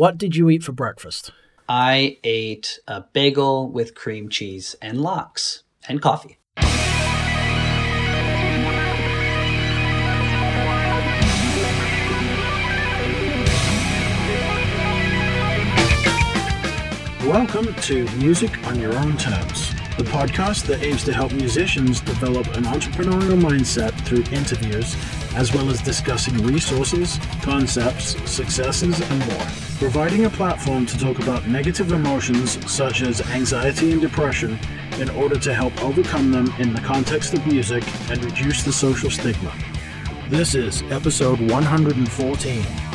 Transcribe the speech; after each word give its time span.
what 0.00 0.16
did 0.16 0.34
you 0.34 0.48
eat 0.48 0.62
for 0.62 0.72
breakfast? 0.72 1.30
I 1.68 2.16
ate 2.24 2.78
a 2.88 3.02
bagel 3.02 3.70
with 3.70 3.94
cream 3.94 4.30
cheese 4.30 4.74
and 4.80 4.98
lox 5.02 5.62
and 5.86 6.00
coffee. 6.00 6.38
Welcome 17.26 17.74
to 17.82 18.08
Music 18.16 18.66
on 18.68 18.80
Your 18.80 18.96
Own 18.96 19.18
Terms, 19.18 19.69
the 20.00 20.10
podcast 20.10 20.64
that 20.64 20.82
aims 20.82 21.04
to 21.04 21.12
help 21.12 21.30
musicians 21.32 22.00
develop 22.00 22.46
an 22.56 22.64
entrepreneurial 22.64 23.38
mindset 23.38 23.92
through 24.06 24.24
interviews, 24.34 24.96
as 25.34 25.52
well 25.52 25.68
as 25.68 25.82
discussing 25.82 26.34
resources, 26.38 27.18
concepts, 27.42 28.16
successes, 28.30 28.98
and 28.98 29.26
more. 29.26 29.46
Providing 29.76 30.24
a 30.24 30.30
platform 30.30 30.86
to 30.86 30.96
talk 30.96 31.18
about 31.18 31.46
negative 31.46 31.92
emotions 31.92 32.58
such 32.70 33.02
as 33.02 33.20
anxiety 33.32 33.92
and 33.92 34.00
depression 34.00 34.58
in 34.98 35.10
order 35.10 35.38
to 35.38 35.52
help 35.52 35.78
overcome 35.82 36.30
them 36.30 36.50
in 36.58 36.72
the 36.72 36.80
context 36.80 37.34
of 37.34 37.46
music 37.46 37.84
and 38.10 38.24
reduce 38.24 38.62
the 38.62 38.72
social 38.72 39.10
stigma. 39.10 39.52
This 40.30 40.54
is 40.54 40.82
episode 40.84 41.40
114. 41.50 42.89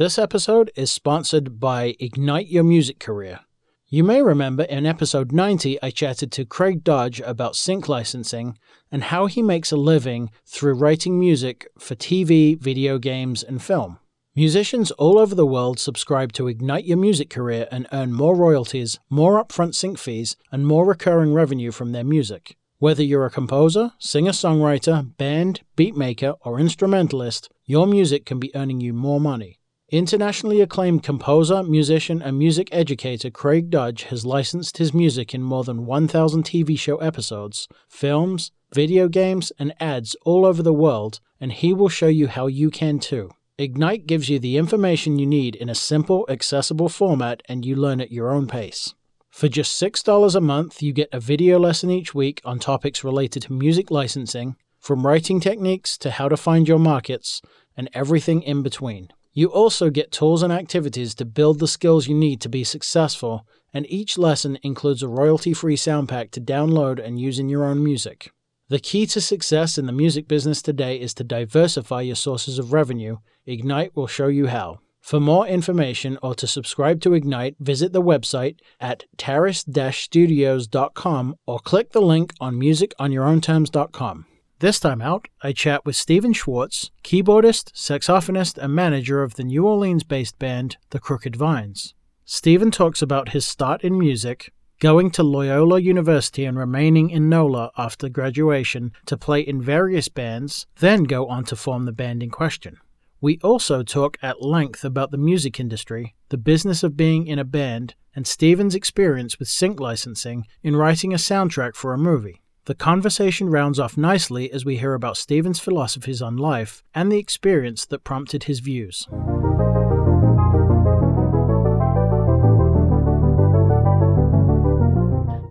This 0.00 0.18
episode 0.18 0.70
is 0.76 0.90
sponsored 0.90 1.60
by 1.60 1.94
Ignite 2.00 2.48
Your 2.48 2.64
Music 2.64 2.98
Career. 2.98 3.40
You 3.86 4.02
may 4.02 4.22
remember 4.22 4.62
in 4.62 4.86
episode 4.86 5.30
90, 5.30 5.78
I 5.82 5.90
chatted 5.90 6.32
to 6.32 6.46
Craig 6.46 6.82
Dodge 6.82 7.20
about 7.20 7.54
sync 7.54 7.86
licensing 7.86 8.56
and 8.90 9.04
how 9.04 9.26
he 9.26 9.42
makes 9.42 9.72
a 9.72 9.76
living 9.76 10.30
through 10.46 10.72
writing 10.72 11.20
music 11.20 11.68
for 11.78 11.94
TV, 11.96 12.58
video 12.58 12.96
games, 12.96 13.42
and 13.42 13.62
film. 13.62 13.98
Musicians 14.34 14.90
all 14.92 15.18
over 15.18 15.34
the 15.34 15.44
world 15.44 15.78
subscribe 15.78 16.32
to 16.32 16.48
Ignite 16.48 16.86
Your 16.86 16.96
Music 16.96 17.28
Career 17.28 17.68
and 17.70 17.86
earn 17.92 18.14
more 18.14 18.34
royalties, 18.34 18.98
more 19.10 19.44
upfront 19.44 19.74
sync 19.74 19.98
fees, 19.98 20.34
and 20.50 20.66
more 20.66 20.86
recurring 20.86 21.34
revenue 21.34 21.70
from 21.70 21.92
their 21.92 22.04
music. 22.04 22.56
Whether 22.78 23.02
you're 23.02 23.26
a 23.26 23.30
composer, 23.30 23.92
singer 23.98 24.32
songwriter, 24.32 25.14
band, 25.18 25.60
beatmaker, 25.76 26.38
or 26.40 26.58
instrumentalist, 26.58 27.50
your 27.66 27.86
music 27.86 28.24
can 28.24 28.40
be 28.40 28.56
earning 28.56 28.80
you 28.80 28.94
more 28.94 29.20
money. 29.20 29.59
Internationally 29.92 30.60
acclaimed 30.60 31.02
composer, 31.02 31.64
musician, 31.64 32.22
and 32.22 32.38
music 32.38 32.68
educator 32.70 33.28
Craig 33.28 33.70
Dodge 33.70 34.04
has 34.04 34.24
licensed 34.24 34.78
his 34.78 34.94
music 34.94 35.34
in 35.34 35.42
more 35.42 35.64
than 35.64 35.84
1,000 35.84 36.44
TV 36.44 36.78
show 36.78 36.98
episodes, 36.98 37.66
films, 37.88 38.52
video 38.72 39.08
games, 39.08 39.50
and 39.58 39.74
ads 39.80 40.14
all 40.24 40.46
over 40.46 40.62
the 40.62 40.72
world, 40.72 41.18
and 41.40 41.50
he 41.50 41.72
will 41.72 41.88
show 41.88 42.06
you 42.06 42.28
how 42.28 42.46
you 42.46 42.70
can 42.70 43.00
too. 43.00 43.32
Ignite 43.58 44.06
gives 44.06 44.28
you 44.28 44.38
the 44.38 44.58
information 44.58 45.18
you 45.18 45.26
need 45.26 45.56
in 45.56 45.68
a 45.68 45.74
simple, 45.74 46.24
accessible 46.28 46.88
format, 46.88 47.42
and 47.48 47.66
you 47.66 47.74
learn 47.74 48.00
at 48.00 48.12
your 48.12 48.30
own 48.30 48.46
pace. 48.46 48.94
For 49.28 49.48
just 49.48 49.82
$6 49.82 50.36
a 50.36 50.40
month, 50.40 50.80
you 50.80 50.92
get 50.92 51.08
a 51.12 51.18
video 51.18 51.58
lesson 51.58 51.90
each 51.90 52.14
week 52.14 52.40
on 52.44 52.60
topics 52.60 53.02
related 53.02 53.42
to 53.42 53.52
music 53.52 53.90
licensing, 53.90 54.54
from 54.78 55.04
writing 55.04 55.40
techniques 55.40 55.98
to 55.98 56.12
how 56.12 56.28
to 56.28 56.36
find 56.36 56.68
your 56.68 56.78
markets, 56.78 57.42
and 57.76 57.90
everything 57.92 58.40
in 58.42 58.62
between. 58.62 59.08
You 59.32 59.46
also 59.48 59.90
get 59.90 60.10
tools 60.10 60.42
and 60.42 60.52
activities 60.52 61.14
to 61.14 61.24
build 61.24 61.60
the 61.60 61.68
skills 61.68 62.08
you 62.08 62.14
need 62.14 62.40
to 62.40 62.48
be 62.48 62.64
successful, 62.64 63.46
and 63.72 63.86
each 63.88 64.18
lesson 64.18 64.58
includes 64.62 65.02
a 65.02 65.08
royalty 65.08 65.54
free 65.54 65.76
sound 65.76 66.08
pack 66.08 66.32
to 66.32 66.40
download 66.40 67.00
and 67.04 67.20
use 67.20 67.38
in 67.38 67.48
your 67.48 67.64
own 67.64 67.84
music. 67.84 68.32
The 68.68 68.80
key 68.80 69.06
to 69.06 69.20
success 69.20 69.78
in 69.78 69.86
the 69.86 69.92
music 69.92 70.26
business 70.28 70.62
today 70.62 71.00
is 71.00 71.14
to 71.14 71.24
diversify 71.24 72.02
your 72.02 72.16
sources 72.16 72.58
of 72.58 72.72
revenue. 72.72 73.16
Ignite 73.46 73.96
will 73.96 74.06
show 74.06 74.28
you 74.28 74.46
how. 74.46 74.78
For 75.00 75.18
more 75.18 75.46
information 75.46 76.18
or 76.22 76.36
to 76.36 76.46
subscribe 76.46 77.00
to 77.00 77.14
Ignite, 77.14 77.56
visit 77.58 77.92
the 77.92 78.02
website 78.02 78.58
at 78.80 79.04
terrace-studios.com 79.16 81.36
or 81.46 81.58
click 81.58 81.92
the 81.92 82.02
link 82.02 82.34
on 82.40 82.56
musiconyourownterms.com. 82.56 84.26
This 84.60 84.78
time 84.78 85.00
out, 85.00 85.26
I 85.42 85.52
chat 85.52 85.86
with 85.86 85.96
Stephen 85.96 86.34
Schwartz, 86.34 86.90
keyboardist, 87.02 87.72
saxophonist, 87.72 88.58
and 88.58 88.74
manager 88.74 89.22
of 89.22 89.36
the 89.36 89.44
New 89.44 89.66
Orleans 89.66 90.04
based 90.04 90.38
band 90.38 90.76
The 90.90 90.98
Crooked 90.98 91.34
Vines. 91.34 91.94
Stephen 92.26 92.70
talks 92.70 93.00
about 93.00 93.30
his 93.30 93.46
start 93.46 93.82
in 93.82 93.98
music, 93.98 94.52
going 94.78 95.12
to 95.12 95.22
Loyola 95.22 95.80
University 95.80 96.44
and 96.44 96.58
remaining 96.58 97.08
in 97.08 97.30
NOLA 97.30 97.70
after 97.78 98.10
graduation 98.10 98.92
to 99.06 99.16
play 99.16 99.40
in 99.40 99.62
various 99.62 100.10
bands, 100.10 100.66
then 100.78 101.04
go 101.04 101.26
on 101.26 101.44
to 101.44 101.56
form 101.56 101.86
the 101.86 101.90
band 101.92 102.22
in 102.22 102.28
question. 102.28 102.76
We 103.18 103.38
also 103.42 103.82
talk 103.82 104.18
at 104.20 104.42
length 104.42 104.84
about 104.84 105.10
the 105.10 105.16
music 105.16 105.58
industry, 105.58 106.14
the 106.28 106.36
business 106.36 106.82
of 106.82 106.98
being 106.98 107.26
in 107.26 107.38
a 107.38 107.44
band, 107.44 107.94
and 108.14 108.26
Stephen's 108.26 108.74
experience 108.74 109.38
with 109.38 109.48
sync 109.48 109.80
licensing 109.80 110.44
in 110.62 110.76
writing 110.76 111.14
a 111.14 111.16
soundtrack 111.16 111.76
for 111.76 111.94
a 111.94 111.98
movie. 111.98 112.39
The 112.66 112.74
conversation 112.74 113.48
rounds 113.48 113.78
off 113.78 113.96
nicely 113.96 114.52
as 114.52 114.66
we 114.66 114.76
hear 114.76 114.92
about 114.92 115.16
Stephen's 115.16 115.58
philosophies 115.58 116.20
on 116.20 116.36
life 116.36 116.82
and 116.94 117.10
the 117.10 117.16
experience 117.18 117.86
that 117.86 118.04
prompted 118.04 118.44
his 118.44 118.60
views. 118.60 119.08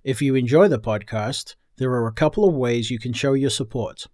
If 0.03 0.21
you 0.21 0.35
enjoy 0.35 0.67
the 0.67 0.79
podcast, 0.79 1.55
there 1.77 1.89
are 1.91 2.05
a 2.07 2.13
couple 2.13 2.47
of 2.47 2.53
ways 2.53 2.91
you 2.91 2.99
can 2.99 3.13
show 3.13 3.33
your 3.33 3.49
support. 3.49 4.05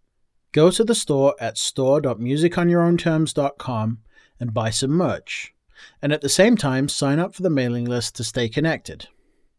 Go 0.54 0.72
to 0.72 0.86
the 0.86 0.96
store 0.96 1.36
at 1.40 1.58
store.musiconyourownterms.com 1.58 3.98
and 4.40 4.54
buy 4.54 4.70
some 4.70 4.92
merch. 4.92 5.54
And 6.02 6.14
at 6.14 6.22
the 6.22 6.30
same 6.30 6.56
time, 6.56 6.88
sign 6.88 7.20
up 7.20 7.36
for 7.36 7.44
the 7.44 7.50
mailing 7.50 7.84
list 7.86 8.16
to 8.16 8.24
stay 8.24 8.48
connected. 8.48 9.10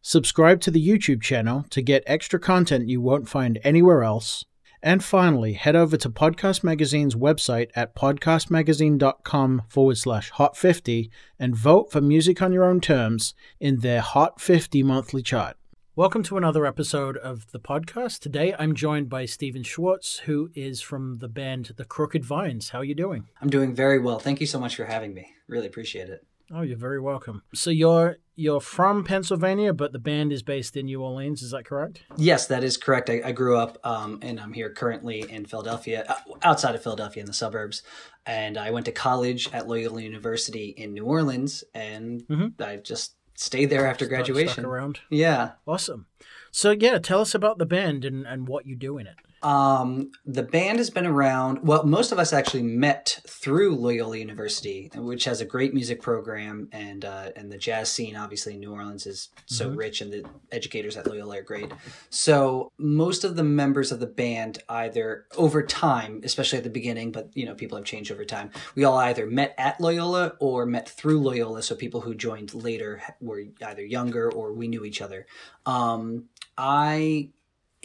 Subscribe 0.08 0.60
to 0.60 0.70
the 0.70 0.88
YouTube 0.88 1.20
channel 1.20 1.64
to 1.70 1.82
get 1.82 2.04
extra 2.06 2.38
content 2.38 2.88
you 2.88 3.00
won't 3.00 3.28
find 3.28 3.58
anywhere 3.64 4.04
else. 4.04 4.44
And 4.80 5.02
finally, 5.02 5.54
head 5.54 5.74
over 5.74 5.96
to 5.96 6.08
Podcast 6.08 6.62
Magazine's 6.62 7.16
website 7.16 7.70
at 7.74 7.96
podcastmagazine.com 7.96 9.62
forward 9.66 9.98
slash 9.98 10.30
hot 10.30 10.56
50 10.56 11.10
and 11.40 11.56
vote 11.56 11.90
for 11.90 12.00
Music 12.00 12.40
on 12.40 12.52
Your 12.52 12.62
Own 12.62 12.80
Terms 12.80 13.34
in 13.58 13.80
their 13.80 14.00
Hot 14.00 14.40
50 14.40 14.84
monthly 14.84 15.22
chart. 15.22 15.56
Welcome 15.96 16.22
to 16.22 16.36
another 16.36 16.66
episode 16.66 17.16
of 17.16 17.50
the 17.50 17.58
podcast. 17.58 18.20
Today 18.20 18.54
I'm 18.56 18.76
joined 18.76 19.08
by 19.08 19.24
Stephen 19.24 19.64
Schwartz, 19.64 20.18
who 20.18 20.50
is 20.54 20.80
from 20.80 21.18
the 21.18 21.28
band 21.28 21.72
The 21.76 21.84
Crooked 21.84 22.24
Vines. 22.24 22.68
How 22.68 22.78
are 22.78 22.84
you 22.84 22.94
doing? 22.94 23.26
I'm 23.42 23.50
doing 23.50 23.74
very 23.74 23.98
well. 23.98 24.20
Thank 24.20 24.40
you 24.40 24.46
so 24.46 24.60
much 24.60 24.76
for 24.76 24.84
having 24.84 25.14
me. 25.14 25.32
Really 25.48 25.66
appreciate 25.66 26.08
it. 26.10 26.24
Oh, 26.52 26.62
you're 26.62 26.76
very 26.76 27.00
welcome. 27.00 27.42
So 27.54 27.70
you're 27.70 28.18
you're 28.36 28.60
from 28.60 29.02
Pennsylvania, 29.02 29.72
but 29.72 29.92
the 29.92 29.98
band 29.98 30.32
is 30.32 30.42
based 30.42 30.76
in 30.76 30.86
New 30.86 31.02
Orleans. 31.02 31.42
Is 31.42 31.50
that 31.52 31.64
correct? 31.64 32.02
Yes, 32.16 32.46
that 32.48 32.62
is 32.62 32.76
correct. 32.76 33.08
I, 33.08 33.22
I 33.24 33.32
grew 33.32 33.56
up, 33.56 33.78
um, 33.82 34.18
and 34.22 34.38
I'm 34.38 34.52
here 34.52 34.70
currently 34.70 35.24
in 35.28 35.46
Philadelphia, 35.46 36.04
uh, 36.08 36.34
outside 36.42 36.74
of 36.74 36.82
Philadelphia 36.82 37.22
in 37.22 37.26
the 37.26 37.32
suburbs. 37.32 37.82
And 38.26 38.58
I 38.58 38.70
went 38.70 38.86
to 38.86 38.92
college 38.92 39.50
at 39.52 39.66
Loyola 39.66 40.02
University 40.02 40.68
in 40.76 40.92
New 40.92 41.04
Orleans, 41.04 41.64
and 41.74 42.22
mm-hmm. 42.28 42.62
I 42.62 42.76
just 42.76 43.14
stayed 43.34 43.70
there 43.70 43.86
after 43.86 44.04
Stuck, 44.04 44.16
graduation. 44.16 44.52
Stuck 44.52 44.64
around. 44.66 45.00
Yeah. 45.10 45.52
Awesome. 45.66 46.06
So 46.50 46.70
yeah, 46.70 46.98
tell 46.98 47.20
us 47.20 47.34
about 47.34 47.58
the 47.58 47.66
band 47.66 48.04
and, 48.04 48.26
and 48.26 48.46
what 48.46 48.66
you 48.66 48.76
do 48.76 48.98
in 48.98 49.06
it. 49.06 49.16
Um, 49.42 50.12
the 50.24 50.42
band 50.42 50.78
has 50.78 50.90
been 50.90 51.06
around. 51.06 51.60
Well, 51.62 51.84
most 51.84 52.10
of 52.10 52.18
us 52.18 52.32
actually 52.32 52.62
met 52.62 53.20
through 53.28 53.76
Loyola 53.76 54.16
University, 54.16 54.90
which 54.94 55.24
has 55.24 55.40
a 55.40 55.44
great 55.44 55.74
music 55.74 56.00
program, 56.00 56.68
and 56.72 57.04
uh, 57.04 57.30
and 57.36 57.52
the 57.52 57.58
jazz 57.58 57.90
scene, 57.90 58.16
obviously, 58.16 58.54
in 58.54 58.60
New 58.60 58.72
Orleans 58.72 59.06
is 59.06 59.28
so 59.46 59.68
mm-hmm. 59.68 59.76
rich, 59.76 60.00
and 60.00 60.12
the 60.12 60.24
educators 60.50 60.96
at 60.96 61.06
Loyola 61.06 61.38
are 61.38 61.42
great. 61.42 61.70
So 62.10 62.72
most 62.78 63.24
of 63.24 63.36
the 63.36 63.44
members 63.44 63.92
of 63.92 64.00
the 64.00 64.06
band, 64.06 64.62
either 64.68 65.26
over 65.36 65.62
time, 65.62 66.22
especially 66.24 66.58
at 66.58 66.64
the 66.64 66.70
beginning, 66.70 67.12
but 67.12 67.30
you 67.34 67.44
know, 67.44 67.54
people 67.54 67.76
have 67.76 67.86
changed 67.86 68.10
over 68.10 68.24
time. 68.24 68.50
We 68.74 68.84
all 68.84 68.98
either 68.98 69.26
met 69.26 69.54
at 69.58 69.80
Loyola 69.80 70.34
or 70.40 70.66
met 70.66 70.88
through 70.88 71.20
Loyola. 71.20 71.62
So 71.62 71.74
people 71.74 72.00
who 72.00 72.14
joined 72.14 72.54
later 72.54 73.02
were 73.20 73.44
either 73.64 73.84
younger 73.84 74.32
or 74.32 74.52
we 74.52 74.68
knew 74.68 74.84
each 74.84 75.02
other. 75.02 75.26
Um, 75.66 76.24
I 76.56 77.30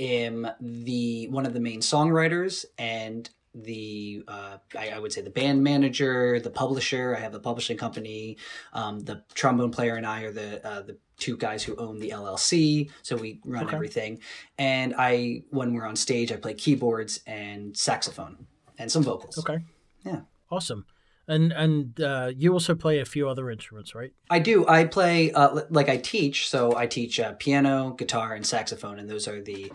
am 0.01 0.47
the 0.59 1.27
one 1.29 1.45
of 1.45 1.53
the 1.53 1.59
main 1.59 1.79
songwriters 1.79 2.65
and 2.77 3.29
the 3.53 4.23
uh, 4.27 4.57
I, 4.77 4.89
I, 4.91 4.99
would 4.99 5.11
say 5.11 5.21
the 5.21 5.29
band 5.29 5.61
manager, 5.61 6.39
the 6.39 6.49
publisher. 6.49 7.15
I 7.15 7.19
have 7.19 7.35
a 7.35 7.39
publishing 7.39 7.75
company. 7.77 8.37
Um, 8.71 9.01
the 9.01 9.23
trombone 9.33 9.71
player 9.71 9.95
and 9.95 10.05
I 10.05 10.21
are 10.21 10.31
the 10.31 10.65
uh, 10.65 10.81
the 10.83 10.97
two 11.17 11.37
guys 11.37 11.63
who 11.63 11.75
own 11.75 11.99
the 11.99 12.09
LLC. 12.09 12.89
So 13.03 13.15
we 13.15 13.39
run 13.45 13.65
okay. 13.65 13.75
everything. 13.75 14.19
And 14.57 14.95
I, 14.97 15.43
when 15.51 15.73
we're 15.73 15.85
on 15.85 15.95
stage, 15.95 16.31
I 16.31 16.37
play 16.37 16.55
keyboards 16.55 17.21
and 17.27 17.77
saxophone 17.77 18.47
and 18.77 18.91
some 18.91 19.03
vocals. 19.03 19.37
Okay. 19.37 19.59
Yeah. 20.03 20.21
Awesome. 20.49 20.85
And 21.27 21.51
and 21.51 22.01
uh, 22.01 22.31
you 22.35 22.51
also 22.53 22.75
play 22.75 22.99
a 22.99 23.05
few 23.05 23.29
other 23.29 23.49
instruments, 23.49 23.93
right? 23.93 24.11
I 24.29 24.39
do. 24.39 24.67
I 24.67 24.85
play 24.85 25.31
uh, 25.31 25.61
like 25.69 25.87
I 25.87 25.97
teach. 25.97 26.49
So 26.49 26.75
I 26.75 26.87
teach 26.87 27.19
uh, 27.19 27.33
piano, 27.33 27.91
guitar, 27.91 28.33
and 28.33 28.45
saxophone, 28.45 28.99
and 28.99 29.09
those 29.09 29.27
are 29.27 29.41
the 29.41 29.71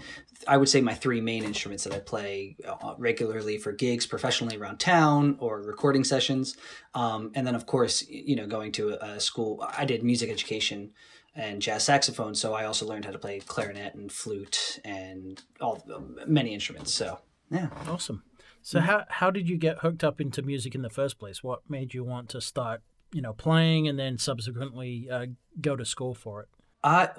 I 0.48 0.56
would 0.56 0.68
say 0.68 0.80
my 0.80 0.94
three 0.94 1.20
main 1.20 1.44
instruments 1.44 1.84
that 1.84 1.94
I 1.94 2.00
play 2.00 2.56
uh, 2.66 2.94
regularly 2.98 3.58
for 3.58 3.72
gigs 3.72 4.06
professionally 4.06 4.56
around 4.56 4.78
town 4.80 5.36
or 5.38 5.62
recording 5.62 6.04
sessions. 6.04 6.56
Um, 6.94 7.30
and 7.34 7.46
then 7.46 7.54
of 7.54 7.66
course, 7.66 8.06
you 8.08 8.36
know, 8.36 8.46
going 8.46 8.72
to 8.72 8.90
a, 8.90 9.14
a 9.14 9.20
school. 9.20 9.64
I 9.76 9.84
did 9.84 10.02
music 10.02 10.30
education 10.30 10.92
and 11.34 11.62
jazz 11.62 11.84
saxophone, 11.84 12.34
so 12.34 12.54
I 12.54 12.64
also 12.64 12.86
learned 12.86 13.04
how 13.04 13.12
to 13.12 13.18
play 13.18 13.40
clarinet 13.40 13.94
and 13.94 14.10
flute 14.10 14.80
and 14.84 15.42
all 15.60 15.82
many 16.26 16.54
instruments. 16.54 16.92
So 16.92 17.18
yeah, 17.50 17.68
awesome. 17.86 18.22
So 18.66 18.80
how 18.80 19.04
how 19.08 19.30
did 19.30 19.48
you 19.48 19.56
get 19.56 19.78
hooked 19.78 20.02
up 20.02 20.20
into 20.20 20.42
music 20.42 20.74
in 20.74 20.82
the 20.82 20.90
first 20.90 21.20
place? 21.20 21.40
What 21.40 21.60
made 21.68 21.94
you 21.94 22.02
want 22.02 22.28
to 22.30 22.40
start, 22.40 22.82
you 23.12 23.22
know, 23.22 23.32
playing 23.32 23.86
and 23.86 23.96
then 23.96 24.18
subsequently 24.18 25.08
uh, 25.08 25.26
go 25.60 25.76
to 25.76 25.84
school 25.84 26.14
for 26.14 26.42
it? 26.42 26.48
I 26.82 27.10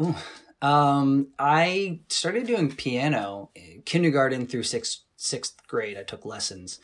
um, 0.61 1.29
I 1.39 2.01
started 2.09 2.47
doing 2.47 2.75
piano 2.75 3.51
kindergarten 3.85 4.45
through 4.45 4.63
sixth 4.63 5.03
sixth 5.15 5.65
grade. 5.69 5.97
I 5.97 6.03
took 6.03 6.25
lessons 6.25 6.81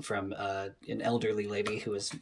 from 0.00 0.32
uh, 0.38 0.68
an 0.88 1.02
elderly 1.02 1.48
lady 1.48 1.80
who 1.80 1.90
was 1.90 2.12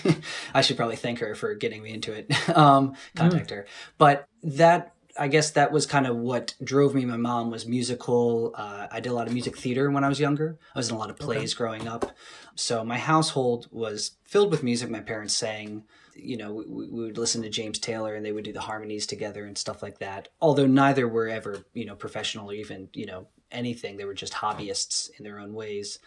I 0.54 0.60
should 0.60 0.76
probably 0.76 0.96
thank 0.96 1.20
her 1.20 1.34
for 1.34 1.54
getting 1.54 1.82
me 1.82 1.94
into 1.94 2.12
it. 2.12 2.30
um, 2.54 2.94
contact 3.16 3.48
mm. 3.48 3.56
her, 3.56 3.66
but 3.96 4.28
that 4.42 4.92
I 5.18 5.28
guess 5.28 5.50
that 5.50 5.72
was 5.72 5.86
kind 5.86 6.06
of 6.06 6.16
what 6.16 6.54
drove 6.62 6.94
me. 6.94 7.04
My 7.04 7.16
mom 7.16 7.50
was 7.50 7.66
musical. 7.66 8.54
Uh, 8.54 8.86
I 8.90 9.00
did 9.00 9.10
a 9.10 9.14
lot 9.14 9.26
of 9.26 9.32
music 9.32 9.56
theater 9.56 9.90
when 9.90 10.04
I 10.04 10.08
was 10.08 10.20
younger. 10.20 10.58
I 10.74 10.78
was 10.78 10.88
in 10.88 10.94
a 10.94 10.98
lot 10.98 11.10
of 11.10 11.16
plays 11.16 11.52
okay. 11.52 11.58
growing 11.58 11.88
up. 11.88 12.12
So 12.54 12.84
my 12.84 12.98
household 12.98 13.68
was 13.70 14.12
filled 14.24 14.50
with 14.50 14.62
music. 14.62 14.90
My 14.90 15.00
parents 15.00 15.34
sang. 15.34 15.84
You 16.14 16.36
know, 16.36 16.52
we, 16.52 16.64
we, 16.66 17.04
would 17.04 17.18
listen 17.18 17.42
to 17.42 17.48
James 17.48 17.78
Taylor 17.78 18.14
and 18.14 18.24
they 18.24 18.32
would 18.32 18.44
do 18.44 18.52
the 18.52 18.60
harmonies 18.60 19.06
together 19.06 19.44
and 19.44 19.56
stuff 19.56 19.82
like 19.82 19.98
that. 19.98 20.28
Although 20.40 20.66
neither 20.66 21.06
were 21.06 21.28
ever, 21.28 21.64
you 21.74 21.84
know, 21.84 21.94
professional 21.94 22.50
or 22.50 22.54
even, 22.54 22.88
you 22.92 23.06
know, 23.06 23.28
anything. 23.50 23.96
They 23.96 24.04
were 24.04 24.14
just 24.14 24.32
hobbyists 24.32 25.10
in 25.18 25.24
their 25.24 25.38
own 25.38 25.52
ways. 25.52 25.98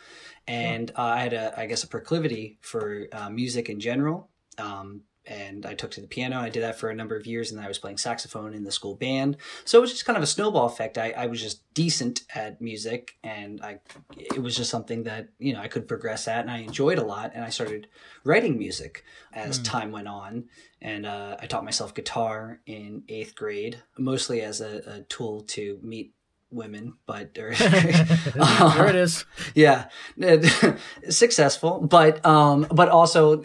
And 0.47 0.91
uh, 0.91 1.03
I 1.03 1.19
had 1.19 1.33
a, 1.33 1.59
I 1.59 1.65
guess, 1.65 1.83
a 1.83 1.87
proclivity 1.87 2.59
for 2.61 3.07
uh, 3.11 3.29
music 3.29 3.69
in 3.69 3.79
general. 3.79 4.29
Um, 4.57 5.01
and 5.25 5.65
I 5.65 5.73
took 5.73 5.91
to 5.91 6.01
the 6.01 6.07
piano. 6.07 6.39
I 6.39 6.49
did 6.49 6.63
that 6.63 6.79
for 6.79 6.89
a 6.89 6.95
number 6.95 7.15
of 7.15 7.25
years, 7.27 7.51
and 7.51 7.61
I 7.61 7.67
was 7.67 7.77
playing 7.77 7.97
saxophone 7.97 8.53
in 8.53 8.63
the 8.63 8.71
school 8.71 8.95
band. 8.95 9.37
So 9.65 9.77
it 9.77 9.81
was 9.81 9.91
just 9.91 10.05
kind 10.05 10.17
of 10.17 10.23
a 10.23 10.27
snowball 10.27 10.65
effect. 10.65 10.97
I, 10.97 11.11
I 11.11 11.27
was 11.27 11.41
just 11.41 11.61
decent 11.73 12.21
at 12.33 12.61
music, 12.61 13.17
and 13.23 13.61
I 13.61 13.79
it 14.15 14.41
was 14.41 14.55
just 14.55 14.69
something 14.69 15.03
that 15.03 15.29
you 15.37 15.53
know 15.53 15.59
I 15.59 15.67
could 15.67 15.87
progress 15.87 16.27
at, 16.27 16.41
and 16.41 16.51
I 16.51 16.59
enjoyed 16.59 16.97
a 16.97 17.05
lot. 17.05 17.31
And 17.35 17.43
I 17.43 17.49
started 17.49 17.87
writing 18.23 18.57
music 18.57 19.03
as 19.33 19.59
mm. 19.59 19.65
time 19.65 19.91
went 19.91 20.07
on, 20.07 20.45
and 20.81 21.05
uh, 21.05 21.37
I 21.39 21.45
taught 21.45 21.65
myself 21.65 21.93
guitar 21.93 22.59
in 22.65 23.03
eighth 23.07 23.35
grade, 23.35 23.81
mostly 23.97 24.41
as 24.41 24.61
a, 24.61 24.81
a 24.87 25.01
tool 25.03 25.41
to 25.41 25.79
meet 25.83 26.13
women, 26.51 26.93
but 27.05 27.33
there 27.33 27.51
it 27.51 28.95
is. 28.95 29.25
Yeah, 29.55 29.89
successful, 31.09 31.81
but 31.81 32.25
um, 32.25 32.67
but 32.71 32.89
also 32.89 33.43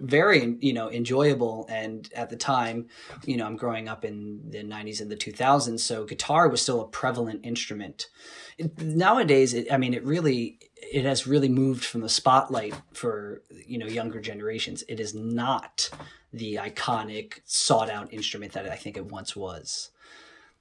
very 0.00 0.56
you 0.60 0.72
know 0.72 0.90
enjoyable. 0.90 1.66
And 1.68 2.10
at 2.14 2.30
the 2.30 2.36
time, 2.36 2.88
you 3.24 3.36
know, 3.36 3.46
I'm 3.46 3.56
growing 3.56 3.88
up 3.88 4.04
in 4.04 4.50
the 4.50 4.62
'90s 4.64 5.00
and 5.00 5.10
the 5.10 5.16
2000s, 5.16 5.80
so 5.80 6.04
guitar 6.04 6.48
was 6.48 6.62
still 6.62 6.80
a 6.80 6.88
prevalent 6.88 7.44
instrument. 7.44 8.08
It, 8.56 8.80
nowadays, 8.80 9.54
it, 9.54 9.72
I 9.72 9.76
mean, 9.76 9.94
it 9.94 10.04
really 10.04 10.58
it 10.92 11.04
has 11.04 11.26
really 11.26 11.48
moved 11.48 11.84
from 11.84 12.00
the 12.00 12.08
spotlight 12.08 12.74
for 12.92 13.42
you 13.66 13.78
know 13.78 13.86
younger 13.86 14.20
generations. 14.20 14.82
It 14.88 15.00
is 15.00 15.14
not 15.14 15.90
the 16.32 16.56
iconic 16.56 17.40
sought 17.44 17.90
out 17.90 18.12
instrument 18.12 18.52
that 18.52 18.68
I 18.68 18.76
think 18.76 18.96
it 18.96 19.06
once 19.06 19.34
was. 19.34 19.90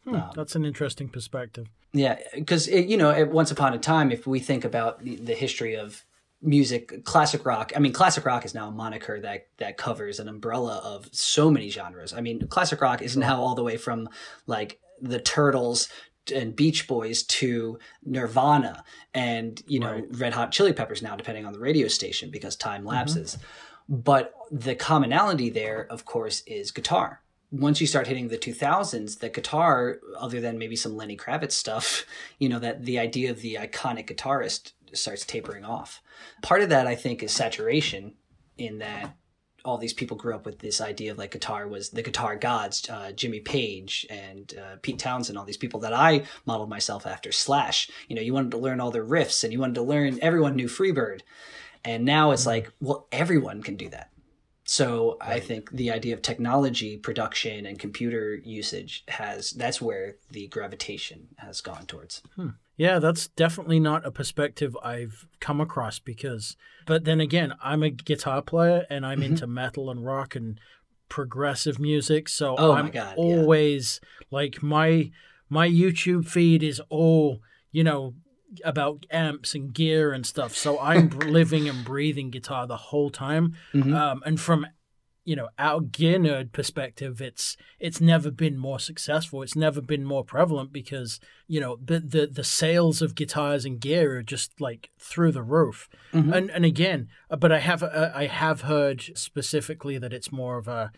Hmm, 0.07 0.15
um, 0.15 0.31
that's 0.35 0.55
an 0.55 0.63
interesting 0.63 1.09
perspective. 1.09 1.67
Yeah, 1.91 2.17
because 2.33 2.67
you 2.67 2.95
know, 2.95 3.11
at 3.11 3.29
once 3.29 3.51
upon 3.51 3.73
a 3.73 3.77
time, 3.77 4.11
if 4.11 4.25
we 4.25 4.39
think 4.39 4.63
about 4.63 5.03
the, 5.03 5.17
the 5.17 5.33
history 5.33 5.75
of 5.75 6.05
music, 6.41 7.03
classic 7.03 7.45
rock. 7.45 7.73
I 7.75 7.79
mean, 7.79 7.91
classic 7.91 8.25
rock 8.25 8.45
is 8.45 8.53
now 8.53 8.67
a 8.69 8.71
moniker 8.71 9.19
that 9.19 9.47
that 9.57 9.77
covers 9.77 10.19
an 10.19 10.29
umbrella 10.29 10.81
of 10.83 11.09
so 11.11 11.49
many 11.49 11.69
genres. 11.69 12.13
I 12.13 12.21
mean, 12.21 12.47
classic 12.47 12.79
rock 12.79 13.01
is 13.01 13.17
now 13.17 13.41
all 13.41 13.55
the 13.55 13.63
way 13.63 13.77
from 13.77 14.07
like 14.45 14.79
the 15.01 15.19
Turtles 15.19 15.89
and 16.33 16.55
Beach 16.55 16.87
Boys 16.87 17.23
to 17.23 17.79
Nirvana 18.03 18.83
and 19.13 19.61
you 19.67 19.79
know 19.79 19.93
right. 19.93 20.05
Red 20.11 20.33
Hot 20.33 20.51
Chili 20.51 20.73
Peppers 20.73 21.01
now, 21.01 21.15
depending 21.15 21.45
on 21.45 21.53
the 21.53 21.59
radio 21.59 21.87
station 21.87 22.29
because 22.29 22.55
time 22.55 22.81
mm-hmm. 22.81 22.89
lapses. 22.89 23.35
Mm-hmm. 23.35 23.45
But 23.89 24.33
the 24.51 24.75
commonality 24.75 25.49
there, 25.49 25.87
of 25.89 26.05
course, 26.05 26.43
is 26.45 26.71
guitar 26.71 27.21
once 27.51 27.79
you 27.79 27.87
start 27.87 28.07
hitting 28.07 28.27
the 28.27 28.37
2000s 28.37 29.19
the 29.19 29.29
guitar 29.29 29.99
other 30.17 30.41
than 30.41 30.57
maybe 30.57 30.75
some 30.75 30.95
lenny 30.95 31.15
kravitz 31.15 31.53
stuff 31.53 32.05
you 32.39 32.49
know 32.49 32.59
that 32.59 32.83
the 32.83 32.99
idea 32.99 33.31
of 33.31 33.41
the 33.41 33.55
iconic 33.55 34.07
guitarist 34.07 34.73
starts 34.93 35.25
tapering 35.25 35.65
off. 35.65 36.01
Part 36.41 36.61
of 36.61 36.69
that 36.69 36.87
i 36.87 36.95
think 36.95 37.23
is 37.23 37.31
saturation 37.31 38.13
in 38.57 38.79
that 38.79 39.15
all 39.65 39.77
these 39.77 39.93
people 39.93 40.15
grew 40.15 40.33
up 40.33 40.45
with 40.45 40.59
this 40.59 40.79
idea 40.79 41.11
of 41.11 41.17
like 41.17 41.31
guitar 41.31 41.67
was 41.67 41.89
the 41.89 42.01
guitar 42.01 42.37
gods 42.37 42.89
uh, 42.89 43.11
jimmy 43.11 43.41
page 43.41 44.05
and 44.09 44.53
uh, 44.57 44.77
pete 44.81 44.97
townshend 44.97 45.37
all 45.37 45.43
these 45.43 45.57
people 45.57 45.81
that 45.81 45.93
i 45.93 46.23
modeled 46.45 46.69
myself 46.69 47.05
after 47.05 47.31
slash. 47.31 47.89
You 48.07 48.15
know 48.15 48.21
you 48.21 48.33
wanted 48.33 48.51
to 48.51 48.57
learn 48.57 48.79
all 48.79 48.91
their 48.91 49.05
riffs 49.05 49.43
and 49.43 49.53
you 49.53 49.59
wanted 49.59 49.75
to 49.75 49.83
learn 49.83 50.19
everyone 50.21 50.55
knew 50.55 50.67
freebird. 50.67 51.21
And 51.85 52.03
now 52.03 52.31
it's 52.31 52.41
mm-hmm. 52.41 52.49
like 52.49 52.71
well 52.79 53.07
everyone 53.11 53.61
can 53.61 53.75
do 53.75 53.89
that 53.89 54.11
so 54.69 55.17
right. 55.21 55.31
I 55.31 55.39
think 55.39 55.71
the 55.71 55.91
idea 55.91 56.13
of 56.13 56.21
technology 56.21 56.97
production 56.97 57.65
and 57.65 57.79
computer 57.79 58.35
usage 58.35 59.05
has 59.07 59.51
that's 59.51 59.81
where 59.81 60.17
the 60.29 60.47
gravitation 60.47 61.29
has 61.37 61.61
gone 61.61 61.85
towards. 61.85 62.21
Hmm. 62.35 62.49
Yeah, 62.75 62.99
that's 62.99 63.29
definitely 63.29 63.79
not 63.79 64.05
a 64.05 64.11
perspective 64.11 64.77
I've 64.83 65.25
come 65.39 65.61
across 65.61 65.99
because 65.99 66.57
but 66.85 67.05
then 67.05 67.21
again, 67.21 67.53
I'm 67.63 67.81
a 67.81 67.89
guitar 67.89 68.41
player 68.41 68.85
and 68.89 69.05
I'm 69.05 69.21
mm-hmm. 69.21 69.31
into 69.31 69.47
metal 69.47 69.89
and 69.89 70.05
rock 70.05 70.35
and 70.35 70.59
progressive 71.07 71.79
music, 71.79 72.27
so 72.27 72.55
oh 72.57 72.73
I'm 72.73 72.89
God, 72.89 73.15
always 73.15 74.01
yeah. 74.03 74.25
like 74.31 74.61
my 74.61 75.11
my 75.49 75.69
YouTube 75.69 76.27
feed 76.27 76.61
is 76.61 76.81
all, 76.89 77.39
you 77.71 77.85
know, 77.85 78.15
about 78.63 79.05
amps 79.11 79.55
and 79.55 79.73
gear 79.73 80.13
and 80.13 80.25
stuff. 80.25 80.55
So 80.55 80.79
I'm 80.79 81.09
living 81.27 81.67
and 81.67 81.83
breathing 81.83 82.29
guitar 82.29 82.67
the 82.67 82.77
whole 82.77 83.09
time. 83.09 83.55
Mm-hmm. 83.73 83.93
Um, 83.93 84.21
and 84.25 84.39
from 84.39 84.67
you 85.25 85.35
know 85.35 85.49
our 85.59 85.81
gear 85.81 86.17
nerd 86.17 86.53
perspective, 86.53 87.21
it's 87.21 87.57
it's 87.79 87.99
never 87.99 88.31
been 88.31 88.57
more 88.57 88.79
successful. 88.79 89.41
It's 89.41 89.57
never 89.57 89.81
been 89.81 90.05
more 90.05 90.23
prevalent 90.23 90.71
because 90.71 91.19
you 91.47 91.59
know 91.59 91.77
the 91.83 91.99
the, 91.99 92.27
the 92.27 92.45
sales 92.45 93.01
of 93.01 93.13
guitars 93.13 93.65
and 93.65 93.79
gear 93.79 94.17
are 94.17 94.23
just 94.23 94.61
like 94.61 94.89
through 94.97 95.33
the 95.33 95.43
roof. 95.43 95.89
Mm-hmm. 96.13 96.31
And 96.31 96.49
and 96.51 96.63
again, 96.63 97.09
uh, 97.29 97.35
but 97.35 97.51
I 97.51 97.59
have 97.59 97.83
uh, 97.83 98.11
I 98.15 98.27
have 98.27 98.61
heard 98.61 99.01
specifically 99.15 99.97
that 99.97 100.13
it's 100.13 100.31
more 100.31 100.57
of 100.57 100.69
a 100.69 100.93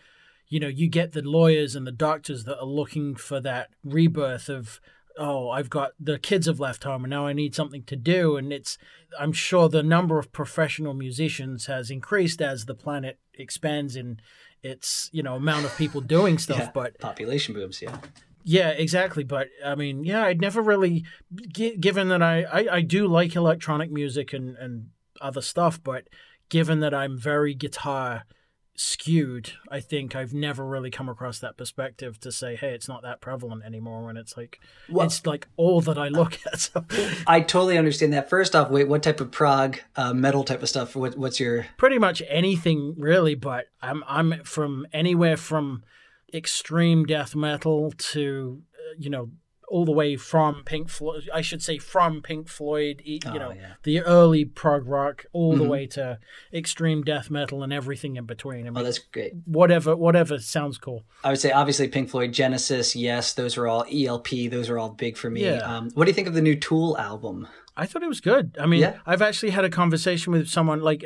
you 0.46 0.60
know 0.60 0.68
you 0.68 0.88
get 0.88 1.10
the 1.10 1.22
lawyers 1.22 1.74
and 1.74 1.84
the 1.84 1.92
doctors 1.92 2.44
that 2.44 2.60
are 2.60 2.66
looking 2.66 3.16
for 3.16 3.40
that 3.40 3.70
rebirth 3.82 4.48
of 4.48 4.80
oh, 5.18 5.50
I've 5.50 5.70
got 5.70 5.92
the 5.98 6.18
kids 6.18 6.46
have 6.46 6.60
left 6.60 6.84
home 6.84 7.04
and 7.04 7.10
now 7.10 7.26
I 7.26 7.32
need 7.32 7.54
something 7.54 7.82
to 7.84 7.96
do. 7.96 8.36
And 8.36 8.52
it's, 8.52 8.78
I'm 9.18 9.32
sure 9.32 9.68
the 9.68 9.82
number 9.82 10.18
of 10.18 10.32
professional 10.32 10.94
musicians 10.94 11.66
has 11.66 11.90
increased 11.90 12.40
as 12.40 12.64
the 12.64 12.74
planet 12.74 13.18
expands 13.34 13.96
in 13.96 14.20
its, 14.62 15.08
you 15.12 15.22
know, 15.22 15.36
amount 15.36 15.66
of 15.66 15.76
people 15.76 16.00
doing 16.00 16.38
stuff. 16.46 16.58
yeah, 16.58 16.70
but 16.72 16.98
population 16.98 17.54
booms, 17.54 17.80
yeah. 17.82 17.96
Yeah, 18.42 18.70
exactly. 18.70 19.24
But 19.24 19.48
I 19.64 19.74
mean, 19.74 20.04
yeah, 20.04 20.24
I'd 20.24 20.40
never 20.40 20.62
really, 20.62 21.04
given 21.52 22.08
that 22.08 22.22
I, 22.22 22.42
I, 22.44 22.66
I 22.76 22.80
do 22.80 23.06
like 23.06 23.36
electronic 23.36 23.90
music 23.90 24.32
and, 24.32 24.56
and 24.56 24.88
other 25.20 25.42
stuff, 25.42 25.82
but 25.82 26.08
given 26.48 26.80
that 26.80 26.94
I'm 26.94 27.18
very 27.18 27.54
guitar 27.54 28.24
skewed. 28.80 29.52
I 29.70 29.80
think 29.80 30.16
I've 30.16 30.32
never 30.32 30.64
really 30.64 30.90
come 30.90 31.08
across 31.08 31.38
that 31.40 31.58
perspective 31.58 32.18
to 32.20 32.32
say, 32.32 32.56
hey, 32.56 32.72
it's 32.72 32.88
not 32.88 33.02
that 33.02 33.20
prevalent 33.20 33.62
anymore 33.62 34.06
when 34.06 34.16
it's 34.16 34.38
like 34.38 34.58
well, 34.88 35.06
it's 35.06 35.26
like 35.26 35.48
all 35.56 35.82
that 35.82 35.98
I 35.98 36.08
look 36.08 36.38
at. 36.46 36.60
So. 36.60 36.84
I 37.26 37.40
totally 37.40 37.76
understand 37.76 38.14
that. 38.14 38.30
First 38.30 38.56
off, 38.56 38.70
wait, 38.70 38.88
what 38.88 39.02
type 39.02 39.20
of 39.20 39.30
prog 39.30 39.78
uh, 39.96 40.14
metal 40.14 40.44
type 40.44 40.62
of 40.62 40.68
stuff? 40.70 40.96
What, 40.96 41.18
what's 41.18 41.38
your 41.38 41.66
pretty 41.76 41.98
much 41.98 42.22
anything 42.26 42.94
really, 42.96 43.34
but 43.34 43.66
I'm 43.82 44.02
I'm 44.08 44.42
from 44.44 44.86
anywhere 44.94 45.36
from 45.36 45.84
extreme 46.32 47.04
death 47.04 47.34
metal 47.34 47.92
to 47.98 48.62
uh, 48.74 48.94
you 48.98 49.10
know 49.10 49.30
all 49.70 49.84
the 49.84 49.92
way 49.92 50.16
from 50.16 50.62
Pink 50.64 50.88
Floyd. 50.90 51.28
I 51.32 51.40
should 51.40 51.62
say 51.62 51.78
from 51.78 52.20
Pink 52.22 52.48
Floyd, 52.48 53.00
you 53.04 53.20
Oh, 53.24 53.32
know, 53.32 53.52
yeah. 53.52 53.74
the 53.84 54.00
early 54.00 54.44
prog 54.44 54.86
rock, 54.86 55.24
all 55.32 55.56
the 55.56 55.64
Mhm. 55.64 55.68
way 55.68 55.86
to 55.86 56.18
extreme 56.52 57.02
death 57.02 57.30
metal 57.30 57.62
and 57.62 57.72
everything 57.72 58.16
in 58.16 58.26
between. 58.26 58.66
I 58.66 58.70
Oh, 58.78 58.82
that's 58.82 58.98
great. 58.98 59.32
whatever, 59.46 59.96
whatever 59.96 60.38
sounds 60.38 60.76
cool. 60.76 61.04
I 61.24 61.30
would 61.30 61.38
say 61.38 61.52
obviously 61.52 61.88
Pink 61.88 62.10
Floyd, 62.10 62.32
Genesis, 62.32 62.96
yes, 62.96 63.32
those 63.32 63.56
are 63.56 63.66
all 63.68 63.84
ELP. 63.90 64.48
Those 64.48 64.68
are 64.68 64.78
all 64.78 64.90
big 64.90 65.16
for 65.16 65.30
me. 65.30 65.44
Yeah. 65.44 65.58
Um, 65.58 65.90
what 65.94 66.04
do 66.04 66.10
you 66.10 66.14
think 66.14 66.28
of 66.28 66.34
the 66.34 66.42
new 66.42 66.56
Tool 66.56 66.98
album? 66.98 67.46
I 67.76 67.86
thought 67.86 68.02
it 68.02 68.08
was 68.08 68.20
good. 68.20 68.56
I 68.60 68.66
mean, 68.66 68.80
Yeah. 68.80 68.98
I've 69.06 69.22
actually 69.22 69.50
had 69.50 69.64
a 69.64 69.70
conversation 69.70 70.32
with 70.32 70.48
someone 70.48 70.80
like 70.80 71.04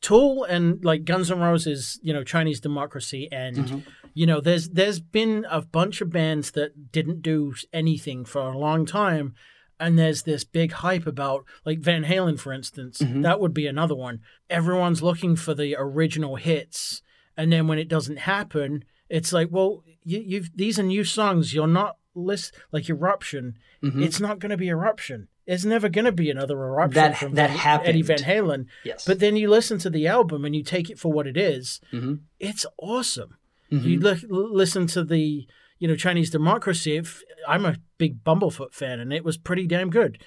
Tool 0.00 0.44
and 0.44 0.82
like 0.84 1.04
Guns 1.04 1.30
N' 1.30 1.38
Roses, 1.38 2.00
you 2.02 2.12
know, 2.12 2.24
Chinese 2.24 2.60
Democracy, 2.60 3.28
and 3.30 3.56
Mm-hmm. 3.56 3.78
You 4.18 4.26
know, 4.26 4.40
there's 4.40 4.68
there's 4.70 5.00
been 5.00 5.46
a 5.48 5.60
bunch 5.62 6.00
of 6.00 6.10
bands 6.10 6.50
that 6.52 6.90
didn't 6.96 7.22
do 7.22 7.54
anything 7.72 8.24
for 8.24 8.40
a 8.42 8.58
long 8.58 8.84
time, 8.84 9.34
and 9.78 9.96
there's 9.98 10.22
this 10.24 10.44
big 10.44 10.72
hype 10.72 11.06
about 11.06 11.44
like 11.64 11.78
Van 11.78 12.04
Halen, 12.04 12.38
for 12.40 12.52
instance. 12.52 12.98
Mm-hmm. 12.98 13.22
That 13.22 13.38
would 13.40 13.54
be 13.54 13.66
another 13.68 13.94
one. 13.94 14.20
Everyone's 14.50 15.02
looking 15.02 15.36
for 15.36 15.54
the 15.54 15.76
original 15.78 16.34
hits, 16.36 17.00
and 17.36 17.52
then 17.52 17.68
when 17.68 17.78
it 17.78 17.88
doesn't 17.88 18.18
happen, 18.34 18.84
it's 19.08 19.32
like, 19.32 19.48
well, 19.52 19.84
you, 20.02 20.20
you've 20.30 20.50
these 20.56 20.78
are 20.80 20.82
new 20.82 21.04
songs. 21.04 21.54
You're 21.54 21.68
not 21.82 21.96
list 22.14 22.56
like 22.72 22.90
Eruption. 22.90 23.54
Mhm. 23.84 24.02
It's 24.04 24.18
not 24.20 24.40
going 24.40 24.50
to 24.50 24.56
be 24.56 24.68
Eruption. 24.68 25.28
There's 25.46 25.64
never 25.64 25.88
going 25.88 26.04
to 26.06 26.12
be 26.24 26.28
another 26.30 26.56
Eruption 26.58 26.94
That- 27.02 27.16
from 27.18 27.34
that 27.36 27.50
Van- 27.50 27.86
Eddie 27.86 28.02
Van. 28.02 28.18
Halen. 28.18 28.66
Yes. 28.84 29.04
But 29.06 29.20
then 29.20 29.36
you 29.36 29.48
listen 29.48 29.78
to 29.78 29.90
the 29.90 30.08
album 30.08 30.44
and 30.44 30.54
you 30.56 30.64
take 30.64 30.90
it 30.90 30.98
for 30.98 31.12
what 31.12 31.26
it 31.28 31.36
is. 31.36 31.80
Mhm. 31.92 32.20
It's 32.40 32.66
awesome. 32.78 33.36
Mhm. 33.72 33.82
You 33.84 34.00
li- 34.00 34.24
listen 34.28 34.86
to 34.88 35.04
the 35.04 35.46
you 35.78 35.86
know 35.88 35.96
Chinese 35.96 36.30
Democracy. 36.30 36.96
If, 36.96 37.22
I'm 37.46 37.64
a 37.64 37.76
big 37.98 38.24
Bumblefoot 38.24 38.72
fan, 38.74 38.98
and 39.00 39.12
it 39.12 39.24
was 39.24 39.36
pretty 39.36 39.66
damn 39.66 39.90
good. 39.90 40.18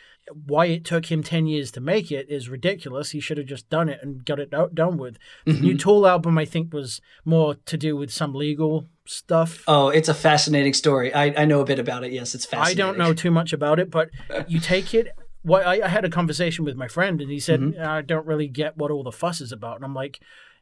Why 0.46 0.68
it 0.68 0.86
took 0.86 1.08
him 1.12 1.24
ten 1.24 1.46
years 1.48 1.72
to 1.72 1.82
make 1.82 2.12
it 2.12 2.30
is 2.30 2.48
ridiculous. 2.48 3.12
He 3.12 3.20
should 3.20 3.38
have 3.38 3.48
just 3.48 3.70
done 3.70 3.90
it 3.90 4.00
and 4.02 4.24
got 4.24 4.40
it 4.40 4.54
out, 4.54 4.76
done 4.76 4.98
with. 4.98 5.18
The 5.46 5.54
Mm-hmm. 5.54 5.64
new 5.66 5.78
Tool 5.78 6.08
album, 6.08 6.38
I 6.38 6.46
think, 6.46 6.74
was 6.74 7.02
more 7.26 7.56
to 7.66 7.78
do 7.78 7.98
with 7.98 8.12
some 8.12 8.34
legal 8.34 8.88
stuff. 9.06 9.64
Oh, 9.68 9.90
it's 9.90 10.08
a 10.08 10.14
fascinating 10.14 10.74
story. 10.74 11.14
I, 11.14 11.34
I 11.42 11.46
know 11.46 11.60
a 11.60 11.66
bit 11.66 11.80
about 11.80 12.04
it. 12.04 12.14
Yes, 12.14 12.34
it's 12.36 12.46
fascinating. 12.46 12.82
I 12.82 12.86
don't 12.88 12.98
know 12.98 13.14
too 13.14 13.32
much 13.32 13.52
about 13.52 13.80
it, 13.80 13.90
but 13.90 14.10
you 14.48 14.60
take 14.60 14.94
it. 14.94 15.08
What 15.44 15.66
I, 15.66 15.82
I 15.84 15.88
had 15.88 16.06
a 16.06 16.10
conversation 16.10 16.64
with 16.64 16.76
my 16.78 16.88
friend, 16.88 17.20
and 17.20 17.32
he 17.32 17.40
said, 17.40 17.60
Mm-hmm. 17.60 17.82
"I 17.84 18.02
don't 18.04 18.28
really 18.28 18.48
get 18.48 18.78
what 18.78 18.92
all 18.92 19.04
the 19.04 19.12
fuss 19.12 19.42
is 19.42 19.52
about." 19.52 19.78
And 19.78 19.84
I'm 19.84 19.96
like, 19.96 20.20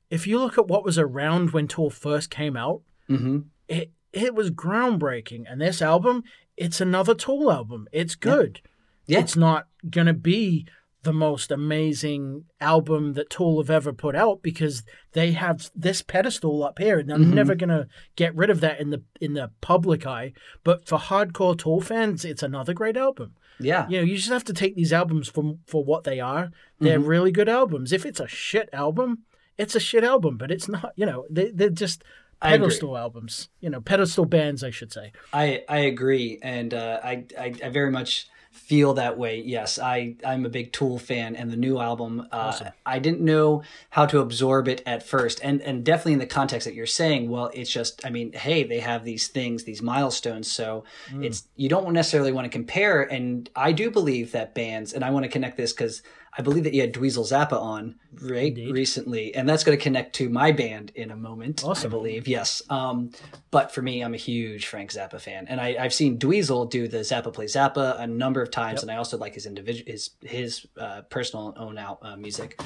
if 0.10 0.25
you 0.28 0.39
look 0.39 0.58
at 0.58 0.68
what 0.68 0.84
was 0.86 0.98
around 0.98 1.51
when 1.51 1.68
Tool 1.68 1.89
first 1.89 2.30
came 2.30 2.56
out, 2.58 2.82
hmm 3.08 3.39
it 3.68 3.92
it 4.12 4.34
was 4.34 4.50
groundbreaking. 4.51 5.44
And 5.48 5.62
this 5.62 5.82
album, 5.82 6.24
it's 6.58 6.82
another 6.82 7.13
Tool 7.13 7.51
album. 7.51 7.88
It's 7.92 8.16
good. 8.16 8.62
Yeah. 9.06 9.20
It's 9.20 9.36
not 9.36 9.68
gonna 9.89 10.13
be 10.13 10.66
the 11.04 11.13
most 11.13 11.50
amazing 11.51 12.44
album 12.60 13.13
that 13.13 13.30
Tool 13.30 13.62
have 13.62 13.70
ever 13.70 13.94
put 13.94 14.16
out 14.16 14.42
because 14.42 14.84
they 15.13 15.32
have 15.32 15.70
this 15.75 16.01
pedestal 16.01 16.62
up 16.63 16.78
here, 16.80 17.00
and 17.00 17.08
they're 17.10 17.18
Mm-hmm. 17.18 17.34
never 17.34 17.56
gonna 17.56 17.88
get 18.16 18.36
rid 18.36 18.50
of 18.50 18.60
that 18.62 18.80
in 18.82 18.89
the 18.89 19.01
in 19.22 19.34
the 19.34 19.51
public 19.62 20.06
eye. 20.08 20.34
But 20.63 20.88
for 20.88 20.98
hardcore 20.98 21.58
Tool 21.58 21.80
fans, 21.82 22.25
it's 22.25 22.44
another 22.44 22.74
great 22.74 22.98
album. 22.98 23.36
Yeah. 23.60 23.88
You 23.89 23.98
know, 24.00 24.04
you 24.04 24.16
just 24.18 24.30
have 24.30 24.44
to 24.46 24.54
take 24.54 24.75
these 24.75 24.92
albums 24.92 25.30
for 25.30 25.58
for 25.68 25.84
what 25.86 26.04
they 26.04 26.20
are. 26.20 26.51
They're 26.80 27.00
Mm-hmm. 27.00 27.08
really 27.08 27.32
good 27.32 27.50
albums. 27.50 27.94
If 27.94 28.06
it's 28.06 28.20
a 28.20 28.28
shit 28.28 28.70
album, 28.74 29.20
it's 29.60 29.75
a 29.75 29.80
shit 29.80 30.04
album. 30.04 30.38
But 30.38 30.50
it's 30.50 30.68
not. 30.68 30.94
You 30.96 31.06
know, 31.06 31.25
they 31.30 31.51
they're 31.51 31.70
just 31.70 32.04
pedestal 32.42 32.98
albums. 32.98 33.50
You 33.60 33.70
know, 33.70 33.82
pedestal 33.82 34.25
bands, 34.25 34.63
I 34.63 34.72
should 34.72 34.92
say. 34.92 35.12
I 35.34 35.63
I 35.70 35.80
agree, 35.80 36.39
and 36.42 36.74
uh, 36.74 37.00
I, 37.04 37.25
I 37.38 37.54
I 37.63 37.70
very 37.70 37.92
much 37.92 38.28
feel 38.51 38.96
that 38.96 39.18
way. 39.18 39.42
Yes, 39.42 39.78
I 39.78 40.16
I'm 40.25 40.46
a 40.46 40.50
big 40.50 40.74
Tool 40.74 40.98
fan, 40.98 41.36
and 41.36 41.51
the 41.51 41.58
new 41.58 41.80
album. 41.80 42.28
Uh, 42.32 42.72
I 42.86 43.00
didn't 43.00 43.22
know 43.22 43.63
how 43.89 44.06
to 44.08 44.20
absorb 44.20 44.68
it 44.68 44.82
at 44.86 45.04
first, 45.04 45.39
and 45.44 45.62
and 45.62 45.84
definitely 45.84 46.13
in 46.13 46.20
the 46.20 46.25
context 46.25 46.66
that 46.66 46.74
you're 46.74 46.86
saying. 46.86 47.30
Well, 47.30 47.51
it's 47.54 47.70
just 47.70 48.06
I 48.06 48.10
mean, 48.10 48.34
hey, 48.34 48.63
they 48.63 48.80
have 48.80 49.04
these 49.04 49.28
things, 49.28 49.63
these 49.63 49.82
milestones, 49.82 50.51
so 50.51 50.84
it's 51.22 51.48
you 51.56 51.70
don't 51.70 51.92
necessarily 51.94 52.32
want 52.32 52.46
to 52.46 52.50
compare. 52.50 53.04
And 53.04 53.50
I 53.56 53.72
do 53.72 53.92
believe 53.92 54.32
that 54.32 54.56
bands, 54.56 54.94
and 54.94 55.04
I 55.04 55.12
want 55.12 55.24
to 55.24 55.30
connect 55.30 55.58
this 55.58 55.74
because. 55.74 56.01
I 56.38 56.41
believe 56.41 56.63
that 56.63 56.74
you 56.74 56.81
had 56.81 56.93
Dweezil 56.93 57.25
Zappa 57.29 57.59
on 57.59 57.95
right 58.21 58.55
recently, 58.55 59.33
and 59.36 59.48
that's 59.50 59.63
going 59.63 59.77
to 59.77 59.83
connect 59.83 60.15
to 60.15 60.29
my 60.29 60.51
band 60.51 60.91
in 60.95 61.12
a 61.12 61.15
moment. 61.15 61.63
I 61.65 61.69
Awesome. 61.69 61.89
believe, 61.89 62.27
yes. 62.27 62.62
Um, 62.69 63.12
but 63.51 63.74
for 63.74 63.81
me, 63.81 64.01
I'm 64.01 64.13
a 64.13 64.17
huge 64.17 64.67
Frank 64.67 64.91
Zappa 64.91 65.19
fan, 65.19 65.48
and 65.48 65.59
I, 65.59 65.75
I've 65.79 65.93
seen 65.93 66.17
Dweezil 66.19 66.69
do 66.69 66.88
the 66.88 67.00
Zappa 67.00 67.33
Play 67.33 67.45
Zappa 67.45 68.00
a 68.00 68.07
number 68.07 68.41
of 68.41 68.51
times, 68.51 68.81
and 68.81 68.91
I 68.91 68.98
also 68.98 69.17
like 69.17 69.33
his 69.33 69.45
individual, 69.45 69.91
his 69.91 70.12
his 70.21 70.67
uh, 70.77 71.01
personal 71.09 71.53
own 71.57 71.77
out 71.77 72.00
uh, 72.01 72.15
music. 72.15 72.59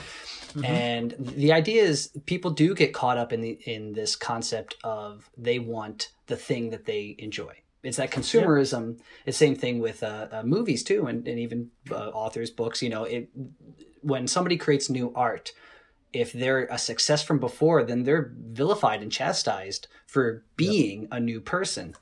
And 0.64 1.16
the 1.18 1.52
idea 1.52 1.82
is, 1.82 2.12
people 2.28 2.52
do 2.52 2.76
get 2.76 2.94
caught 2.94 3.18
up 3.18 3.34
in 3.34 3.42
the 3.42 3.52
in 3.66 3.94
this 3.94 4.16
concept 4.16 4.76
of 4.84 5.30
they 5.38 5.58
want 5.58 6.10
the 6.28 6.36
thing 6.36 6.70
that 6.70 6.86
they 6.86 7.16
enjoy. 7.18 7.54
It's 7.84 7.98
that 7.98 8.12
consumerism. 8.12 9.00
It's 9.26 9.38
the 9.38 9.46
same 9.46 9.56
thing 9.56 9.80
with 9.80 10.04
uh, 10.04 10.28
uh, 10.32 10.44
movies 10.44 10.84
too, 10.84 11.08
and, 11.08 11.28
and 11.28 11.38
even 11.38 11.70
uh, 11.92 12.10
authors' 12.10 12.50
books. 12.50 12.82
You 12.82 12.90
know, 12.90 13.04
it 13.04 13.30
when 14.02 14.28
somebody 14.28 14.58
creates 14.58 14.90
new 14.90 15.12
art, 15.16 15.52
if 16.14 16.32
they're 16.32 16.66
a 16.66 16.78
success 16.78 17.24
from 17.24 17.40
before, 17.40 17.84
then 17.84 18.04
they're 18.04 18.32
vilified 18.38 19.02
and 19.02 19.12
chastised 19.12 19.88
for 20.08 20.46
being 20.56 21.08
a 21.12 21.20
new 21.20 21.42
person. 21.42 21.96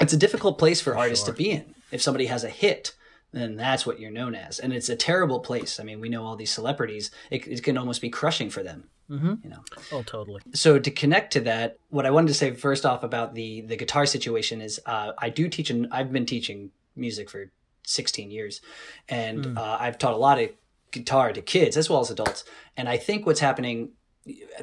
It's 0.00 0.12
a 0.12 0.18
difficult 0.18 0.58
place 0.58 0.80
for, 0.80 0.96
artists 0.96 1.26
to 1.26 1.32
be 1.32 1.50
in. 1.50 1.74
If 1.90 2.00
somebody 2.00 2.26
has 2.26 2.44
a 2.44 2.48
hit, 2.48 2.94
then 3.32 3.56
that's 3.56 3.84
what 3.84 3.98
you're 3.98 4.10
known 4.10 4.34
as, 4.34 4.58
and 4.58 4.72
it's 4.72 4.88
a 4.88 4.96
terrible 4.96 5.40
place. 5.40 5.78
I 5.78 5.84
mean, 5.84 6.00
we 6.00 6.08
know 6.08 6.24
all 6.24 6.36
these 6.36 6.52
celebrities; 6.52 7.10
it, 7.30 7.46
it 7.46 7.62
can 7.62 7.76
almost 7.76 8.00
be 8.00 8.08
crushing 8.08 8.48
for 8.48 8.62
them. 8.62 8.88
Mm-hmm. 9.10 9.34
You 9.42 9.50
know 9.50 9.62
Oh, 9.92 10.02
totally. 10.02 10.42
so 10.54 10.78
to 10.78 10.90
connect 10.90 11.32
to 11.34 11.40
that 11.40 11.78
what 11.88 12.04
i 12.04 12.10
wanted 12.10 12.28
to 12.28 12.34
say 12.34 12.52
first 12.52 12.84
off 12.84 13.02
about 13.02 13.34
the 13.34 13.62
the 13.62 13.76
guitar 13.76 14.04
situation 14.06 14.60
is 14.60 14.80
uh, 14.86 15.12
i 15.18 15.28
do 15.30 15.48
teach 15.48 15.70
and 15.70 15.86
i've 15.90 16.12
been 16.12 16.26
teaching 16.26 16.70
music 16.94 17.30
for 17.30 17.50
16 17.84 18.30
years 18.30 18.60
and 19.08 19.56
uh, 19.58 19.76
i've 19.80 19.96
taught 19.98 20.12
a 20.12 20.16
lot 20.18 20.38
of 20.38 20.50
guitar 20.90 21.32
to 21.32 21.40
kids 21.40 21.76
as 21.76 21.88
well 21.88 22.00
as 22.00 22.10
adults 22.10 22.44
and 22.76 22.86
i 22.88 22.96
think 22.98 23.24
what's 23.24 23.40
happening 23.40 23.90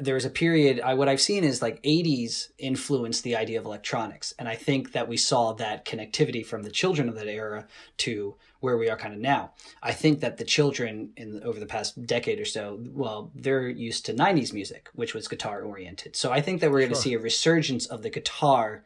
there's 0.00 0.24
a 0.24 0.30
period 0.30 0.80
I, 0.80 0.94
what 0.94 1.08
i've 1.08 1.20
seen 1.20 1.42
is 1.42 1.60
like 1.60 1.82
80s 1.82 2.50
influenced 2.58 3.24
the 3.24 3.34
idea 3.34 3.58
of 3.58 3.64
electronics 3.64 4.32
and 4.38 4.48
i 4.48 4.54
think 4.54 4.92
that 4.92 5.08
we 5.08 5.16
saw 5.16 5.54
that 5.54 5.84
connectivity 5.84 6.46
from 6.46 6.62
the 6.62 6.70
children 6.70 7.08
of 7.08 7.16
that 7.16 7.26
era 7.26 7.66
to 7.98 8.36
where 8.66 8.76
we 8.76 8.90
are 8.90 8.96
kind 9.04 9.14
of 9.14 9.20
now. 9.20 9.52
I 9.90 9.92
think 9.92 10.20
that 10.20 10.36
the 10.36 10.44
children 10.56 11.10
in 11.16 11.40
over 11.44 11.58
the 11.64 11.70
past 11.76 11.90
decade 12.14 12.38
or 12.40 12.44
so 12.44 12.62
well 13.02 13.30
they're 13.34 13.68
used 13.68 14.04
to 14.06 14.12
90s 14.12 14.52
music 14.52 14.82
which 15.00 15.14
was 15.14 15.28
guitar 15.28 15.62
oriented. 15.62 16.12
So 16.16 16.26
i 16.38 16.40
think 16.44 16.60
that 16.60 16.70
we're 16.70 16.84
going 16.86 16.96
to 16.98 17.04
see 17.06 17.14
a 17.14 17.18
resurgence 17.30 17.84
of 17.94 17.98
the 18.02 18.10
guitar 18.10 18.84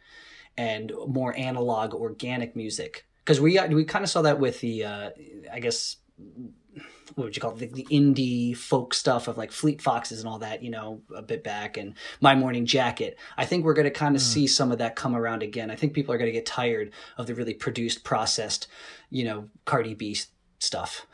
and 0.57 0.93
more 1.19 1.33
analog 1.49 1.95
organic 1.95 2.51
music. 2.55 2.93
Because 3.23 3.41
we 3.41 3.59
we 3.79 3.85
kind 3.85 4.05
of 4.05 4.11
saw 4.15 4.23
that 4.29 4.39
with 4.45 4.57
the 4.61 4.75
uh, 4.85 5.11
i 5.57 5.59
guess 5.65 5.97
what 7.15 7.25
would 7.25 7.37
you 7.37 7.43
call 7.43 7.53
it, 7.53 7.59
the, 7.59 7.67
the 7.67 7.87
indie 7.91 8.57
folk 8.57 8.95
stuff 8.95 9.29
of 9.29 9.39
like 9.39 9.53
Fleet 9.53 9.81
Foxes 9.81 10.21
and 10.21 10.29
all 10.29 10.39
that, 10.41 10.63
you 10.63 10.71
know, 10.71 11.03
a 11.15 11.23
bit 11.23 11.45
back 11.45 11.77
and 11.77 11.95
My 12.21 12.35
Morning 12.35 12.67
Jacket. 12.67 13.19
I 13.37 13.45
think 13.45 13.65
we're 13.65 13.75
going 13.75 13.85
to 13.85 13.91
kind 13.91 14.17
of 14.17 14.23
hmm. 14.23 14.27
see 14.27 14.47
some 14.47 14.73
of 14.73 14.79
that 14.79 14.97
come 14.97 15.17
around 15.17 15.43
again. 15.43 15.71
I 15.71 15.77
think 15.77 15.93
people 15.93 16.15
are 16.15 16.19
going 16.19 16.29
to 16.29 16.33
get 16.33 16.47
tired 16.47 16.93
of 17.19 17.27
the 17.27 17.35
really 17.35 17.55
produced, 17.55 18.05
processed, 18.05 18.69
you 19.11 19.25
know, 19.25 19.49
Cardi 19.65 19.95
B 19.95 20.17
stuff. 20.59 21.07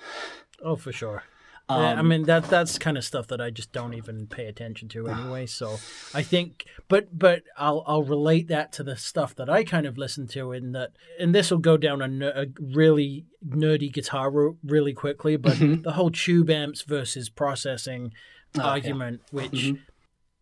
Oh, 0.62 0.76
for 0.76 0.92
sure. 0.92 1.24
Um, 1.68 1.82
Yeah, 1.82 1.94
I 1.98 2.02
mean 2.02 2.22
that 2.24 2.44
that's 2.44 2.78
kind 2.78 2.96
of 2.96 3.04
stuff 3.04 3.26
that 3.28 3.40
I 3.40 3.50
just 3.50 3.72
don't 3.72 3.94
even 3.94 4.26
pay 4.28 4.46
attention 4.46 4.88
to 4.90 5.08
anyway. 5.08 5.46
So 5.46 5.78
I 6.14 6.22
think, 6.22 6.64
but 6.88 7.18
but 7.18 7.42
I'll 7.56 7.82
I'll 7.86 8.04
relate 8.04 8.46
that 8.48 8.72
to 8.74 8.84
the 8.84 8.96
stuff 8.96 9.34
that 9.34 9.50
I 9.50 9.64
kind 9.64 9.84
of 9.86 9.98
listen 9.98 10.28
to 10.28 10.52
in 10.52 10.72
that, 10.72 10.90
and 11.18 11.34
this 11.34 11.50
will 11.50 11.58
go 11.58 11.76
down 11.76 12.02
a, 12.02 12.06
ner- 12.08 12.32
a 12.36 12.46
really 12.60 13.26
nerdy 13.44 13.92
guitar 13.92 14.30
route 14.30 14.58
really 14.64 14.92
quickly. 14.94 15.36
But 15.36 15.54
Mm-hmm. 15.56 15.82
the 15.82 15.92
whole 15.92 16.10
tube 16.10 16.50
amps 16.50 16.82
versus 16.82 17.28
processing 17.30 18.12
Oh, 18.54 18.60
yeah. 18.60 18.64
argument, 18.68 19.20
which 19.32 19.50
Mhm. 19.50 19.80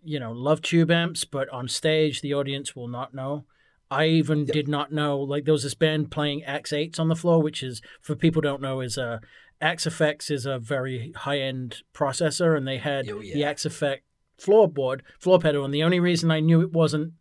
you 0.02 0.21
know, 0.21 0.31
love 0.33 0.61
tube 0.61 0.90
amps, 0.90 1.25
but 1.25 1.49
on 1.49 1.69
stage 1.69 2.21
the 2.21 2.35
audience 2.35 2.76
will 2.76 2.87
not 2.88 3.14
know. 3.14 3.47
I 3.90 4.07
even 4.07 4.45
did 4.45 4.66
not 4.69 4.93
know 4.93 5.19
like 5.19 5.45
there 5.45 5.52
was 5.52 5.62
this 5.62 5.75
band 5.75 6.11
playing 6.11 6.43
X8s 6.47 6.99
on 7.00 7.09
the 7.09 7.16
floor, 7.16 7.40
which 7.43 7.62
is 7.62 7.81
for 8.02 8.14
people 8.14 8.40
who 8.43 8.49
don't 8.49 8.62
know 8.62 8.81
is 8.81 8.99
a 8.99 9.21
Effects 9.73 10.30
is 10.30 10.47
a 10.47 10.59
very 10.59 11.12
high 11.16 11.38
end 11.40 11.83
processor, 11.94 12.56
and 12.56 12.66
they 12.68 12.78
had 12.78 13.09
Oh, 13.09 13.21
yeah. 13.21 13.35
the 13.35 13.66
Effect 13.68 14.04
floorboard 14.38 15.00
floor 15.18 15.38
pedal. 15.38 15.64
And 15.64 15.73
the 15.73 15.83
only 15.83 16.00
reason 16.00 16.30
I 16.30 16.40
knew 16.40 16.61
it 16.61 16.73
wasn't 16.73 17.12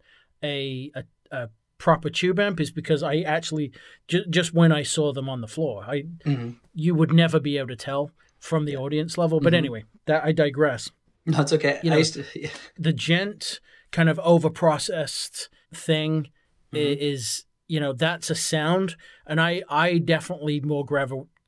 a 0.44 0.92
a, 0.96 1.04
a 1.32 1.50
proper 1.78 2.10
tube 2.10 2.40
amp 2.40 2.60
is 2.60 2.72
because 2.72 3.04
I 3.04 3.18
actually 3.22 3.72
ju- 4.08 4.26
just 4.30 4.54
when 4.54 4.72
I 4.72 4.84
saw 4.84 5.14
them 5.14 5.30
on 5.30 5.42
the 5.42 5.48
floor, 5.48 5.84
I 5.88 6.04
Mhm. 6.26 6.58
you 6.74 6.96
would 6.96 7.14
never 7.14 7.40
be 7.40 7.58
able 7.58 7.68
to 7.70 7.76
tell 7.76 8.12
from 8.40 8.66
the 8.66 8.76
audience 8.76 9.18
level. 9.18 9.40
But 9.40 9.54
anyway, 9.54 9.84
that 10.06 10.24
I 10.26 10.32
digress 10.34 10.90
No, 11.26 11.40
it's 11.42 11.54
okay. 11.54 11.80
You 11.84 11.92
know, 11.92 12.02
to, 12.04 12.26
yeah. 12.36 12.50
the 12.78 12.92
djent 12.94 13.60
kind 13.92 14.10
of 14.10 14.20
over 14.20 14.50
processed 14.50 15.50
thing 15.74 16.28
Mm-hmm. 16.74 17.02
is 17.02 17.46
you 17.68 17.80
know 17.80 17.94
that's 17.94 18.32
a 18.32 18.36
sound 18.36 18.96
and 19.28 19.40
i 19.40 19.62
i 19.70 20.00
definitely 20.00 20.60
more 20.60 20.84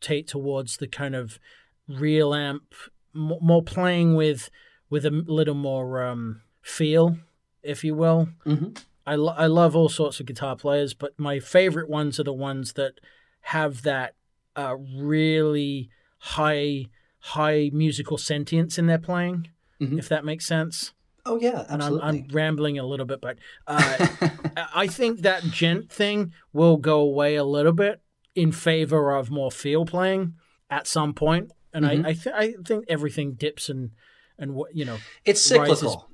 gravitate 0.01 0.27
towards 0.27 0.77
the 0.77 0.87
kind 0.87 1.15
of 1.15 1.39
real 1.87 2.33
amp 2.33 2.73
more 3.13 3.63
playing 3.63 4.15
with 4.15 4.49
with 4.89 5.05
a 5.05 5.09
little 5.09 5.55
more 5.55 6.03
um 6.03 6.41
feel 6.61 7.17
if 7.63 7.83
you 7.83 7.95
will 7.95 8.27
mm-hmm. 8.45 8.69
I, 9.07 9.15
lo- 9.15 9.35
I 9.37 9.45
love 9.45 9.75
all 9.75 9.87
sorts 9.87 10.19
of 10.19 10.25
guitar 10.25 10.55
players 10.55 10.93
but 10.93 11.13
my 11.17 11.39
favorite 11.39 11.89
ones 11.89 12.19
are 12.19 12.23
the 12.23 12.33
ones 12.33 12.73
that 12.73 12.93
have 13.41 13.83
that 13.83 14.15
uh, 14.55 14.75
really 14.97 15.89
high 16.17 16.85
high 17.19 17.69
musical 17.71 18.17
sentience 18.17 18.77
in 18.77 18.87
their 18.87 18.99
playing 18.99 19.49
Mhm. 19.79 19.99
if 19.99 20.07
that 20.09 20.23
makes 20.25 20.45
sense 20.45 20.93
Oh 21.27 21.39
yeah, 21.41 21.65
and 21.67 21.81
I'm, 21.81 21.95
absolutely. 21.95 22.07
I'm 22.07 22.27
rambling 22.31 22.77
a 22.77 22.85
little 22.85 23.07
bit, 23.07 23.19
but 23.19 23.39
uh, 23.65 24.07
I 24.75 24.85
think 24.85 25.21
that 25.21 25.41
djent 25.41 25.91
thing 25.91 26.33
will 26.53 26.77
go 26.77 26.99
away 26.99 27.35
a 27.35 27.43
little 27.43 27.71
bit 27.73 27.99
in 28.35 28.51
favor 28.51 29.11
of 29.15 29.29
more 29.31 29.49
feel 29.51 29.85
playing 29.85 30.33
at 30.69 30.87
some 30.87 31.13
point. 31.13 31.51
And 31.73 31.85
Mhm. 31.85 32.05
I 32.05 32.09
I, 32.09 32.13
th- 32.13 32.35
I 32.35 32.53
think 32.63 32.85
everything 32.87 33.33
dips 33.33 33.69
and 33.69 33.91
and 34.37 34.53
what 34.53 34.75
you 34.75 34.85
know. 34.85 34.97
it's 35.25 35.49
rises- 35.51 35.79
cyclical. 35.79 36.09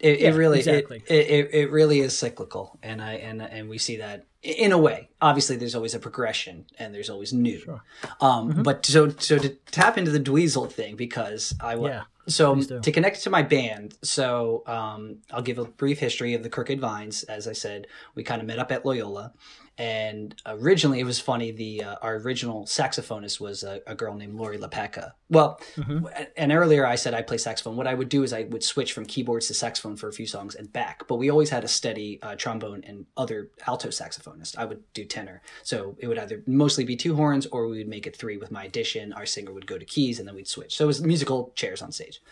It, 0.00 0.18
Yeah, 0.20 0.30
it 0.30 0.34
really 0.34 0.58
exactly. 0.58 1.02
it, 1.06 1.26
it, 1.30 1.54
it 1.54 1.70
really 1.70 2.00
is 2.00 2.18
cyclical, 2.18 2.76
and 2.82 3.00
I 3.00 3.14
and 3.14 3.40
and 3.40 3.68
we 3.68 3.78
see 3.78 3.98
that 3.98 4.26
in 4.42 4.72
a 4.72 4.78
way. 4.78 5.10
Obviously, 5.22 5.54
there's 5.56 5.76
always 5.76 5.94
a 5.94 6.00
progression, 6.00 6.66
and 6.78 6.92
there's 6.92 7.08
always 7.08 7.32
new. 7.32 7.60
Sure. 7.60 7.82
Um, 8.20 8.52
Mhm. 8.52 8.62
But 8.64 8.84
so 8.84 9.08
so 9.10 9.38
to 9.38 9.50
tap 9.70 9.96
into 9.96 10.10
the 10.10 10.18
Dweezil 10.18 10.72
thing 10.72 10.96
because 10.96 11.54
I 11.60 11.76
Yeah, 11.76 12.02
So 12.26 12.56
to 12.60 12.90
connect 12.90 13.22
to 13.22 13.30
my 13.30 13.42
band, 13.42 13.94
so 14.02 14.64
um, 14.66 15.18
I'll 15.30 15.42
give 15.42 15.58
a 15.58 15.64
brief 15.66 16.00
history 16.00 16.34
of 16.34 16.42
the 16.42 16.48
Crooked 16.50 16.80
Vines. 16.80 17.22
As 17.22 17.46
I 17.46 17.52
said, 17.52 17.86
we 18.16 18.24
kind 18.24 18.40
of 18.40 18.46
met 18.48 18.58
up 18.58 18.72
at 18.72 18.84
Loyola, 18.84 19.32
and 19.78 20.34
originally 20.46 21.00
it 21.00 21.04
was 21.04 21.20
funny. 21.20 21.50
The 21.50 21.84
uh, 21.84 21.96
our 22.02 22.16
original 22.16 22.64
saxophonist 22.64 23.40
was 23.40 23.62
a, 23.62 23.82
a 23.86 23.94
girl 23.94 24.14
named 24.14 24.34
Lori 24.34 24.58
LaPeca. 24.58 25.12
Well, 25.28 25.60
Mhm. 25.76 26.28
and 26.36 26.52
earlier 26.52 26.86
I 26.86 26.94
said 26.94 27.12
I 27.12 27.22
play 27.22 27.36
saxophone. 27.38 27.76
What 27.76 27.86
I 27.86 27.94
would 27.94 28.08
do 28.08 28.22
is 28.22 28.32
I 28.32 28.44
would 28.44 28.62
switch 28.62 28.92
from 28.92 29.04
keyboards 29.06 29.48
to 29.48 29.54
saxophone 29.54 29.96
for 29.96 30.08
a 30.08 30.12
few 30.12 30.26
songs 30.26 30.54
and 30.54 30.72
back. 30.72 31.06
But 31.08 31.16
we 31.16 31.30
always 31.30 31.50
had 31.50 31.64
a 31.64 31.68
steady 31.68 32.20
uh, 32.22 32.36
trombone 32.36 32.84
and 32.86 33.06
other 33.16 33.50
alto 33.66 33.88
saxophonist. 33.88 34.56
I 34.56 34.64
would 34.64 34.82
do 34.94 35.04
tenor, 35.04 35.42
so 35.62 35.96
it 35.98 36.06
would 36.06 36.18
either 36.18 36.42
mostly 36.46 36.84
be 36.84 36.96
two 36.96 37.14
horns 37.14 37.46
or 37.46 37.66
we 37.68 37.78
would 37.78 37.88
make 37.88 38.06
it 38.06 38.16
three 38.16 38.36
with 38.38 38.50
my 38.50 38.64
addition. 38.64 39.12
Our 39.12 39.26
singer 39.26 39.52
would 39.52 39.66
go 39.66 39.78
to 39.78 39.84
keys 39.84 40.18
and 40.18 40.26
then 40.26 40.34
we'd 40.34 40.48
switch. 40.48 40.76
So 40.76 40.84
it 40.84 40.88
was 40.88 41.02
musical 41.02 41.52
chairs 41.54 41.82
on 41.82 41.92
stage. 41.92 42.22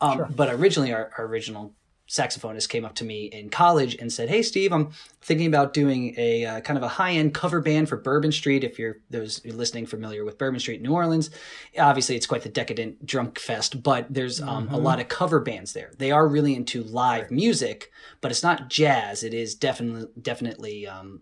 Um, 0.00 0.18
Sure. 0.18 0.28
But 0.36 0.50
originally, 0.50 0.92
our, 0.92 1.10
our 1.18 1.24
original 1.26 1.74
saxophonist 2.12 2.68
came 2.68 2.84
up 2.84 2.94
to 2.94 3.04
me 3.04 3.24
in 3.24 3.48
college 3.48 3.96
and 3.98 4.12
said, 4.12 4.28
"Hey, 4.28 4.42
Steve, 4.42 4.70
I'm 4.72 4.90
thinking 5.22 5.46
about 5.46 5.72
doing 5.72 6.14
a 6.18 6.44
uh, 6.44 6.60
kind 6.60 6.76
of 6.76 6.82
a 6.82 6.88
high-end 6.88 7.32
cover 7.32 7.60
band 7.60 7.88
for 7.88 7.96
Bourbon 7.96 8.32
Street. 8.32 8.64
If 8.64 8.78
you're 8.78 8.98
those 9.08 9.38
who 9.38 9.50
are 9.50 9.54
listening 9.54 9.86
familiar 9.86 10.24
with 10.24 10.36
Bourbon 10.36 10.60
Street, 10.60 10.82
New 10.82 10.92
Orleans, 10.92 11.30
obviously 11.78 12.16
it's 12.16 12.26
quite 12.26 12.42
the 12.42 12.50
decadent 12.50 13.06
drunk 13.06 13.38
fest, 13.38 13.82
but 13.82 14.12
there's 14.12 14.42
um, 14.42 14.68
a 14.68 14.76
lot 14.76 15.00
of 15.00 15.08
cover 15.08 15.40
bands 15.40 15.72
there. 15.72 15.92
They 15.96 16.10
are 16.10 16.28
really 16.28 16.54
into 16.54 16.82
live 16.82 17.30
music, 17.30 17.90
but 18.20 18.30
it's 18.30 18.42
not 18.42 18.68
jazz. 18.68 19.22
It 19.22 19.32
is 19.32 19.54
definitely 19.54 20.08
definitely 20.20 20.86
um, 20.86 21.20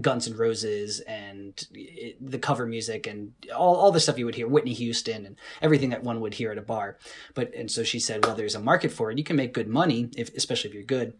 Guns 0.00 0.26
and 0.26 0.36
Roses 0.36 1.00
and 1.00 1.64
it, 1.72 2.16
the 2.20 2.38
cover 2.38 2.66
music 2.66 3.06
and 3.06 3.32
all, 3.54 3.76
all 3.76 3.92
the 3.92 4.00
stuff 4.00 4.18
you 4.18 4.24
would 4.24 4.34
hear, 4.34 4.48
Whitney 4.48 4.72
Houston 4.72 5.24
and 5.24 5.36
everything 5.60 5.90
that 5.90 6.02
one 6.02 6.20
would 6.20 6.34
hear 6.34 6.50
at 6.50 6.58
a 6.58 6.62
bar. 6.62 6.98
But 7.34 7.54
and 7.54 7.70
so 7.70 7.84
she 7.84 8.00
said, 8.00 8.24
well, 8.26 8.34
there's 8.34 8.54
a 8.54 8.60
market 8.60 8.90
for 8.90 9.10
it. 9.10 9.18
You 9.18 9.24
can 9.24 9.36
make 9.36 9.52
good 9.52 9.68
money 9.68 10.08
if, 10.16 10.31
especially 10.36 10.70
if 10.70 10.74
you're 10.74 10.82
good. 10.84 11.14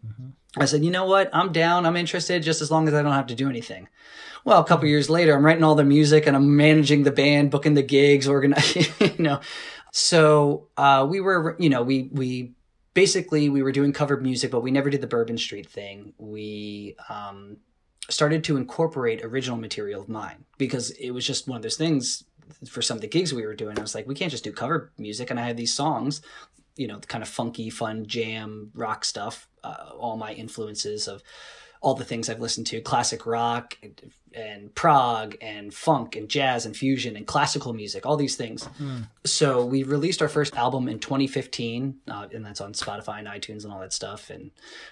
I 0.57 0.65
said, 0.65 0.83
you 0.83 0.91
know 0.91 1.05
what? 1.05 1.29
I'm 1.33 1.51
down. 1.51 1.85
I'm 1.85 1.95
interested 1.95 2.43
just 2.43 2.61
as 2.61 2.69
long 2.69 2.87
as 2.87 2.93
I 2.93 3.01
don't 3.01 3.11
have 3.13 3.27
to 3.27 3.35
do 3.35 3.49
anything. 3.49 3.87
Well, 4.45 4.59
a 4.59 4.65
couple 4.65 4.87
years 4.87 5.09
later, 5.09 5.35
I'm 5.35 5.45
writing 5.45 5.63
all 5.63 5.75
the 5.75 5.83
music 5.83 6.27
and 6.27 6.35
I'm 6.35 6.55
managing 6.55 7.03
the 7.03 7.11
band, 7.11 7.49
booking 7.49 7.73
the 7.73 7.83
gigs, 7.83 8.27
organizing, 8.27 8.85
you 8.99 9.23
know. 9.23 9.39
So 9.91 10.67
uh, 10.75 11.07
we 11.09 11.21
were, 11.21 11.55
you 11.59 11.69
know, 11.69 11.83
we 11.83 12.09
we 12.11 12.53
basically 12.93 13.49
we 13.49 13.63
were 13.63 13.71
doing 13.71 13.93
covered 13.93 14.21
music, 14.21 14.51
but 14.51 14.61
we 14.61 14.71
never 14.71 14.89
did 14.89 15.01
the 15.01 15.07
Bourbon 15.07 15.37
Street 15.37 15.69
thing. 15.69 16.13
We 16.17 16.95
um, 17.09 17.57
started 18.09 18.43
to 18.45 18.57
incorporate 18.57 19.23
original 19.23 19.57
material 19.57 20.01
of 20.01 20.09
mine 20.09 20.45
because 20.57 20.91
it 20.91 21.11
was 21.11 21.25
just 21.25 21.47
one 21.47 21.57
of 21.57 21.63
those 21.63 21.77
things 21.77 22.23
for 22.67 22.81
some 22.81 22.97
of 22.97 23.01
the 23.01 23.07
gigs 23.07 23.33
we 23.33 23.45
were 23.45 23.55
doing. 23.55 23.77
I 23.77 23.81
was 23.81 23.95
like, 23.95 24.07
we 24.07 24.15
can't 24.15 24.31
just 24.31 24.43
do 24.43 24.51
cover 24.51 24.91
music, 24.97 25.29
and 25.29 25.39
I 25.39 25.45
had 25.45 25.57
these 25.57 25.73
songs, 25.73 26.21
you 26.75 26.87
know, 26.87 26.99
the 26.99 27.07
kind 27.07 27.21
of 27.21 27.29
funky, 27.29 27.69
fun 27.69 28.05
jam 28.05 28.71
rock 28.73 29.05
stuff. 29.05 29.47
Uh, 29.63 29.91
all 29.97 30.17
my 30.17 30.33
influences 30.33 31.07
of 31.07 31.23
all 31.83 31.93
the 31.93 32.05
things 32.05 32.29
I've 32.29 32.39
listened 32.39 32.65
to 32.67 32.79
classic 32.79 33.25
rock 33.25 33.77
and, 33.83 34.01
and 34.33 34.73
prog 34.73 35.35
and 35.41 35.73
funk 35.73 36.15
and 36.15 36.29
jazz 36.29 36.65
and 36.65 36.75
fusion 36.75 37.17
and 37.17 37.27
classical 37.27 37.73
music, 37.73 38.05
all 38.05 38.15
these 38.15 38.37
things. 38.37 38.67
So 39.25 39.65
we 39.65 39.83
released 39.83 40.21
our 40.21 40.29
first 40.29 40.55
album 40.55 40.87
in 40.87 40.99
2015, 40.99 41.95
uh, 42.07 42.27
and 42.33 42.45
that's 42.45 42.61
on 42.61 42.71
Spotify 42.71 43.19
and 43.19 43.27
iTunes 43.27 43.65
and 43.65 43.73
all 43.73 43.81
that 43.81 43.91
stuff. 43.91 44.29
And, 44.29 44.51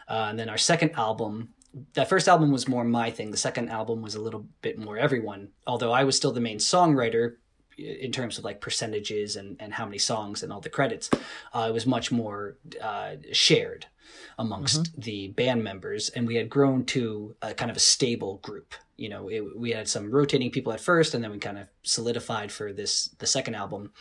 uh, 0.09 0.27
and 0.29 0.37
then 0.37 0.49
our 0.49 0.57
second 0.57 0.91
album, 0.95 1.53
that 1.93 2.09
first 2.09 2.27
album 2.27 2.51
was 2.51 2.67
more 2.67 2.83
my 2.83 3.09
thing. 3.09 3.31
The 3.31 3.37
second 3.37 3.69
album 3.69 4.01
was 4.01 4.15
a 4.15 4.21
little 4.21 4.45
bit 4.61 4.77
more 4.77 4.97
everyone, 4.97 5.49
although 5.65 5.93
I 5.93 6.03
was 6.03 6.17
still 6.17 6.33
the 6.33 6.41
main 6.41 6.57
songwriter 6.57 7.35
in 7.77 8.11
terms 8.11 8.37
of 8.37 8.43
like 8.43 8.61
percentages 8.61 9.35
and, 9.35 9.57
and 9.59 9.73
how 9.73 9.85
many 9.85 9.97
songs 9.97 10.43
and 10.43 10.51
all 10.51 10.61
the 10.61 10.69
credits. 10.69 11.09
Uh, 11.53 11.67
it 11.69 11.73
was 11.73 11.85
much 11.85 12.11
more 12.11 12.57
uh, 12.81 13.15
shared 13.31 13.85
amongst 14.37 14.99
the 14.99 15.29
band 15.29 15.63
members, 15.63 16.09
and 16.09 16.27
we 16.27 16.35
had 16.35 16.49
grown 16.49 16.85
to 16.85 17.35
a 17.41 17.53
kind 17.53 17.71
of 17.71 17.77
a 17.77 17.81
stable 17.81 18.37
group. 18.37 18.73
You 18.97 19.09
know, 19.09 19.29
it, 19.29 19.57
we 19.57 19.71
had 19.71 19.87
some 19.87 20.11
rotating 20.11 20.51
people 20.51 20.73
at 20.73 20.79
first, 20.79 21.13
and 21.13 21.23
then 21.23 21.31
we 21.31 21.37
kind 21.39 21.57
of 21.57 21.67
solidified 21.83 22.51
for 22.51 22.73
this 22.73 23.09
the 23.19 23.27
second 23.27 23.55
album. 23.55 23.91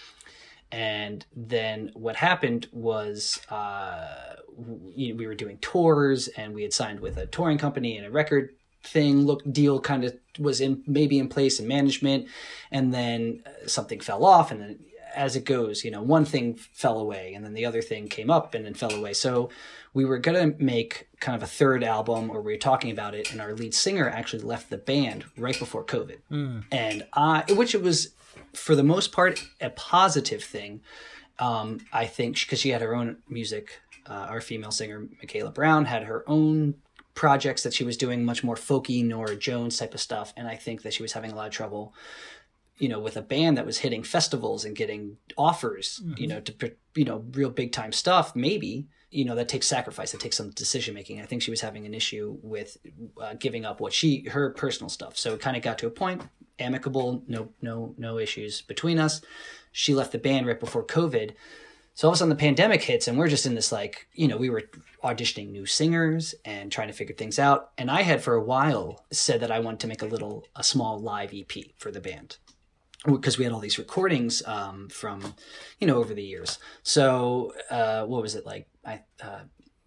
And 0.72 1.26
then 1.34 1.90
what 1.94 2.16
happened 2.16 2.68
was 2.72 3.40
uh, 3.50 4.36
we, 4.56 5.12
we 5.12 5.26
were 5.26 5.34
doing 5.34 5.58
tours, 5.58 6.28
and 6.28 6.54
we 6.54 6.62
had 6.62 6.72
signed 6.72 7.00
with 7.00 7.16
a 7.16 7.26
touring 7.26 7.58
company 7.58 7.96
and 7.96 8.06
a 8.06 8.10
record 8.10 8.50
thing 8.82 9.26
look 9.26 9.42
deal 9.52 9.80
kind 9.80 10.04
of 10.04 10.16
was 10.38 10.60
in 10.60 10.82
maybe 10.86 11.18
in 11.18 11.28
place 11.28 11.60
in 11.60 11.68
management 11.68 12.26
and 12.70 12.94
then 12.94 13.42
uh, 13.46 13.66
something 13.66 14.00
fell 14.00 14.24
off 14.24 14.50
and 14.50 14.60
then 14.60 14.78
as 15.14 15.36
it 15.36 15.44
goes 15.44 15.84
you 15.84 15.90
know 15.90 16.02
one 16.02 16.24
thing 16.24 16.54
fell 16.54 16.98
away 16.98 17.34
and 17.34 17.44
then 17.44 17.52
the 17.52 17.66
other 17.66 17.82
thing 17.82 18.08
came 18.08 18.30
up 18.30 18.54
and 18.54 18.64
then 18.64 18.74
fell 18.74 18.92
away. 18.92 19.12
So 19.12 19.50
we 19.92 20.04
were 20.04 20.18
going 20.18 20.52
to 20.52 20.62
make 20.62 21.08
kind 21.18 21.36
of 21.36 21.42
a 21.42 21.46
third 21.46 21.82
album 21.82 22.30
or 22.30 22.40
we 22.40 22.52
were 22.52 22.58
talking 22.58 22.90
about 22.90 23.14
it 23.14 23.32
and 23.32 23.40
our 23.40 23.54
lead 23.54 23.74
singer 23.74 24.08
actually 24.08 24.42
left 24.42 24.70
the 24.70 24.78
band 24.78 25.24
right 25.36 25.58
before 25.58 25.84
covid. 25.84 26.18
And 26.70 27.06
i 27.12 27.44
which 27.50 27.74
it 27.74 27.82
was 27.82 28.14
for 28.54 28.74
the 28.74 28.84
most 28.84 29.12
part 29.12 29.44
a 29.60 29.70
positive 29.70 30.42
thing. 30.42 30.80
Um, 31.38 31.80
i 31.92 32.06
think 32.06 32.38
because 32.38 32.60
she 32.60 32.68
had 32.70 32.82
her 32.82 32.94
own 32.94 33.16
music 33.28 33.80
uh, 34.06 34.26
our 34.28 34.40
female 34.42 34.70
singer 34.70 35.08
michaela 35.20 35.50
brown 35.50 35.86
had 35.86 36.02
her 36.04 36.22
own 36.26 36.74
projects 37.20 37.64
that 37.64 37.74
she 37.74 37.84
was 37.84 37.98
doing 37.98 38.24
much 38.24 38.42
more 38.42 38.54
folky 38.54 39.04
Norah 39.04 39.36
Jones 39.36 39.76
type 39.76 39.92
of 39.92 40.00
stuff. 40.00 40.32
And 40.38 40.48
I 40.48 40.56
think 40.56 40.80
that 40.80 40.94
she 40.94 41.02
was 41.02 41.12
having 41.12 41.30
a 41.30 41.34
lot 41.34 41.48
of 41.48 41.52
trouble 41.52 41.92
you 42.78 42.88
know 42.88 42.98
with 42.98 43.18
a 43.18 43.20
band 43.20 43.58
that 43.58 43.66
was 43.66 43.76
hitting 43.76 44.02
festivals 44.02 44.64
and 44.64 44.74
getting 44.74 45.18
offers 45.36 46.02
you 46.16 46.26
know 46.26 46.40
to 46.40 46.72
you 46.94 47.04
know 47.04 47.22
real 47.32 47.50
big 47.50 47.72
time 47.72 47.92
stuff. 47.92 48.34
Maybe 48.34 48.88
you 49.10 49.26
know 49.26 49.34
that 49.34 49.50
takes 49.50 49.66
sacrifice. 49.66 50.12
That 50.12 50.22
takes 50.22 50.38
some 50.38 50.48
decision 50.48 50.94
making. 50.94 51.20
I 51.20 51.26
think 51.26 51.42
she 51.42 51.50
was 51.50 51.60
having 51.60 51.84
an 51.84 51.92
issue 51.92 52.38
with 52.40 52.78
uh, 53.20 53.34
giving 53.34 53.66
up 53.66 53.82
what 53.82 53.92
she 53.92 54.26
her 54.30 54.48
personal 54.54 54.88
stuff. 54.88 55.18
So 55.18 55.34
it 55.34 55.42
kind 55.42 55.58
of 55.58 55.62
got 55.62 55.76
to 55.80 55.86
a 55.88 55.90
point 55.90 56.22
amicable 56.58 57.22
no 57.28 57.50
no 57.60 57.94
no 57.98 58.16
issues 58.16 58.62
between 58.62 58.98
us. 58.98 59.20
She 59.72 59.94
left 59.94 60.12
the 60.12 60.18
band 60.18 60.46
right 60.46 60.58
before 60.58 60.86
covid 60.86 61.34
so 62.00 62.08
all 62.08 62.12
of 62.12 62.16
a 62.16 62.18
sudden 62.18 62.30
the 62.30 62.34
pandemic 62.34 62.82
hits 62.82 63.08
and 63.08 63.18
we're 63.18 63.28
just 63.28 63.44
in 63.44 63.54
this 63.54 63.70
like, 63.70 64.08
you 64.14 64.26
know, 64.26 64.38
we 64.38 64.48
were 64.48 64.62
auditioning 65.04 65.50
new 65.50 65.66
singers 65.66 66.34
and 66.46 66.72
trying 66.72 66.88
to 66.88 66.94
figure 66.94 67.14
things 67.14 67.38
out. 67.38 67.72
And 67.76 67.90
I 67.90 68.00
had 68.00 68.22
for 68.22 68.32
a 68.32 68.42
while 68.42 69.04
said 69.10 69.40
that 69.40 69.50
I 69.50 69.60
wanted 69.60 69.80
to 69.80 69.86
make 69.86 70.00
a 70.00 70.06
little, 70.06 70.46
a 70.56 70.64
small 70.64 70.98
live 70.98 71.34
EP 71.34 71.52
for 71.76 71.90
the 71.90 72.00
band 72.00 72.38
because 73.04 73.36
we 73.36 73.44
had 73.44 73.52
all 73.52 73.60
these 73.60 73.78
recordings 73.78 74.42
um, 74.46 74.88
from, 74.88 75.34
you 75.78 75.86
know, 75.86 75.98
over 75.98 76.14
the 76.14 76.22
years. 76.22 76.58
So 76.82 77.52
uh, 77.70 78.06
what 78.06 78.22
was 78.22 78.34
it 78.34 78.46
like? 78.46 78.66
I, 78.82 79.02
uh, 79.22 79.40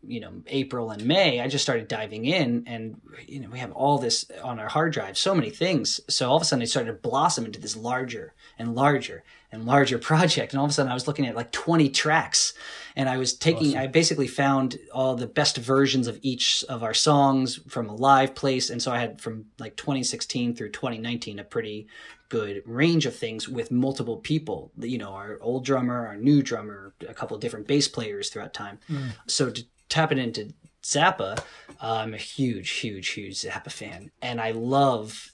you 0.05 0.19
know, 0.19 0.31
April 0.47 0.91
and 0.91 1.05
May, 1.05 1.39
I 1.39 1.47
just 1.47 1.63
started 1.63 1.87
diving 1.87 2.25
in 2.25 2.63
and, 2.67 2.99
you 3.27 3.39
know, 3.39 3.49
we 3.49 3.59
have 3.59 3.71
all 3.71 3.97
this 3.97 4.29
on 4.43 4.59
our 4.59 4.67
hard 4.67 4.93
drive, 4.93 5.17
so 5.17 5.33
many 5.33 5.49
things. 5.49 5.99
So 6.09 6.29
all 6.29 6.35
of 6.35 6.41
a 6.41 6.45
sudden 6.45 6.61
it 6.61 6.69
started 6.69 6.91
to 6.91 6.97
blossom 6.97 7.45
into 7.45 7.59
this 7.59 7.75
larger 7.75 8.33
and 8.57 8.75
larger 8.75 9.23
and 9.51 9.65
larger 9.65 9.97
project. 10.09 10.53
And 10.53 10.59
all 10.59 10.65
of 10.65 10.71
a 10.71 10.73
sudden 10.73 10.91
I 10.91 10.95
was 10.95 11.07
looking 11.07 11.25
at 11.25 11.35
like 11.35 11.51
20 11.51 11.89
tracks 11.89 12.53
and 12.95 13.09
I 13.09 13.17
was 13.17 13.33
taking, 13.33 13.77
I 13.77 13.87
basically 13.87 14.27
found 14.27 14.77
all 14.93 15.15
the 15.15 15.27
best 15.27 15.57
versions 15.57 16.07
of 16.07 16.19
each 16.21 16.63
of 16.69 16.83
our 16.83 16.93
songs 16.93 17.59
from 17.67 17.89
a 17.89 17.95
live 17.95 18.35
place. 18.35 18.69
And 18.69 18.81
so 18.81 18.91
I 18.91 18.99
had 18.99 19.21
from 19.21 19.45
like 19.59 19.75
2016 19.77 20.55
through 20.55 20.69
2019, 20.69 21.39
a 21.39 21.43
pretty 21.43 21.87
good 22.33 22.63
range 22.65 23.05
of 23.05 23.15
things 23.15 23.47
with 23.47 23.69
multiple 23.69 24.17
people, 24.17 24.71
you 24.79 24.97
know, 24.97 25.11
our 25.11 25.37
old 25.39 25.63
drummer, 25.63 26.07
our 26.07 26.17
new 26.17 26.41
drummer, 26.41 26.91
a 27.07 27.13
couple 27.13 27.35
of 27.35 27.41
different 27.41 27.67
bass 27.67 27.87
players 27.87 28.31
throughout 28.31 28.55
time. 28.55 28.79
Mm. 28.89 29.09
So 29.27 29.51
to 29.51 29.63
tap 29.93 30.11
it 30.11 30.17
into 30.17 30.51
Zappa, 30.81 31.37
uh, 31.37 31.43
I'm 31.81 32.15
a 32.15 32.17
huge, 32.17 32.71
huge, 32.71 33.09
huge 33.09 33.35
Zappa 33.35 33.71
fan, 33.71 34.09
and 34.23 34.41
I 34.41 34.51
love 34.51 35.31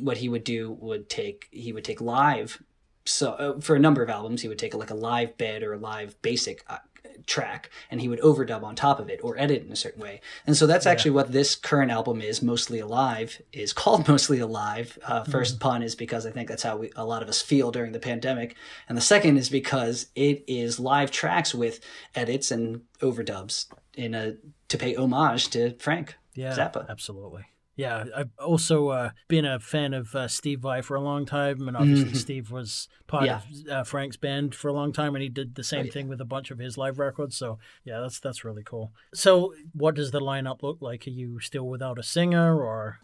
what 0.00 0.16
he 0.16 0.30
would 0.30 0.44
do. 0.44 0.72
Would 0.80 1.10
take 1.10 1.46
he 1.50 1.72
would 1.74 1.84
take 1.84 2.00
live. 2.00 2.62
So 3.04 3.32
uh, 3.32 3.60
for 3.60 3.76
a 3.76 3.78
number 3.78 4.02
of 4.02 4.08
albums, 4.08 4.40
he 4.40 4.48
would 4.48 4.58
take 4.58 4.74
like 4.74 4.90
a 4.90 4.94
live 4.94 5.36
bed 5.36 5.62
or 5.62 5.74
a 5.74 5.78
live 5.78 6.20
basic 6.22 6.64
uh, 6.68 6.78
track 7.26 7.70
and 7.90 8.00
he 8.00 8.08
would 8.08 8.20
overdub 8.20 8.62
on 8.62 8.74
top 8.74 9.00
of 9.00 9.08
it 9.08 9.20
or 9.22 9.38
edit 9.38 9.64
in 9.64 9.72
a 9.72 9.76
certain 9.76 10.02
way. 10.02 10.20
And 10.46 10.56
so 10.56 10.66
that's 10.66 10.86
yeah. 10.86 10.92
actually 10.92 11.12
what 11.12 11.32
this 11.32 11.54
current 11.54 11.90
album 11.90 12.20
is, 12.20 12.42
Mostly 12.42 12.78
Alive, 12.78 13.40
is 13.52 13.72
called 13.72 14.08
Mostly 14.08 14.38
Alive. 14.38 14.98
Uh, 15.04 15.24
1st 15.24 15.30
mm-hmm. 15.30 15.58
pun 15.58 15.82
is 15.82 15.94
because 15.94 16.26
I 16.26 16.30
think 16.30 16.48
that's 16.48 16.62
how 16.62 16.76
we, 16.76 16.90
a 16.96 17.04
lot 17.04 17.22
of 17.22 17.28
us 17.28 17.42
feel 17.42 17.70
during 17.70 17.92
the 17.92 17.98
pandemic. 17.98 18.56
And 18.88 18.96
the 18.96 19.02
second 19.02 19.36
is 19.36 19.48
because 19.48 20.06
it 20.14 20.44
is 20.46 20.80
live 20.80 21.10
tracks 21.10 21.54
with 21.54 21.80
edits 22.14 22.50
and 22.50 22.82
overdubs 23.00 23.66
in 23.94 24.14
a 24.14 24.36
to 24.68 24.78
pay 24.78 24.94
homage 24.94 25.48
to 25.48 25.74
Frank 25.78 26.16
yeah, 26.34 26.54
Zappa. 26.54 26.88
Absolutely. 26.88 27.44
Yeah, 27.78 28.06
I've 28.14 28.30
also 28.44 28.88
uh, 28.88 29.10
been 29.28 29.44
a 29.44 29.60
fan 29.60 29.94
of 29.94 30.12
uh, 30.12 30.26
Steve 30.26 30.58
Vai 30.58 30.82
for 30.82 30.96
a 30.96 31.00
long 31.00 31.24
time, 31.24 31.68
and 31.68 31.76
obviously 31.76 32.06
mm-hmm. 32.06 32.16
Steve 32.16 32.50
was 32.50 32.88
part 33.06 33.26
yeah. 33.26 33.36
of 33.36 33.68
uh, 33.70 33.84
Frank's 33.84 34.16
band 34.16 34.52
for 34.52 34.66
a 34.66 34.72
long 34.72 34.92
time, 34.92 35.14
and 35.14 35.22
he 35.22 35.28
did 35.28 35.54
the 35.54 35.62
same 35.62 35.82
oh, 35.82 35.84
yeah. 35.84 35.92
thing 35.92 36.08
with 36.08 36.20
a 36.20 36.24
bunch 36.24 36.50
of 36.50 36.58
his 36.58 36.76
live 36.76 36.98
records. 36.98 37.36
So 37.36 37.60
yeah, 37.84 38.00
that's 38.00 38.18
that's 38.18 38.44
really 38.44 38.64
cool. 38.64 38.90
So 39.14 39.54
what 39.74 39.94
does 39.94 40.10
the 40.10 40.18
lineup 40.18 40.64
look 40.64 40.78
like? 40.80 41.06
Are 41.06 41.10
you 41.10 41.38
still 41.38 41.68
without 41.68 42.00
a 42.00 42.02
singer, 42.02 42.60
or 42.60 42.98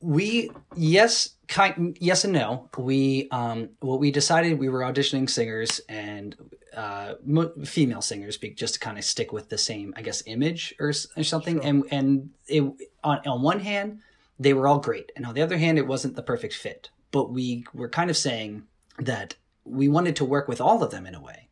we 0.00 0.50
yes, 0.74 1.36
kind 1.46 1.96
yes 2.00 2.24
and 2.24 2.32
no. 2.32 2.68
We 2.76 3.28
um, 3.30 3.68
what 3.78 4.00
we 4.00 4.10
decided 4.10 4.58
we 4.58 4.68
were 4.68 4.80
auditioning 4.80 5.30
singers 5.30 5.80
and 5.88 6.34
uh, 6.76 7.14
female 7.64 8.02
singers, 8.02 8.38
just 8.38 8.74
to 8.74 8.80
kind 8.80 8.98
of 8.98 9.04
stick 9.04 9.32
with 9.32 9.50
the 9.50 9.58
same, 9.58 9.94
I 9.96 10.02
guess, 10.02 10.24
image 10.26 10.74
or, 10.80 10.88
or 11.16 11.22
something. 11.22 11.58
Sure. 11.58 11.68
And 11.68 11.84
and 11.92 12.30
it, 12.48 12.64
on 13.04 13.20
on 13.24 13.42
one 13.42 13.60
hand 13.60 14.00
they 14.38 14.52
were 14.52 14.68
all 14.68 14.78
great. 14.78 15.12
And 15.16 15.24
on 15.24 15.34
the 15.34 15.42
other 15.42 15.58
hand, 15.58 15.78
it 15.78 15.86
wasn't 15.86 16.16
the 16.16 16.22
perfect 16.22 16.54
fit. 16.54 16.90
But 17.10 17.30
we 17.30 17.64
were 17.72 17.88
kind 17.88 18.10
of 18.10 18.16
saying 18.16 18.64
that 18.98 19.36
we 19.64 19.88
wanted 19.88 20.16
to 20.16 20.24
work 20.24 20.48
with 20.48 20.60
all 20.60 20.82
of 20.82 20.90
them 20.90 21.06
in 21.06 21.14
a 21.14 21.22
way. 21.22 21.48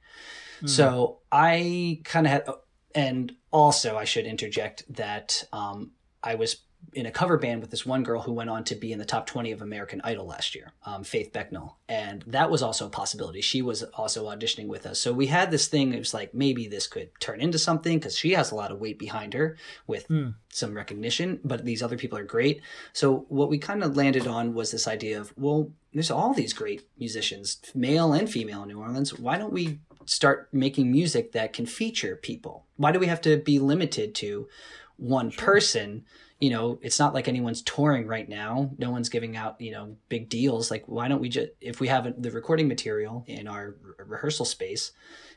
Mm. 0.63 0.69
So 0.69 1.19
I 1.33 2.01
kind 2.05 2.27
of 2.27 2.33
had, 2.33 2.49
and 2.95 3.33
also 3.51 3.97
I 3.97 4.05
should 4.05 4.27
interject 4.27 4.85
that 4.95 5.45
um, 5.53 5.93
I 6.23 6.35
was 6.35 6.57
in 6.93 7.07
a 7.07 7.11
cover 7.11 7.37
band 7.39 7.61
with 7.61 7.71
this 7.71 7.87
one 7.87 8.03
girl 8.03 8.23
who 8.23 8.33
went 8.33 8.51
on 8.51 8.65
to 8.65 8.75
be 8.75 8.93
in 8.93 8.99
the 8.99 9.05
top 9.05 9.27
20 9.27 9.53
of 9.53 9.63
American 9.63 10.01
Idol 10.05 10.27
last 10.27 10.55
year, 10.55 10.73
um, 10.85 11.05
Faith 11.05 11.33
Becnel. 11.33 11.75
And 11.89 12.23
that 12.27 12.51
was 12.51 12.63
also 12.63 12.87
a 12.87 12.91
possibility. 12.91 13.41
She 13.41 13.63
was 13.63 13.83
also 13.83 14.27
auditioning 14.27 14.67
with 14.67 14.87
us. 14.87 15.01
So 15.01 15.13
we 15.13 15.27
had 15.27 15.51
this 15.51 15.67
thing, 15.67 15.93
it 15.93 15.99
was 15.99 16.15
like 16.15 16.35
maybe 16.35 16.69
this 16.69 16.87
could 16.87 17.11
turn 17.21 17.41
into 17.41 17.59
something 17.59 17.99
because 17.99 18.17
she 18.17 18.33
has 18.33 18.51
a 18.51 18.55
lot 18.55 18.71
of 18.71 18.81
weight 18.81 18.99
behind 18.99 19.35
her 19.35 19.57
with 19.87 20.09
mm. 20.09 20.35
some 20.49 20.75
recognition, 20.75 21.41
but 21.45 21.65
these 21.65 21.83
other 21.83 21.97
people 21.97 22.19
are 22.19 22.25
great. 22.25 22.61
So 22.93 23.27
what 23.29 23.51
we 23.51 23.59
kind 23.59 23.83
of 23.83 23.97
landed 23.97 24.27
on 24.27 24.55
was 24.55 24.71
this 24.71 24.87
idea 24.87 25.21
of, 25.21 25.33
well, 25.37 25.71
there's 25.93 26.11
all 26.11 26.35
these 26.35 26.53
great 26.53 26.89
musicians, 26.99 27.59
male 27.75 28.13
and 28.13 28.29
female 28.29 28.63
in 28.63 28.69
New 28.69 28.81
Orleans. 28.81 29.19
Why 29.19 29.39
don't 29.39 29.53
we 29.53 29.79
start 30.07 30.49
making 30.53 30.91
music 30.91 31.33
that 31.33 31.53
can 31.53 31.67
feature 31.67 32.17
people? 32.17 32.67
Why 32.77 32.93
do 32.93 32.99
we 32.99 33.07
have 33.07 33.21
to 33.23 33.37
be 33.37 33.59
limited 33.59 34.15
to 34.17 34.49
one 34.97 35.31
sure. 35.31 35.45
person? 35.45 36.05
You 36.45 36.51
know, 36.51 36.79
it's 36.83 36.99
not 36.99 37.15
like 37.15 37.27
anyone's 37.27 37.63
touring 37.63 38.07
right 38.07 38.29
now. 38.29 38.71
No 38.77 38.91
one's 38.91 39.09
giving 39.09 39.35
out, 39.35 39.59
you 39.63 39.73
know, 39.73 39.97
big 40.11 40.29
deals. 40.29 40.71
Like, 40.71 40.85
why 40.87 41.09
don't 41.09 41.23
we 41.23 41.31
just, 41.31 41.49
if 41.59 41.81
we 41.81 41.89
have 41.89 42.21
the 42.21 42.31
recording 42.31 42.69
material 42.69 43.25
in 43.27 43.49
our 43.49 43.77
rehearsal 43.97 44.45
space, 44.45 44.93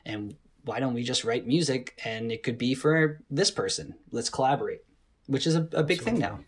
and 0.05 0.35
why 0.65 0.81
don't 0.81 0.93
we 0.93 1.03
just 1.03 1.23
write 1.23 1.47
music 1.47 1.97
and 2.03 2.29
it 2.29 2.43
could 2.43 2.57
be 2.57 2.75
for 2.75 3.21
this 3.31 3.51
person? 3.51 3.95
Let's 4.11 4.29
collaborate, 4.29 4.81
which 5.27 5.47
is 5.47 5.55
a, 5.55 5.69
a 5.71 5.81
big 5.81 6.01
thing 6.01 6.19
now. 6.19 6.41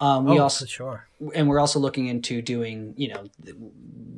Um, 0.00 0.24
we 0.24 0.40
oh, 0.40 0.42
also, 0.42 0.66
sure. 0.66 1.06
And 1.32 1.48
we're 1.48 1.60
also 1.60 1.78
looking 1.78 2.08
into 2.08 2.42
doing, 2.42 2.94
you 2.96 3.14
know, 3.14 3.26
the, 3.38 3.54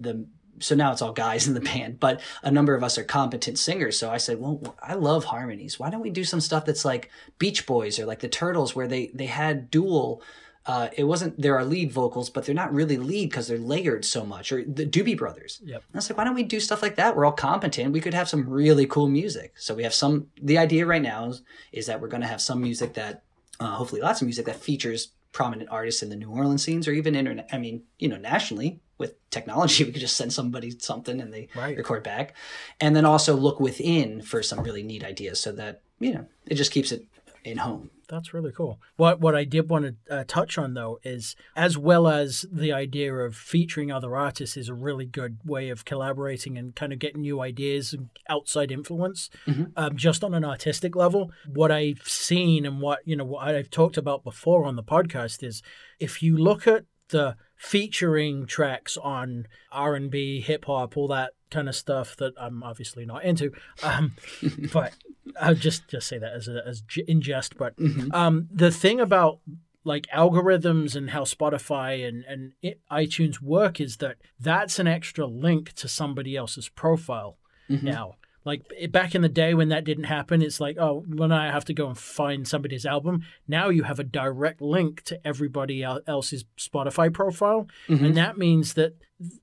the 0.00 0.26
so 0.62 0.74
now 0.74 0.92
it's 0.92 1.02
all 1.02 1.12
guys 1.12 1.48
in 1.48 1.54
the 1.54 1.60
band, 1.60 2.00
but 2.00 2.20
a 2.42 2.50
number 2.50 2.74
of 2.74 2.82
us 2.84 2.96
are 2.98 3.04
competent 3.04 3.58
singers. 3.58 3.98
So 3.98 4.10
I 4.10 4.16
said, 4.18 4.40
well, 4.40 4.76
I 4.82 4.94
love 4.94 5.24
harmonies. 5.24 5.78
Why 5.78 5.90
don't 5.90 6.02
we 6.02 6.10
do 6.10 6.24
some 6.24 6.40
stuff 6.40 6.64
that's 6.64 6.84
like 6.84 7.10
Beach 7.38 7.66
Boys 7.66 7.98
or 7.98 8.06
like 8.06 8.20
the 8.20 8.28
Turtles, 8.28 8.74
where 8.74 8.88
they 8.88 9.10
they 9.12 9.26
had 9.26 9.70
dual. 9.70 10.22
Uh, 10.64 10.88
it 10.96 11.04
wasn't 11.04 11.40
there 11.40 11.58
are 11.58 11.64
lead 11.64 11.90
vocals, 11.90 12.30
but 12.30 12.46
they're 12.46 12.54
not 12.54 12.72
really 12.72 12.96
lead 12.96 13.28
because 13.28 13.48
they're 13.48 13.58
layered 13.58 14.04
so 14.04 14.24
much. 14.24 14.52
Or 14.52 14.62
the 14.64 14.86
Doobie 14.86 15.18
Brothers. 15.18 15.60
Yep. 15.64 15.82
And 15.88 15.96
I 15.96 15.98
was 15.98 16.08
like, 16.08 16.16
why 16.16 16.24
don't 16.24 16.36
we 16.36 16.44
do 16.44 16.60
stuff 16.60 16.82
like 16.82 16.96
that? 16.96 17.16
We're 17.16 17.24
all 17.24 17.32
competent. 17.32 17.92
We 17.92 18.00
could 18.00 18.14
have 18.14 18.28
some 18.28 18.48
really 18.48 18.86
cool 18.86 19.08
music. 19.08 19.54
So 19.56 19.74
we 19.74 19.82
have 19.82 19.94
some. 19.94 20.28
The 20.40 20.58
idea 20.58 20.86
right 20.86 21.02
now 21.02 21.30
is, 21.30 21.42
is 21.72 21.86
that 21.86 22.00
we're 22.00 22.08
going 22.08 22.20
to 22.20 22.28
have 22.28 22.40
some 22.40 22.62
music 22.62 22.94
that, 22.94 23.24
uh, 23.58 23.74
hopefully, 23.74 24.02
lots 24.02 24.20
of 24.22 24.26
music 24.26 24.46
that 24.46 24.56
features 24.56 25.08
prominent 25.32 25.70
artists 25.70 26.02
in 26.02 26.10
the 26.10 26.16
New 26.16 26.30
Orleans 26.30 26.62
scenes 26.62 26.86
or 26.86 26.92
even 26.92 27.14
internet. 27.14 27.48
I 27.52 27.58
mean, 27.58 27.82
you 27.98 28.08
know, 28.08 28.18
nationally 28.18 28.80
with 28.98 29.14
technology, 29.30 29.84
we 29.84 29.92
could 29.92 30.00
just 30.00 30.16
send 30.16 30.32
somebody 30.32 30.70
something 30.78 31.20
and 31.20 31.32
they 31.32 31.48
right. 31.54 31.76
record 31.76 32.02
back. 32.02 32.34
And 32.80 32.94
then 32.94 33.04
also 33.04 33.34
look 33.34 33.58
within 33.58 34.22
for 34.22 34.42
some 34.42 34.60
really 34.60 34.82
neat 34.82 35.04
ideas 35.04 35.40
so 35.40 35.52
that, 35.52 35.82
you 35.98 36.12
know, 36.12 36.26
it 36.46 36.54
just 36.54 36.72
keeps 36.72 36.92
it 36.92 37.06
in 37.44 37.58
home. 37.58 37.90
That's 38.12 38.34
really 38.34 38.52
cool. 38.52 38.78
What 38.96 39.20
what 39.20 39.34
I 39.34 39.44
did 39.44 39.70
want 39.70 39.86
to 39.86 40.14
uh, 40.14 40.24
touch 40.28 40.58
on 40.58 40.74
though 40.74 41.00
is 41.02 41.34
as 41.56 41.78
well 41.78 42.06
as 42.06 42.44
the 42.52 42.70
idea 42.70 43.14
of 43.14 43.34
featuring 43.34 43.90
other 43.90 44.14
artists 44.14 44.58
is 44.58 44.68
a 44.68 44.74
really 44.74 45.06
good 45.06 45.38
way 45.46 45.70
of 45.70 45.86
collaborating 45.86 46.58
and 46.58 46.76
kind 46.76 46.92
of 46.92 46.98
getting 46.98 47.22
new 47.22 47.40
ideas 47.40 47.94
and 47.94 48.10
outside 48.28 48.70
influence. 48.70 49.30
Mm-hmm. 49.46 49.64
Um, 49.76 49.96
just 49.96 50.22
on 50.22 50.34
an 50.34 50.44
artistic 50.44 50.94
level, 50.94 51.32
what 51.54 51.72
I've 51.72 52.02
seen 52.02 52.66
and 52.66 52.82
what 52.82 52.98
you 53.06 53.16
know 53.16 53.24
what 53.24 53.48
I've 53.48 53.70
talked 53.70 53.96
about 53.96 54.24
before 54.24 54.66
on 54.66 54.76
the 54.76 54.82
podcast 54.82 55.42
is 55.42 55.62
if 55.98 56.22
you 56.22 56.36
look 56.36 56.66
at 56.66 56.84
the 57.08 57.36
featuring 57.56 58.44
tracks 58.44 58.98
on 58.98 59.46
R&B, 59.70 60.42
hip 60.42 60.66
hop, 60.66 60.98
all 60.98 61.08
that 61.08 61.32
kind 61.50 61.66
of 61.68 61.74
stuff 61.74 62.16
that 62.16 62.34
I'm 62.36 62.62
obviously 62.62 63.06
not 63.06 63.24
into. 63.24 63.52
Um, 63.82 64.12
but 64.72 64.92
I'll 65.40 65.54
just 65.54 65.88
just 65.88 66.08
say 66.08 66.18
that 66.18 66.32
as 66.32 66.48
a, 66.48 66.62
as 66.66 66.82
in 67.06 67.20
jest. 67.20 67.56
But 67.56 67.76
mm-hmm. 67.76 68.12
um, 68.12 68.48
the 68.52 68.70
thing 68.70 69.00
about 69.00 69.40
like 69.84 70.06
algorithms 70.14 70.94
and 70.94 71.10
how 71.10 71.22
Spotify 71.22 72.06
and 72.06 72.24
and 72.24 72.52
it, 72.62 72.80
iTunes 72.90 73.40
work 73.40 73.80
is 73.80 73.98
that 73.98 74.16
that's 74.38 74.78
an 74.78 74.86
extra 74.86 75.26
link 75.26 75.72
to 75.74 75.88
somebody 75.88 76.36
else's 76.36 76.68
profile 76.68 77.38
mm-hmm. 77.70 77.86
now. 77.86 78.16
Like 78.44 78.62
back 78.90 79.14
in 79.14 79.22
the 79.22 79.28
day 79.28 79.54
when 79.54 79.68
that 79.68 79.84
didn't 79.84 80.04
happen, 80.04 80.42
it's 80.42 80.60
like, 80.60 80.76
oh, 80.76 81.04
when 81.06 81.30
I 81.30 81.52
have 81.52 81.64
to 81.66 81.74
go 81.74 81.86
and 81.86 81.96
find 81.96 82.46
somebody's 82.46 82.84
album, 82.84 83.22
now 83.46 83.68
you 83.68 83.84
have 83.84 84.00
a 84.00 84.04
direct 84.04 84.60
link 84.60 85.02
to 85.04 85.24
everybody 85.24 85.84
else's 85.84 86.44
Spotify 86.58 87.12
profile. 87.12 87.68
Mm-hmm. 87.88 88.04
And 88.04 88.16
that 88.16 88.38
means 88.38 88.74
that, 88.74 88.96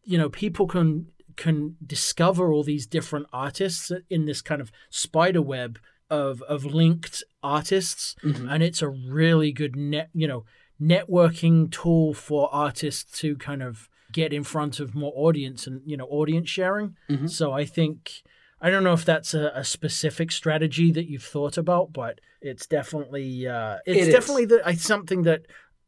you 0.04 0.18
know, 0.18 0.30
people 0.30 0.68
can 0.68 1.08
can 1.40 1.78
discover 1.86 2.52
all 2.52 2.64
these 2.64 2.86
different 2.86 3.26
artists 3.32 3.92
in 4.10 4.26
this 4.26 4.42
kind 4.42 4.62
of 4.62 4.72
spider 4.90 5.42
web 5.42 5.80
of 6.10 6.42
of 6.44 6.66
linked 6.66 7.24
artists 7.42 8.16
mm-hmm. 8.24 8.50
and 8.50 8.62
it's 8.62 8.82
a 8.82 8.90
really 8.90 9.52
good 9.52 9.76
net 9.76 10.10
you 10.14 10.28
know 10.28 10.44
networking 10.82 11.72
tool 11.72 12.14
for 12.14 12.54
artists 12.54 13.20
to 13.20 13.38
kind 13.38 13.64
of 13.64 13.88
get 14.12 14.34
in 14.34 14.44
front 14.44 14.80
of 14.82 14.94
more 14.94 15.14
audience 15.16 15.66
and 15.66 15.82
you 15.86 15.96
know 15.96 16.08
audience 16.08 16.50
sharing 16.50 16.96
mm-hmm. 17.10 17.28
so 17.28 17.54
i 17.54 17.64
think 17.64 18.22
I 18.62 18.70
don't 18.70 18.84
know 18.84 18.94
if 18.94 19.06
that's 19.06 19.34
a, 19.34 19.54
a, 19.56 19.64
specific 19.64 20.34
strategy 20.34 20.92
that 20.92 21.10
you've 21.10 21.24
thought 21.24 21.58
about, 21.58 21.94
but 21.94 22.20
it's 22.42 22.68
definitely 22.68 23.48
uh, 23.48 23.78
it's 23.86 24.10
it 24.10 24.12
definitely 24.12 24.46
the, 24.46 24.76
something 24.78 25.24
that 25.24 25.44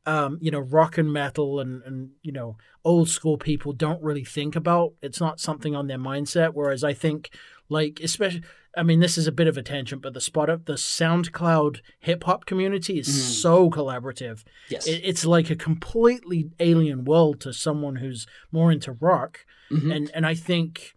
um, 0.06 0.40
you 0.42 0.52
know 0.52 0.60
rock 0.60 0.98
and 0.98 1.12
metal 1.12 1.60
and 1.60 1.84
and 1.84 2.10
you 2.22 2.32
know 2.32 2.58
old 2.84 3.10
school 3.10 3.38
people 3.38 3.74
don't 3.74 4.02
really 4.02 4.24
think 4.24 4.56
about. 4.56 4.94
It's 5.02 5.20
not 5.20 5.40
something 5.40 5.76
on 5.76 5.88
their 5.88 5.98
mindset. 5.98 6.52
Whereas 6.54 6.84
I 6.84 6.94
think 6.94 7.30
like 7.70 8.00
especially. 8.04 8.44
I 8.78 8.84
mean, 8.84 9.02
this 9.02 9.18
is 9.18 9.28
a 9.28 9.34
bit 9.34 9.48
of 9.48 9.58
a 9.58 9.62
tangent, 9.62 10.02
but 10.02 10.14
the 10.14 10.22
spot 10.22 10.50
up 10.50 10.64
the 10.64 10.76
SoundCloud 10.76 11.82
hip 12.00 12.24
hop 12.24 12.46
community 12.46 13.00
is 13.00 13.10
mm. 13.10 13.12
so 13.12 13.70
collaborative. 13.70 14.46
Yes, 14.70 14.88
it, 14.88 15.02
it's 15.04 15.26
like 15.26 15.50
a 15.50 15.58
completely 15.58 16.52
alien 16.58 17.04
world 17.04 17.42
to 17.42 17.52
someone 17.52 17.98
who's 17.98 18.28
more 18.50 18.72
into 18.72 18.94
rock, 18.94 19.46
mm-hmm. 19.70 19.92
and 19.92 20.12
and 20.16 20.26
I 20.26 20.36
think 20.36 20.96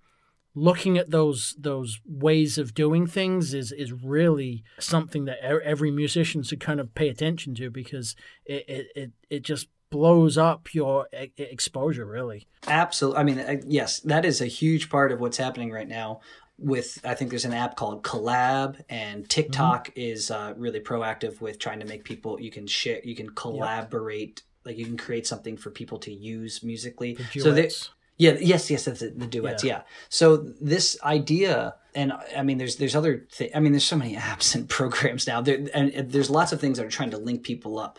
looking 0.54 0.96
at 0.96 1.10
those 1.10 1.56
those 1.58 2.00
ways 2.06 2.58
of 2.58 2.74
doing 2.74 3.06
things 3.06 3.52
is 3.52 3.72
is 3.72 3.92
really 3.92 4.62
something 4.78 5.24
that 5.24 5.38
every 5.42 5.90
musician 5.90 6.42
should 6.42 6.60
kind 6.60 6.80
of 6.80 6.94
pay 6.94 7.08
attention 7.08 7.54
to 7.54 7.70
because 7.70 8.14
it 8.44 8.64
it, 8.68 8.86
it, 8.94 9.12
it 9.30 9.42
just 9.42 9.68
blows 9.90 10.36
up 10.38 10.74
your 10.74 11.06
exposure 11.36 12.06
really 12.06 12.46
absolutely 12.66 13.20
i 13.20 13.22
mean 13.22 13.38
uh, 13.38 13.56
yes 13.66 14.00
that 14.00 14.24
is 14.24 14.40
a 14.40 14.46
huge 14.46 14.88
part 14.90 15.12
of 15.12 15.20
what's 15.20 15.36
happening 15.36 15.70
right 15.70 15.88
now 15.88 16.20
with 16.58 17.00
i 17.04 17.14
think 17.14 17.30
there's 17.30 17.44
an 17.44 17.52
app 17.52 17.76
called 17.76 18.02
collab 18.02 18.80
and 18.88 19.28
tiktok 19.28 19.88
mm-hmm. 19.88 20.00
is 20.00 20.30
uh, 20.30 20.52
really 20.56 20.80
proactive 20.80 21.40
with 21.40 21.58
trying 21.58 21.80
to 21.80 21.86
make 21.86 22.04
people 22.04 22.40
you 22.40 22.50
can 22.50 22.66
share 22.66 23.00
you 23.04 23.14
can 23.14 23.30
collaborate 23.30 24.42
yep. 24.44 24.66
like 24.66 24.78
you 24.78 24.84
can 24.84 24.96
create 24.96 25.26
something 25.26 25.56
for 25.56 25.70
people 25.70 25.98
to 25.98 26.12
use 26.12 26.62
musically 26.62 27.16
so 27.38 27.52
they 27.52 27.70
Yeah, 28.16 28.37
yes, 28.40 28.70
yes, 28.70 28.85
that's 28.85 29.03
it, 29.03 29.18
the 29.18 29.27
duets. 29.27 29.64
Yeah. 29.64 29.79
yeah. 29.79 29.83
So 30.09 30.37
this 30.37 30.96
idea, 31.03 31.74
and 31.94 32.12
I 32.37 32.42
mean, 32.42 32.59
there's 32.59 32.77
there's 32.77 32.94
other. 32.94 33.27
Th- 33.37 33.50
I 33.55 33.61
mean, 33.61 33.72
there's 33.72 33.85
so 33.85 33.96
many 33.96 34.14
apps 34.31 34.55
and 34.55 34.68
programs 34.68 35.27
now, 35.27 35.40
there, 35.40 35.66
and, 35.74 35.90
and 35.90 36.11
there's 36.11 36.31
lots 36.31 36.53
of 36.53 36.61
things 36.61 36.79
that 36.79 36.87
are 36.87 36.90
trying 36.90 37.11
to 37.11 37.18
link 37.18 37.42
people 37.42 37.79
up. 37.79 37.98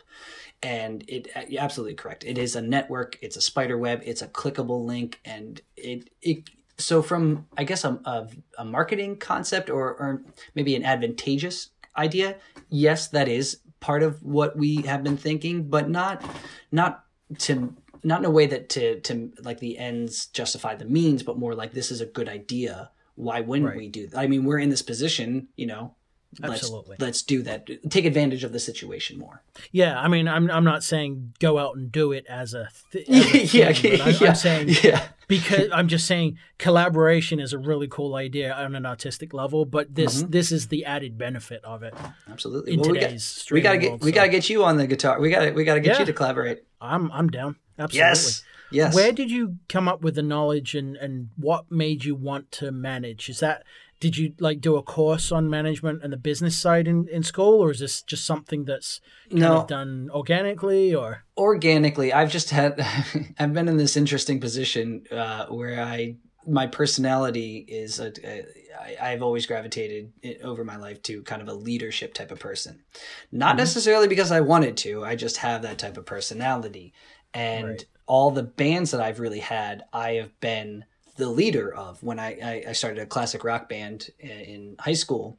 And 0.64 1.04
it 1.08 1.28
uh, 1.36 1.42
you're 1.50 1.62
absolutely 1.62 1.96
correct. 1.96 2.24
It 2.24 2.38
is 2.38 2.56
a 2.56 2.62
network. 2.62 3.18
It's 3.22 3.36
a 3.36 3.42
spider 3.42 3.78
web. 3.78 4.02
It's 4.06 4.22
a 4.22 4.28
clickable 4.28 4.86
link, 4.86 5.20
and 5.26 5.62
it 5.76 6.10
it. 6.22 6.50
So 6.78 7.02
from 7.02 7.48
I 7.58 7.66
guess 7.66 7.84
a 7.84 8.00
a, 8.06 8.28
a 8.60 8.66
marketing 8.66 9.18
concept 9.18 9.70
or 9.70 9.96
or 9.96 10.24
maybe 10.56 10.76
an 10.76 10.84
advantageous 10.86 11.72
idea, 11.98 12.38
yes, 12.70 13.10
that 13.10 13.28
is 13.28 13.60
part 13.80 14.02
of 14.02 14.24
what 14.24 14.58
we 14.58 14.78
have 14.84 15.04
been 15.04 15.18
thinking, 15.18 15.70
but 15.70 15.90
not 15.90 16.24
not 16.72 17.04
to 17.40 17.76
not 18.06 18.20
in 18.20 18.26
a 18.26 18.32
way 18.32 18.46
that 18.46 18.70
to 18.70 19.00
to 19.02 19.32
like 19.42 19.60
the 19.60 19.78
ends 19.78 20.28
justify 20.28 20.76
the 20.76 20.86
means, 20.86 21.24
but 21.24 21.40
more 21.40 21.56
like 21.56 21.74
this 21.74 21.92
is 21.92 22.02
a 22.02 22.06
good 22.06 22.30
idea. 22.30 22.92
Why 23.16 23.42
wouldn't 23.42 23.70
right. 23.70 23.78
we 23.78 23.88
do 23.90 24.08
that? 24.08 24.20
I 24.20 24.28
mean, 24.28 24.46
we're 24.46 24.60
in 24.60 24.70
this 24.70 24.82
position, 24.82 25.48
you 25.56 25.66
know. 25.66 25.96
Absolutely. 26.44 26.98
Let's, 27.00 27.02
let's 27.02 27.22
do 27.22 27.42
that. 27.44 27.70
Take 27.90 28.06
advantage 28.06 28.44
of 28.44 28.52
the 28.52 28.60
situation 28.60 29.18
more. 29.18 29.42
Yeah, 29.72 30.00
I 30.00 30.08
mean, 30.08 30.28
I'm 30.28 30.50
I'm 30.52 30.64
not 30.64 30.84
saying 30.84 31.34
go 31.40 31.58
out 31.58 31.76
and 31.76 31.92
do 31.92 32.12
it 32.12 32.26
as 32.28 32.54
a, 32.54 32.70
th- 32.92 33.08
as 33.10 33.34
a 33.34 33.38
yeah, 33.58 33.74
thing, 33.74 34.02
I, 34.02 34.10
yeah, 34.10 34.30
I'm 34.30 34.36
saying 34.36 34.70
yeah. 34.84 35.08
because 35.28 35.70
I'm 35.72 35.88
just 35.88 36.06
saying 36.08 36.38
collaboration 36.58 37.40
is 37.40 37.54
a 37.54 37.58
really 37.58 37.88
cool 37.88 38.16
idea 38.16 38.54
on 38.54 38.76
an 38.76 38.86
artistic 38.86 39.34
level, 39.34 39.66
but 39.66 39.96
this 39.96 40.22
mm-hmm. 40.22 40.32
this 40.32 40.52
is 40.52 40.68
the 40.68 40.86
added 40.86 41.18
benefit 41.18 41.64
of 41.64 41.84
it. 41.84 41.94
Absolutely. 42.30 42.74
In 42.74 42.82
well, 42.82 42.94
today's 42.94 43.48
we, 43.52 43.62
got, 43.62 43.74
we 43.74 43.78
gotta 43.78 43.78
get 43.78 43.90
world, 43.92 44.04
we 44.04 44.12
so. 44.12 44.16
gotta 44.16 44.30
get 44.30 44.50
you 44.50 44.64
on 44.64 44.78
the 44.78 44.88
guitar. 44.88 45.20
We 45.20 45.30
gotta 45.30 45.52
we 45.54 45.64
gotta 45.64 45.80
get 45.80 45.94
yeah. 45.94 46.00
you 46.00 46.06
to 46.06 46.14
collaborate. 46.14 46.64
I'm 46.82 47.12
I'm 47.12 47.30
down. 47.30 47.56
Absolutely. 47.78 48.10
Yes. 48.10 48.44
Yes. 48.72 48.96
Where 48.96 49.12
did 49.12 49.32
you 49.32 49.58
come 49.70 49.88
up 49.88 50.02
with 50.02 50.16
the 50.16 50.24
knowledge 50.24 50.76
and, 50.76 50.98
and 50.98 51.30
what 51.38 51.72
made 51.72 52.04
you 52.04 52.16
want 52.16 52.52
to 52.54 52.72
manage? 52.72 53.30
Is 53.30 53.40
that 53.40 53.64
did 54.00 54.18
you 54.18 54.34
like 54.40 54.62
do 54.62 54.76
a 54.76 54.84
course 54.84 55.32
on 55.32 55.50
management 55.50 56.04
and 56.04 56.12
the 56.12 56.18
business 56.18 56.58
side 56.58 56.88
in, 56.88 57.08
in 57.10 57.24
school 57.24 57.62
or 57.62 57.72
is 57.72 57.80
this 57.80 58.02
just 58.02 58.26
something 58.26 58.66
that's 58.66 59.00
kind 59.30 59.42
no. 59.42 59.58
of 59.58 59.68
done 59.68 60.10
organically 60.14 60.94
or 60.94 61.24
organically 61.38 62.14
i've 62.14 62.32
just 62.32 62.50
had 62.50 62.80
i've 63.40 63.54
been 63.54 63.68
in 63.68 63.78
this 63.78 63.98
interesting 63.98 64.40
position 64.40 65.04
uh, 65.12 65.46
where 65.48 65.82
i 65.82 66.16
my 66.48 66.68
personality 66.68 67.66
is 67.68 68.00
a, 68.00 68.12
a, 68.24 68.46
I, 68.80 69.12
i've 69.12 69.24
always 69.24 69.46
gravitated 69.46 70.12
over 70.44 70.64
my 70.64 70.76
life 70.76 71.02
to 71.04 71.24
kind 71.24 71.42
of 71.42 71.48
a 71.48 71.54
leadership 71.54 72.14
type 72.14 72.32
of 72.32 72.40
person 72.40 72.84
not 73.32 73.52
mm-hmm. 73.52 73.58
necessarily 73.60 74.08
because 74.08 74.32
i 74.32 74.42
wanted 74.42 74.78
to 74.78 75.04
i 75.04 75.16
just 75.16 75.38
have 75.38 75.64
that 75.64 75.80
type 75.80 75.98
of 75.98 76.06
personality 76.06 76.94
and 77.36 77.68
right. 77.68 77.86
all 78.08 78.32
the 78.32 78.44
bands 78.44 78.92
that 78.92 79.02
I've 79.02 79.20
really 79.20 79.42
had, 79.42 79.84
I 79.94 80.14
have 80.14 80.40
been 80.40 80.86
the 81.16 81.30
leader 81.30 81.74
of. 81.74 82.02
When 82.04 82.20
I, 82.20 82.64
I 82.68 82.72
started 82.74 83.02
a 83.02 83.06
classic 83.06 83.44
rock 83.44 83.70
band 83.70 84.10
in 84.20 84.76
high 84.80 84.94
school, 84.94 85.38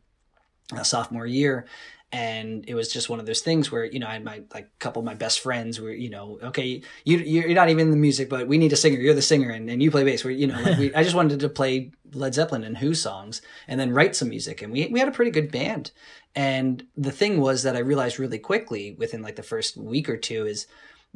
a 0.72 0.84
sophomore 0.84 1.26
year, 1.26 1.66
and 2.12 2.64
it 2.68 2.74
was 2.74 2.92
just 2.92 3.10
one 3.10 3.18
of 3.18 3.26
those 3.26 3.40
things 3.40 3.72
where 3.72 3.84
you 3.84 3.98
know 3.98 4.06
I 4.06 4.14
had 4.14 4.24
my 4.24 4.42
like 4.54 4.70
couple 4.78 5.00
of 5.00 5.06
my 5.06 5.14
best 5.14 5.40
friends 5.40 5.80
were 5.80 5.92
you 5.92 6.08
know 6.08 6.38
okay 6.42 6.80
you 7.04 7.18
you're 7.18 7.48
not 7.54 7.68
even 7.68 7.86
in 7.86 7.90
the 7.90 7.96
music 7.96 8.28
but 8.30 8.46
we 8.46 8.58
need 8.58 8.72
a 8.72 8.76
singer. 8.76 8.98
You're 8.98 9.14
the 9.14 9.22
singer 9.22 9.50
and, 9.50 9.68
and 9.68 9.82
you 9.82 9.90
play 9.90 10.04
bass. 10.04 10.24
Where 10.24 10.32
you 10.32 10.46
know 10.46 10.60
like 10.60 10.78
we, 10.78 10.94
I 10.94 11.02
just 11.02 11.16
wanted 11.16 11.40
to 11.40 11.48
play 11.48 11.90
Led 12.12 12.34
Zeppelin 12.34 12.64
and 12.64 12.78
Who 12.78 12.94
songs 12.94 13.42
and 13.66 13.80
then 13.80 13.92
write 13.92 14.14
some 14.14 14.28
music. 14.28 14.62
And 14.62 14.72
we 14.72 14.86
we 14.86 15.00
had 15.00 15.08
a 15.08 15.12
pretty 15.12 15.32
good 15.32 15.50
band. 15.50 15.90
And 16.34 16.84
the 16.96 17.12
thing 17.12 17.40
was 17.40 17.64
that 17.64 17.76
I 17.76 17.80
realized 17.80 18.18
really 18.18 18.38
quickly 18.38 18.94
within 18.98 19.22
like 19.22 19.36
the 19.36 19.42
first 19.42 19.76
week 19.76 20.08
or 20.08 20.16
two 20.16 20.46
is 20.46 20.66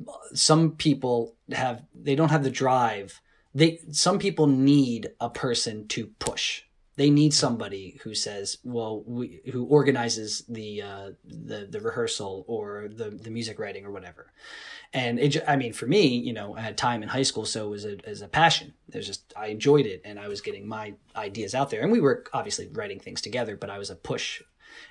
uh, 0.09 0.13
some 0.35 0.73
people 0.73 1.35
have 1.53 1.83
they 1.95 2.17
don't 2.17 2.31
have 2.31 2.45
the 2.45 2.51
drive 2.51 3.21
they 3.55 3.81
some 3.91 4.19
people 4.19 4.47
need 4.47 5.11
a 5.21 5.31
person 5.31 5.89
to 5.89 6.07
push. 6.19 6.63
They 6.97 7.11
need 7.11 7.33
somebody 7.33 7.99
who 8.03 8.15
says 8.15 8.59
well 8.63 9.03
we, 9.07 9.41
who 9.53 9.65
organizes 9.65 10.45
the 10.49 10.83
uh, 10.83 11.11
the 11.25 11.67
the 11.71 11.81
rehearsal 11.81 12.45
or 12.47 12.89
the 12.93 13.11
the 13.11 13.31
music 13.31 13.59
writing 13.59 13.85
or 13.85 13.91
whatever. 13.91 14.33
And 14.93 15.19
it 15.19 15.37
i 15.49 15.57
mean 15.57 15.73
for 15.73 15.87
me 15.87 16.07
you 16.09 16.33
know 16.33 16.57
i 16.57 16.61
had 16.61 16.77
time 16.77 17.03
in 17.03 17.09
high 17.09 17.23
school 17.23 17.45
so 17.45 17.67
it 17.67 17.71
was 17.71 17.85
a, 17.85 17.97
as 18.07 18.23
a 18.23 18.29
passion. 18.29 18.75
There's 18.89 19.07
just 19.07 19.33
i 19.37 19.47
enjoyed 19.47 19.87
it 19.87 20.03
and 20.05 20.19
i 20.19 20.29
was 20.29 20.41
getting 20.41 20.67
my 20.67 20.95
ideas 21.17 21.55
out 21.55 21.71
there. 21.71 21.83
And 21.83 21.93
we 21.93 22.01
were 22.01 22.25
obviously 22.33 22.69
writing 22.73 23.01
things 23.01 23.21
together 23.21 23.57
but 23.57 23.71
i 23.71 23.79
was 23.79 23.91
a 23.91 23.97
push. 23.97 24.43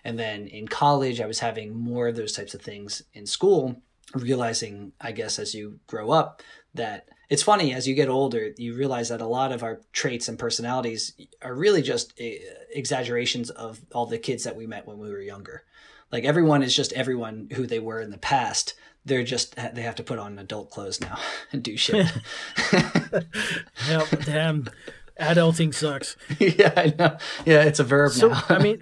And 0.03 0.17
then 0.17 0.47
in 0.47 0.67
college 0.67 1.21
i 1.21 1.25
was 1.27 1.39
having 1.39 1.75
more 1.75 2.07
of 2.07 2.15
those 2.15 2.33
types 2.33 2.53
of 2.53 2.61
things 2.61 3.03
in 3.13 3.25
school 3.25 3.81
realizing, 4.15 4.93
I 4.99 5.11
guess, 5.11 5.39
as 5.39 5.53
you 5.53 5.79
grow 5.87 6.11
up, 6.11 6.41
that 6.73 7.09
it's 7.29 7.43
funny 7.43 7.73
as 7.73 7.87
you 7.87 7.93
get 7.93 8.09
older, 8.09 8.51
you 8.57 8.75
realize 8.75 9.09
that 9.09 9.21
a 9.21 9.27
lot 9.27 9.51
of 9.51 9.61
our 9.61 9.81
traits 9.93 10.27
and 10.27 10.37
personalities 10.37 11.13
are 11.41 11.53
really 11.53 11.81
just 11.81 12.13
eh, 12.19 12.39
exaggerations 12.73 13.51
of 13.51 13.81
all 13.93 14.07
the 14.07 14.17
kids 14.17 14.43
that 14.43 14.55
we 14.55 14.65
met 14.65 14.87
when 14.87 14.97
we 14.97 15.09
were 15.09 15.21
younger. 15.21 15.63
Like 16.11 16.25
everyone 16.25 16.63
is 16.63 16.75
just 16.75 16.91
everyone 16.93 17.49
who 17.53 17.67
they 17.67 17.79
were 17.79 18.01
in 18.01 18.09
the 18.09 18.17
past. 18.17 18.73
They're 19.05 19.23
just 19.23 19.55
they 19.55 19.83
have 19.83 19.95
to 19.95 20.03
put 20.03 20.19
on 20.19 20.39
adult 20.39 20.71
clothes 20.71 20.99
now 20.99 21.19
and 21.51 21.61
do 21.61 21.77
shit. 21.77 22.07
Hell, 23.75 24.07
damn, 24.25 24.67
adulting 25.19 25.73
sucks. 25.73 26.17
yeah, 26.39 26.73
I 26.75 26.93
know. 26.97 27.17
Yeah, 27.45 27.63
it's 27.63 27.79
a 27.79 27.83
verb 27.83 28.11
so, 28.11 28.29
now. 28.29 28.43
I 28.49 28.57
mean, 28.57 28.81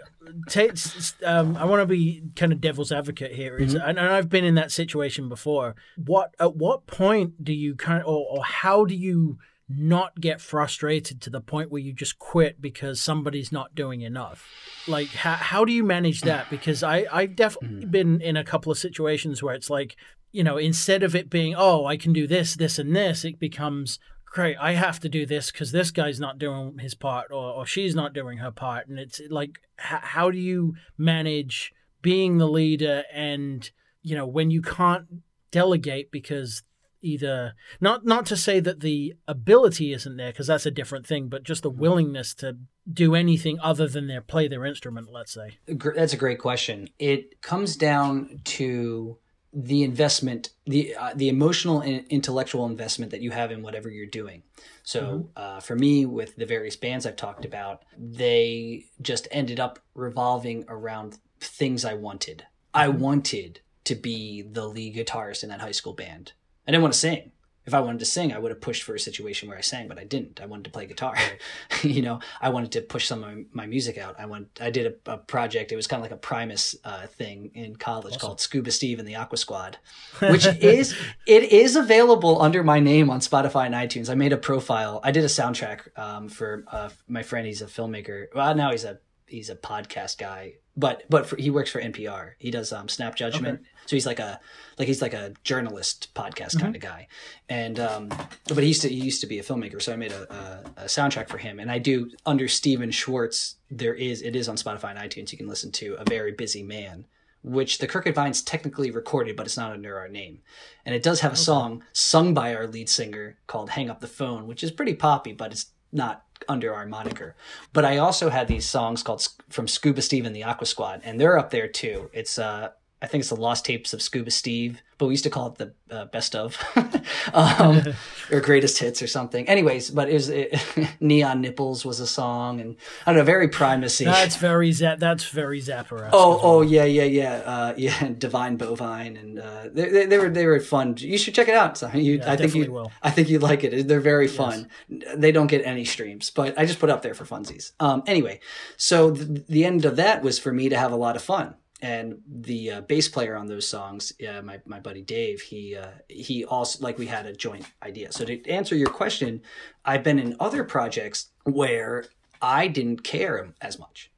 um, 1.26 1.58
I 1.58 1.66
want 1.66 1.82
to 1.82 1.86
be 1.86 2.24
kind 2.36 2.52
of 2.52 2.62
devil's 2.62 2.92
advocate 2.92 3.34
here, 3.34 3.60
mm-hmm. 3.60 3.78
and, 3.78 4.00
I've 4.00 4.30
been 4.30 4.46
in 4.46 4.56
that 4.56 4.72
situation 4.72 5.30
before. 5.30 5.76
What 5.96 6.36
at 6.40 6.56
what 6.56 6.88
point 6.88 7.44
do 7.44 7.54
you 7.54 7.76
kind 7.76 8.02
of, 8.02 8.08
or, 8.08 8.26
or 8.30 8.44
how 8.44 8.86
do 8.86 8.96
you 8.96 9.38
not 9.70 10.22
get 10.22 10.40
frustrated 10.40 11.20
to 11.22 11.30
the 11.30 11.42
point 11.42 11.70
where 11.70 11.82
you 11.82 11.92
just 11.92 12.18
quit 12.20 12.62
because 12.62 13.02
somebody's 13.02 13.52
not 13.52 13.76
doing 13.76 14.02
enough? 14.02 14.48
Like, 14.88 15.10
how 15.10 15.34
how 15.34 15.66
do 15.66 15.74
you 15.74 15.84
manage 15.84 16.22
that? 16.22 16.50
Because 16.50 16.84
I 16.84 17.06
I've 17.12 17.36
definitely 17.36 17.82
mm-hmm. 17.82 17.92
been 17.92 18.22
in 18.22 18.38
a 18.38 18.44
couple 18.44 18.72
of 18.72 18.78
situations 18.78 19.44
where 19.44 19.56
it's 19.56 19.70
like 19.70 19.96
you 20.32 20.44
know, 20.44 20.58
instead 20.58 21.04
of 21.04 21.16
it 21.16 21.30
being, 21.30 21.56
oh, 21.58 21.86
I 21.86 21.98
can 21.98 22.14
do 22.14 22.28
this, 22.28 22.56
this, 22.56 22.78
and 22.78 22.96
this, 22.96 23.26
it 23.26 23.40
becomes, 23.40 23.98
great, 24.38 24.56
I 24.60 24.74
have 24.74 25.00
to 25.00 25.10
do 25.10 25.26
this 25.26 25.52
because 25.52 25.72
this 25.72 25.90
guy's 25.90 26.20
not 26.20 26.38
doing 26.38 26.78
his 26.78 26.94
part 26.94 27.32
or, 27.32 27.54
or 27.54 27.66
she's 27.66 27.96
not 27.96 28.14
doing 28.14 28.38
her 28.38 28.52
part. 28.52 28.88
And 28.88 29.00
it's 29.00 29.20
like, 29.32 29.58
h- 29.80 30.04
how 30.04 30.30
do 30.30 30.38
you 30.38 30.76
manage 30.96 31.74
being 32.04 32.38
the 32.38 32.48
leader 32.48 33.04
and, 33.12 33.68
you 34.04 34.16
know, 34.16 34.28
when 34.28 34.52
you 34.52 34.62
can't 34.62 35.08
delegate 35.50 36.12
because 36.12 36.62
either 37.02 37.54
not 37.82 38.06
not 38.06 38.28
to 38.28 38.38
say 38.38 38.60
that 38.60 38.82
the 38.82 39.16
ability 39.28 39.92
isn't 39.92 40.18
there 40.18 40.32
because 40.32 40.48
that's 40.48 40.66
a 40.66 40.72
different 40.72 41.06
thing 41.06 41.30
but 41.30 41.44
just 41.44 41.62
the 41.62 41.70
willingness 41.70 42.34
to 42.34 42.58
do 42.92 43.14
anything 43.14 43.60
other 43.62 43.88
than 43.88 44.08
their 44.08 44.20
play 44.20 44.48
their 44.48 44.66
instrument 44.66 45.08
let's 45.12 45.32
say 45.32 45.60
that's 45.96 46.14
a 46.14 46.18
great 46.18 46.40
question 46.40 46.90
it 46.98 47.40
comes 47.42 47.76
down 47.76 48.42
to 48.44 49.16
the 49.54 49.84
investment, 49.84 50.50
the 50.66 50.96
uh, 50.96 51.14
the 51.16 51.30
emotional 51.30 51.82
and 51.82 52.06
intellectual 52.10 52.66
investment 52.66 53.12
that 53.12 53.22
you 53.22 53.32
have 53.32 53.52
in 53.52 53.62
whatever 53.62 53.90
you're 53.90 54.06
doing. 54.06 54.44
So 54.84 55.02
mm-hmm. 55.02 55.28
uh, 55.36 55.60
for 55.60 55.76
me, 55.76 56.06
with 56.06 56.36
the 56.36 56.46
various 56.46 56.76
bands 56.76 57.06
I've 57.06 57.16
talked 57.16 57.46
about, 57.46 57.84
they 57.98 58.86
just 59.02 59.28
ended 59.32 59.60
up 59.60 59.80
revolving 59.96 60.66
around 60.68 61.18
things 61.40 61.86
I 61.86 61.94
wanted. 61.94 62.40
Mm-hmm. 62.40 62.80
I 62.80 62.88
wanted 62.90 63.62
to 63.86 63.96
be 63.96 64.42
the 64.42 64.68
lead 64.68 64.96
guitarist 64.96 65.44
in 65.44 65.50
that 65.50 65.62
high 65.62 65.72
school 65.72 65.94
band. 65.94 66.34
I 66.68 66.72
didn't 66.72 66.84
want 66.84 66.94
to 66.94 67.00
sing 67.00 67.32
if 67.68 67.74
I 67.74 67.82
wanted 67.82 68.00
to 68.00 68.06
sing, 68.06 68.32
I 68.32 68.40
would 68.40 68.50
have 68.52 68.62
pushed 68.62 68.84
for 68.84 68.96
a 68.96 69.00
situation 69.00 69.50
where 69.50 69.58
I 69.58 69.62
sang, 69.62 69.90
but 69.90 70.00
I 70.00 70.06
didn't. 70.06 70.40
I 70.42 70.46
wanted 70.46 70.64
to 70.64 70.70
play 70.70 70.86
guitar. 70.86 71.16
you 71.84 72.02
know, 72.02 72.22
I 72.42 72.48
wanted 72.48 72.72
to 72.72 72.82
push 72.82 73.06
some 73.06 73.24
of 73.24 73.30
my, 73.30 73.44
my 73.52 73.66
music 73.66 73.98
out. 73.98 74.16
I 74.18 74.26
went, 74.26 74.48
I 74.62 74.70
did 74.70 74.96
a, 75.06 75.12
a, 75.12 75.18
project. 75.18 75.74
It 75.74 75.76
was 75.76 75.86
kind 75.86 76.00
of 76.00 76.06
like 76.06 76.14
a 76.14 76.22
Primus 76.22 76.78
uh, 76.86 77.08
thing 77.08 77.52
in 77.54 77.76
college 77.76 78.14
awesome. 78.14 78.20
called 78.22 78.40
Scuba 78.40 78.72
Steve 78.72 79.00
and 79.00 79.08
the 79.08 79.16
Aqua 79.16 79.38
Squad, 79.38 79.78
which 80.20 80.46
is 80.46 80.96
it 81.26 81.44
is 81.44 81.76
available 81.76 82.42
under 82.42 82.64
my 82.64 82.80
name 82.80 83.10
on 83.10 83.20
Spotify 83.20 83.66
and 83.66 83.76
iTunes. 83.76 84.10
I 84.10 84.16
made 84.16 84.32
a 84.32 84.38
profile. 84.38 85.02
I 85.04 85.12
did 85.12 85.26
a 85.26 85.28
soundtrack 85.28 85.98
um, 86.00 86.30
for 86.30 86.64
uh, 86.72 86.90
my 87.10 87.22
friend. 87.22 87.46
He's 87.46 87.62
a 87.62 87.66
filmmaker. 87.66 88.28
Well, 88.34 88.56
now 88.56 88.72
he's 88.72 88.86
a 88.86 89.00
he's 89.28 89.50
a 89.50 89.56
podcast 89.56 90.18
guy, 90.18 90.56
but 90.76 91.04
but 91.10 91.26
for, 91.26 91.36
he 91.36 91.50
works 91.50 91.72
for 91.72 91.82
NPR. 91.82 92.32
He 92.40 92.52
does 92.52 92.72
um, 92.72 92.88
Snap 92.88 93.16
Judgment, 93.16 93.60
okay. 93.60 93.70
so 93.86 93.96
he's 93.96 94.06
like 94.06 94.20
a 94.20 94.40
like 94.78 94.88
he's 94.88 95.02
like 95.02 95.14
a 95.14 95.34
journalist 95.44 96.14
podcast 96.16 96.56
mm-hmm. 96.56 96.60
kind 96.60 96.76
of 96.76 96.82
guy. 96.82 97.08
And 97.50 97.80
um, 97.80 98.10
but 98.48 98.60
he 98.60 98.68
used 98.68 98.82
to 98.84 98.90
he 98.90 98.96
used 98.96 99.22
to 99.22 99.28
be 99.28 99.40
a 99.40 99.44
filmmaker, 99.44 99.82
so 99.82 99.94
I 99.94 99.96
made 99.96 100.12
a, 100.12 100.34
a, 100.34 100.84
a, 100.84 100.86
soundtrack 100.86 101.30
for 101.30 101.38
him. 101.38 101.60
And 101.60 101.72
I 101.72 101.80
do 101.80 102.10
under 102.26 102.48
Stephen 102.48 102.92
Schwartz. 102.92 103.56
There 103.70 103.94
is 103.94 104.22
it 104.22 104.36
is 104.36 104.50
on 104.50 104.56
Spotify 104.56 104.96
and 104.96 105.00
iTunes. 105.00 105.32
You 105.32 105.38
can 105.38 105.48
listen 105.48 105.72
to 105.74 105.96
a 106.00 106.06
very 106.08 106.32
busy 106.32 106.64
man. 106.64 107.06
Which 107.44 107.78
the 107.78 107.88
Crooked 107.88 108.14
Vines 108.14 108.42
technically 108.42 108.92
recorded, 108.92 109.38
but 109.38 109.46
it's 109.46 109.56
not 109.56 109.72
under 109.72 109.98
our 109.98 110.10
name. 110.10 110.40
And 110.86 110.94
it 110.94 111.04
does 111.04 111.22
have 111.22 111.32
a 111.32 111.36
okay. 111.36 111.44
song 111.44 111.84
sung 111.94 112.34
by 112.34 112.54
our 112.54 112.68
lead 112.68 112.90
singer 112.90 113.38
called 113.46 113.70
Hang 113.70 113.90
Up 113.90 114.02
the 114.02 114.08
Phone, 114.08 114.48
which 114.48 114.64
is 114.64 114.72
pretty 114.72 114.96
poppy, 114.96 115.32
but 115.32 115.54
it's 115.54 115.68
not 115.92 116.26
under 116.48 116.74
our 116.74 116.86
moniker. 116.86 117.36
But 117.74 117.86
I 117.86 117.98
also 117.98 118.30
had 118.30 118.48
these 118.48 118.66
songs 118.66 119.04
called 119.04 119.28
from 119.50 119.68
Scuba 119.68 120.02
Steve 120.02 120.26
and 120.26 120.36
the 120.36 120.44
Aqua 120.44 120.68
Squad, 120.68 121.02
and 121.04 121.20
they're 121.20 121.38
up 121.38 121.50
there 121.52 121.68
too. 121.68 122.10
It's 122.14 122.38
uh, 122.40 122.72
I 123.00 123.06
think 123.06 123.22
it's 123.22 123.30
the 123.30 123.36
Lost 123.36 123.64
Tapes 123.66 123.94
of 123.94 124.02
Scuba 124.02 124.32
Steve, 124.32 124.82
but 124.98 125.06
we 125.06 125.14
used 125.14 125.24
to 125.26 125.30
call 125.30 125.48
it 125.50 125.56
the 125.56 125.74
uh, 125.96 126.06
best 126.06 126.36
of, 126.36 126.58
um, 127.34 127.84
or 128.32 128.42
greatest 128.42 128.80
hits 128.80 129.04
or 129.04 129.08
something. 129.08 129.48
Anyways, 129.48 129.92
but 129.92 130.10
it 130.10 130.14
was 130.14 130.30
it, 130.30 130.60
Neon 131.00 131.42
Nipples 131.42 131.86
was 131.86 132.00
a 132.00 132.08
song, 132.08 132.60
and 132.60 132.76
I 133.06 133.12
don't 133.12 133.20
know, 133.20 133.24
very 133.24 133.50
primacy. 133.50 134.06
That's 134.06 134.38
very 134.38 134.72
za- 134.72 134.98
That's 134.98 135.30
very 135.30 135.62
Zappa. 135.62 136.10
Oh, 136.12 136.40
oh 136.42 136.62
yeah, 136.64 136.86
yeah, 136.86 137.04
yeah, 137.04 137.34
uh, 137.46 137.74
yeah. 137.78 138.14
Divine 138.18 138.58
Bovine, 138.58 139.16
and 139.16 139.40
uh, 139.40 139.66
they, 139.72 139.90
they, 139.90 140.06
they, 140.08 140.18
were 140.18 140.30
they 140.30 140.48
were 140.48 140.60
fun. 140.60 140.96
You 140.98 141.20
should 141.20 141.36
check 141.36 141.50
it 141.50 141.56
out. 141.56 141.78
So 141.78 141.92
you, 141.94 142.18
Yeah, 142.18 142.32
I 142.32 142.36
think 142.36 142.56
you, 142.56 142.72
will. 142.72 142.92
I 143.04 143.12
think 143.12 143.30
you'd 143.30 143.44
like 143.44 143.64
it. 143.64 143.88
They're 143.88 144.00
very 144.00 144.28
fun. 144.28 144.70
They 144.90 145.32
don't 145.32 145.48
get 145.48 145.64
any 145.64 145.86
streams, 145.86 146.32
but 146.32 146.58
I 146.58 146.66
just 146.66 146.80
put 146.80 146.90
up 146.90 147.04
there 147.04 147.14
for 147.14 147.26
funsies. 147.26 147.74
Um, 147.80 148.02
anyway, 148.08 148.40
so 148.76 149.14
th- 149.14 149.46
the 149.48 149.66
end 149.66 149.86
of 149.86 149.98
that 149.98 150.24
was 150.24 150.40
for 150.40 150.52
me 150.52 150.70
to 150.70 150.78
have 150.78 150.92
a 150.92 150.96
lot 150.96 151.16
of 151.16 151.22
fun 151.22 151.54
and 151.82 152.20
the 152.28 152.72
uh, 152.72 152.82
bass 152.82 153.08
player 153.08 153.36
on 153.36 153.48
those 153.48 153.68
songs, 153.68 154.14
uh, 154.28 154.42
my 154.42 154.60
my 154.66 154.80
buddy 154.80 155.02
Dave, 155.02 155.42
he 155.42 155.76
uh, 155.76 155.92
he 156.08 156.44
also 156.46 156.84
like 156.84 156.98
we 156.98 157.06
had 157.06 157.26
a 157.26 157.34
joint 157.34 157.66
idea. 157.84 158.12
So 158.12 158.26
to 158.26 158.50
answer 158.50 158.76
your 158.76 158.90
question, 158.90 159.42
I've 159.86 160.04
been 160.04 160.20
in 160.20 160.36
other 160.40 160.64
projects 160.64 161.30
where 161.44 162.06
I 162.42 162.68
didn't 162.68 163.04
care 163.04 163.54
as 163.62 163.78
much, 163.80 164.12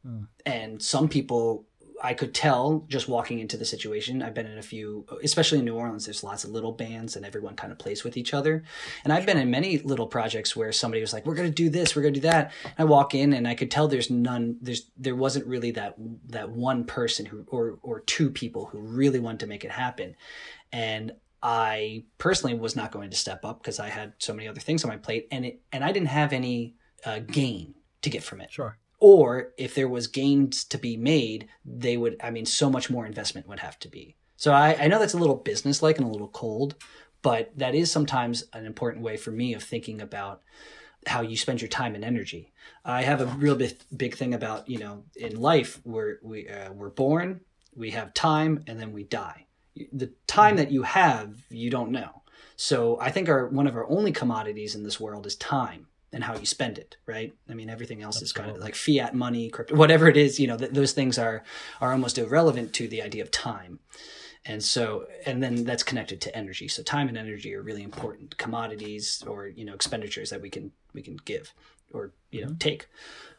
and 0.46 0.82
some 0.82 1.08
people 1.10 1.66
I 2.02 2.14
could 2.14 2.34
tell 2.34 2.86
just 2.88 3.08
walking 3.08 3.40
into 3.40 3.58
the 3.58 3.66
situation. 3.66 4.22
I've 4.22 4.34
been 4.34 4.46
in 4.46 4.58
a 4.58 4.64
few, 4.64 5.06
especially 5.24 5.60
in 5.60 5.66
New 5.66 5.76
Orleans. 5.76 6.06
There's 6.06 6.24
lots 6.24 6.44
of 6.44 6.52
little 6.52 6.72
bands, 6.72 7.16
and 7.16 7.26
everyone 7.26 7.56
kind 7.56 7.72
of 7.72 7.80
plays 7.80 8.04
with 8.04 8.18
each 8.18 8.34
other. 8.34 8.64
And 9.04 9.12
I've 9.12 9.26
been 9.26 9.38
in 9.38 9.50
many 9.52 9.80
little 9.80 10.08
projects 10.08 10.56
where 10.56 10.72
somebody 10.72 11.02
was 11.02 11.14
like, 11.14 11.26
"We're 11.26 11.36
going 11.36 11.50
to 11.50 11.54
do 11.54 11.70
this, 11.70 11.96
we're 11.96 12.02
going 12.02 12.14
to 12.14 12.20
do 12.20 12.28
that." 12.28 12.52
I 12.78 12.84
walk 12.84 13.16
in, 13.16 13.34
and 13.34 13.48
I 13.48 13.56
could 13.56 13.72
tell 13.72 13.88
there's 13.88 14.10
none. 14.10 14.58
There's 14.62 14.90
there 14.98 15.16
wasn't 15.16 15.48
really 15.48 15.72
that 15.72 15.96
that 16.30 16.50
one 16.50 16.86
person 16.86 17.26
who 17.26 17.46
or 17.48 17.80
or 17.82 18.02
two 18.02 18.30
people 18.30 18.66
who 18.66 18.80
really 18.80 19.20
wanted 19.20 19.42
to 19.42 19.48
make 19.48 19.64
it 19.64 19.72
happen. 19.72 20.16
And 20.72 21.14
I 21.42 22.04
personally 22.18 22.56
was 22.56 22.76
not 22.76 22.92
going 22.92 23.10
to 23.12 23.18
step 23.18 23.46
up 23.46 23.62
because 23.62 23.80
I 23.80 23.90
had 23.90 24.14
so 24.20 24.34
many 24.34 24.48
other 24.48 24.60
things 24.60 24.84
on 24.84 24.90
my 24.90 24.98
plate, 24.98 25.28
and 25.32 25.46
it 25.46 25.62
and 25.72 25.84
I 25.84 25.92
didn't 25.92 26.10
have 26.10 26.34
any 26.34 26.76
uh, 27.06 27.20
gain 27.20 27.76
to 28.02 28.10
get 28.10 28.24
from 28.24 28.42
it 28.42 28.52
Sure. 28.52 28.78
Or 29.00 29.50
if 29.58 29.74
there 29.76 29.88
was 29.88 30.08
gains 30.08 30.64
to 30.64 30.78
be 30.78 30.98
made 30.98 31.48
they 31.66 31.98
would 31.98 32.16
i 32.22 32.30
mean 32.30 32.46
so 32.46 32.70
much 32.70 32.90
more 32.90 33.06
investment 33.06 33.48
would 33.48 33.60
have 33.60 33.80
to 33.80 33.88
be. 33.88 34.16
So 34.38 34.54
i, 34.54 34.76
I 34.80 34.88
know 34.88 35.00
that's 35.00 35.14
a 35.14 35.18
little 35.18 35.36
business 35.36 35.82
like 35.82 35.98
and 35.98 36.08
a 36.08 36.12
little 36.12 36.28
cold 36.28 36.76
but 37.22 37.52
that 37.58 37.76
is 37.76 37.92
sometimes 37.92 38.46
an 38.54 38.66
important 38.66 39.04
way 39.04 39.18
for 39.18 39.32
me 39.32 39.54
of 39.54 39.64
thinking 39.64 40.02
about 40.02 40.42
how 41.06 41.22
you 41.22 41.38
spend 41.38 41.62
your 41.62 41.70
time 41.70 41.96
and 41.96 42.04
energy. 42.04 42.52
I 42.84 43.04
have 43.04 43.22
a 43.22 43.26
real 43.26 43.56
big, 43.56 43.78
big 43.96 44.16
thing 44.16 44.34
about 44.34 44.70
you 44.70 44.80
know 44.80 45.04
in 45.16 45.40
life 45.40 45.80
we're 45.86 46.18
we, 46.22 46.48
uh, 46.48 46.72
we're 46.72 46.90
born 46.90 47.42
we 47.76 47.92
have 47.92 48.14
time 48.14 48.64
and 48.68 48.80
then 48.80 48.92
we 48.92 49.04
die. 49.04 49.46
The 49.94 50.12
time 50.28 50.58
that 50.58 50.72
you 50.72 50.84
have 50.84 51.36
you 51.50 51.70
don't 51.70 51.92
know. 51.92 52.24
So 52.56 52.98
i 53.00 53.12
think 53.12 53.30
our 53.30 53.48
one 53.48 53.68
of 53.68 53.76
our 53.76 53.90
only 53.90 54.12
commodities 54.12 54.76
in 54.76 54.84
this 54.84 55.00
world 55.00 55.26
is 55.26 55.36
time 55.36 55.88
and 56.12 56.24
how 56.24 56.36
you 56.36 56.46
spend 56.46 56.78
it 56.78 56.98
right? 57.06 57.34
I 57.50 57.54
mean 57.54 57.70
everything 57.70 58.02
else 58.02 58.22
is 58.22 58.34
kind 58.34 58.50
of 58.50 58.58
like 58.58 58.76
fiat 58.76 59.14
money 59.14 59.50
crypto 59.50 59.76
whatever 59.76 60.08
it 60.08 60.18
is 60.18 60.40
you 60.40 60.48
know 60.48 60.58
th- 60.58 60.72
those 60.72 60.94
things 60.94 61.18
are 61.18 61.44
are 61.82 61.92
almost 61.92 62.18
irrelevant 62.18 62.74
to 62.74 62.88
the 62.88 63.02
idea 63.02 63.24
of 63.24 63.32
time. 63.32 63.80
And 64.46 64.64
so 64.64 65.06
and 65.26 65.44
then 65.44 65.64
that's 65.64 65.84
connected 65.84 66.22
to 66.22 66.36
energy. 66.36 66.68
So 66.68 66.82
time 66.82 67.08
and 67.10 67.18
energy 67.18 67.54
are 67.56 67.62
really 67.62 67.84
important 67.84 68.38
commodities 68.38 69.24
or 69.28 69.48
you 69.48 69.66
know 69.66 69.74
expenditures 69.74 70.30
that 70.30 70.42
we 70.42 70.50
can 70.50 70.72
we 70.94 71.02
can 71.02 71.18
give 71.26 71.54
or 71.94 72.12
you 72.32 72.42
know 72.42 72.48
mm-hmm. 72.48 72.58
take. 72.58 72.88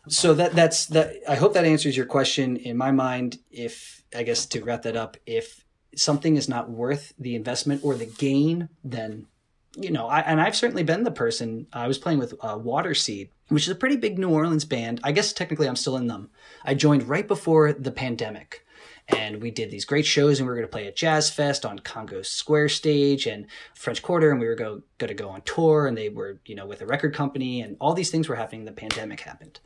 So 0.08 0.34
that 0.34 0.52
that's 0.52 0.86
that 0.86 1.14
i 1.28 1.36
hope 1.36 1.54
that 1.54 1.64
answers 1.64 1.96
your 1.96 2.06
question. 2.06 2.56
In 2.56 2.76
my 2.76 2.90
mind 2.90 3.38
if 3.50 4.02
i 4.14 4.22
guess 4.22 4.46
to 4.46 4.62
wrap 4.62 4.82
that 4.82 4.96
up 4.96 5.16
if 5.26 5.64
something 5.96 6.36
is 6.36 6.48
not 6.48 6.70
worth 6.70 7.12
the 7.18 7.34
investment 7.34 7.82
or 7.82 7.94
the 7.94 8.06
gain 8.06 8.68
then 8.84 9.26
you 9.76 9.90
know, 9.90 10.08
I, 10.08 10.20
and 10.20 10.40
I've 10.40 10.56
certainly 10.56 10.82
been 10.82 11.04
the 11.04 11.10
person. 11.10 11.66
I 11.72 11.86
was 11.86 11.98
playing 11.98 12.18
with 12.18 12.34
uh, 12.40 12.58
Water 12.58 12.94
Seed, 12.94 13.30
which 13.48 13.64
is 13.64 13.68
a 13.68 13.74
pretty 13.76 13.96
big 13.96 14.18
New 14.18 14.30
Orleans 14.30 14.64
band. 14.64 15.00
I 15.04 15.12
guess 15.12 15.32
technically 15.32 15.68
I'm 15.68 15.76
still 15.76 15.96
in 15.96 16.08
them. 16.08 16.30
I 16.64 16.74
joined 16.74 17.08
right 17.08 17.26
before 17.26 17.72
the 17.72 17.92
pandemic, 17.92 18.64
and 19.08 19.40
we 19.40 19.50
did 19.50 19.70
these 19.70 19.84
great 19.84 20.06
shows, 20.06 20.38
and 20.38 20.46
we 20.46 20.50
were 20.50 20.56
going 20.56 20.66
to 20.66 20.72
play 20.72 20.86
at 20.86 20.96
Jazz 20.96 21.30
Fest 21.30 21.64
on 21.64 21.78
Congo 21.78 22.22
Square 22.22 22.70
stage 22.70 23.26
and 23.26 23.46
French 23.74 24.02
Quarter, 24.02 24.30
and 24.30 24.40
we 24.40 24.46
were 24.46 24.56
go, 24.56 24.82
going 24.98 25.08
to 25.08 25.14
go 25.14 25.28
on 25.28 25.42
tour, 25.42 25.86
and 25.86 25.96
they 25.96 26.08
were, 26.08 26.40
you 26.46 26.54
know, 26.54 26.66
with 26.66 26.80
a 26.80 26.86
record 26.86 27.14
company, 27.14 27.60
and 27.60 27.76
all 27.80 27.94
these 27.94 28.10
things 28.10 28.28
were 28.28 28.36
happening. 28.36 28.64
The 28.64 28.72
pandemic 28.72 29.20
happened. 29.20 29.60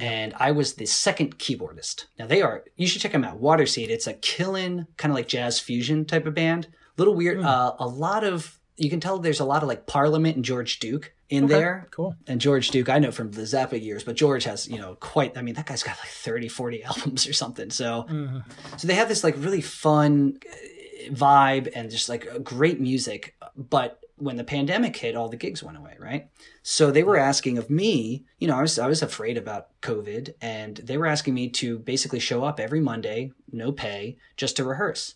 And 0.00 0.34
I 0.38 0.50
was 0.50 0.74
the 0.74 0.86
second 0.86 1.38
keyboardist. 1.38 2.06
Now 2.18 2.26
they 2.26 2.42
are, 2.42 2.64
you 2.76 2.88
should 2.88 3.00
check 3.00 3.12
them 3.12 3.24
out. 3.24 3.38
Water 3.38 3.64
Seed. 3.64 3.90
It's 3.90 4.08
a 4.08 4.14
killin', 4.14 4.88
kind 4.96 5.12
of 5.12 5.14
like 5.14 5.28
jazz 5.28 5.60
fusion 5.60 6.04
type 6.04 6.26
of 6.26 6.34
band. 6.34 6.66
Little 6.96 7.14
weird, 7.14 7.40
uh, 7.40 7.74
a 7.78 7.86
lot 7.86 8.24
of 8.24 8.58
you 8.76 8.90
can 8.90 9.00
tell 9.00 9.18
there's 9.18 9.40
a 9.40 9.44
lot 9.44 9.62
of 9.62 9.68
like 9.68 9.86
Parliament 9.86 10.36
and 10.36 10.44
George 10.44 10.78
Duke 10.80 11.12
in 11.30 11.44
Okay, 11.44 11.54
there. 11.54 11.88
cool. 11.90 12.16
And 12.26 12.40
George 12.40 12.70
Duke, 12.70 12.88
I 12.88 12.98
know 12.98 13.10
from 13.12 13.30
the 13.32 13.42
Zappa 13.42 13.80
years, 13.82 14.02
but 14.04 14.16
George 14.16 14.44
has, 14.44 14.68
you 14.68 14.78
know, 14.78 14.96
quite, 14.96 15.36
I 15.38 15.42
mean, 15.42 15.54
that 15.54 15.66
guy's 15.66 15.82
got 15.82 15.96
like 15.98 16.08
30, 16.08 16.48
40 16.48 16.82
albums 16.90 17.26
or 17.28 17.32
something. 17.32 17.70
So, 17.70 18.06
so 18.76 18.86
they 18.88 18.94
have 18.94 19.08
this 19.08 19.22
like 19.24 19.34
really 19.38 19.60
fun 19.60 20.38
uh, 20.50 21.10
vibe 21.12 21.70
and 21.74 21.90
just 21.90 22.08
like 22.08 22.26
great 22.42 22.80
music. 22.80 23.36
But 23.56 24.00
when 24.16 24.36
the 24.36 24.44
pandemic 24.44 24.96
hit, 24.96 25.16
all 25.16 25.28
the 25.28 25.36
gigs 25.36 25.62
went 25.62 25.76
away, 25.76 25.96
right? 25.98 26.28
So 26.62 26.90
they 26.90 27.02
were 27.02 27.16
asking 27.16 27.58
of 27.58 27.68
me, 27.70 28.24
you 28.38 28.46
know, 28.48 28.56
I 28.56 28.62
was, 28.62 28.78
I 28.78 28.86
was 28.86 29.02
afraid 29.02 29.36
about 29.36 29.68
COVID 29.82 30.34
and 30.40 30.76
they 30.78 30.96
were 30.96 31.06
asking 31.06 31.34
me 31.34 31.48
to 31.50 31.78
basically 31.78 32.20
show 32.20 32.44
up 32.44 32.58
every 32.60 32.80
Monday, 32.80 33.32
no 33.52 33.70
pay, 33.72 34.16
just 34.36 34.56
to 34.56 34.64
rehearse 34.64 35.14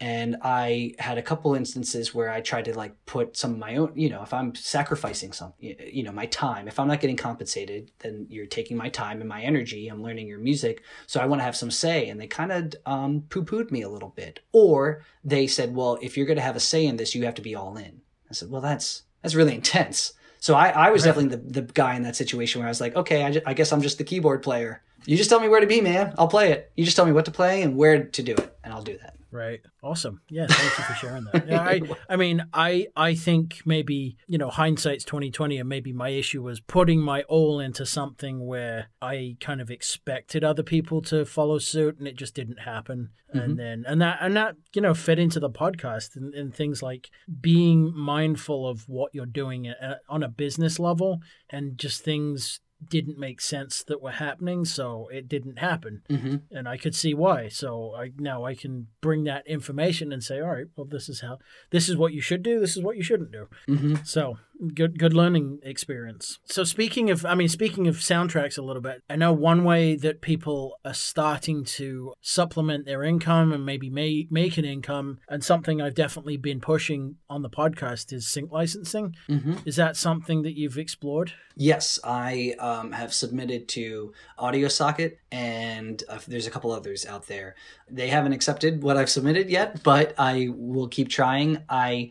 and 0.00 0.36
I 0.42 0.94
had 0.98 1.18
a 1.18 1.22
couple 1.22 1.54
instances 1.54 2.14
where 2.14 2.30
I 2.30 2.40
tried 2.40 2.66
to 2.66 2.76
like 2.76 2.94
put 3.04 3.36
some 3.36 3.52
of 3.52 3.58
my 3.58 3.76
own, 3.76 3.92
you 3.96 4.08
know, 4.08 4.22
if 4.22 4.32
I'm 4.32 4.54
sacrificing 4.54 5.32
some, 5.32 5.54
you 5.58 6.04
know, 6.04 6.12
my 6.12 6.26
time, 6.26 6.68
if 6.68 6.78
I'm 6.78 6.86
not 6.86 7.00
getting 7.00 7.16
compensated, 7.16 7.90
then 7.98 8.26
you're 8.30 8.46
taking 8.46 8.76
my 8.76 8.90
time 8.90 9.20
and 9.20 9.28
my 9.28 9.42
energy. 9.42 9.88
I'm 9.88 10.02
learning 10.02 10.28
your 10.28 10.38
music, 10.38 10.82
so 11.06 11.20
I 11.20 11.26
want 11.26 11.40
to 11.40 11.44
have 11.44 11.56
some 11.56 11.70
say. 11.70 12.08
And 12.08 12.20
they 12.20 12.28
kind 12.28 12.52
of 12.52 12.74
um, 12.86 13.22
poo-pooed 13.28 13.72
me 13.72 13.82
a 13.82 13.88
little 13.88 14.10
bit, 14.10 14.40
or 14.52 15.02
they 15.24 15.48
said, 15.48 15.74
"Well, 15.74 15.98
if 16.00 16.16
you're 16.16 16.26
going 16.26 16.36
to 16.36 16.42
have 16.42 16.56
a 16.56 16.60
say 16.60 16.86
in 16.86 16.96
this, 16.96 17.14
you 17.14 17.24
have 17.24 17.34
to 17.34 17.42
be 17.42 17.56
all 17.56 17.76
in." 17.76 18.02
I 18.30 18.34
said, 18.34 18.50
"Well, 18.50 18.60
that's 18.60 19.02
that's 19.22 19.34
really 19.34 19.54
intense." 19.54 20.12
So 20.40 20.54
I, 20.54 20.68
I 20.68 20.90
was 20.90 21.02
definitely 21.02 21.36
the, 21.36 21.62
the 21.62 21.72
guy 21.72 21.96
in 21.96 22.02
that 22.02 22.14
situation 22.14 22.60
where 22.60 22.68
I 22.68 22.70
was 22.70 22.80
like, 22.80 22.94
okay, 22.94 23.40
I 23.44 23.54
guess 23.54 23.72
I'm 23.72 23.82
just 23.82 23.98
the 23.98 24.04
keyboard 24.04 24.40
player. 24.40 24.82
You 25.04 25.16
just 25.16 25.28
tell 25.28 25.40
me 25.40 25.48
where 25.48 25.60
to 25.60 25.66
be, 25.66 25.80
man. 25.80 26.14
I'll 26.16 26.28
play 26.28 26.52
it. 26.52 26.70
You 26.76 26.84
just 26.84 26.96
tell 26.96 27.06
me 27.06 27.10
what 27.10 27.24
to 27.24 27.32
play 27.32 27.62
and 27.62 27.76
where 27.76 28.04
to 28.04 28.22
do 28.22 28.34
it, 28.34 28.56
and 28.62 28.72
I'll 28.72 28.82
do 28.82 28.96
that. 28.98 29.17
Right. 29.30 29.60
Awesome. 29.82 30.22
Yeah. 30.30 30.46
Thank 30.48 30.78
you 30.78 30.84
for 30.84 30.94
sharing 30.94 31.24
that. 31.32 31.46
Yeah. 31.46 31.60
I, 31.60 31.80
I 32.08 32.16
mean, 32.16 32.44
I, 32.52 32.86
I 32.96 33.14
think 33.14 33.60
maybe, 33.66 34.16
you 34.26 34.38
know, 34.38 34.48
hindsight's 34.48 35.04
2020 35.04 35.58
and 35.58 35.68
maybe 35.68 35.92
my 35.92 36.08
issue 36.08 36.42
was 36.42 36.60
putting 36.60 37.00
my 37.00 37.22
all 37.22 37.60
into 37.60 37.84
something 37.84 38.46
where 38.46 38.88
I 39.02 39.36
kind 39.40 39.60
of 39.60 39.70
expected 39.70 40.44
other 40.44 40.62
people 40.62 41.02
to 41.02 41.26
follow 41.26 41.58
suit 41.58 41.98
and 41.98 42.08
it 42.08 42.16
just 42.16 42.34
didn't 42.34 42.60
happen. 42.60 43.10
And 43.30 43.58
then, 43.58 43.84
and 43.86 44.00
that, 44.00 44.18
and 44.22 44.34
that, 44.36 44.56
you 44.74 44.80
know, 44.80 44.94
fit 44.94 45.18
into 45.18 45.38
the 45.38 45.50
podcast 45.50 46.16
and, 46.16 46.34
and 46.34 46.54
things 46.54 46.82
like 46.82 47.10
being 47.42 47.92
mindful 47.94 48.66
of 48.66 48.88
what 48.88 49.14
you're 49.14 49.26
doing 49.26 49.68
uh, 49.68 49.96
on 50.08 50.22
a 50.22 50.28
business 50.28 50.78
level 50.78 51.20
and 51.50 51.76
just 51.76 52.02
things 52.02 52.60
didn't 52.86 53.18
make 53.18 53.40
sense 53.40 53.82
that 53.84 54.00
were 54.00 54.12
happening, 54.12 54.64
so 54.64 55.08
it 55.12 55.28
didn't 55.28 55.58
happen. 55.58 56.02
Mm-hmm. 56.08 56.36
And 56.50 56.68
I 56.68 56.76
could 56.76 56.94
see 56.94 57.14
why. 57.14 57.48
So 57.48 57.94
I 57.96 58.12
now 58.18 58.44
I 58.44 58.54
can 58.54 58.88
bring 59.00 59.24
that 59.24 59.46
information 59.46 60.12
and 60.12 60.22
say, 60.22 60.40
all 60.40 60.50
right, 60.50 60.66
well, 60.76 60.86
this 60.86 61.08
is 61.08 61.20
how 61.20 61.38
this 61.70 61.88
is 61.88 61.96
what 61.96 62.12
you 62.12 62.20
should 62.20 62.42
do. 62.42 62.60
This 62.60 62.76
is 62.76 62.82
what 62.82 62.96
you 62.96 63.02
shouldn't 63.02 63.32
do. 63.32 63.48
Mm-hmm. 63.68 63.96
So 64.04 64.38
good 64.74 64.98
good 64.98 65.12
learning 65.12 65.60
experience. 65.62 66.38
So 66.44 66.64
speaking 66.64 67.10
of 67.10 67.24
I 67.24 67.34
mean 67.34 67.48
speaking 67.48 67.86
of 67.86 67.96
soundtracks 67.96 68.58
a 68.58 68.62
little 68.62 68.82
bit, 68.82 69.02
I 69.08 69.16
know 69.16 69.32
one 69.32 69.64
way 69.64 69.96
that 69.96 70.20
people 70.20 70.78
are 70.84 70.94
starting 70.94 71.64
to 71.64 72.14
supplement 72.20 72.86
their 72.86 73.02
income 73.02 73.52
and 73.52 73.64
maybe 73.64 73.90
may, 73.90 74.26
make 74.30 74.58
an 74.58 74.64
income 74.64 75.18
and 75.28 75.42
something 75.44 75.80
I've 75.80 75.94
definitely 75.94 76.36
been 76.36 76.60
pushing 76.60 77.16
on 77.30 77.42
the 77.42 77.50
podcast 77.50 78.12
is 78.12 78.28
sync 78.28 78.50
licensing. 78.52 79.14
Mm-hmm. 79.28 79.54
Is 79.64 79.76
that 79.76 79.96
something 79.96 80.42
that 80.42 80.56
you've 80.56 80.78
explored? 80.78 81.32
Yes, 81.56 81.98
I 82.04 82.54
um, 82.60 82.92
have 82.92 83.12
submitted 83.12 83.68
to 83.70 84.12
AudioSocket, 84.38 85.16
and 85.32 86.00
uh, 86.08 86.18
there's 86.28 86.46
a 86.46 86.50
couple 86.50 86.70
others 86.70 87.04
out 87.04 87.26
there. 87.26 87.56
They 87.90 88.08
haven't 88.08 88.32
accepted 88.32 88.82
what 88.82 88.96
I've 88.96 89.10
submitted 89.10 89.50
yet, 89.50 89.82
but 89.82 90.14
I 90.18 90.50
will 90.52 90.86
keep 90.86 91.08
trying. 91.08 91.58
I 91.68 92.10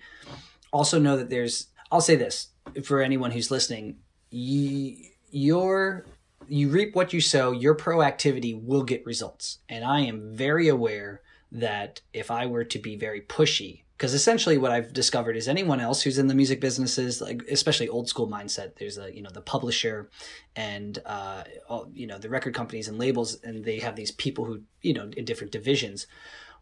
also 0.74 1.00
know 1.00 1.18
that 1.18 1.30
there's. 1.30 1.68
I'll 1.92 2.02
say 2.02 2.16
this 2.16 2.50
for 2.84 3.02
anyone 3.02 3.32
who's 3.32 3.52
listening: 3.52 3.98
you, 4.30 4.98
your 5.30 6.06
you 6.48 6.70
reap 6.70 6.96
what 6.96 7.14
you 7.14 7.22
sow. 7.22 7.52
Your 7.52 7.76
proactivity 7.76 8.62
will 8.62 8.84
get 8.84 9.06
results, 9.06 9.60
and 9.70 9.84
I 9.84 10.02
am 10.02 10.36
very 10.36 10.68
aware 10.68 11.22
that 11.52 12.02
if 12.14 12.30
I 12.30 12.46
were 12.46 12.66
to 12.66 12.80
be 12.80 12.96
very 12.96 13.22
pushy 13.22 13.84
because 13.98 14.14
essentially 14.14 14.58
what 14.58 14.72
i've 14.72 14.94
discovered 14.94 15.36
is 15.36 15.48
anyone 15.48 15.80
else 15.80 16.02
who's 16.02 16.18
in 16.18 16.28
the 16.28 16.36
music 16.36 16.62
businesses 16.62 17.20
like 17.20 17.42
especially 17.50 17.90
old 17.90 18.08
school 18.08 18.28
mindset 18.28 18.76
there's 18.76 18.98
a 18.98 19.14
you 19.14 19.22
know 19.22 19.30
the 19.34 19.42
publisher 19.42 20.10
and 20.56 21.00
uh 21.06 21.44
all, 21.68 21.90
you 21.94 22.08
know 22.08 22.18
the 22.18 22.30
record 22.30 22.54
companies 22.54 22.88
and 22.88 23.00
labels 23.00 23.38
and 23.44 23.66
they 23.66 23.80
have 23.80 23.96
these 23.96 24.12
people 24.12 24.46
who 24.46 24.62
you 24.82 24.94
know 24.94 25.10
in 25.18 25.26
different 25.26 25.52
divisions 25.52 26.08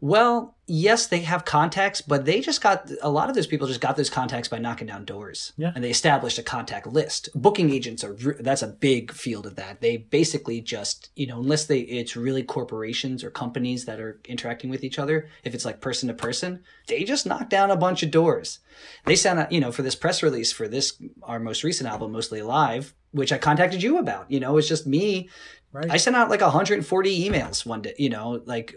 Well, 0.01 0.55
yes, 0.67 1.07
they 1.07 1.19
have 1.19 1.45
contacts, 1.45 2.01
but 2.01 2.25
they 2.25 2.41
just 2.41 2.61
got 2.61 2.89
a 3.01 3.09
lot 3.09 3.29
of 3.29 3.35
those 3.35 3.47
people 3.47 3.67
just 3.67 3.81
got 3.81 3.95
those 3.95 4.09
contacts 4.09 4.47
by 4.47 4.57
knocking 4.57 4.87
down 4.87 5.05
doors. 5.05 5.53
Yeah. 5.57 5.71
And 5.73 5.83
they 5.83 5.89
established 5.89 6.37
a 6.37 6.43
contact 6.43 6.87
list. 6.87 7.29
Booking 7.35 7.69
agents 7.69 8.03
are 8.03 8.15
that's 8.39 8.61
a 8.61 8.67
big 8.67 9.11
field 9.11 9.45
of 9.45 9.55
that. 9.55 9.81
They 9.81 9.97
basically 9.97 10.61
just, 10.61 11.09
you 11.15 11.27
know, 11.27 11.39
unless 11.39 11.65
they 11.65 11.79
it's 11.79 12.15
really 12.15 12.43
corporations 12.43 13.23
or 13.23 13.29
companies 13.29 13.85
that 13.85 13.99
are 13.99 14.19
interacting 14.25 14.69
with 14.69 14.83
each 14.83 14.99
other, 14.99 15.29
if 15.43 15.53
it's 15.53 15.65
like 15.65 15.81
person 15.81 16.07
to 16.07 16.13
person, 16.13 16.63
they 16.87 17.03
just 17.03 17.25
knock 17.25 17.49
down 17.49 17.71
a 17.71 17.75
bunch 17.75 18.03
of 18.03 18.11
doors. 18.11 18.59
They 19.05 19.15
sent 19.15 19.39
out, 19.39 19.51
you 19.51 19.59
know, 19.59 19.71
for 19.71 19.81
this 19.81 19.95
press 19.95 20.21
release 20.21 20.51
for 20.51 20.67
this 20.67 21.01
our 21.23 21.39
most 21.39 21.63
recent 21.63 21.89
album 21.89 22.11
Mostly 22.11 22.39
Alive, 22.39 22.93
which 23.15 23.31
I 23.31 23.37
contacted 23.37 23.81
you 23.81 23.97
about. 23.97 24.29
You 24.29 24.39
know, 24.39 24.57
it's 24.57 24.67
just 24.67 24.85
me 24.85 25.29
Right. 25.75 25.91
I 25.91 25.97
sent 25.97 26.15
out 26.15 26.29
like 26.29 26.39
140 26.39 27.29
emails 27.29 27.65
one 27.65 27.81
day, 27.81 27.93
you 27.97 28.09
know, 28.09 28.41
like 28.45 28.73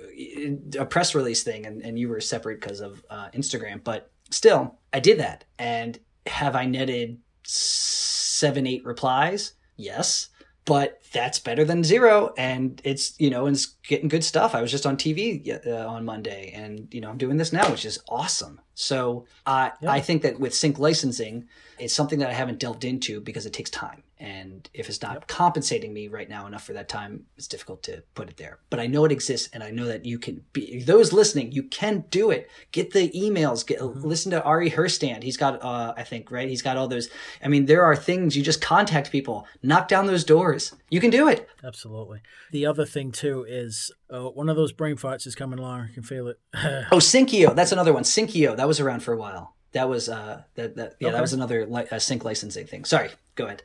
a 0.76 0.84
press 0.84 1.14
release 1.14 1.44
thing, 1.44 1.64
and, 1.64 1.80
and 1.80 1.96
you 1.96 2.08
were 2.08 2.20
separate 2.20 2.60
because 2.60 2.80
of 2.80 3.04
uh, 3.08 3.28
Instagram. 3.36 3.84
But 3.84 4.10
still, 4.30 4.80
I 4.92 4.98
did 4.98 5.20
that. 5.20 5.44
And 5.60 5.96
have 6.26 6.56
I 6.56 6.66
netted 6.66 7.20
seven, 7.44 8.66
eight 8.66 8.84
replies? 8.84 9.52
Yes. 9.76 10.30
But 10.64 11.00
that's 11.12 11.38
better 11.38 11.64
than 11.64 11.84
zero. 11.84 12.34
And 12.36 12.80
it's, 12.82 13.14
you 13.20 13.30
know, 13.30 13.46
and 13.46 13.54
it's 13.54 13.66
getting 13.86 14.08
good 14.08 14.24
stuff. 14.24 14.56
I 14.56 14.60
was 14.60 14.72
just 14.72 14.84
on 14.84 14.96
TV 14.96 15.66
uh, 15.66 15.86
on 15.86 16.04
Monday 16.04 16.50
and, 16.52 16.92
you 16.92 17.00
know, 17.00 17.10
I'm 17.10 17.16
doing 17.16 17.36
this 17.36 17.52
now, 17.52 17.70
which 17.70 17.84
is 17.84 18.00
awesome. 18.08 18.60
So 18.74 19.24
uh, 19.46 19.70
Yeah. 19.80 19.92
I 19.92 20.00
think 20.00 20.22
that 20.22 20.40
with 20.40 20.52
sync 20.52 20.80
licensing, 20.80 21.46
it's 21.78 21.94
something 21.94 22.18
that 22.18 22.28
I 22.28 22.34
haven't 22.34 22.58
delved 22.58 22.84
into 22.84 23.20
because 23.20 23.46
it 23.46 23.52
takes 23.52 23.70
time. 23.70 24.02
And 24.20 24.68
if 24.74 24.88
it's 24.88 25.00
not 25.00 25.28
compensating 25.28 25.92
me 25.92 26.08
right 26.08 26.28
now 26.28 26.46
enough 26.46 26.64
for 26.64 26.72
that 26.72 26.88
time, 26.88 27.26
it's 27.36 27.46
difficult 27.46 27.84
to 27.84 28.02
put 28.14 28.28
it 28.28 28.36
there. 28.36 28.58
But 28.68 28.80
I 28.80 28.88
know 28.88 29.04
it 29.04 29.12
exists, 29.12 29.48
and 29.52 29.62
I 29.62 29.70
know 29.70 29.86
that 29.86 30.04
you 30.04 30.18
can 30.18 30.42
be 30.52 30.82
those 30.82 31.12
listening. 31.12 31.52
You 31.52 31.62
can 31.62 32.04
do 32.10 32.30
it. 32.30 32.50
Get 32.72 32.92
the 32.92 33.10
emails. 33.10 33.64
Get 33.64 33.80
listen 33.80 34.32
to 34.32 34.42
Ari 34.42 34.70
Herstand. 34.72 35.22
He's 35.22 35.36
got, 35.36 35.62
uh, 35.62 35.94
I 35.96 36.02
think, 36.02 36.32
right. 36.32 36.48
He's 36.48 36.62
got 36.62 36.76
all 36.76 36.88
those. 36.88 37.08
I 37.44 37.48
mean, 37.48 37.66
there 37.66 37.84
are 37.84 37.94
things 37.94 38.36
you 38.36 38.42
just 38.42 38.60
contact 38.60 39.12
people, 39.12 39.46
knock 39.62 39.86
down 39.86 40.06
those 40.06 40.24
doors. 40.24 40.74
You 40.90 41.00
can 41.00 41.10
do 41.10 41.28
it. 41.28 41.48
Absolutely. 41.62 42.20
The 42.50 42.66
other 42.66 42.84
thing 42.86 43.12
too 43.12 43.44
is 43.48 43.92
uh, 44.12 44.22
one 44.30 44.48
of 44.48 44.56
those 44.56 44.72
brain 44.72 44.96
farts 44.96 45.26
is 45.26 45.34
coming 45.34 45.58
along. 45.58 45.88
I 45.90 45.94
can 45.94 46.02
feel 46.02 46.26
it. 46.28 46.38
Oh, 46.90 46.96
Syncio. 46.98 47.54
That's 47.54 47.72
another 47.72 47.92
one. 47.92 48.02
Syncio. 48.02 48.56
That 48.56 48.66
was 48.66 48.80
around 48.80 49.00
for 49.00 49.12
a 49.12 49.16
while. 49.16 49.54
That 49.72 49.88
was 49.88 50.08
uh 50.08 50.42
that 50.54 50.76
that 50.76 50.94
yeah 50.98 51.10
that 51.10 51.20
was 51.20 51.34
another 51.34 51.66
li- 51.66 51.84
uh, 51.92 51.98
sync 51.98 52.24
licensing 52.24 52.66
thing. 52.66 52.84
Sorry. 52.86 53.10
Go 53.38 53.46
ahead. 53.46 53.62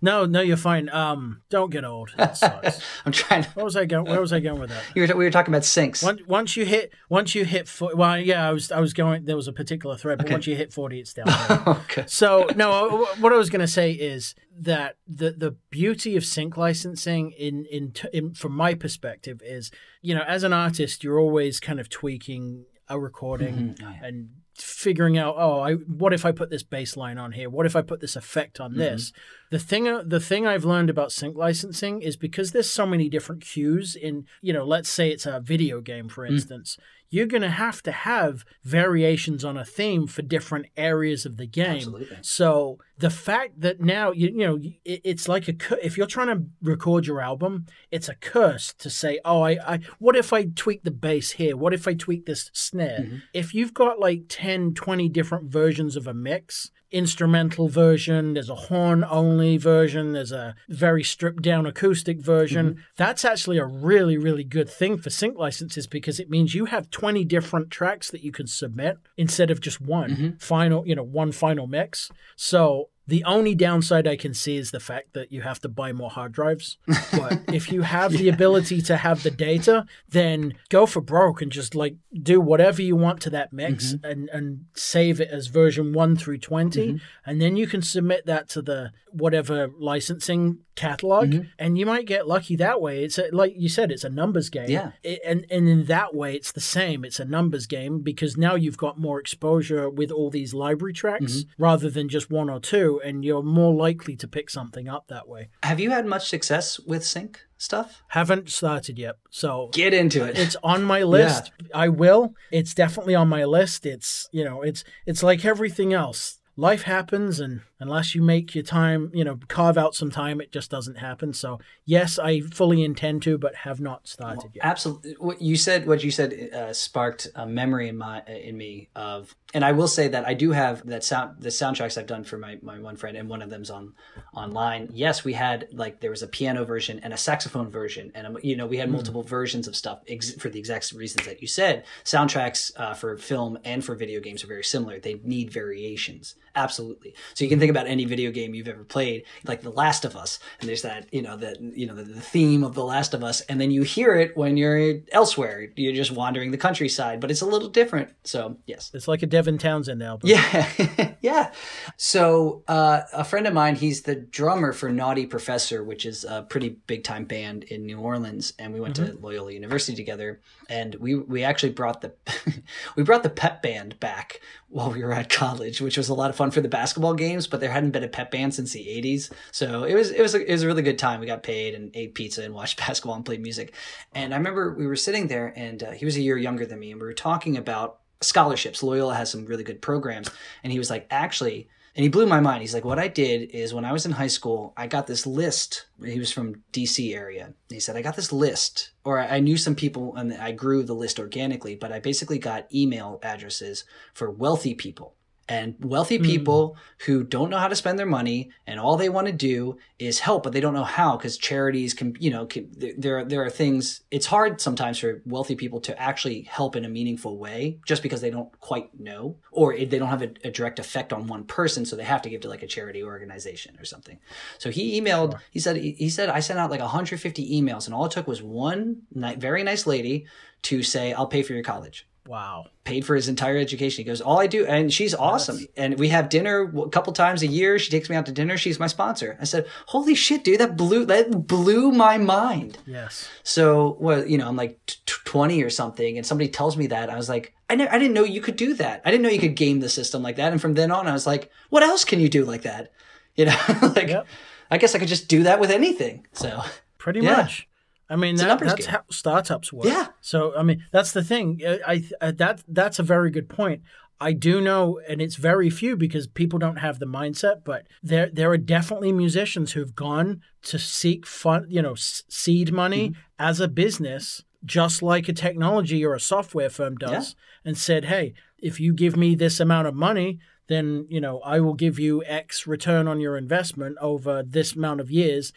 no, 0.00 0.24
no, 0.24 0.40
you're 0.40 0.56
fine. 0.56 0.88
Um, 0.88 1.42
don't 1.50 1.70
get 1.70 1.84
old. 1.84 2.10
That 2.16 2.36
sucks. 2.38 2.80
I'm 3.04 3.12
trying. 3.12 3.42
To, 3.44 3.50
What 3.50 3.64
was 3.66 3.76
I 3.76 3.84
going? 3.84 4.06
Where 4.10 4.20
was 4.20 4.32
I 4.32 4.40
going 4.40 4.58
with 4.60 4.70
that? 4.70 4.82
you 4.94 5.02
were, 5.06 5.14
we 5.16 5.24
were 5.26 5.30
talking 5.30 5.52
about 5.52 5.62
syncs. 5.62 6.02
Once, 6.02 6.22
once 6.26 6.56
you 6.56 6.64
hit, 6.64 6.92
once 7.10 7.34
you 7.34 7.44
hit, 7.44 7.68
fo- 7.68 7.94
well, 7.94 8.18
yeah, 8.18 8.48
I 8.48 8.52
was, 8.52 8.72
I 8.72 8.80
was 8.80 8.94
going. 8.94 9.26
There 9.26 9.36
was 9.36 9.46
a 9.46 9.52
particular 9.52 9.96
thread, 9.98 10.16
but 10.18 10.26
Okay. 10.26 10.34
once 10.34 10.46
you 10.46 10.56
hit 10.56 10.72
forty, 10.72 11.00
it's 11.00 11.12
down. 11.12 11.28
okay. 11.66 12.04
so 12.06 12.46
no, 12.56 12.70
uh, 13.02 13.06
what 13.20 13.32
I 13.32 13.36
was 13.36 13.50
going 13.50 13.60
to 13.60 13.68
say 13.68 13.92
is 13.92 14.34
that 14.58 14.96
the 15.06 15.32
the 15.32 15.56
beauty 15.70 16.16
of 16.16 16.24
sync 16.24 16.56
licensing, 16.56 17.32
in, 17.32 17.66
in 17.66 17.92
in 18.12 18.32
from 18.32 18.52
my 18.52 18.74
perspective, 18.74 19.42
is 19.44 19.70
you 20.00 20.14
know, 20.14 20.24
as 20.26 20.42
an 20.44 20.52
artist, 20.54 21.04
you're 21.04 21.20
always 21.20 21.60
kind 21.60 21.78
of 21.78 21.88
tweaking 21.90 22.64
a 22.88 22.98
recording 22.98 23.54
Mhm. 23.54 23.82
Oh, 23.84 23.90
yeah. 24.00 24.06
and 24.08 24.28
figuring 24.62 25.18
out 25.18 25.34
oh 25.38 25.60
I 25.60 25.74
what 25.74 26.12
if 26.12 26.24
I 26.24 26.32
put 26.32 26.50
this 26.50 26.62
bass 26.62 26.96
line 26.96 27.18
on 27.18 27.32
here? 27.32 27.50
What 27.50 27.66
if 27.66 27.76
I 27.76 27.82
put 27.82 28.00
this 28.00 28.16
effect 28.16 28.60
on 28.60 28.70
mm-hmm. 28.70 28.80
this? 28.80 29.12
The 29.50 29.58
thing 29.58 29.88
uh, 29.88 30.02
the 30.06 30.20
thing 30.20 30.46
I've 30.46 30.64
learned 30.64 30.90
about 30.90 31.12
sync 31.12 31.36
licensing 31.36 32.02
is 32.02 32.16
because 32.16 32.52
there's 32.52 32.70
so 32.70 32.86
many 32.86 33.08
different 33.08 33.42
cues 33.42 33.96
in 33.96 34.26
you 34.40 34.52
know 34.52 34.64
let's 34.64 34.88
say 34.88 35.10
it's 35.10 35.26
a 35.26 35.40
video 35.40 35.80
game 35.80 36.08
for 36.08 36.26
mm. 36.26 36.32
instance 36.32 36.76
you're 37.10 37.26
going 37.26 37.42
to 37.42 37.50
have 37.50 37.82
to 37.82 37.92
have 37.92 38.44
variations 38.62 39.44
on 39.44 39.56
a 39.56 39.64
theme 39.64 40.06
for 40.06 40.22
different 40.22 40.66
areas 40.76 41.26
of 41.26 41.36
the 41.36 41.46
game 41.46 41.76
Absolutely. 41.76 42.16
so 42.22 42.78
the 42.98 43.10
fact 43.10 43.60
that 43.60 43.80
now 43.80 44.12
you 44.12 44.28
you 44.28 44.46
know 44.46 44.56
it, 44.84 45.00
it's 45.04 45.26
like 45.28 45.48
a 45.48 45.54
if 45.84 45.96
you're 45.96 46.06
trying 46.06 46.28
to 46.28 46.44
record 46.62 47.06
your 47.06 47.20
album, 47.20 47.66
it's 47.90 48.08
a 48.08 48.14
curse 48.14 48.72
to 48.74 48.90
say, 48.90 49.18
oh, 49.24 49.42
I, 49.42 49.52
I 49.66 49.80
what 49.98 50.16
if 50.16 50.32
I 50.32 50.44
tweak 50.44 50.84
the 50.84 50.90
bass 50.90 51.32
here? 51.32 51.56
What 51.56 51.72
if 51.74 51.88
I 51.88 51.94
tweak 51.94 52.26
this 52.26 52.50
snare? 52.52 53.00
Mhm. 53.00 53.22
If 53.32 53.54
you've 53.54 53.72
got 53.74 53.98
like 53.98 54.24
10, 54.28 54.74
20 54.74 55.08
different 55.08 55.50
versions 55.50 55.96
of 55.96 56.06
a 56.06 56.12
mix, 56.14 56.70
instrumental 56.92 57.68
version, 57.68 58.34
there's 58.34 58.50
a 58.50 58.54
horn 58.54 59.04
only 59.08 59.56
version, 59.56 60.12
there's 60.12 60.32
a 60.32 60.54
very 60.68 61.02
stripped 61.02 61.42
down 61.42 61.66
acoustic 61.66 62.20
version. 62.20 62.70
Mm-hmm. 62.70 62.80
That's 62.96 63.24
actually 63.24 63.58
a 63.58 63.66
really, 63.66 64.18
really 64.18 64.44
good 64.44 64.68
thing 64.68 64.98
for 64.98 65.10
sync 65.10 65.38
licenses 65.38 65.86
because 65.86 66.18
it 66.18 66.30
means 66.30 66.54
you 66.54 66.66
have 66.66 66.90
20 66.90 67.24
different 67.24 67.70
tracks 67.70 68.10
that 68.10 68.22
you 68.22 68.32
can 68.32 68.46
submit 68.46 68.98
instead 69.16 69.50
of 69.50 69.60
just 69.60 69.80
one 69.80 70.10
mm-hmm. 70.10 70.36
final, 70.38 70.86
you 70.86 70.94
know, 70.94 71.02
one 71.02 71.32
final 71.32 71.66
mix. 71.66 72.10
So 72.36 72.90
the 73.10 73.24
only 73.24 73.56
downside 73.56 74.06
I 74.06 74.14
can 74.14 74.32
see 74.32 74.56
is 74.56 74.70
the 74.70 74.78
fact 74.78 75.14
that 75.14 75.32
you 75.32 75.42
have 75.42 75.58
to 75.62 75.68
buy 75.68 75.92
more 75.92 76.10
hard 76.10 76.30
drives. 76.30 76.78
But 77.10 77.40
if 77.52 77.72
you 77.72 77.82
have 77.82 78.12
the 78.12 78.28
ability 78.28 78.80
to 78.82 78.96
have 78.96 79.24
the 79.24 79.32
data, 79.32 79.84
then 80.08 80.54
go 80.68 80.86
for 80.86 81.00
broke 81.00 81.42
and 81.42 81.50
just 81.50 81.74
like 81.74 81.96
do 82.22 82.40
whatever 82.40 82.80
you 82.80 82.94
want 82.94 83.20
to 83.22 83.30
that 83.30 83.52
mix 83.52 83.94
mm-hmm. 83.94 84.06
and, 84.06 84.28
and 84.28 84.64
save 84.74 85.20
it 85.20 85.28
as 85.28 85.48
version 85.48 85.92
1 85.92 86.16
through 86.18 86.38
20. 86.38 86.86
Mm-hmm. 86.86 86.96
And 87.26 87.40
then 87.40 87.56
you 87.56 87.66
can 87.66 87.82
submit 87.82 88.26
that 88.26 88.48
to 88.50 88.62
the 88.62 88.92
whatever 89.10 89.68
licensing 89.76 90.58
catalog 90.80 91.28
mm-hmm. 91.28 91.48
and 91.58 91.76
you 91.76 91.84
might 91.84 92.06
get 92.06 92.26
lucky 92.26 92.56
that 92.56 92.80
way. 92.80 93.04
It's 93.04 93.18
a, 93.18 93.28
like 93.32 93.52
you 93.56 93.68
said, 93.68 93.92
it's 93.92 94.04
a 94.04 94.08
numbers 94.08 94.48
game. 94.48 94.70
Yeah. 94.70 94.92
It- 95.02 95.20
and, 95.24 95.46
and 95.50 95.68
in 95.68 95.84
that 95.84 96.14
way, 96.14 96.34
it's 96.34 96.52
the 96.52 96.60
same. 96.60 97.04
It's 97.04 97.20
a 97.20 97.24
numbers 97.24 97.66
game 97.66 98.00
because 98.00 98.36
now 98.36 98.54
you've 98.54 98.78
got 98.78 98.98
more 98.98 99.20
exposure 99.20 99.90
with 99.90 100.10
all 100.10 100.30
these 100.30 100.54
library 100.54 100.92
tracks 100.92 101.32
mm-hmm. 101.32 101.62
rather 101.62 101.90
than 101.90 102.08
just 102.08 102.30
one 102.30 102.48
or 102.48 102.60
two, 102.60 103.00
and 103.04 103.24
you're 103.24 103.42
more 103.42 103.74
likely 103.74 104.16
to 104.16 104.26
pick 104.26 104.48
something 104.50 104.88
up 104.88 105.08
that 105.08 105.28
way. 105.28 105.50
Have 105.62 105.80
you 105.80 105.90
had 105.90 106.06
much 106.06 106.28
success 106.28 106.80
with 106.80 107.04
sync 107.04 107.40
stuff? 107.58 108.02
Haven't 108.08 108.48
started 108.48 108.98
yet, 108.98 109.16
so 109.30 109.68
Get 109.72 109.92
into 109.92 110.24
it. 110.24 110.38
it's 110.38 110.56
on 110.62 110.82
my 110.82 111.02
list. 111.02 111.52
I 111.74 111.88
will. 111.88 112.34
It's 112.50 112.74
definitely 112.74 113.14
on 113.14 113.28
my 113.28 113.44
list. 113.44 113.86
It's 113.86 114.28
you 114.32 114.44
know, 114.44 114.62
it's 114.62 114.82
it's 115.06 115.22
like 115.22 115.44
everything 115.44 115.92
else. 115.92 116.39
Life 116.60 116.82
happens, 116.82 117.40
and 117.40 117.62
unless 117.78 118.14
you 118.14 118.20
make 118.20 118.54
your 118.54 118.62
time, 118.62 119.10
you 119.14 119.24
know, 119.24 119.38
carve 119.48 119.78
out 119.78 119.94
some 119.94 120.10
time, 120.10 120.42
it 120.42 120.52
just 120.52 120.70
doesn't 120.70 120.98
happen. 120.98 121.32
So 121.32 121.58
yes, 121.86 122.18
I 122.18 122.42
fully 122.42 122.84
intend 122.84 123.22
to, 123.22 123.38
but 123.38 123.54
have 123.54 123.80
not 123.80 124.06
started 124.06 124.50
yet. 124.52 124.62
Absolutely. 124.62 125.14
What 125.18 125.40
you 125.40 125.56
said, 125.56 125.86
what 125.86 126.04
you 126.04 126.10
said, 126.10 126.50
uh, 126.52 126.74
sparked 126.74 127.28
a 127.34 127.46
memory 127.46 127.88
in 127.88 127.96
my 127.96 128.22
in 128.26 128.58
me 128.58 128.90
of, 128.94 129.34
and 129.54 129.64
I 129.64 129.72
will 129.72 129.88
say 129.88 130.08
that 130.08 130.26
I 130.26 130.34
do 130.34 130.52
have 130.52 130.86
that 130.86 131.02
sound. 131.02 131.40
The 131.40 131.48
soundtracks 131.48 131.96
I've 131.96 132.06
done 132.06 132.24
for 132.24 132.36
my 132.36 132.58
my 132.60 132.78
one 132.78 132.96
friend, 132.96 133.16
and 133.16 133.26
one 133.26 133.40
of 133.40 133.48
them's 133.48 133.70
on 133.70 133.94
online. 134.34 134.90
Yes, 134.92 135.24
we 135.24 135.32
had 135.32 135.66
like 135.72 136.00
there 136.00 136.10
was 136.10 136.22
a 136.22 136.28
piano 136.28 136.66
version 136.66 137.00
and 137.02 137.14
a 137.14 137.16
saxophone 137.16 137.70
version, 137.70 138.12
and 138.14 138.26
um, 138.26 138.38
you 138.42 138.54
know 138.54 138.66
we 138.66 138.76
had 138.76 138.90
multiple 138.90 139.22
versions 139.22 139.66
of 139.66 139.74
stuff 139.74 140.02
ex- 140.06 140.34
for 140.34 140.50
the 140.50 140.58
exact 140.58 140.92
reasons 140.92 141.24
that 141.24 141.40
you 141.40 141.48
said. 141.48 141.86
Soundtracks 142.04 142.70
uh, 142.76 142.92
for 142.92 143.16
film 143.16 143.58
and 143.64 143.82
for 143.82 143.94
video 143.94 144.20
games 144.20 144.44
are 144.44 144.48
very 144.48 144.64
similar. 144.64 145.00
They 145.00 145.14
need 145.24 145.50
variations. 145.50 146.34
Absolutely. 146.54 147.14
So 147.34 147.44
you 147.44 147.48
can 147.48 147.58
think 147.58 147.70
about 147.70 147.86
any 147.86 148.04
video 148.04 148.30
game 148.30 148.54
you've 148.54 148.68
ever 148.68 148.84
played, 148.84 149.24
like 149.44 149.62
The 149.62 149.70
Last 149.70 150.04
of 150.04 150.16
Us, 150.16 150.38
and 150.60 150.68
there's 150.68 150.82
that 150.82 151.12
you 151.12 151.22
know 151.22 151.36
that 151.36 151.60
you 151.60 151.86
know 151.86 151.94
the, 151.94 152.02
the 152.02 152.20
theme 152.20 152.64
of 152.64 152.74
The 152.74 152.84
Last 152.84 153.14
of 153.14 153.22
Us, 153.22 153.40
and 153.42 153.60
then 153.60 153.70
you 153.70 153.82
hear 153.82 154.14
it 154.14 154.36
when 154.36 154.56
you're 154.56 155.00
elsewhere. 155.12 155.68
You're 155.76 155.94
just 155.94 156.10
wandering 156.10 156.50
the 156.50 156.58
countryside, 156.58 157.20
but 157.20 157.30
it's 157.30 157.40
a 157.40 157.46
little 157.46 157.68
different. 157.68 158.10
So 158.24 158.56
yes. 158.66 158.90
It's 158.94 159.08
like 159.08 159.22
a 159.22 159.26
Devin 159.26 159.58
Townsend 159.58 160.02
album. 160.02 160.28
Yeah, 160.28 161.14
yeah. 161.20 161.52
So 161.96 162.62
uh, 162.68 163.02
a 163.12 163.24
friend 163.24 163.46
of 163.46 163.54
mine, 163.54 163.76
he's 163.76 164.02
the 164.02 164.16
drummer 164.16 164.72
for 164.72 164.90
Naughty 164.90 165.26
Professor, 165.26 165.84
which 165.84 166.04
is 166.06 166.24
a 166.24 166.42
pretty 166.42 166.70
big 166.86 167.04
time 167.04 167.24
band 167.24 167.64
in 167.64 167.86
New 167.86 167.98
Orleans, 167.98 168.52
and 168.58 168.74
we 168.74 168.80
went 168.80 168.96
to 168.96 169.16
Loyola 169.20 169.52
University 169.52 169.96
together. 169.96 170.40
And 170.68 170.94
we 170.96 171.14
we 171.14 171.42
actually 171.44 171.72
brought 171.72 172.00
the 172.00 172.12
we 172.96 173.02
brought 173.02 173.22
the 173.22 173.30
pep 173.30 173.62
band 173.62 173.98
back 174.00 174.40
while 174.70 174.90
we 174.90 175.02
were 175.02 175.12
at 175.12 175.28
college, 175.28 175.80
which 175.80 175.98
was 175.98 176.08
a 176.08 176.14
lot 176.14 176.30
of 176.30 176.36
fun 176.36 176.50
for 176.50 176.60
the 176.60 176.68
basketball 176.68 177.14
games. 177.14 177.46
But 177.46 177.60
there 177.60 177.70
hadn't 177.70 177.90
been 177.90 178.04
a 178.04 178.08
pep 178.08 178.30
band 178.30 178.54
since 178.54 178.72
the 178.72 178.84
'80s, 178.84 179.30
so 179.52 179.84
it 179.84 179.94
was 179.94 180.10
it 180.10 180.22
was 180.22 180.34
a, 180.34 180.48
it 180.48 180.52
was 180.52 180.62
a 180.62 180.66
really 180.66 180.82
good 180.82 180.98
time. 180.98 181.20
We 181.20 181.26
got 181.26 181.42
paid 181.42 181.74
and 181.74 181.90
ate 181.94 182.14
pizza 182.14 182.42
and 182.42 182.54
watched 182.54 182.78
basketball 182.86 183.16
and 183.16 183.24
played 183.24 183.42
music. 183.42 183.74
And 184.14 184.32
I 184.32 184.36
remember 184.36 184.74
we 184.74 184.86
were 184.86 184.96
sitting 184.96 185.28
there, 185.28 185.52
and 185.56 185.82
uh, 185.82 185.90
he 185.90 186.04
was 186.04 186.16
a 186.16 186.22
year 186.22 186.38
younger 186.38 186.64
than 186.64 186.78
me, 186.78 186.92
and 186.92 187.00
we 187.00 187.06
were 187.06 187.12
talking 187.12 187.56
about 187.56 188.00
scholarships. 188.20 188.82
Loyola 188.82 189.14
has 189.14 189.30
some 189.30 189.46
really 189.46 189.64
good 189.64 189.80
programs. 189.80 190.30
And 190.62 190.72
he 190.72 190.78
was 190.78 190.90
like, 190.90 191.06
actually, 191.10 191.68
and 191.96 192.02
he 192.04 192.08
blew 192.08 192.26
my 192.26 192.40
mind. 192.40 192.60
He's 192.60 192.74
like, 192.74 192.84
what 192.84 192.98
I 192.98 193.08
did 193.08 193.50
is 193.50 193.74
when 193.74 193.84
I 193.84 193.92
was 193.92 194.06
in 194.06 194.12
high 194.12 194.28
school, 194.28 194.72
I 194.76 194.86
got 194.86 195.06
this 195.06 195.26
list. 195.26 195.86
He 196.04 196.18
was 196.18 196.32
from 196.32 196.62
DC 196.72 197.14
area. 197.14 197.54
He 197.68 197.80
said, 197.80 197.96
I 197.96 198.02
got 198.02 198.16
this 198.16 198.32
list, 198.32 198.92
or 199.04 199.18
I 199.18 199.40
knew 199.40 199.56
some 199.56 199.74
people 199.74 200.14
and 200.14 200.32
I 200.34 200.52
grew 200.52 200.82
the 200.82 200.94
list 200.94 201.18
organically, 201.18 201.74
but 201.74 201.92
I 201.92 201.98
basically 201.98 202.38
got 202.38 202.72
email 202.72 203.18
addresses 203.22 203.84
for 204.14 204.30
wealthy 204.30 204.74
people. 204.74 205.14
And 205.50 205.74
wealthy 205.80 206.16
hmm. 206.16 206.22
people 206.22 206.76
who 207.06 207.24
don't 207.24 207.50
know 207.50 207.58
how 207.58 207.66
to 207.66 207.74
spend 207.74 207.98
their 207.98 208.06
money 208.06 208.50
and 208.68 208.78
all 208.78 208.96
they 208.96 209.08
want 209.08 209.26
to 209.26 209.32
do 209.32 209.78
is 209.98 210.20
help, 210.20 210.44
but 210.44 210.52
they 210.52 210.60
don't 210.60 210.74
know 210.74 210.84
how 210.84 211.16
because 211.16 211.36
charities 211.36 211.92
can, 211.92 212.16
you 212.20 212.30
know, 212.30 212.46
can, 212.46 212.70
there, 212.76 213.24
there 213.24 213.44
are 213.44 213.50
things, 213.50 214.02
it's 214.12 214.26
hard 214.26 214.60
sometimes 214.60 215.00
for 215.00 215.20
wealthy 215.26 215.56
people 215.56 215.80
to 215.80 216.00
actually 216.00 216.42
help 216.42 216.76
in 216.76 216.84
a 216.84 216.88
meaningful 216.88 217.36
way 217.36 217.80
just 217.84 218.00
because 218.00 218.20
they 218.20 218.30
don't 218.30 218.60
quite 218.60 218.98
know 219.00 219.38
or 219.50 219.76
they 219.76 219.98
don't 219.98 220.08
have 220.08 220.22
a, 220.22 220.30
a 220.44 220.52
direct 220.52 220.78
effect 220.78 221.12
on 221.12 221.26
one 221.26 221.42
person. 221.42 221.84
So 221.84 221.96
they 221.96 222.04
have 222.04 222.22
to 222.22 222.30
give 222.30 222.42
to 222.42 222.48
like 222.48 222.62
a 222.62 222.68
charity 222.68 223.02
organization 223.02 223.76
or 223.80 223.84
something. 223.84 224.20
So 224.58 224.70
he 224.70 225.00
emailed, 225.00 225.36
he 225.50 225.58
said, 225.58 225.76
he 225.78 226.10
said, 226.10 226.28
I 226.28 226.38
sent 226.38 226.60
out 226.60 226.70
like 226.70 226.80
150 226.80 227.60
emails 227.60 227.86
and 227.86 227.94
all 227.94 228.04
it 228.04 228.12
took 228.12 228.28
was 228.28 228.40
one 228.40 229.02
very 229.12 229.64
nice 229.64 229.84
lady 229.84 230.26
to 230.62 230.84
say, 230.84 231.12
I'll 231.12 231.26
pay 231.26 231.42
for 231.42 231.54
your 231.54 231.64
college 231.64 232.06
Wow. 232.26 232.66
paid 232.84 233.04
for 233.04 233.16
his 233.16 233.28
entire 233.28 233.56
education. 233.56 234.04
He 234.04 234.08
goes, 234.08 234.20
all 234.20 234.38
I 234.38 234.46
do, 234.46 234.64
and 234.66 234.92
she's 234.92 235.14
awesome. 235.14 235.66
And 235.76 235.98
we 235.98 236.08
have 236.10 236.28
dinner 236.28 236.72
a 236.84 236.88
couple 236.88 237.12
times 237.12 237.42
a 237.42 237.46
year. 237.46 237.78
She 237.78 237.90
takes 237.90 238.08
me 238.08 238.16
out 238.16 238.26
to 238.26 238.32
dinner. 238.32 238.56
She's 238.56 238.78
my 238.78 238.86
sponsor. 238.86 239.36
I 239.40 239.44
said, 239.44 239.66
holy 239.86 240.14
shit, 240.14 240.44
dude, 240.44 240.60
that 240.60 240.76
blew, 240.76 241.04
that 241.06 241.46
blew 241.46 241.90
my 241.90 242.18
mind. 242.18 242.78
Yes. 242.86 243.28
So, 243.42 243.96
well, 244.00 244.24
you 244.26 244.38
know, 244.38 244.46
I'm 244.48 244.56
like 244.56 244.78
t- 244.86 244.96
t- 245.06 245.14
20 245.24 245.62
or 245.62 245.70
something, 245.70 246.16
and 246.18 246.26
somebody 246.26 246.48
tells 246.48 246.76
me 246.76 246.86
that. 246.88 247.10
I 247.10 247.16
was 247.16 247.28
like, 247.28 247.54
I, 247.68 247.74
ne- 247.76 247.88
I 247.88 247.98
didn't 247.98 248.14
know 248.14 248.24
you 248.24 248.40
could 248.40 248.56
do 248.56 248.74
that. 248.74 249.02
I 249.04 249.10
didn't 249.10 249.22
know 249.22 249.28
you 249.30 249.40
could 249.40 249.56
game 249.56 249.80
the 249.80 249.88
system 249.88 250.22
like 250.22 250.36
that. 250.36 250.52
And 250.52 250.60
from 250.60 250.74
then 250.74 250.90
on, 250.90 251.06
I 251.08 251.12
was 251.12 251.26
like, 251.26 251.50
what 251.70 251.82
else 251.82 252.04
can 252.04 252.20
you 252.20 252.28
do 252.28 252.44
like 252.44 252.62
that? 252.62 252.92
You 253.36 253.46
know, 253.46 253.56
like, 253.96 254.08
Yep. 254.08 254.26
I 254.72 254.76
guess 254.78 254.94
I 254.94 254.98
could 254.98 255.08
just 255.08 255.28
do 255.28 255.44
that 255.44 255.60
with 255.60 255.70
anything. 255.70 256.26
So, 256.32 256.62
Pretty 256.98 257.20
Yeah. 257.20 257.36
much. 257.36 257.66
I 258.10 258.16
mean, 258.16 258.36
that, 258.36 258.58
that's 258.58 258.74
game. 258.86 258.94
how 258.94 259.02
startups 259.10 259.72
work. 259.72 259.86
Yeah. 259.86 260.08
So, 260.20 260.52
I 260.56 260.62
mean, 260.62 260.82
that's 260.90 261.12
the 261.12 261.22
thing. 261.24 261.60
I, 261.66 261.80
I 262.20 262.26
uh, 262.26 262.32
that 262.32 262.62
that's 262.68 262.98
a 262.98 263.02
very 263.04 263.30
good 263.30 263.48
point. 263.48 263.82
I 264.22 264.32
do 264.34 264.60
know, 264.60 265.00
and 265.08 265.22
it's 265.22 265.36
very 265.36 265.70
few 265.70 265.96
because 265.96 266.26
people 266.26 266.58
don't 266.58 266.80
have 266.80 266.98
the 266.98 267.06
mindset. 267.06 267.64
But 267.64 267.86
there, 268.02 268.28
there 268.30 268.50
are 268.50 268.58
definitely 268.58 269.12
musicians 269.12 269.72
who've 269.72 269.94
gone 269.94 270.42
to 270.64 270.78
seek 270.78 271.24
fun, 271.26 271.64
you 271.70 271.80
know, 271.80 271.92
s- 271.92 272.24
seed 272.28 272.72
money 272.72 273.10
Mm-hmm. 273.10 273.20
as 273.38 273.60
a 273.60 273.68
business, 273.68 274.42
just 274.64 275.02
like 275.02 275.26
a 275.28 275.32
technology 275.32 276.04
or 276.04 276.12
a 276.14 276.20
software 276.20 276.68
firm 276.68 276.96
does, 276.96 277.34
and 277.64 277.78
said, 277.78 278.06
"Hey, 278.06 278.34
if 278.58 278.78
you 278.80 278.92
give 278.92 279.16
me 279.16 279.34
this 279.34 279.58
amount 279.60 279.86
of 279.88 279.94
money, 279.94 280.38
then 280.66 281.06
you 281.08 281.20
know 281.20 281.38
I 281.40 281.60
will 281.60 281.74
give 281.74 281.98
you 281.98 282.22
X 282.24 282.66
return 282.66 283.08
on 283.08 283.20
your 283.20 283.36
investment 283.38 283.96
over 284.02 284.42
this 284.42 284.74
amount 284.74 285.00
of 285.00 285.10
years." 285.10 285.52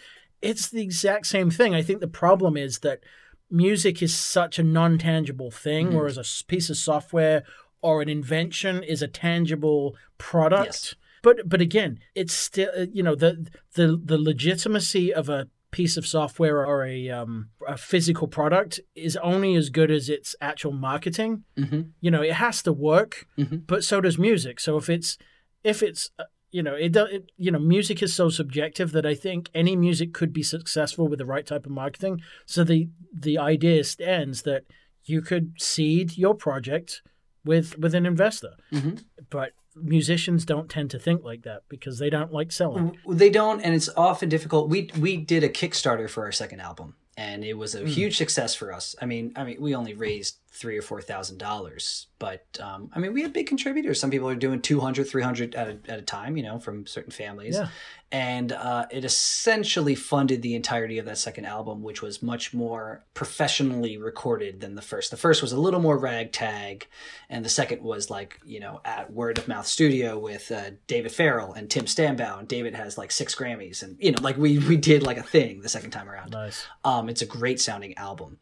It's 0.50 0.70
the 0.70 0.82
exact 0.82 1.26
same 1.28 1.50
thing. 1.58 1.74
I 1.76 1.82
think 1.82 2.00
the 2.02 2.08
problem 2.24 2.58
is 2.58 2.80
that 2.80 3.00
music 3.50 4.02
is 4.02 4.14
such 4.16 4.60
a 4.60 4.64
non-tangible 4.64 5.52
thing, 5.52 5.88
Mm-hmm. 5.88 5.98
whereas 5.98 6.18
a 6.18 6.26
piece 6.48 6.70
of 6.70 6.78
software 6.78 7.44
or 7.82 8.02
an 8.02 8.10
invention 8.10 8.84
is 8.84 9.02
a 9.02 9.08
tangible 9.08 9.96
product. 10.18 10.66
Yes. 10.66 10.96
But 11.22 11.36
but 11.48 11.62
again, 11.62 12.00
it's 12.16 12.34
still 12.34 12.70
uh, 12.78 12.86
you 12.92 13.04
know 13.04 13.16
the 13.16 13.32
the 13.76 13.88
the 14.12 14.18
legitimacy 14.18 15.14
of 15.14 15.30
a 15.30 15.48
piece 15.72 15.96
of 15.98 16.06
software 16.06 16.66
or 16.66 16.86
a 16.86 17.10
um, 17.10 17.50
a 17.68 17.78
physical 17.78 18.28
product 18.28 18.80
is 18.96 19.16
only 19.18 19.56
as 19.56 19.70
good 19.70 19.90
as 19.90 20.10
its 20.10 20.36
actual 20.42 20.74
marketing. 20.74 21.44
Mhm. 21.58 21.92
You 22.02 22.12
know, 22.12 22.22
it 22.22 22.34
has 22.34 22.62
to 22.64 22.74
work, 22.74 23.26
Mhm. 23.38 23.66
but 23.66 23.84
so 23.84 24.02
does 24.02 24.18
music. 24.20 24.60
So 24.60 24.78
if 24.78 24.90
it's 24.90 25.18
if 25.64 25.82
it's 25.82 26.12
uh, 26.20 26.24
you 26.54 26.64
know 26.64 26.76
it, 26.76 26.96
it 26.96 27.32
you 27.38 27.52
know 27.52 27.60
music 27.60 28.02
is 28.02 28.14
so 28.14 28.30
subjective 28.30 28.92
that 28.94 29.06
I 29.06 29.16
think 29.16 29.50
any 29.54 29.76
music 29.76 30.14
could 30.14 30.32
be 30.32 30.44
successful 30.44 31.08
with 31.10 31.20
the 31.20 31.26
right 31.26 31.46
type 31.46 31.66
of 31.66 31.72
marketing. 31.72 32.22
So 32.46 32.64
the 32.64 32.88
the 33.28 33.38
idea 33.38 33.84
stands 33.84 34.44
that 34.44 34.64
you 35.04 35.22
could 35.22 35.46
seed 35.60 36.18
your 36.18 36.36
project 36.36 37.02
with 37.44 37.78
with 37.78 37.94
an 37.96 38.06
investor, 38.06 38.54
Mhm. 38.72 39.04
but 39.30 39.50
musicians 39.76 40.46
don't 40.46 40.70
tend 40.70 40.92
to 40.92 41.00
think 41.00 41.24
like 41.24 41.42
that 41.42 41.62
because 41.68 41.98
they 42.00 42.10
don't 42.10 42.32
like 42.32 42.52
selling. 42.52 42.96
They 43.10 43.32
don't, 43.32 43.60
and 43.62 43.74
it's 43.76 43.90
often 43.98 44.30
difficult. 44.30 44.70
We 44.70 44.90
we 45.06 45.18
did 45.18 45.44
a 45.44 45.50
Kickstarter 45.50 46.08
for 46.10 46.24
our 46.26 46.32
second 46.32 46.60
album, 46.62 46.96
and 47.18 47.44
it 47.44 47.56
was 47.58 47.74
a 47.76 47.84
huge 47.98 48.16
success 48.18 48.54
for 48.56 48.72
us. 48.72 48.96
I 49.02 49.06
mean, 49.08 49.34
I 49.36 49.44
mean, 49.44 49.58
we 49.60 49.74
only 49.76 49.96
raised 49.96 50.38
three 50.54 50.78
or 50.78 50.82
four 50.84 51.02
thousand 51.02 51.40
dollars, 51.40 52.08
but 52.20 52.46
um, 52.62 52.90
I 52.94 53.00
mean, 53.00 53.12
we 53.14 53.24
had 53.24 53.34
big 53.34 53.48
contributors. 53.48 54.00
Some 54.00 54.12
people 54.12 54.30
are 54.30 54.36
doing 54.36 54.62
200, 54.62 55.06
300 55.10 55.56
at 55.56 55.68
a, 55.68 55.78
at 55.92 56.00
a 56.00 56.04
time, 56.04 56.38
you 56.38 56.44
know, 56.44 56.60
from 56.60 56.86
certain 56.86 57.12
families, 57.12 57.56
Yeah. 57.56 57.70
and 58.12 58.52
uh, 58.52 58.86
it 58.92 59.04
essentially 59.04 59.96
funded 59.96 60.44
the 60.44 60.54
entirety 60.54 61.00
of 61.00 61.06
that 61.08 61.18
second 61.18 61.46
album, 61.46 61.82
which 61.82 62.04
was 62.04 62.22
much 62.22 62.54
more 62.54 63.04
professionally 63.16 63.98
recorded 63.98 64.62
than 64.62 64.76
the 64.76 64.82
first. 64.84 65.10
The 65.10 65.18
first 65.18 65.42
was 65.42 65.52
a 65.54 65.60
little 65.60 65.80
more 65.80 65.98
ragtag, 65.98 66.88
and 67.32 67.44
the 67.44 67.50
second 67.50 67.82
was 67.82 68.12
like 68.12 68.40
you 68.46 68.60
know 68.60 68.80
at 68.86 69.12
word 69.12 69.40
of 69.40 69.48
mouth 69.48 69.66
studio 69.66 70.20
with 70.20 70.52
uh, 70.52 70.72
David 70.86 71.12
Farrell 71.12 71.54
and 71.54 71.68
Tim 71.68 71.86
Stambaugh, 71.86 72.38
and 72.40 72.48
David 72.48 72.76
has 72.76 72.96
like 72.98 73.12
six 73.12 73.34
Grammys, 73.34 73.82
and 73.82 73.98
you 74.00 74.12
know 74.12 74.22
like 74.22 74.38
we 74.38 74.60
we 74.60 74.78
did 74.78 75.02
like 75.02 75.18
a 75.18 75.24
thing 75.24 75.62
the 75.62 75.70
second 75.70 75.90
time 75.92 76.08
around. 76.08 76.30
Nice. 76.32 76.64
Um, 76.86 77.10
it's 77.10 77.24
a 77.24 77.26
great 77.26 77.60
sounding 77.60 77.98
album. 77.98 78.38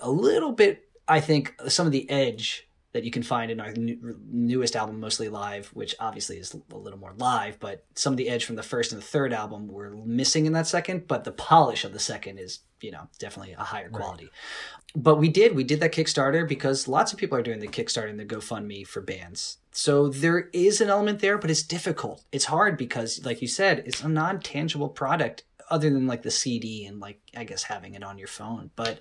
A 0.00 0.10
little 0.10 0.52
bit, 0.52 0.88
I 1.08 1.20
think, 1.20 1.54
some 1.68 1.86
of 1.86 1.92
the 1.92 2.08
edge 2.10 2.68
that 2.92 3.04
you 3.04 3.10
can 3.10 3.22
find 3.22 3.50
in 3.50 3.60
our 3.60 3.72
new, 3.72 4.18
newest 4.30 4.76
album, 4.76 5.00
mostly 5.00 5.28
live, 5.28 5.68
which 5.68 5.94
obviously 5.98 6.36
is 6.36 6.54
a 6.70 6.76
little 6.76 6.98
more 6.98 7.14
live, 7.16 7.58
but 7.58 7.84
some 7.94 8.12
of 8.12 8.18
the 8.18 8.28
edge 8.28 8.44
from 8.44 8.56
the 8.56 8.62
first 8.62 8.92
and 8.92 9.00
the 9.00 9.06
third 9.06 9.32
album 9.32 9.66
were 9.66 9.96
missing 10.04 10.44
in 10.44 10.52
that 10.52 10.66
second. 10.66 11.08
But 11.08 11.24
the 11.24 11.32
polish 11.32 11.84
of 11.84 11.94
the 11.94 11.98
second 11.98 12.38
is, 12.38 12.60
you 12.82 12.90
know, 12.90 13.08
definitely 13.18 13.54
a 13.54 13.64
higher 13.64 13.88
quality. 13.88 14.28
But 14.94 15.16
we 15.16 15.30
did, 15.30 15.56
we 15.56 15.64
did 15.64 15.80
that 15.80 15.92
Kickstarter 15.92 16.46
because 16.46 16.86
lots 16.86 17.14
of 17.14 17.18
people 17.18 17.38
are 17.38 17.42
doing 17.42 17.60
the 17.60 17.66
Kickstarter 17.66 18.10
and 18.10 18.20
the 18.20 18.26
GoFundMe 18.26 18.86
for 18.86 19.00
bands. 19.00 19.56
So 19.70 20.08
there 20.08 20.50
is 20.52 20.82
an 20.82 20.90
element 20.90 21.20
there, 21.20 21.38
but 21.38 21.50
it's 21.50 21.62
difficult. 21.62 22.24
It's 22.30 22.44
hard 22.44 22.76
because, 22.76 23.24
like 23.24 23.40
you 23.40 23.48
said, 23.48 23.84
it's 23.86 24.02
a 24.02 24.08
non 24.08 24.40
tangible 24.40 24.90
product 24.90 25.44
other 25.70 25.88
than 25.88 26.06
like 26.06 26.22
the 26.22 26.30
CD 26.30 26.84
and 26.84 27.00
like 27.00 27.20
I 27.34 27.44
guess 27.44 27.62
having 27.62 27.94
it 27.94 28.02
on 28.02 28.18
your 28.18 28.28
phone. 28.28 28.70
But 28.76 29.00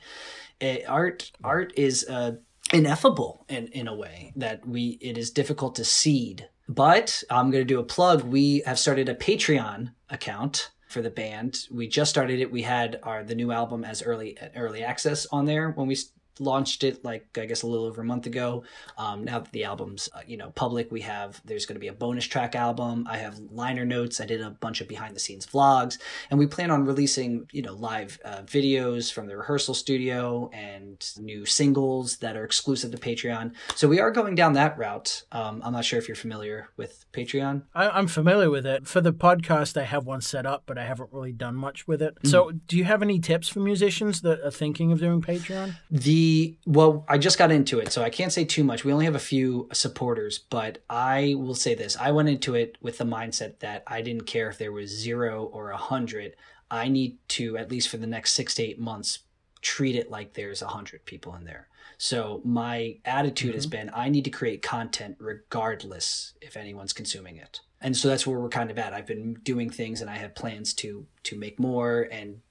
uh, 0.61 0.77
art 0.87 1.31
art 1.43 1.73
is 1.75 2.05
uh, 2.09 2.33
ineffable 2.73 3.45
in 3.49 3.67
in 3.67 3.87
a 3.87 3.95
way 3.95 4.33
that 4.35 4.67
we 4.67 4.97
it 5.01 5.17
is 5.17 5.31
difficult 5.31 5.75
to 5.75 5.85
seed. 5.85 6.47
But 6.67 7.23
I'm 7.29 7.51
going 7.51 7.61
to 7.61 7.73
do 7.73 7.79
a 7.79 7.83
plug. 7.83 8.23
We 8.23 8.63
have 8.65 8.79
started 8.79 9.09
a 9.09 9.15
Patreon 9.15 9.91
account 10.09 10.71
for 10.87 11.01
the 11.01 11.09
band. 11.09 11.67
We 11.71 11.87
just 11.87 12.09
started 12.09 12.39
it. 12.39 12.51
We 12.51 12.61
had 12.61 12.99
our 13.03 13.23
the 13.23 13.35
new 13.35 13.51
album 13.51 13.83
as 13.83 14.01
early 14.01 14.37
early 14.55 14.83
access 14.83 15.25
on 15.31 15.45
there 15.45 15.71
when 15.71 15.87
we 15.87 15.97
launched 16.41 16.83
it 16.83 17.03
like 17.05 17.37
I 17.37 17.45
guess 17.45 17.61
a 17.61 17.67
little 17.67 17.85
over 17.85 18.01
a 18.01 18.05
month 18.05 18.25
ago. 18.25 18.63
Um, 18.97 19.23
now 19.23 19.39
that 19.39 19.51
the 19.51 19.63
album's 19.63 20.09
uh, 20.13 20.21
you 20.25 20.37
know 20.37 20.49
public, 20.51 20.91
we 20.91 21.01
have 21.01 21.41
there's 21.45 21.65
going 21.65 21.75
to 21.75 21.79
be 21.79 21.87
a 21.87 21.93
bonus 21.93 22.25
track 22.25 22.55
album. 22.55 23.07
I 23.09 23.17
have 23.17 23.39
liner 23.51 23.85
notes. 23.85 24.19
I 24.19 24.25
did 24.25 24.41
a 24.41 24.49
bunch 24.49 24.81
of 24.81 24.87
behind 24.87 25.15
the 25.15 25.19
scenes 25.19 25.45
vlogs, 25.45 25.97
and 26.29 26.39
we 26.39 26.47
plan 26.47 26.71
on 26.71 26.85
releasing 26.85 27.47
you 27.51 27.61
know 27.61 27.73
live 27.73 28.19
uh, 28.25 28.41
videos 28.41 29.11
from 29.11 29.27
the 29.27 29.37
rehearsal 29.37 29.73
studio 29.73 30.49
and 30.53 31.09
new 31.19 31.45
singles 31.45 32.17
that 32.17 32.35
are 32.35 32.43
exclusive 32.43 32.91
to 32.91 32.97
Patreon. 32.97 33.53
So 33.75 33.87
we 33.87 33.99
are 33.99 34.11
going 34.11 34.35
down 34.35 34.53
that 34.53 34.77
route. 34.77 35.23
Um, 35.31 35.61
I'm 35.63 35.73
not 35.73 35.85
sure 35.85 35.99
if 35.99 36.07
you're 36.07 36.15
familiar 36.15 36.69
with 36.77 37.05
Patreon. 37.13 37.63
I, 37.73 37.89
I'm 37.89 38.07
familiar 38.07 38.49
with 38.49 38.65
it. 38.65 38.87
For 38.87 39.01
the 39.01 39.13
podcast, 39.13 39.79
I 39.79 39.83
have 39.83 40.05
one 40.05 40.21
set 40.21 40.45
up, 40.45 40.63
but 40.65 40.77
I 40.77 40.85
haven't 40.85 41.09
really 41.11 41.31
done 41.31 41.55
much 41.55 41.87
with 41.87 42.01
it. 42.01 42.17
So, 42.23 42.51
do 42.51 42.77
you 42.77 42.83
have 42.85 43.01
any 43.01 43.19
tips 43.19 43.47
for 43.47 43.59
musicians 43.59 44.21
that 44.21 44.39
are 44.41 44.51
thinking 44.51 44.91
of 44.91 44.99
doing 44.99 45.21
Patreon? 45.21 45.75
The 45.89 46.30
well, 46.65 47.05
I 47.07 47.17
just 47.17 47.37
got 47.37 47.51
into 47.51 47.79
it, 47.79 47.91
so 47.91 48.03
I 48.03 48.09
can't 48.09 48.31
say 48.31 48.45
too 48.45 48.63
much. 48.63 48.83
We 48.83 48.93
only 48.93 49.05
have 49.05 49.15
a 49.15 49.19
few 49.19 49.69
supporters, 49.73 50.39
but 50.39 50.83
I 50.89 51.35
will 51.37 51.55
say 51.55 51.75
this: 51.75 51.97
I 51.97 52.11
went 52.11 52.29
into 52.29 52.55
it 52.55 52.77
with 52.81 52.97
the 52.97 53.05
mindset 53.05 53.59
that 53.59 53.83
I 53.87 54.01
didn't 54.01 54.25
care 54.25 54.49
if 54.49 54.57
there 54.57 54.71
was 54.71 54.89
zero 54.89 55.45
or 55.45 55.71
a 55.71 55.77
hundred. 55.77 56.35
I 56.69 56.87
need 56.87 57.17
to 57.29 57.57
at 57.57 57.71
least 57.71 57.89
for 57.89 57.97
the 57.97 58.07
next 58.07 58.33
six 58.33 58.55
to 58.55 58.63
eight 58.63 58.79
months 58.79 59.19
treat 59.61 59.95
it 59.95 60.09
like 60.09 60.33
there's 60.33 60.61
a 60.61 60.67
hundred 60.67 61.05
people 61.05 61.35
in 61.35 61.45
there. 61.45 61.67
So 61.97 62.41
my 62.43 62.97
attitude 63.05 63.55
has 63.55 63.65
mm-hmm. 63.65 63.87
been: 63.87 63.91
I 63.93 64.09
need 64.09 64.25
to 64.25 64.31
create 64.31 64.61
content 64.61 65.17
regardless 65.19 66.33
if 66.41 66.57
anyone's 66.57 66.93
consuming 66.93 67.37
it. 67.37 67.61
And 67.83 67.97
so 67.97 68.07
that's 68.07 68.27
where 68.27 68.39
we're 68.39 68.49
kind 68.49 68.69
of 68.69 68.77
at. 68.77 68.93
I've 68.93 69.07
been 69.07 69.35
doing 69.43 69.69
things, 69.69 70.01
and 70.01 70.09
I 70.09 70.17
have 70.17 70.35
plans 70.35 70.73
to 70.75 71.05
to 71.23 71.37
make 71.37 71.59
more 71.59 72.07
and 72.11 72.41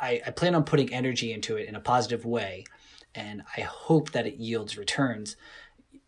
I, 0.00 0.22
I 0.26 0.30
plan 0.30 0.54
on 0.54 0.64
putting 0.64 0.92
energy 0.92 1.32
into 1.32 1.56
it 1.56 1.68
in 1.68 1.74
a 1.74 1.80
positive 1.80 2.24
way 2.24 2.64
and 3.16 3.42
I 3.56 3.62
hope 3.62 4.12
that 4.12 4.26
it 4.26 4.36
yields 4.36 4.76
returns 4.76 5.36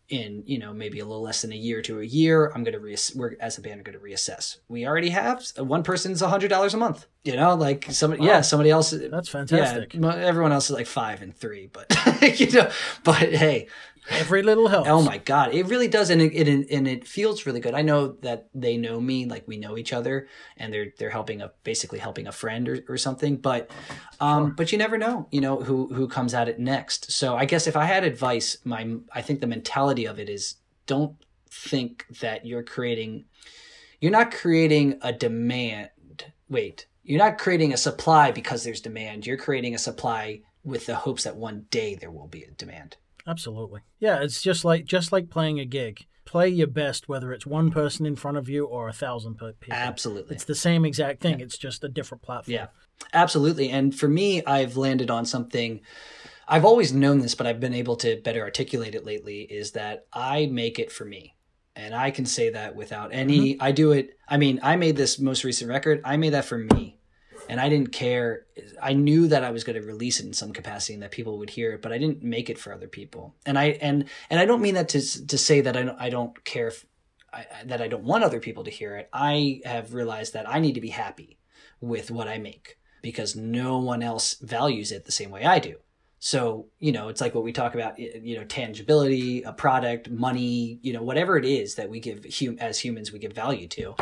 in 0.09 0.43
you 0.47 0.57
know 0.57 0.73
maybe 0.73 0.99
a 0.99 1.05
little 1.05 1.21
less 1.21 1.41
than 1.43 1.51
a 1.51 1.55
year 1.55 1.81
to 1.83 1.99
a 1.99 2.03
year. 2.03 2.51
I'm 2.55 2.63
gonna 2.63 2.79
reass- 2.79 3.15
we're 3.15 3.35
as 3.39 3.57
a 3.57 3.61
band 3.61 3.79
are 3.79 3.83
gonna 3.83 3.99
reassess. 3.99 4.57
We 4.67 4.87
already 4.87 5.09
have 5.09 5.45
uh, 5.57 5.63
one 5.63 5.83
person's 5.83 6.21
a 6.21 6.29
hundred 6.29 6.49
dollars 6.49 6.73
a 6.73 6.77
month. 6.77 7.05
You 7.23 7.35
know, 7.35 7.53
like 7.55 7.85
somebody 7.89 8.23
yeah 8.23 8.41
somebody 8.41 8.69
else. 8.71 8.91
Uh, 8.93 9.07
That's 9.11 9.29
fantastic. 9.29 9.93
Yeah, 9.93 10.15
everyone 10.15 10.51
else 10.51 10.69
is 10.69 10.75
like 10.75 10.87
five 10.87 11.21
and 11.21 11.35
three, 11.35 11.69
but 11.71 11.93
you 12.39 12.51
know, 12.51 12.71
but 13.03 13.17
hey, 13.17 13.67
Every 14.11 14.43
little 14.43 14.67
helps. 14.75 14.89
Oh 14.89 15.01
my 15.01 15.17
god, 15.17 15.53
it 15.53 15.67
really 15.67 15.87
does, 15.87 16.09
and 16.09 16.21
it, 16.21 16.33
it 16.33 16.69
and 16.71 16.87
it 16.87 17.07
feels 17.07 17.45
really 17.45 17.59
good. 17.59 17.73
I 17.73 17.81
know 17.81 18.13
that 18.21 18.49
they 18.53 18.77
know 18.77 18.99
me, 18.99 19.25
like 19.25 19.47
we 19.47 19.57
know 19.57 19.77
each 19.77 19.93
other, 19.93 20.27
and 20.57 20.73
they're 20.73 20.93
they're 20.97 21.09
helping 21.09 21.41
a 21.41 21.51
basically 21.63 21.99
helping 21.99 22.27
a 22.27 22.31
friend 22.31 22.67
or, 22.67 22.83
or 22.87 22.97
something. 22.97 23.37
But 23.37 23.71
um, 24.19 24.55
but 24.55 24.71
you 24.71 24.77
never 24.77 24.97
know, 24.97 25.27
you 25.31 25.41
know 25.41 25.57
who 25.61 25.93
who 25.93 26.07
comes 26.07 26.33
at 26.33 26.49
it 26.49 26.59
next. 26.59 27.11
So 27.11 27.35
I 27.35 27.45
guess 27.45 27.67
if 27.67 27.75
I 27.75 27.85
had 27.85 28.03
advice, 28.03 28.57
my 28.63 28.95
I 29.13 29.21
think 29.21 29.41
the 29.41 29.47
mentality 29.47 30.05
of 30.05 30.19
it 30.19 30.29
is 30.29 30.55
don't 30.85 31.15
think 31.51 32.05
that 32.21 32.45
you're 32.45 32.63
creating 32.63 33.25
you're 33.99 34.11
not 34.11 34.31
creating 34.31 34.97
a 35.01 35.11
demand 35.11 35.89
wait 36.49 36.85
you're 37.03 37.19
not 37.19 37.37
creating 37.37 37.73
a 37.73 37.77
supply 37.77 38.31
because 38.31 38.63
there's 38.63 38.81
demand 38.81 39.25
you're 39.25 39.37
creating 39.37 39.73
a 39.73 39.79
supply 39.79 40.41
with 40.63 40.85
the 40.85 40.95
hopes 40.95 41.23
that 41.23 41.35
one 41.35 41.65
day 41.71 41.95
there 41.95 42.11
will 42.11 42.27
be 42.27 42.43
a 42.43 42.51
demand 42.51 42.97
absolutely 43.29 43.81
yeah 43.99 44.21
it's 44.21 44.41
just 44.41 44.65
like 44.65 44.85
just 44.85 45.11
like 45.11 45.29
playing 45.29 45.59
a 45.59 45.65
gig 45.65 46.05
play 46.25 46.47
your 46.47 46.67
best 46.67 47.07
whether 47.07 47.31
it's 47.31 47.45
one 47.45 47.71
person 47.71 48.05
in 48.05 48.15
front 48.15 48.37
of 48.37 48.49
you 48.49 48.65
or 48.65 48.87
a 48.87 48.93
thousand 48.93 49.35
people 49.35 49.55
absolutely 49.71 50.35
it's 50.35 50.45
the 50.45 50.55
same 50.55 50.85
exact 50.85 51.21
thing 51.21 51.39
yeah. 51.39 51.45
it's 51.45 51.57
just 51.57 51.83
a 51.83 51.89
different 51.89 52.21
platform 52.21 52.53
yeah 52.53 52.67
absolutely 53.13 53.69
and 53.69 53.95
for 53.95 54.07
me 54.07 54.43
i've 54.45 54.77
landed 54.77 55.09
on 55.09 55.25
something 55.25 55.79
I've 56.49 56.65
always 56.65 56.91
known 56.91 57.19
this, 57.19 57.35
but 57.35 57.45
I've 57.45 57.59
been 57.59 57.75
able 57.75 57.95
to 57.97 58.19
better 58.21 58.41
articulate 58.41 58.95
it 58.95 59.05
lately 59.05 59.41
is 59.41 59.73
that 59.73 60.07
I 60.11 60.47
make 60.47 60.79
it 60.79 60.91
for 60.91 61.05
me. 61.05 61.35
And 61.75 61.93
I 61.93 62.09
can 62.09 62.25
say 62.25 62.49
that 62.49 62.75
without 62.75 63.13
any, 63.13 63.53
mm-hmm. 63.53 63.63
I 63.63 63.71
do 63.71 63.91
it. 63.91 64.17
I 64.27 64.37
mean, 64.37 64.59
I 64.63 64.75
made 64.75 64.97
this 64.97 65.19
most 65.19 65.43
recent 65.43 65.69
record, 65.69 66.01
I 66.03 66.17
made 66.17 66.33
that 66.33 66.45
for 66.45 66.57
me. 66.57 66.98
And 67.49 67.59
I 67.59 67.67
didn't 67.67 67.91
care. 67.91 68.45
I 68.81 68.93
knew 68.93 69.27
that 69.27 69.43
I 69.43 69.51
was 69.51 69.63
going 69.63 69.79
to 69.79 69.85
release 69.85 70.19
it 70.19 70.25
in 70.25 70.33
some 70.33 70.53
capacity 70.53 70.93
and 70.93 71.03
that 71.03 71.11
people 71.11 71.37
would 71.39 71.49
hear 71.49 71.73
it, 71.73 71.81
but 71.81 71.91
I 71.91 71.97
didn't 71.97 72.23
make 72.23 72.49
it 72.49 72.59
for 72.59 72.71
other 72.71 72.87
people. 72.87 73.35
And 73.45 73.57
I, 73.57 73.77
and, 73.81 74.05
and 74.29 74.39
I 74.39 74.45
don't 74.45 74.61
mean 74.61 74.75
that 74.75 74.89
to, 74.89 75.27
to 75.27 75.37
say 75.37 75.61
that 75.61 75.75
I 75.75 75.83
don't, 75.83 75.99
I 75.99 76.09
don't 76.09 76.45
care 76.45 76.67
if, 76.67 76.85
I, 77.33 77.45
that 77.65 77.81
I 77.81 77.87
don't 77.87 78.03
want 78.03 78.23
other 78.23 78.39
people 78.39 78.63
to 78.63 78.71
hear 78.71 78.95
it. 78.95 79.09
I 79.11 79.61
have 79.65 79.93
realized 79.93 80.33
that 80.33 80.49
I 80.49 80.59
need 80.59 80.75
to 80.75 80.81
be 80.81 80.89
happy 80.89 81.39
with 81.81 82.11
what 82.11 82.27
I 82.27 82.37
make 82.37 82.77
because 83.01 83.35
no 83.35 83.77
one 83.79 84.03
else 84.03 84.35
values 84.35 84.91
it 84.91 85.05
the 85.05 85.11
same 85.11 85.31
way 85.31 85.43
I 85.43 85.59
do. 85.59 85.77
So, 86.19 86.67
you 86.79 86.91
know, 86.91 87.07
it's 87.07 87.21
like 87.21 87.33
what 87.33 87.45
we 87.45 87.53
talk 87.53 87.73
about, 87.73 87.97
you 87.97 88.37
know, 88.37 88.43
tangibility, 88.43 89.41
a 89.43 89.53
product, 89.53 90.09
money, 90.09 90.79
you 90.81 90.91
know, 90.91 91.01
whatever 91.01 91.37
it 91.37 91.45
is 91.45 91.75
that 91.75 91.89
we 91.89 92.01
give 92.01 92.25
hum- 92.39 92.57
as 92.59 92.79
humans, 92.79 93.11
we 93.11 93.19
give 93.19 93.31
value 93.31 93.67
to. 93.69 93.95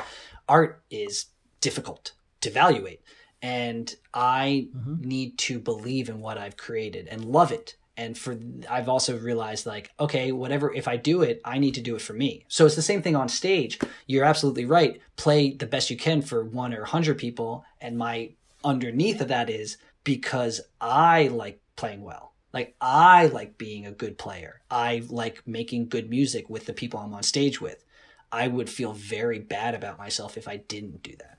Art 0.49 0.83
is 0.89 1.27
difficult 1.61 2.13
to 2.41 2.49
evaluate. 2.49 3.01
And 3.41 3.93
I 4.13 4.67
mm-hmm. 4.75 5.07
need 5.07 5.37
to 5.39 5.59
believe 5.59 6.09
in 6.09 6.19
what 6.21 6.37
I've 6.37 6.57
created 6.57 7.07
and 7.07 7.25
love 7.25 7.51
it. 7.51 7.75
And 7.95 8.15
for, 8.17 8.37
I've 8.69 8.89
also 8.89 9.17
realized 9.17 9.65
like, 9.65 9.91
okay, 9.99 10.31
whatever, 10.31 10.71
if 10.71 10.87
I 10.87 10.97
do 10.97 11.23
it, 11.23 11.41
I 11.43 11.57
need 11.57 11.73
to 11.75 11.81
do 11.81 11.95
it 11.95 12.01
for 12.01 12.13
me. 12.13 12.45
So 12.47 12.65
it's 12.65 12.75
the 12.75 12.81
same 12.81 13.01
thing 13.01 13.15
on 13.15 13.27
stage. 13.27 13.79
You're 14.05 14.23
absolutely 14.23 14.65
right. 14.65 15.01
Play 15.15 15.51
the 15.51 15.65
best 15.65 15.89
you 15.89 15.97
can 15.97 16.21
for 16.21 16.43
one 16.43 16.73
or 16.73 16.83
a 16.83 16.87
hundred 16.87 17.17
people. 17.17 17.65
And 17.81 17.97
my 17.97 18.31
underneath 18.63 19.19
of 19.21 19.29
that 19.29 19.49
is 19.49 19.77
because 20.03 20.61
I 20.79 21.27
like 21.27 21.59
playing 21.75 22.03
well. 22.03 22.33
Like 22.53 22.75
I 22.79 23.27
like 23.27 23.57
being 23.57 23.85
a 23.85 23.91
good 23.91 24.17
player. 24.17 24.61
I 24.69 25.03
like 25.09 25.47
making 25.47 25.89
good 25.89 26.09
music 26.09 26.49
with 26.49 26.65
the 26.65 26.73
people 26.73 26.99
I'm 26.99 27.13
on 27.13 27.23
stage 27.23 27.59
with. 27.59 27.83
I 28.31 28.47
would 28.47 28.69
feel 28.69 28.93
very 28.93 29.39
bad 29.39 29.73
about 29.73 29.97
myself 29.97 30.37
if 30.37 30.47
I 30.47 30.57
didn't 30.57 31.03
do 31.03 31.15
that. 31.17 31.36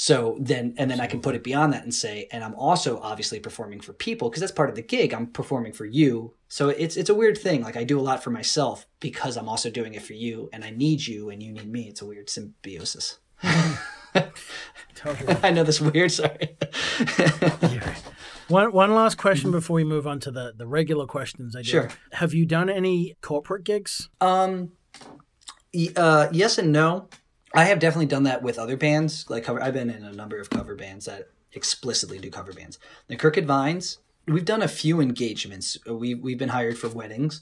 So 0.00 0.36
then, 0.38 0.74
and 0.78 0.88
then 0.88 1.00
I 1.00 1.08
can 1.08 1.20
put 1.20 1.34
it 1.34 1.42
beyond 1.42 1.72
that 1.72 1.82
and 1.82 1.92
say, 1.92 2.28
and 2.30 2.44
I'm 2.44 2.54
also 2.54 3.00
obviously 3.00 3.40
performing 3.40 3.80
for 3.80 3.92
people 3.92 4.30
because 4.30 4.38
that's 4.38 4.52
part 4.52 4.68
of 4.70 4.76
the 4.76 4.82
gig. 4.82 5.12
I'm 5.12 5.26
performing 5.26 5.72
for 5.72 5.86
you. 5.86 6.34
So 6.46 6.68
it's, 6.68 6.96
it's 6.96 7.10
a 7.10 7.14
weird 7.16 7.36
thing. 7.36 7.62
Like 7.62 7.76
I 7.76 7.82
do 7.82 7.98
a 7.98 8.00
lot 8.00 8.22
for 8.22 8.30
myself 8.30 8.86
because 9.00 9.36
I'm 9.36 9.48
also 9.48 9.70
doing 9.70 9.94
it 9.94 10.02
for 10.02 10.12
you 10.12 10.50
and 10.52 10.62
I 10.64 10.70
need 10.70 11.04
you 11.08 11.30
and 11.30 11.42
you 11.42 11.50
need 11.50 11.68
me. 11.68 11.88
It's 11.88 12.00
a 12.00 12.06
weird 12.06 12.30
symbiosis. 12.30 13.18
totally. 14.94 15.36
I 15.42 15.50
know 15.50 15.64
this 15.64 15.80
weird. 15.80 16.12
Sorry. 16.12 16.56
One 18.46 18.72
one 18.72 18.94
last 18.94 19.18
question 19.18 19.50
before 19.50 19.74
we 19.74 19.84
move 19.84 20.06
on 20.06 20.20
to 20.20 20.30
the 20.30 20.54
the 20.56 20.66
regular 20.66 21.06
questions. 21.06 21.56
I 21.56 21.62
do. 21.62 21.68
Sure. 21.68 21.90
Have 22.12 22.32
you 22.32 22.46
done 22.46 22.70
any 22.70 23.16
corporate 23.20 23.64
gigs? 23.64 24.08
Um, 24.20 24.72
uh, 25.96 26.28
yes 26.30 26.56
and 26.56 26.72
no. 26.72 27.08
I 27.54 27.64
have 27.64 27.78
definitely 27.78 28.06
done 28.06 28.24
that 28.24 28.42
with 28.42 28.58
other 28.58 28.76
bands. 28.76 29.28
Like 29.28 29.44
cover, 29.44 29.62
I've 29.62 29.74
been 29.74 29.90
in 29.90 30.04
a 30.04 30.12
number 30.12 30.38
of 30.38 30.50
cover 30.50 30.74
bands 30.74 31.06
that 31.06 31.30
explicitly 31.52 32.18
do 32.18 32.30
cover 32.30 32.52
bands. 32.52 32.78
The 33.08 33.16
Crooked 33.16 33.46
Vines. 33.46 33.98
We've 34.26 34.44
done 34.44 34.60
a 34.60 34.68
few 34.68 35.00
engagements. 35.00 35.78
We 35.86 36.14
we've 36.14 36.38
been 36.38 36.50
hired 36.50 36.76
for 36.78 36.88
weddings, 36.88 37.40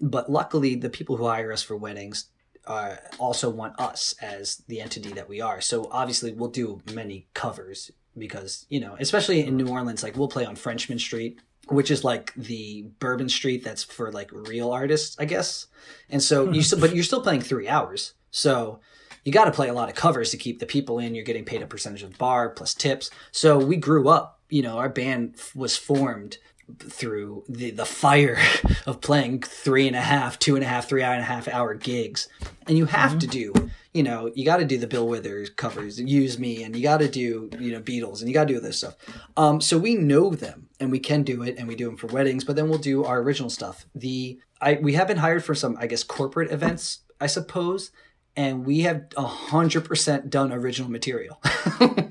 but 0.00 0.30
luckily 0.30 0.74
the 0.74 0.90
people 0.90 1.16
who 1.16 1.26
hire 1.26 1.50
us 1.50 1.62
for 1.62 1.74
weddings 1.74 2.26
uh, 2.66 2.96
also 3.18 3.48
want 3.48 3.80
us 3.80 4.14
as 4.20 4.56
the 4.68 4.82
entity 4.82 5.12
that 5.12 5.28
we 5.28 5.40
are. 5.40 5.62
So 5.62 5.88
obviously 5.90 6.32
we'll 6.32 6.50
do 6.50 6.82
many 6.92 7.28
covers 7.32 7.90
because 8.16 8.66
you 8.68 8.80
know 8.80 8.96
especially 8.98 9.46
in 9.46 9.56
new 9.56 9.68
orleans 9.68 10.02
like 10.02 10.16
we'll 10.16 10.28
play 10.28 10.44
on 10.44 10.56
frenchmen 10.56 10.98
street 10.98 11.40
which 11.68 11.90
is 11.90 12.04
like 12.04 12.32
the 12.34 12.82
bourbon 12.98 13.28
street 13.28 13.64
that's 13.64 13.82
for 13.82 14.12
like 14.12 14.30
real 14.32 14.70
artists 14.70 15.16
i 15.18 15.24
guess 15.24 15.66
and 16.10 16.22
so 16.22 16.50
you 16.50 16.62
still 16.62 16.78
but 16.78 16.94
you're 16.94 17.04
still 17.04 17.22
playing 17.22 17.40
three 17.40 17.68
hours 17.68 18.14
so 18.30 18.80
you 19.24 19.32
got 19.32 19.44
to 19.44 19.52
play 19.52 19.68
a 19.68 19.74
lot 19.74 19.88
of 19.88 19.94
covers 19.94 20.30
to 20.30 20.36
keep 20.36 20.58
the 20.58 20.66
people 20.66 20.98
in 20.98 21.14
you're 21.14 21.24
getting 21.24 21.44
paid 21.44 21.62
a 21.62 21.66
percentage 21.66 22.02
of 22.02 22.12
the 22.12 22.18
bar 22.18 22.48
plus 22.50 22.74
tips 22.74 23.10
so 23.30 23.58
we 23.58 23.76
grew 23.76 24.08
up 24.08 24.40
you 24.48 24.62
know 24.62 24.78
our 24.78 24.88
band 24.88 25.34
was 25.54 25.76
formed 25.76 26.38
through 26.78 27.44
the 27.48 27.70
the 27.70 27.84
fire 27.84 28.38
of 28.86 29.00
playing 29.00 29.40
three 29.40 29.86
and 29.86 29.96
a 29.96 30.00
half 30.00 30.38
two 30.38 30.54
and 30.54 30.64
a 30.64 30.68
half 30.68 30.88
three 30.88 31.02
and 31.02 31.20
a 31.20 31.24
half 31.24 31.48
hour 31.48 31.74
gigs 31.74 32.28
and 32.66 32.78
you 32.78 32.86
have 32.86 33.10
mm-hmm. 33.10 33.18
to 33.18 33.26
do 33.26 33.70
you 33.92 34.02
know, 34.02 34.30
you 34.34 34.44
got 34.44 34.56
to 34.56 34.64
do 34.64 34.78
the 34.78 34.86
Bill 34.86 35.06
Withers 35.06 35.50
covers, 35.50 36.00
Use 36.00 36.38
Me, 36.38 36.62
and 36.62 36.74
you 36.74 36.82
got 36.82 36.98
to 36.98 37.08
do, 37.08 37.50
you 37.58 37.72
know, 37.72 37.80
Beatles, 37.80 38.20
and 38.20 38.28
you 38.28 38.34
got 38.34 38.48
to 38.48 38.54
do 38.54 38.60
this 38.60 38.78
stuff. 38.78 38.96
Um, 39.36 39.60
so 39.60 39.76
we 39.76 39.94
know 39.96 40.30
them, 40.30 40.68
and 40.80 40.90
we 40.90 40.98
can 40.98 41.22
do 41.22 41.42
it, 41.42 41.58
and 41.58 41.68
we 41.68 41.74
do 41.74 41.86
them 41.86 41.98
for 41.98 42.06
weddings, 42.06 42.44
but 42.44 42.56
then 42.56 42.68
we'll 42.68 42.78
do 42.78 43.04
our 43.04 43.20
original 43.20 43.50
stuff. 43.50 43.84
The 43.94 44.40
I 44.60 44.78
we 44.80 44.94
have 44.94 45.08
been 45.08 45.18
hired 45.18 45.44
for 45.44 45.54
some, 45.54 45.76
I 45.78 45.86
guess, 45.86 46.04
corporate 46.04 46.50
events, 46.50 47.00
I 47.20 47.26
suppose, 47.26 47.90
and 48.36 48.64
we 48.64 48.80
have 48.80 49.06
a 49.16 49.26
hundred 49.26 49.84
percent 49.84 50.30
done 50.30 50.52
original 50.52 50.90
material 50.90 51.40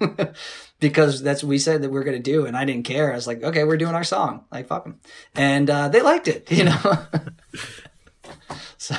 because 0.80 1.22
that's 1.22 1.44
what 1.44 1.50
we 1.50 1.58
said 1.58 1.82
that 1.82 1.90
we 1.90 2.00
are 2.00 2.04
going 2.04 2.22
to 2.22 2.32
do, 2.32 2.46
and 2.46 2.56
I 2.56 2.66
didn't 2.66 2.86
care. 2.86 3.12
I 3.12 3.16
was 3.16 3.28
like, 3.28 3.44
okay, 3.44 3.64
we're 3.64 3.78
doing 3.78 3.96
our 3.96 4.04
song, 4.04 4.46
like 4.52 4.68
fuck 4.68 4.84
them, 4.84 5.00
and 5.36 5.70
uh, 5.70 5.90
they 5.90 6.02
liked 6.02 6.28
it, 6.28 6.52
you 6.52 6.66
know. 6.66 6.80
so 8.78 8.96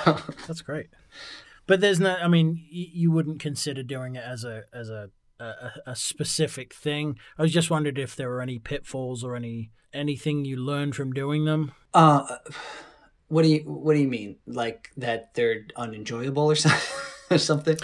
that's 0.47 0.63
great. 0.63 0.89
But 1.67 1.81
there's 1.81 2.01
no. 2.01 2.17
I 2.17 2.29
mean, 2.29 2.65
you 2.71 3.13
wouldn't 3.13 3.41
consider 3.41 3.83
doing 3.83 4.17
it 4.17 4.25
as 4.25 4.45
a 4.45 4.65
as 4.73 4.91
a, 4.91 5.11
a 5.39 5.73
a 5.87 5.97
specific 5.97 6.75
thing. 6.75 7.19
I 7.39 7.43
was 7.43 7.53
just 7.53 7.71
wondered 7.71 7.99
if 7.99 8.17
there 8.17 8.31
were 8.31 8.43
any 8.43 8.59
pitfalls 8.59 9.23
or 9.23 9.37
any 9.37 9.71
anything 9.93 10.45
you 10.45 10.57
learned 10.57 10.97
from 10.97 11.13
doing 11.13 11.45
them. 11.45 11.73
Uh, 11.95 12.39
what 13.29 13.43
do 13.43 13.49
you 13.49 13.61
what 13.61 13.95
do 13.95 14.01
you 14.01 14.09
mean? 14.09 14.37
Like 14.47 14.91
that 14.97 15.35
they're 15.35 15.67
unenjoyable 15.77 16.45
or 16.51 16.55
something? 16.55 16.81
or 17.33 17.39
something? 17.39 17.79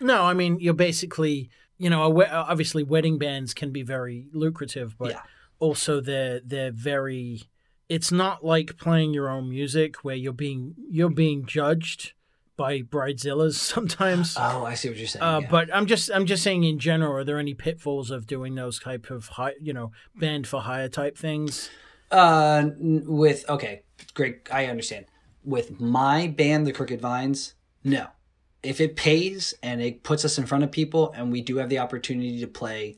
No, 0.00 0.24
I 0.24 0.34
mean 0.34 0.58
you're 0.60 0.74
basically 0.74 1.50
you 1.78 1.90
know 1.90 2.22
obviously 2.30 2.82
wedding 2.82 3.18
bands 3.18 3.54
can 3.54 3.72
be 3.72 3.82
very 3.82 4.26
lucrative, 4.32 4.96
but 4.98 5.12
yeah. 5.12 5.22
also 5.58 6.00
they're 6.00 6.40
they're 6.44 6.72
very. 6.72 7.42
It's 7.88 8.12
not 8.12 8.44
like 8.44 8.76
playing 8.76 9.14
your 9.14 9.30
own 9.30 9.48
music 9.48 10.04
where 10.04 10.14
you're 10.14 10.34
being 10.34 10.74
you're 10.90 11.08
being 11.08 11.46
judged 11.46 12.12
by 12.58 12.82
bridezillas 12.82 13.54
sometimes. 13.54 14.36
Oh, 14.38 14.66
I 14.66 14.74
see 14.74 14.90
what 14.90 14.98
you're 14.98 15.06
saying. 15.06 15.22
Uh, 15.22 15.40
yeah. 15.40 15.48
But 15.50 15.74
I'm 15.74 15.86
just 15.86 16.10
I'm 16.12 16.26
just 16.26 16.42
saying 16.42 16.64
in 16.64 16.78
general, 16.78 17.16
are 17.16 17.24
there 17.24 17.38
any 17.38 17.54
pitfalls 17.54 18.10
of 18.10 18.26
doing 18.26 18.54
those 18.54 18.78
type 18.78 19.08
of 19.08 19.28
high, 19.28 19.54
you 19.58 19.72
know, 19.72 19.92
band 20.14 20.46
for 20.46 20.60
hire 20.60 20.88
type 20.88 21.16
things? 21.16 21.70
Uh, 22.10 22.70
with 22.78 23.48
okay, 23.48 23.82
great, 24.12 24.48
I 24.52 24.66
understand. 24.66 25.06
With 25.44 25.80
my 25.80 26.26
band, 26.26 26.66
the 26.66 26.72
Crooked 26.72 27.00
Vines, 27.00 27.54
no. 27.82 28.08
If 28.62 28.80
it 28.80 28.96
pays 28.96 29.54
and 29.62 29.80
it 29.80 30.02
puts 30.02 30.24
us 30.24 30.38
in 30.38 30.46
front 30.46 30.64
of 30.64 30.72
people, 30.72 31.12
and 31.16 31.30
we 31.30 31.42
do 31.42 31.58
have 31.58 31.68
the 31.68 31.78
opportunity 31.78 32.40
to 32.40 32.46
play 32.46 32.96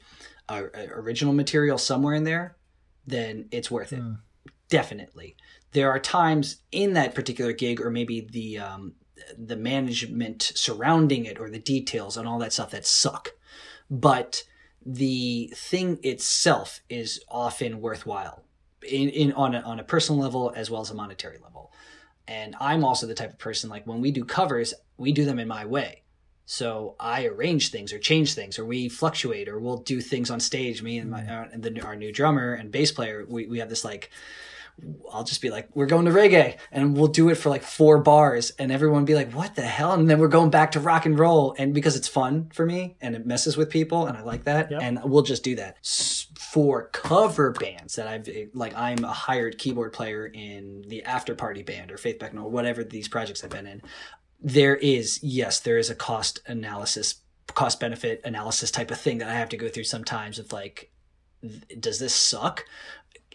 our, 0.48 0.72
original 0.94 1.34
material 1.34 1.78
somewhere 1.78 2.14
in 2.14 2.24
there, 2.24 2.56
then 3.06 3.48
it's 3.50 3.70
worth 3.70 3.92
it. 3.92 4.00
Mm. 4.00 4.18
Definitely 4.68 5.36
there 5.72 5.90
are 5.90 5.98
times 5.98 6.58
in 6.72 6.94
that 6.94 7.14
particular 7.14 7.52
gig 7.52 7.80
or 7.80 7.90
maybe 7.90 8.20
the 8.20 8.58
um, 8.58 8.94
the 9.36 9.56
management 9.56 10.42
surrounding 10.54 11.26
it 11.26 11.38
or 11.38 11.50
the 11.50 11.58
details 11.58 12.16
and 12.16 12.26
all 12.26 12.38
that 12.38 12.52
stuff 12.52 12.70
that 12.70 12.86
suck. 12.86 13.30
But 13.90 14.44
the 14.84 15.52
thing 15.54 15.98
itself 16.02 16.80
is 16.88 17.20
often 17.28 17.80
worthwhile 17.80 18.44
in, 18.82 19.10
in 19.10 19.32
on 19.32 19.54
a, 19.54 19.60
on 19.60 19.78
a 19.78 19.84
personal 19.84 20.20
level 20.20 20.52
as 20.56 20.70
well 20.70 20.80
as 20.80 20.90
a 20.90 20.94
monetary 20.94 21.38
level. 21.42 21.72
And 22.26 22.56
I'm 22.60 22.84
also 22.84 23.06
the 23.06 23.14
type 23.14 23.30
of 23.30 23.38
person 23.38 23.68
like 23.68 23.86
when 23.86 24.00
we 24.00 24.10
do 24.10 24.24
covers, 24.24 24.72
we 25.00 25.12
do 25.12 25.24
them 25.24 25.38
in 25.38 25.48
my 25.48 25.64
way. 25.64 26.02
So 26.46 26.96
I 26.98 27.26
arrange 27.26 27.70
things 27.70 27.92
or 27.92 27.98
change 27.98 28.34
things, 28.34 28.58
or 28.58 28.64
we 28.64 28.88
fluctuate, 28.88 29.48
or 29.48 29.58
we'll 29.60 29.78
do 29.78 30.00
things 30.00 30.30
on 30.30 30.40
stage. 30.40 30.82
Me 30.82 30.98
and 30.98 31.10
my 31.10 31.22
uh, 31.22 31.48
and 31.52 31.62
the, 31.62 31.80
our 31.82 31.96
new 31.96 32.12
drummer 32.12 32.54
and 32.54 32.72
bass 32.72 32.92
player, 32.92 33.24
we, 33.28 33.46
we 33.46 33.60
have 33.60 33.68
this 33.68 33.84
like 33.84 34.10
I'll 35.12 35.24
just 35.24 35.42
be 35.42 35.50
like, 35.50 35.68
we're 35.74 35.86
going 35.86 36.06
to 36.06 36.10
reggae 36.10 36.56
and 36.72 36.96
we'll 36.96 37.08
do 37.08 37.28
it 37.28 37.34
for 37.34 37.50
like 37.50 37.62
four 37.62 37.98
bars 37.98 38.52
and 38.58 38.70
everyone 38.72 39.04
be 39.04 39.14
like, 39.14 39.32
what 39.32 39.54
the 39.54 39.62
hell? 39.62 39.92
And 39.92 40.08
then 40.08 40.18
we're 40.18 40.28
going 40.28 40.50
back 40.50 40.72
to 40.72 40.80
rock 40.80 41.06
and 41.06 41.18
roll. 41.18 41.54
And 41.58 41.74
because 41.74 41.96
it's 41.96 42.08
fun 42.08 42.50
for 42.52 42.64
me 42.64 42.96
and 43.00 43.14
it 43.14 43.26
messes 43.26 43.56
with 43.56 43.70
people 43.70 44.06
and 44.06 44.16
I 44.16 44.22
like 44.22 44.44
that. 44.44 44.70
Yep. 44.70 44.82
And 44.82 45.00
we'll 45.04 45.22
just 45.22 45.44
do 45.44 45.56
that 45.56 45.84
for 45.84 46.88
cover 46.88 47.52
bands 47.52 47.96
that 47.96 48.06
I've 48.06 48.28
like, 48.54 48.74
I'm 48.74 49.04
a 49.04 49.12
hired 49.12 49.58
keyboard 49.58 49.92
player 49.92 50.26
in 50.26 50.84
the 50.88 51.02
after 51.04 51.34
party 51.34 51.62
band 51.62 51.90
or 51.92 51.96
Faith 51.96 52.18
Becnel 52.18 52.44
or 52.44 52.50
whatever 52.50 52.84
these 52.84 53.08
projects 53.08 53.44
I've 53.44 53.50
been 53.50 53.66
in. 53.66 53.82
There 54.40 54.76
is 54.76 55.20
yes, 55.22 55.60
there 55.60 55.78
is 55.78 55.90
a 55.90 55.94
cost 55.94 56.40
analysis, 56.46 57.16
cost 57.48 57.80
benefit 57.80 58.20
analysis 58.24 58.70
type 58.70 58.90
of 58.90 59.00
thing 59.00 59.18
that 59.18 59.28
I 59.28 59.34
have 59.34 59.50
to 59.50 59.56
go 59.56 59.68
through 59.68 59.84
sometimes. 59.84 60.38
Of 60.38 60.52
like, 60.52 60.90
does 61.78 61.98
this 61.98 62.14
suck? 62.14 62.64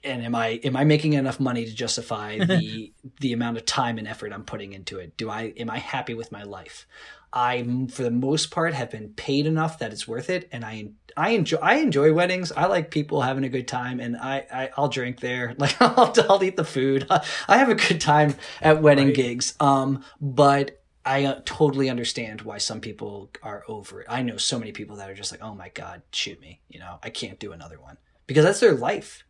and 0.05 0.23
am 0.23 0.35
I 0.35 0.59
am 0.63 0.77
I 0.77 0.83
making 0.83 1.13
enough 1.13 1.39
money 1.39 1.65
to 1.65 1.73
justify 1.73 2.37
the 2.45 2.93
the 3.19 3.33
amount 3.33 3.57
of 3.57 3.65
time 3.65 3.97
and 3.97 4.07
effort 4.07 4.31
I'm 4.31 4.45
putting 4.45 4.73
into 4.73 4.99
it? 4.99 5.17
Do 5.17 5.29
I 5.29 5.53
am 5.57 5.69
I 5.69 5.79
happy 5.79 6.13
with 6.13 6.31
my 6.31 6.43
life? 6.43 6.87
I 7.33 7.87
for 7.89 8.03
the 8.03 8.11
most 8.11 8.51
part 8.51 8.73
have 8.73 8.91
been 8.91 9.09
paid 9.09 9.45
enough 9.45 9.79
that 9.79 9.91
it's 9.91 10.07
worth 10.07 10.29
it 10.29 10.47
and 10.51 10.63
I 10.63 10.89
I 11.17 11.31
enjoy 11.31 11.57
I 11.57 11.75
enjoy 11.75 12.13
weddings. 12.13 12.51
I 12.51 12.67
like 12.67 12.91
people 12.91 13.21
having 13.21 13.43
a 13.43 13.49
good 13.49 13.67
time 13.67 13.99
and 13.99 14.15
I, 14.15 14.45
I 14.53 14.69
I'll 14.77 14.87
drink 14.87 15.19
there. 15.19 15.55
Like 15.65 15.75
I'll, 15.81 16.13
I'll 16.29 16.43
eat 16.43 16.55
the 16.55 16.63
food. 16.63 17.07
I 17.09 17.57
have 17.57 17.69
a 17.69 17.75
good 17.75 17.99
time 17.99 18.35
at 18.61 18.81
wedding 18.81 19.07
right. 19.07 19.15
gigs. 19.15 19.55
Um 19.59 20.03
but 20.21 20.81
I 21.05 21.25
uh, 21.25 21.41
totally 21.45 21.89
understand 21.89 22.41
why 22.41 22.57
some 22.57 22.81
people 22.81 23.29
are 23.43 23.63
over 23.67 24.01
it. 24.01 24.07
I 24.09 24.23
know 24.23 24.37
so 24.37 24.57
many 24.57 24.71
people 24.71 24.95
that 24.97 25.09
are 25.09 25.15
just 25.15 25.31
like, 25.31 25.43
"Oh 25.43 25.53
my 25.53 25.69
god, 25.69 26.01
shoot 26.11 26.41
me." 26.41 26.61
You 26.67 26.79
know, 26.79 26.99
I 27.03 27.09
can't 27.09 27.39
do 27.39 27.51
another 27.51 27.79
one. 27.79 27.97
Because 28.27 28.43
that's 28.43 28.59
their 28.59 28.73
life 28.73 29.23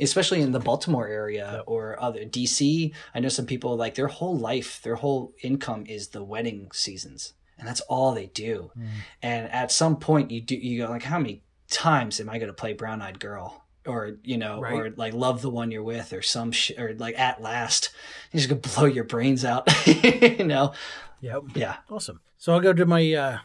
especially 0.00 0.40
in 0.40 0.52
the 0.52 0.60
Baltimore 0.60 1.08
area 1.08 1.62
or 1.66 2.00
other 2.00 2.24
DC. 2.24 2.92
I 3.14 3.20
know 3.20 3.28
some 3.28 3.46
people 3.46 3.76
like 3.76 3.94
their 3.94 4.08
whole 4.08 4.36
life, 4.36 4.80
their 4.82 4.96
whole 4.96 5.34
income 5.42 5.84
is 5.86 6.08
the 6.08 6.22
wedding 6.22 6.70
seasons, 6.72 7.34
and 7.58 7.66
that's 7.66 7.80
all 7.82 8.12
they 8.12 8.26
do. 8.26 8.70
Mm. 8.78 8.86
And 9.22 9.50
at 9.50 9.72
some 9.72 9.96
point, 9.96 10.30
you 10.30 10.40
do 10.40 10.56
you 10.56 10.84
go 10.84 10.90
like, 10.90 11.02
how 11.02 11.18
many 11.18 11.42
times 11.70 12.20
am 12.20 12.30
I 12.30 12.38
going 12.38 12.48
to 12.48 12.54
play 12.54 12.72
Brown 12.72 13.02
Eyed 13.02 13.20
Girl? 13.20 13.64
Or 13.88 14.18
you 14.22 14.38
know, 14.38 14.60
right. 14.60 14.74
or 14.74 14.90
like 14.90 15.14
love 15.14 15.42
the 15.42 15.50
one 15.50 15.70
you're 15.70 15.82
with, 15.82 16.12
or 16.12 16.22
some 16.22 16.52
sh- 16.52 16.72
or 16.78 16.94
like 16.94 17.18
at 17.18 17.40
last, 17.42 17.90
you're 18.32 18.38
just 18.38 18.48
gonna 18.48 18.60
blow 18.60 18.84
your 18.84 19.04
brains 19.04 19.44
out, 19.44 19.68
you 19.86 20.44
know. 20.44 20.72
Yep. 21.20 21.42
Yeah. 21.54 21.76
Awesome. 21.90 22.20
So 22.36 22.52
I'll 22.52 22.60
go 22.60 22.72
to 22.72 22.86
my 22.86 23.12
uh, 23.12 23.38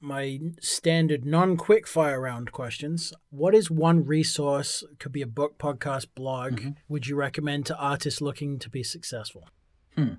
my 0.00 0.38
standard 0.60 1.24
non 1.24 1.56
quick 1.56 1.86
fire 1.86 2.20
round 2.20 2.52
questions. 2.52 3.12
What 3.30 3.54
is 3.54 3.70
one 3.70 4.04
resource, 4.04 4.84
could 4.98 5.12
be 5.12 5.22
a 5.22 5.26
book, 5.26 5.58
podcast, 5.58 6.08
blog, 6.14 6.60
mm-hmm. 6.60 6.70
would 6.88 7.06
you 7.06 7.16
recommend 7.16 7.66
to 7.66 7.76
artists 7.76 8.20
looking 8.20 8.58
to 8.58 8.70
be 8.70 8.82
successful? 8.82 9.48
Hmm. 9.94 10.14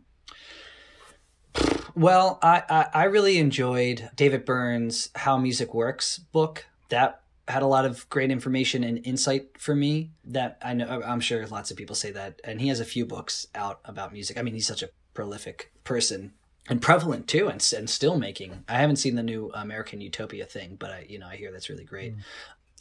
Well, 1.95 2.37
I, 2.43 2.63
I, 2.69 2.85
I 2.93 3.03
really 3.05 3.37
enjoyed 3.39 4.09
David 4.15 4.45
Byrne's 4.45 5.09
How 5.15 5.37
Music 5.37 5.73
Works 5.73 6.19
book. 6.19 6.65
That 6.89 7.21
had 7.47 7.63
a 7.63 7.67
lot 7.67 7.85
of 7.85 8.07
great 8.09 8.31
information 8.31 8.83
and 8.83 9.05
insight 9.05 9.57
for 9.57 9.75
me 9.75 10.11
that 10.25 10.57
I 10.61 10.73
know 10.73 11.01
I'm 11.03 11.19
sure 11.19 11.45
lots 11.47 11.71
of 11.71 11.77
people 11.77 11.95
say 11.95 12.11
that 12.11 12.41
and 12.43 12.59
he 12.59 12.67
has 12.67 12.79
a 12.79 12.85
few 12.85 13.05
books 13.05 13.47
out 13.55 13.79
about 13.85 14.13
music. 14.13 14.37
I 14.37 14.41
mean, 14.41 14.53
he's 14.53 14.67
such 14.67 14.83
a 14.83 14.89
prolific 15.13 15.71
person 15.83 16.33
and 16.69 16.81
prevalent 16.81 17.27
too, 17.27 17.47
and, 17.47 17.65
and 17.75 17.89
still 17.89 18.17
making. 18.17 18.63
I 18.67 18.75
haven't 18.75 18.97
seen 18.97 19.15
the 19.15 19.23
new 19.23 19.51
American 19.53 20.01
Utopia 20.01 20.45
thing, 20.45 20.75
but 20.77 20.91
I 20.91 21.05
you 21.07 21.19
know 21.19 21.27
I 21.27 21.35
hear 21.35 21.51
that's 21.51 21.69
really 21.69 21.85
great. 21.85 22.15
Mm. 22.15 22.21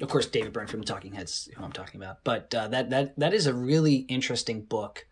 Of 0.03 0.09
course, 0.09 0.27
David 0.27 0.53
Byrne 0.53 0.67
from 0.67 0.85
Talking 0.85 1.13
Heads, 1.13 1.49
who 1.57 1.65
I'm 1.65 1.73
talking 1.73 2.01
about. 2.01 2.19
But 2.25 2.55
uh, 2.55 2.69
that 2.69 2.91
that 2.91 3.19
that 3.19 3.33
is 3.33 3.47
a 3.47 3.55
really 3.55 3.97
interesting 3.97 4.63
book 4.63 5.07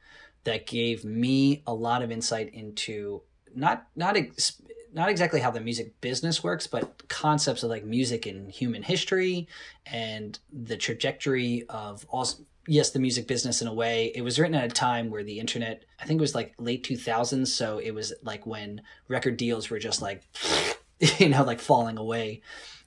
that 0.44 0.66
gave 0.66 1.04
me 1.04 1.62
a 1.66 1.74
lot 1.74 2.02
of 2.02 2.10
insight 2.10 2.52
into 2.52 3.22
not 3.54 3.86
not 3.96 4.16
ex- 4.16 4.60
not 4.94 5.10
exactly 5.10 5.40
how 5.40 5.50
the 5.50 5.60
music 5.60 6.00
business 6.00 6.42
works, 6.42 6.66
but 6.66 7.08
concepts 7.08 7.62
of 7.62 7.70
like 7.70 7.84
music 7.84 8.26
in 8.26 8.48
human 8.48 8.82
history 8.82 9.48
and 9.86 10.38
the 10.52 10.76
trajectory 10.76 11.64
of 11.68 12.06
all 12.08 12.26
yes, 12.66 12.90
the 12.90 12.98
music 12.98 13.26
business 13.26 13.60
in 13.60 13.68
a 13.68 13.74
way. 13.74 14.12
It 14.14 14.22
was 14.22 14.38
written 14.38 14.54
at 14.54 14.64
a 14.64 14.74
time 14.74 15.10
where 15.10 15.24
the 15.24 15.38
internet, 15.38 15.84
I 16.00 16.06
think 16.06 16.18
it 16.18 16.20
was 16.22 16.34
like 16.34 16.54
late 16.58 16.86
2000s. 16.86 17.48
So 17.48 17.78
it 17.78 17.90
was 17.90 18.12
like 18.22 18.46
when 18.46 18.82
record 19.08 19.36
deals 19.36 19.68
were 19.68 19.78
just 19.78 20.00
like, 20.00 20.22
you 21.18 21.28
know, 21.28 21.44
like 21.44 21.60
falling 21.60 21.98
away. 21.98 22.42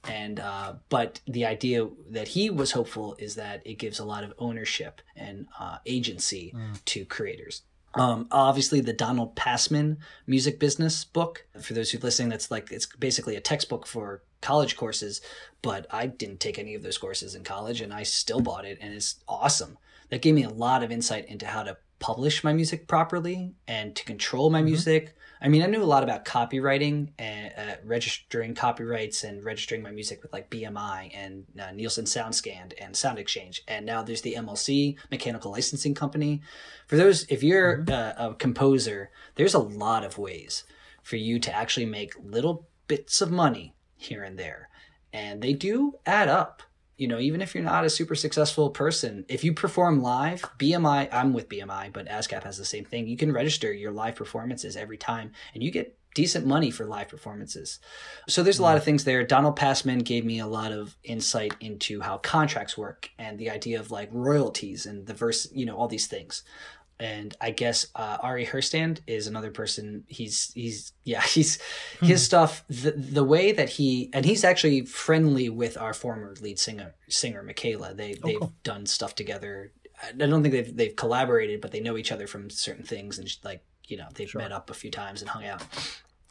And, 0.08 0.40
uh, 0.40 0.76
but 0.90 1.20
the 1.28 1.46
idea 1.46 1.88
that 2.12 2.30
he 2.30 2.50
was 2.50 2.72
hopeful 2.72 3.16
is 3.20 3.36
that 3.36 3.62
it 3.66 3.76
gives 3.76 4.00
a 4.00 4.06
lot 4.06 4.24
of 4.24 4.34
ownership 4.40 5.02
and 5.16 5.48
uh, 5.60 5.78
agency 5.86 6.54
mm. 6.56 6.84
to 6.86 7.06
creators. 7.06 7.64
Um, 7.98 8.28
obviously, 8.32 8.80
the 8.80 8.94
Donald 8.94 9.36
Passman 9.36 9.98
music 10.26 10.60
business 10.60 11.04
book. 11.04 11.46
For 11.60 11.74
those 11.74 11.92
who 11.92 11.98
are 11.98 12.02
listening, 12.02 12.30
that's 12.30 12.52
like 12.52 12.72
it's 12.72 12.86
basically 12.86 13.36
a 13.36 13.42
textbook 13.42 13.88
for 13.88 14.22
college 14.42 14.76
courses. 14.76 15.22
But 15.62 15.88
I 15.92 16.08
didn't 16.08 16.40
take 16.40 16.60
any 16.60 16.76
of 16.76 16.84
those 16.84 16.98
courses 16.98 17.36
in 17.36 17.44
college, 17.44 17.82
and 17.82 17.94
I 17.94 18.04
still 18.04 18.40
bought 18.40 18.66
it, 18.66 18.78
and 18.82 18.94
it's 18.94 19.16
awesome. 19.28 19.78
That 20.10 20.22
gave 20.22 20.36
me 20.36 20.44
a 20.44 20.50
lot 20.50 20.84
of 20.84 20.92
insight 20.92 21.28
into 21.28 21.48
how 21.48 21.64
to 21.64 21.78
publish 22.00 22.44
my 22.44 22.54
music 22.54 22.88
properly 22.88 23.54
and 23.68 23.96
to 23.96 24.06
control 24.06 24.50
my 24.50 24.60
mm-hmm. 24.60 24.66
music. 24.68 25.16
I 25.42 25.50
mean, 25.50 25.62
I 25.62 25.68
knew 25.68 25.84
a 25.84 25.86
lot 25.86 26.04
about 26.04 26.26
copywriting 26.26 27.10
and 27.20 27.54
uh, 27.58 27.76
registering 27.84 28.56
copyrights 28.56 29.24
and 29.24 29.44
registering 29.44 29.84
my 29.84 29.92
music 29.92 30.24
with 30.24 30.34
like 30.34 30.50
BMI 30.50 31.12
and 31.14 31.46
uh, 31.60 31.72
Nielsen 31.72 32.06
SoundScan 32.06 32.74
and 32.80 32.96
Sound 32.96 33.20
Exchange. 33.20 33.64
And 33.68 33.86
now 33.86 34.02
there's 34.02 34.22
the 34.22 34.36
MLC, 34.36 34.98
Mechanical 35.12 35.52
Licensing 35.52 35.94
Company. 35.94 36.42
For 36.88 36.96
those, 36.96 37.26
if 37.30 37.44
you're 37.44 37.80
mm-hmm. 37.80 38.22
uh, 38.24 38.30
a 38.30 38.34
composer, 38.34 39.12
there's 39.36 39.54
a 39.54 39.60
lot 39.60 40.04
of 40.04 40.18
ways 40.18 40.64
for 41.04 41.18
you 41.18 41.40
to 41.40 41.56
actually 41.56 41.86
make 41.86 42.14
little 42.22 42.68
bits 42.88 43.22
of 43.22 43.32
money 43.32 43.76
here 43.96 44.24
and 44.24 44.38
there. 44.38 44.70
And 45.14 45.42
they 45.42 45.54
do 45.54 45.94
add 46.06 46.28
up 46.28 46.64
you 46.98 47.08
know, 47.08 47.20
even 47.20 47.42
if 47.42 47.54
you're 47.54 47.64
not 47.64 47.86
a 47.86 47.90
super 47.90 48.16
successful 48.16 48.72
person, 48.72 49.24
if 49.30 49.44
you 49.44 49.54
perform 49.54 50.02
live, 50.02 50.42
BMI, 50.58 51.10
I'm 51.12 51.32
with 51.32 51.48
BMI, 51.48 51.94
but 51.94 52.08
ASCAP 52.08 52.44
has 52.44 52.58
the 52.58 52.66
same 52.66 52.86
thing. 52.86 53.08
You 53.08 53.18
can 53.18 53.32
register 53.32 53.72
your 53.72 53.92
live 53.92 54.16
performances 54.16 54.76
every 54.76 54.98
time 54.98 55.32
and 55.54 55.62
you 55.62 55.70
get 55.70 55.98
decent 56.16 56.48
money 56.48 56.72
for 56.72 56.84
live 56.84 57.08
performances. 57.08 57.78
So 58.28 58.42
there's 58.42 58.58
a 58.58 58.64
lot 58.64 58.74
mm. 58.74 58.78
of 58.78 58.84
things 58.84 59.04
there. 59.04 59.24
Donald 59.24 59.56
Passman 59.56 60.00
gave 60.00 60.26
me 60.26 60.40
a 60.40 60.48
lot 60.48 60.72
of 60.72 60.98
insight 61.04 61.54
into 61.60 62.02
how 62.02 62.18
contracts 62.18 62.76
work 62.76 63.12
and 63.20 63.38
the 63.38 63.52
idea 63.52 63.80
of 63.80 63.92
like 63.92 64.10
royalties 64.12 64.88
and 64.88 65.06
the 65.06 65.14
verse, 65.14 65.48
you 65.52 65.68
know, 65.68 65.78
all 65.78 65.88
these 65.88 66.08
things 66.08 66.42
and 67.00 67.36
I 67.40 67.52
guess 67.52 67.88
uh, 67.96 68.18
Ari 68.22 68.46
Herstand 68.46 69.02
is 69.08 69.28
another 69.28 69.52
person. 69.52 70.04
He's 70.08 70.52
he's 70.54 70.94
yeah 71.04 71.22
he's 71.22 71.62
hmm. 72.00 72.06
his 72.06 72.24
stuff 72.24 72.64
the 72.70 72.92
the 72.92 73.24
way 73.24 73.52
that 73.52 73.70
he 73.70 74.10
and 74.14 74.26
he's 74.26 74.44
actually 74.44 74.86
friendly 74.86 75.50
with 75.50 75.78
our 75.78 75.94
former 75.94 76.36
lead 76.42 76.60
singer 76.60 76.96
singer 77.10 77.44
Michaela. 77.44 77.94
They 77.94 78.16
oh, 78.16 78.28
they've 78.28 78.40
cool. 78.40 78.54
done 78.64 78.86
stuff 78.86 79.16
together. 79.16 79.72
I 80.04 80.14
don't 80.14 80.42
think 80.42 80.54
they've 80.54 80.76
they've 80.76 80.96
collaborated, 80.96 81.62
but 81.62 81.72
they 81.72 81.80
know 81.80 81.98
each 81.98 82.12
other 82.12 82.28
from 82.28 82.50
certain 82.50 82.84
things 82.84 83.20
and 83.20 83.30
like 83.44 83.64
you 83.88 83.98
know 83.98 84.08
they've 84.16 84.30
sure. 84.30 84.42
met 84.42 84.52
up 84.52 84.70
a 84.70 84.76
few 84.76 84.92
times 84.92 85.22
and 85.22 85.30
hung 85.30 85.46
out. 85.46 85.64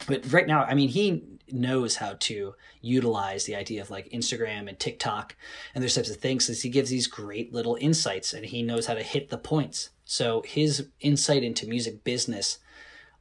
But 0.05 0.31
right 0.31 0.47
now, 0.47 0.63
I 0.63 0.73
mean, 0.73 0.89
he 0.89 1.23
knows 1.51 1.95
how 1.95 2.13
to 2.19 2.53
utilize 2.81 3.45
the 3.45 3.55
idea 3.55 3.81
of 3.81 3.89
like 3.89 4.09
Instagram 4.09 4.69
and 4.69 4.79
TikTok 4.79 5.35
and 5.73 5.83
those 5.83 5.95
types 5.95 6.09
of 6.09 6.17
things. 6.17 6.45
Since 6.45 6.61
he 6.61 6.69
gives 6.69 6.89
these 6.89 7.07
great 7.07 7.51
little 7.51 7.77
insights 7.81 8.33
and 8.33 8.45
he 8.45 8.61
knows 8.61 8.85
how 8.85 8.93
to 8.93 9.03
hit 9.03 9.29
the 9.29 9.37
points 9.37 9.89
so 10.07 10.41
his 10.45 10.87
insight 11.01 11.43
into 11.43 11.67
music 11.67 12.03
business 12.05 12.59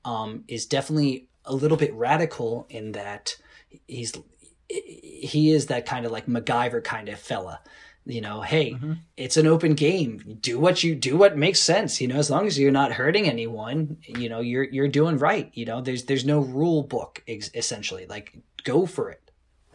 um, 0.05 0.45
is 0.47 0.67
definitely 0.67 1.27
a 1.45 1.53
little 1.53 1.77
bit 1.77 1.93
radical 1.93 2.67
in 2.71 2.93
that 2.93 3.37
he's 3.89 4.13
he 4.69 5.51
is 5.51 5.67
that 5.67 5.85
kind 5.85 6.07
of 6.07 6.13
like 6.13 6.27
MacGyver 6.27 6.83
kind 6.83 7.09
of 7.09 7.19
fella. 7.19 7.61
You 8.05 8.21
know, 8.21 8.41
hey, 8.41 8.71
mm-hmm. 8.71 8.93
it's 9.17 9.37
an 9.37 9.49
open 9.49 9.75
game. 9.75 10.39
Do 10.41 10.61
what 10.61 10.85
you 10.85 10.95
do 10.95 11.17
what 11.17 11.37
makes 11.37 11.59
sense. 11.59 12.01
You 12.01 12.07
know, 12.07 12.17
as 12.17 12.31
long 12.31 12.47
as 12.47 12.57
you're 12.57 12.71
not 12.71 12.93
hurting 12.93 13.29
anyone, 13.29 13.99
you 14.07 14.29
know, 14.29 14.39
you're 14.39 14.63
you're 14.63 14.87
doing 14.87 15.19
right. 15.19 15.51
You 15.55 15.67
know, 15.67 15.81
there's 15.81 16.05
there's 16.05 16.25
no 16.25 16.39
rule 16.39 16.85
book 16.85 17.25
essentially. 17.27 18.07
Like 18.07 18.39
go 18.63 18.87
for 18.87 19.11
it 19.11 19.26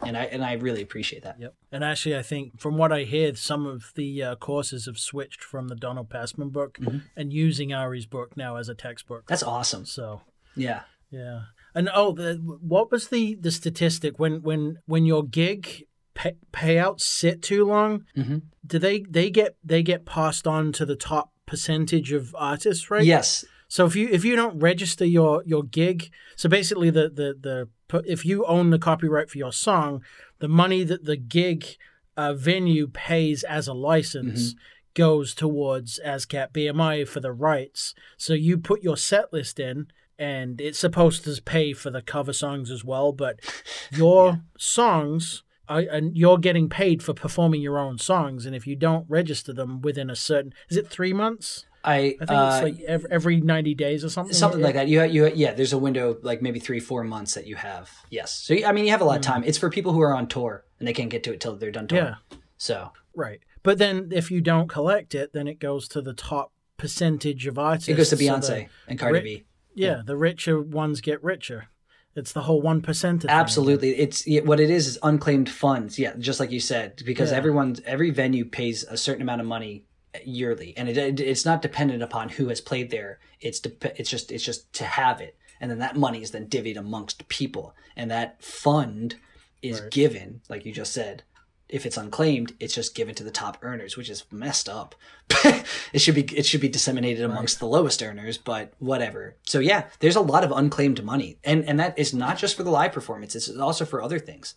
and 0.06 0.18
I 0.18 0.24
and 0.26 0.44
I 0.44 0.54
really 0.54 0.82
appreciate 0.82 1.24
that. 1.24 1.40
Yep. 1.40 1.54
And 1.72 1.84
actually, 1.84 2.18
I 2.18 2.22
think 2.22 2.60
from 2.60 2.78
what 2.78 2.92
I 2.92 3.04
hear, 3.04 3.36
some 3.36 3.66
of 3.66 3.92
the 3.96 4.24
uh, 4.24 4.36
courses 4.36 4.86
have 4.86 4.98
switched 4.98 5.44
from 5.44 5.68
the 5.68 5.76
Donald 5.76 6.10
Passman 6.10 6.50
book 6.50 6.78
mm-hmm. 6.80 7.00
and 7.16 7.32
using 7.32 7.74
Ari's 7.74 8.06
book 8.06 8.36
now 8.36 8.58
as 8.58 8.70
a 8.70 8.76
textbook. 8.76 9.28
That's 9.28 9.44
awesome. 9.44 9.86
So 9.86 10.22
yeah, 10.56 10.82
yeah. 11.10 11.44
And 11.74 11.90
oh, 11.94 12.14
the, 12.14 12.36
what 12.36 12.92
was 12.92 13.08
the 13.08 13.36
the 13.36 13.52
statistic 13.52 14.20
when 14.20 14.42
when 14.42 14.80
when 14.86 15.06
your 15.06 15.24
gig 15.24 15.86
pay, 16.14 16.36
payouts 16.52 17.02
sit 17.02 17.42
too 17.42 17.66
long? 17.66 18.06
Mm-hmm. 18.18 18.40
Do 18.66 18.80
they 18.80 19.02
they 19.02 19.30
get 19.30 19.56
they 19.64 19.84
get 19.84 20.06
passed 20.06 20.48
on 20.48 20.72
to 20.74 20.86
the 20.86 20.96
top 20.96 21.32
percentage 21.46 22.12
of 22.12 22.36
artists, 22.38 22.90
right? 22.90 23.04
Yes. 23.04 23.46
So 23.72 23.86
if 23.86 23.96
you 23.96 24.10
if 24.12 24.26
you 24.26 24.36
don't 24.36 24.60
register 24.60 25.06
your 25.06 25.44
your 25.46 25.64
gig, 25.64 26.12
so 26.36 26.50
basically 26.50 26.90
the 26.90 27.08
the 27.08 27.70
the 27.90 28.02
if 28.06 28.26
you 28.26 28.46
own 28.46 28.70
the 28.70 28.78
copyright 28.78 29.30
for 29.30 29.38
your 29.38 29.54
song, 29.54 30.04
the 30.40 30.50
money 30.50 30.84
that 30.84 31.06
the 31.06 31.16
gig 31.16 31.78
uh, 32.18 32.34
venue 32.34 32.90
pays 32.90 33.44
as 33.44 33.70
a 33.70 33.74
license 33.74 34.50
mm-hmm. 34.50 34.60
goes 34.94 35.34
towards 35.34 36.02
ASCAP 36.06 36.52
BMI 36.52 37.08
for 37.08 37.22
the 37.22 37.32
rights. 37.32 37.96
So 38.18 38.34
you 38.34 38.58
put 38.58 38.84
your 38.84 38.98
set 38.98 39.32
list 39.32 39.58
in, 39.58 39.88
and 40.20 40.60
it's 40.60 40.78
supposed 40.78 41.24
to 41.24 41.42
pay 41.42 41.72
for 41.72 41.90
the 41.90 42.02
cover 42.02 42.34
songs 42.34 42.72
as 42.72 42.84
well. 42.84 43.14
But 43.14 43.40
your 43.94 44.32
yeah. 44.32 44.36
songs 44.58 45.44
are, 45.70 45.80
and 45.80 46.18
you're 46.18 46.40
getting 46.40 46.68
paid 46.68 47.02
for 47.02 47.14
performing 47.14 47.62
your 47.62 47.80
own 47.80 48.00
songs. 48.00 48.46
And 48.46 48.54
if 48.54 48.68
you 48.68 48.76
don't 48.76 49.06
register 49.08 49.54
them 49.54 49.82
within 49.82 50.10
a 50.10 50.16
certain, 50.18 50.54
is 50.70 50.76
it 50.76 50.90
three 50.90 51.14
months? 51.14 51.68
I, 51.84 51.96
I 51.96 52.26
think 52.26 52.32
uh, 52.32 52.52
it's 52.54 52.64
like 52.64 52.80
every, 52.88 53.12
every 53.12 53.42
90 53.42 53.74
days 53.76 54.04
or 54.04 54.10
something. 54.10 54.34
something 54.34 54.62
like 54.62 54.76
that. 54.76 54.88
You 54.88 55.04
you 55.04 55.32
yeah. 55.34 55.54
There's 55.54 55.74
a 55.74 55.78
window 55.78 56.18
like 56.22 56.42
maybe 56.42 56.60
three 56.60 56.80
four 56.80 57.04
months 57.04 57.34
that 57.34 57.48
you 57.48 57.56
have. 57.56 57.90
Yes. 58.10 58.34
So 58.34 58.56
I 58.66 58.72
mean 58.72 58.86
you 58.86 58.92
have 58.92 59.02
a 59.02 59.06
lot 59.06 59.16
of 59.18 59.22
time. 59.24 59.44
It's 59.44 59.58
for 59.58 59.70
people 59.70 59.92
who 59.94 60.02
are 60.02 60.16
on 60.16 60.28
tour 60.28 60.64
and 60.80 60.88
they 60.88 60.94
can't 60.94 61.10
get 61.10 61.24
to 61.24 61.34
it 61.34 61.40
till 61.42 61.56
they're 61.56 61.72
done 61.72 61.88
touring. 61.88 62.06
Yeah. 62.32 62.38
So 62.58 62.92
Right. 63.16 63.40
But 63.64 63.78
then 63.78 64.10
if 64.12 64.32
you 64.32 64.42
don't 64.42 64.68
collect 64.68 65.14
it, 65.16 65.34
then 65.34 65.48
it 65.48 65.60
goes 65.60 65.88
to 65.90 66.02
the 66.02 66.14
top 66.14 66.52
percentage 66.78 67.46
of 67.48 67.58
artists. 67.60 67.90
it 67.90 67.94
goes 67.96 68.10
to 68.10 68.18
So 68.18 68.24
Beyonce 68.24 68.48
the- 68.48 68.68
and 68.88 68.98
Cardi 69.00 69.14
Ri- 69.20 69.24
B. 69.24 69.44
yeah, 69.76 70.02
the 70.06 70.18
richer 70.18 70.60
ones 70.62 71.00
get 71.02 71.24
richer. 71.24 71.68
It's 72.16 72.34
the 72.34 72.42
whole 72.42 72.62
1%. 72.62 73.26
Absolutely, 73.30 73.92
it's 73.98 74.28
yeah, 74.28 74.42
what 74.42 74.60
it 74.60 74.70
is 74.70 74.86
is 74.88 75.00
unclaimed 75.02 75.50
funds. 75.50 75.98
Yeah, 75.98 76.14
just 76.18 76.40
like 76.42 76.52
you 76.52 76.60
said, 76.60 77.02
because 77.06 77.32
Yeah. 77.32 77.38
everyone, 77.38 77.78
every 77.86 78.10
venue 78.10 78.44
pays 78.46 78.84
a 78.84 78.98
certain 78.98 79.22
amount 79.22 79.40
of 79.42 79.48
money 79.48 79.86
yearly, 80.26 80.74
and 80.78 80.90
it, 80.90 80.98
it 80.98 81.20
it's 81.20 81.46
not 81.46 81.62
dependent 81.62 82.04
upon 82.04 82.30
who 82.30 82.48
has 82.50 82.62
played 82.62 82.90
there. 82.92 83.20
It's 83.40 83.60
dep- 83.60 84.00
it's 84.00 84.10
just 84.10 84.32
it's 84.32 84.44
just 84.44 84.72
to 84.74 84.84
have 84.86 85.22
it, 85.22 85.38
and 85.60 85.70
then 85.72 85.80
that 85.80 85.96
money 85.96 86.22
is 86.22 86.32
then 86.32 86.48
divvied 86.48 86.78
amongst 86.78 87.28
people, 87.28 87.76
and 87.96 88.10
that 88.12 88.44
fund 88.44 89.16
is 89.62 89.80
Right. 89.82 89.92
given, 89.92 90.42
like 90.50 90.66
you 90.66 90.72
just 90.72 90.94
said. 90.94 91.24
If 91.70 91.86
it's 91.86 91.96
unclaimed, 91.96 92.54
it's 92.60 92.76
just 92.76 92.96
given 92.96 93.16
to 93.16 93.24
the 93.24 93.32
top 93.32 93.58
earners, 93.62 93.96
which 93.96 94.10
is 94.10 94.26
messed 94.30 94.68
up. 94.68 94.94
it 95.94 96.02
should 96.02 96.16
be 96.16 96.24
it 96.36 96.46
should 96.46 96.60
be 96.60 96.68
disseminated 96.68 97.24
amongst 97.24 97.60
the 97.60 97.66
lowest 97.66 98.04
earners, 98.04 98.38
but 98.38 98.74
whatever. 98.80 99.38
So 99.46 99.60
yeah, 99.60 99.86
there's 100.00 100.18
a 100.18 100.22
lot 100.22 100.44
of 100.44 100.52
unclaimed 100.52 101.02
money, 101.02 101.38
and 101.46 101.64
and 101.64 101.80
that 101.80 101.98
is 101.98 102.14
not 102.14 102.38
just 102.38 102.58
for 102.58 102.64
the 102.64 102.70
live 102.72 102.92
performance; 102.92 103.36
it's 103.38 103.50
also 103.50 103.86
for 103.86 104.02
other 104.02 104.20
things. 104.20 104.54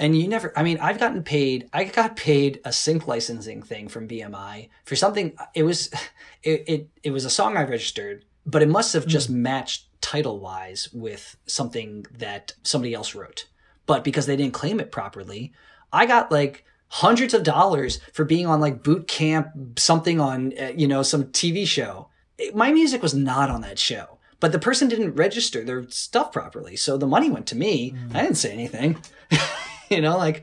And 0.00 0.18
you 0.18 0.26
never, 0.28 0.50
I 0.56 0.62
mean, 0.62 0.78
I've 0.80 0.98
gotten 0.98 1.22
paid, 1.22 1.68
I 1.74 1.84
got 1.84 2.16
paid 2.16 2.60
a 2.64 2.72
sync 2.72 3.06
licensing 3.06 3.60
thing 3.62 3.86
from 3.86 4.08
BMI 4.08 4.70
for 4.86 4.96
something, 4.96 5.36
it 5.54 5.62
was, 5.62 5.90
it, 6.42 6.64
it, 6.66 6.88
it 7.02 7.10
was 7.10 7.26
a 7.26 7.30
song 7.30 7.56
I 7.58 7.64
registered, 7.64 8.24
but 8.46 8.62
it 8.62 8.68
must 8.68 8.94
have 8.94 9.06
just 9.06 9.28
matched 9.28 9.86
title 10.00 10.40
wise 10.40 10.88
with 10.94 11.36
something 11.46 12.06
that 12.16 12.54
somebody 12.62 12.94
else 12.94 13.14
wrote. 13.14 13.46
But 13.84 14.02
because 14.02 14.24
they 14.24 14.36
didn't 14.36 14.54
claim 14.54 14.80
it 14.80 14.90
properly, 14.90 15.52
I 15.92 16.06
got 16.06 16.32
like 16.32 16.64
hundreds 16.88 17.34
of 17.34 17.42
dollars 17.42 18.00
for 18.14 18.24
being 18.24 18.46
on 18.46 18.58
like 18.58 18.82
boot 18.82 19.06
camp, 19.06 19.78
something 19.78 20.18
on, 20.18 20.54
uh, 20.58 20.72
you 20.74 20.88
know, 20.88 21.02
some 21.02 21.24
TV 21.24 21.66
show. 21.66 22.08
It- 22.38 22.56
my 22.56 22.72
music 22.72 23.02
was 23.02 23.12
not 23.14 23.50
on 23.50 23.60
that 23.60 23.78
show. 23.78 24.16
But 24.40 24.52
the 24.52 24.58
person 24.58 24.88
didn't 24.88 25.16
register 25.16 25.62
their 25.62 25.86
stuff 25.90 26.32
properly. 26.32 26.74
So 26.74 26.96
the 26.96 27.06
money 27.06 27.28
went 27.28 27.46
to 27.48 27.56
me. 27.56 27.94
I 28.14 28.22
didn't 28.22 28.38
say 28.38 28.50
anything. 28.52 28.96
you 29.96 30.00
know, 30.00 30.16
like, 30.16 30.42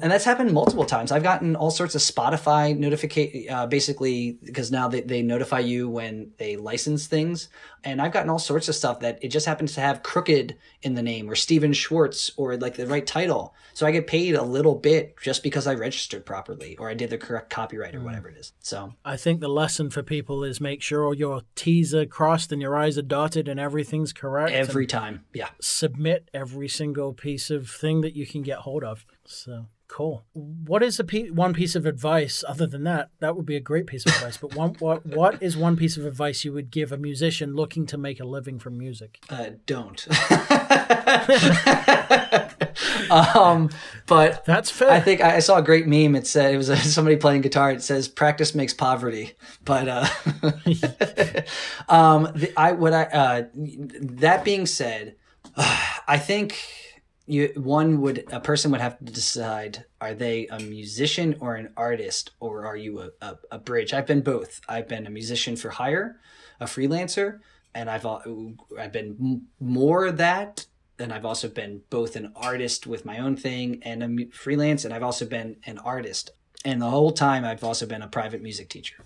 and 0.00 0.10
that's 0.10 0.24
happened 0.24 0.52
multiple 0.52 0.84
times. 0.84 1.12
I've 1.12 1.22
gotten 1.22 1.54
all 1.54 1.70
sorts 1.70 1.94
of 1.94 2.00
Spotify 2.00 2.76
notification, 2.76 3.48
uh, 3.48 3.66
basically 3.66 4.38
because 4.42 4.72
now 4.72 4.88
they, 4.88 5.02
they 5.02 5.22
notify 5.22 5.60
you 5.60 5.88
when 5.88 6.32
they 6.38 6.56
license 6.56 7.06
things. 7.06 7.48
And 7.84 8.00
I've 8.00 8.12
gotten 8.12 8.30
all 8.30 8.38
sorts 8.38 8.68
of 8.68 8.74
stuff 8.74 9.00
that 9.00 9.18
it 9.22 9.28
just 9.28 9.46
happens 9.46 9.74
to 9.74 9.80
have 9.80 10.02
crooked 10.02 10.56
in 10.82 10.94
the 10.94 11.02
name 11.02 11.30
or 11.30 11.34
Steven 11.34 11.72
Schwartz 11.72 12.30
or 12.36 12.56
like 12.56 12.74
the 12.74 12.86
right 12.86 13.06
title. 13.06 13.54
So 13.74 13.86
I 13.86 13.92
get 13.92 14.06
paid 14.06 14.34
a 14.34 14.42
little 14.42 14.74
bit 14.74 15.16
just 15.20 15.42
because 15.42 15.66
I 15.66 15.74
registered 15.74 16.26
properly 16.26 16.76
or 16.78 16.88
I 16.90 16.94
did 16.94 17.10
the 17.10 17.18
correct 17.18 17.50
copyright 17.50 17.94
or 17.94 18.00
whatever 18.00 18.28
it 18.28 18.36
is. 18.36 18.52
So 18.60 18.94
I 19.04 19.16
think 19.16 19.40
the 19.40 19.48
lesson 19.48 19.90
for 19.90 20.02
people 20.02 20.42
is 20.42 20.60
make 20.60 20.82
sure 20.82 21.04
all 21.04 21.14
your 21.14 21.42
T's 21.54 21.94
are 21.94 22.06
crossed 22.06 22.50
and 22.50 22.60
your 22.60 22.74
I's 22.76 22.98
are 22.98 23.02
dotted 23.02 23.48
and 23.48 23.60
everything's 23.60 24.12
correct. 24.12 24.52
every 24.52 24.86
time, 24.86 25.24
yeah. 25.32 25.50
submit 25.60 26.30
every 26.34 26.68
single 26.68 27.12
piece 27.12 27.50
of 27.50 27.68
thing 27.68 28.00
that 28.00 28.16
you 28.16 28.26
can 28.26 28.42
get 28.42 28.58
hold 28.60 28.82
of. 28.82 29.04
So 29.26 29.66
cool. 29.88 30.24
What 30.32 30.82
is 30.82 30.98
a 30.98 31.04
pe- 31.04 31.30
one 31.30 31.54
piece 31.54 31.74
of 31.74 31.86
advice 31.86 32.44
other 32.46 32.66
than 32.66 32.84
that? 32.84 33.10
That 33.20 33.36
would 33.36 33.46
be 33.46 33.56
a 33.56 33.60
great 33.60 33.86
piece 33.86 34.06
of 34.06 34.14
advice. 34.14 34.36
But 34.36 34.54
one, 34.54 34.74
what 34.78 35.06
what 35.06 35.42
is 35.42 35.56
one 35.56 35.76
piece 35.76 35.96
of 35.96 36.06
advice 36.06 36.44
you 36.44 36.52
would 36.52 36.70
give 36.70 36.92
a 36.92 36.96
musician 36.96 37.54
looking 37.54 37.86
to 37.86 37.98
make 37.98 38.20
a 38.20 38.24
living 38.24 38.58
from 38.58 38.78
music? 38.78 39.18
Uh, 39.30 39.50
don't. 39.66 40.06
um, 43.10 43.70
but 44.06 44.44
That's 44.44 44.70
fair. 44.70 44.90
I 44.90 45.00
think 45.00 45.20
I 45.20 45.36
I 45.36 45.38
saw 45.40 45.58
a 45.58 45.62
great 45.62 45.86
meme. 45.86 46.16
It 46.16 46.26
said 46.26 46.54
it 46.54 46.56
was 46.56 46.68
somebody 46.94 47.16
playing 47.16 47.42
guitar. 47.42 47.72
It 47.72 47.82
says 47.82 48.08
"practice 48.08 48.54
makes 48.54 48.74
poverty," 48.74 49.32
but 49.64 49.88
uh, 49.88 50.06
um, 51.92 52.30
the, 52.34 52.52
I 52.56 52.72
what 52.72 52.92
I 52.92 53.04
uh, 53.04 53.44
that 53.54 54.44
being 54.44 54.66
said, 54.66 55.16
I 55.56 56.18
think 56.18 56.58
you 57.26 57.52
one 57.56 58.00
would 58.00 58.24
a 58.32 58.40
person 58.40 58.70
would 58.70 58.80
have 58.80 58.98
to 58.98 59.04
decide: 59.04 59.84
are 60.00 60.14
they 60.14 60.46
a 60.48 60.58
musician 60.58 61.36
or 61.40 61.54
an 61.54 61.70
artist, 61.76 62.30
or 62.40 62.66
are 62.66 62.76
you 62.76 63.00
a, 63.00 63.10
a, 63.20 63.36
a 63.52 63.58
bridge? 63.58 63.92
I've 63.92 64.06
been 64.06 64.22
both. 64.22 64.60
I've 64.68 64.88
been 64.88 65.06
a 65.06 65.10
musician 65.10 65.56
for 65.56 65.70
hire, 65.70 66.20
a 66.60 66.66
freelancer, 66.66 67.40
and 67.74 67.90
I've 67.90 68.06
I've 68.06 68.92
been 68.92 69.46
more 69.60 70.10
that 70.12 70.66
and 70.98 71.12
I've 71.12 71.24
also 71.24 71.48
been 71.48 71.82
both 71.90 72.16
an 72.16 72.32
artist 72.36 72.86
with 72.86 73.04
my 73.04 73.18
own 73.18 73.36
thing 73.36 73.82
and 73.82 74.02
a 74.02 74.26
freelance, 74.30 74.84
and 74.84 74.94
I've 74.94 75.02
also 75.02 75.26
been 75.26 75.56
an 75.66 75.78
artist. 75.78 76.30
And 76.64 76.80
the 76.80 76.90
whole 76.90 77.12
time, 77.12 77.44
I've 77.44 77.64
also 77.64 77.86
been 77.86 78.02
a 78.02 78.08
private 78.08 78.42
music 78.42 78.68
teacher. 78.68 78.96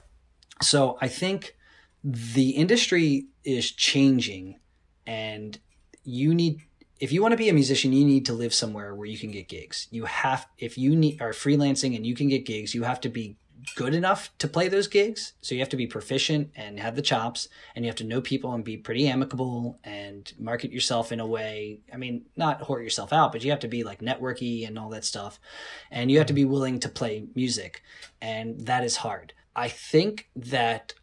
So 0.63 0.99
I 1.01 1.09
think 1.09 1.57
the 2.05 2.51
industry 2.51 3.27
is 3.45 3.73
changing, 3.73 4.61
and 5.07 5.59
you 6.05 6.35
need, 6.35 6.61
if 7.01 7.13
you 7.13 7.23
want 7.23 7.33
to 7.33 7.39
be 7.39 7.49
a 7.49 7.55
musician, 7.55 7.93
you 7.93 8.05
need 8.05 8.27
to 8.27 8.33
live 8.33 8.53
somewhere 8.53 8.95
where 8.95 9.07
you 9.07 9.19
can 9.19 9.31
get 9.31 9.49
gigs. 9.49 9.87
You 9.91 10.05
have, 10.07 10.47
if 10.59 10.77
you 10.77 10.97
need 10.97 11.21
are 11.21 11.31
freelancing 11.31 11.95
and 11.95 12.07
you 12.07 12.15
can 12.15 12.29
get 12.29 12.47
gigs, 12.47 12.75
you 12.75 12.83
have 12.83 13.01
to 13.03 13.09
be 13.09 13.37
good 13.77 13.95
enough 13.95 14.31
to 14.39 14.49
play 14.49 14.69
those 14.69 14.87
gigs. 14.87 15.35
So 15.41 15.55
you 15.55 15.61
have 15.61 15.69
to 15.71 15.77
be 15.77 15.87
proficient 15.87 16.51
and 16.57 16.81
have 16.81 16.97
the 16.97 17.03
chops, 17.03 17.49
and 17.75 17.85
you 17.85 17.89
have 17.89 17.97
to 17.97 18.05
know 18.05 18.21
people 18.21 18.53
and 18.53 18.65
be 18.65 18.77
pretty 18.77 19.09
amicable 19.09 19.79
and 19.85 20.33
market 20.39 20.73
yourself 20.73 21.13
in 21.13 21.21
a 21.21 21.27
way. 21.27 21.81
I 21.93 21.97
mean, 21.97 22.25
not 22.37 22.63
whore 22.63 22.83
yourself 22.83 23.13
out, 23.13 23.33
but 23.33 23.45
you 23.45 23.51
have 23.51 23.61
to 23.61 23.69
be 23.69 23.85
like 23.85 24.01
networky 24.01 24.67
and 24.67 24.79
all 24.79 24.91
that 24.91 25.05
stuff. 25.05 25.39
And 25.91 26.11
you 26.11 26.19
have 26.19 26.29
to 26.29 26.33
be 26.33 26.45
willing 26.45 26.81
to 26.81 26.89
play 26.89 27.27
music, 27.35 27.83
and 28.21 28.61
that 28.63 28.85
is 28.85 28.97
hard. 28.97 29.35
I 29.55 29.69
think 29.69 30.29
that 30.37 30.95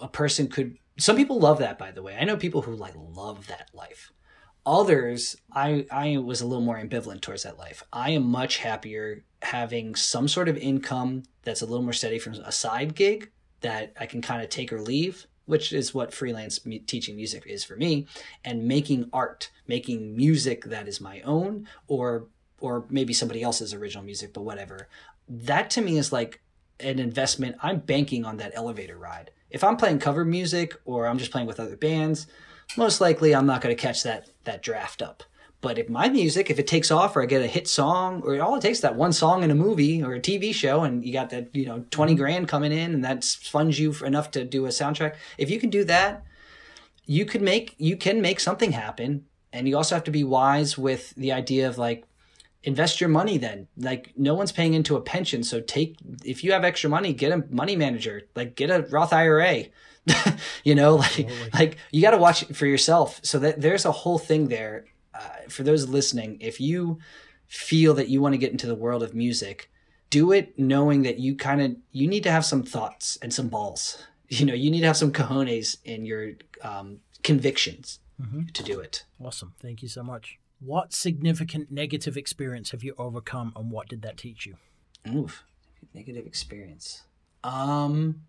a 0.00 0.08
person 0.08 0.48
could. 0.48 0.76
Some 0.98 1.16
people 1.16 1.38
love 1.38 1.58
that, 1.58 1.78
by 1.78 1.90
the 1.90 2.02
way. 2.02 2.16
I 2.18 2.24
know 2.24 2.36
people 2.36 2.62
who 2.62 2.74
like 2.74 2.94
love 2.96 3.46
that 3.46 3.70
life 3.72 4.12
others 4.64 5.36
i 5.52 5.84
i 5.90 6.16
was 6.16 6.40
a 6.40 6.46
little 6.46 6.64
more 6.64 6.78
ambivalent 6.78 7.20
towards 7.20 7.42
that 7.42 7.58
life. 7.58 7.82
I 7.92 8.10
am 8.10 8.24
much 8.24 8.58
happier 8.58 9.24
having 9.42 9.94
some 9.94 10.28
sort 10.28 10.48
of 10.48 10.56
income 10.56 11.24
that's 11.42 11.62
a 11.62 11.66
little 11.66 11.82
more 11.82 11.92
steady 11.92 12.18
from 12.18 12.34
a 12.34 12.52
side 12.52 12.94
gig 12.94 13.30
that 13.60 13.92
i 13.98 14.06
can 14.06 14.22
kind 14.22 14.42
of 14.42 14.48
take 14.48 14.72
or 14.72 14.80
leave 14.80 15.26
which 15.46 15.72
is 15.72 15.92
what 15.92 16.14
freelance 16.14 16.60
teaching 16.86 17.16
music 17.16 17.44
is 17.46 17.64
for 17.64 17.76
me 17.76 18.06
and 18.44 18.66
making 18.66 19.08
art 19.12 19.50
making 19.66 20.16
music 20.16 20.64
that 20.64 20.86
is 20.88 21.00
my 21.00 21.20
own 21.22 21.66
or 21.88 22.26
or 22.60 22.86
maybe 22.88 23.12
somebody 23.12 23.42
else's 23.42 23.74
original 23.74 24.04
music 24.04 24.32
but 24.32 24.42
whatever. 24.42 24.88
That 25.28 25.68
to 25.70 25.80
me 25.80 25.98
is 25.98 26.12
like 26.12 26.40
an 26.78 26.98
investment. 26.98 27.56
I'm 27.60 27.78
banking 27.80 28.24
on 28.24 28.36
that 28.36 28.52
elevator 28.54 28.96
ride. 28.96 29.30
If 29.50 29.62
i'm 29.62 29.76
playing 29.76 29.98
cover 29.98 30.24
music 30.24 30.74
or 30.84 31.06
i'm 31.06 31.18
just 31.18 31.30
playing 31.30 31.46
with 31.46 31.60
other 31.60 31.76
bands 31.76 32.26
most 32.76 33.00
likely 33.00 33.34
I'm 33.34 33.46
not 33.46 33.60
going 33.60 33.74
to 33.74 33.80
catch 33.80 34.02
that 34.04 34.28
that 34.44 34.62
draft 34.62 35.02
up. 35.02 35.22
But 35.60 35.78
if 35.78 35.88
my 35.88 36.08
music, 36.08 36.50
if 36.50 36.58
it 36.58 36.66
takes 36.66 36.90
off 36.90 37.14
or 37.14 37.22
I 37.22 37.26
get 37.26 37.40
a 37.40 37.46
hit 37.46 37.68
song, 37.68 38.22
or 38.24 38.40
all 38.42 38.56
it 38.56 38.62
takes 38.62 38.80
that 38.80 38.96
one 38.96 39.12
song 39.12 39.44
in 39.44 39.50
a 39.50 39.54
movie 39.54 40.02
or 40.02 40.12
a 40.12 40.20
TV 40.20 40.52
show, 40.52 40.82
and 40.82 41.04
you 41.04 41.12
got 41.12 41.30
that 41.30 41.54
you 41.54 41.64
know 41.64 41.84
twenty 41.90 42.16
grand 42.16 42.48
coming 42.48 42.72
in, 42.72 42.92
and 42.92 43.04
that 43.04 43.24
funds 43.24 43.78
you 43.78 43.94
enough 44.04 44.32
to 44.32 44.44
do 44.44 44.66
a 44.66 44.70
soundtrack. 44.70 45.14
If 45.38 45.50
you 45.50 45.60
can 45.60 45.70
do 45.70 45.84
that, 45.84 46.24
you 47.06 47.24
could 47.24 47.42
make 47.42 47.76
you 47.78 47.96
can 47.96 48.20
make 48.20 48.40
something 48.40 48.72
happen. 48.72 49.26
And 49.52 49.68
you 49.68 49.76
also 49.76 49.94
have 49.94 50.04
to 50.04 50.10
be 50.10 50.24
wise 50.24 50.76
with 50.76 51.14
the 51.14 51.30
idea 51.30 51.68
of 51.68 51.78
like 51.78 52.06
invest 52.64 53.00
your 53.00 53.10
money 53.10 53.38
then 53.38 53.66
like 53.76 54.12
no 54.16 54.34
one's 54.34 54.52
paying 54.52 54.74
into 54.74 54.94
a 54.94 55.00
pension 55.00 55.42
so 55.42 55.60
take 55.60 55.96
if 56.24 56.44
you 56.44 56.52
have 56.52 56.64
extra 56.64 56.88
money 56.88 57.12
get 57.12 57.32
a 57.32 57.44
money 57.50 57.74
manager 57.74 58.22
like 58.36 58.54
get 58.54 58.70
a 58.70 58.82
roth 58.90 59.12
ira 59.12 59.64
you 60.64 60.74
know 60.74 60.96
like 60.96 61.28
like 61.54 61.78
you 61.90 62.02
got 62.02 62.10
to 62.10 62.16
watch 62.16 62.42
it 62.42 62.56
for 62.56 62.66
yourself 62.66 63.20
so 63.22 63.38
that 63.38 63.60
there's 63.60 63.84
a 63.84 63.92
whole 63.92 64.18
thing 64.18 64.48
there 64.48 64.84
uh, 65.14 65.48
for 65.48 65.62
those 65.62 65.88
listening 65.88 66.36
if 66.40 66.60
you 66.60 66.98
feel 67.46 67.94
that 67.94 68.08
you 68.08 68.20
want 68.20 68.32
to 68.32 68.38
get 68.38 68.50
into 68.50 68.66
the 68.66 68.74
world 68.74 69.02
of 69.02 69.14
music 69.14 69.70
do 70.10 70.32
it 70.32 70.58
knowing 70.58 71.02
that 71.02 71.18
you 71.18 71.36
kind 71.36 71.62
of 71.62 71.76
you 71.92 72.08
need 72.08 72.22
to 72.22 72.30
have 72.30 72.44
some 72.44 72.62
thoughts 72.62 73.16
and 73.22 73.32
some 73.32 73.48
balls 73.48 74.06
you 74.28 74.44
know 74.44 74.54
you 74.54 74.70
need 74.70 74.80
to 74.80 74.86
have 74.86 74.96
some 74.96 75.12
cojones 75.12 75.76
in 75.84 76.04
your 76.04 76.32
um, 76.62 76.98
convictions 77.22 78.00
to 78.52 78.62
do 78.62 78.78
it 78.78 79.04
Awesome. 79.24 79.54
Thank 79.60 79.82
you 79.82 79.88
so 79.88 80.02
much. 80.02 80.38
What 80.60 80.92
significant 80.92 81.70
negative 81.70 82.16
experience 82.16 82.70
have 82.70 82.82
you 82.82 82.94
overcome 82.98 83.52
and 83.56 83.70
what 83.70 83.88
did 83.88 84.02
that 84.02 84.16
teach 84.16 84.46
you? 84.46 84.56
Oof, 85.12 85.44
negative 85.94 86.26
experience. 86.26 87.02
Um, 87.44 88.22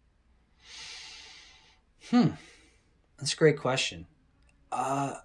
hmm, 2.09 2.29
that's 3.17 3.33
a 3.33 3.37
great 3.37 3.57
question. 3.57 4.07
Uh, 4.71 5.15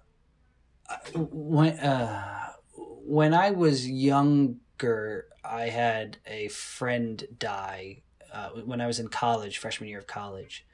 when 1.15 1.73
uh, 1.79 2.51
when 2.75 3.33
I 3.33 3.51
was 3.51 3.87
younger, 3.87 5.27
I 5.43 5.69
had 5.69 6.17
a 6.25 6.47
friend 6.49 7.23
die 7.37 8.03
uh, 8.33 8.49
when 8.49 8.81
I 8.81 8.87
was 8.87 8.99
in 8.99 9.07
college, 9.07 9.57
freshman 9.57 9.89
year 9.89 9.99
of 9.99 10.07
college, 10.07 10.65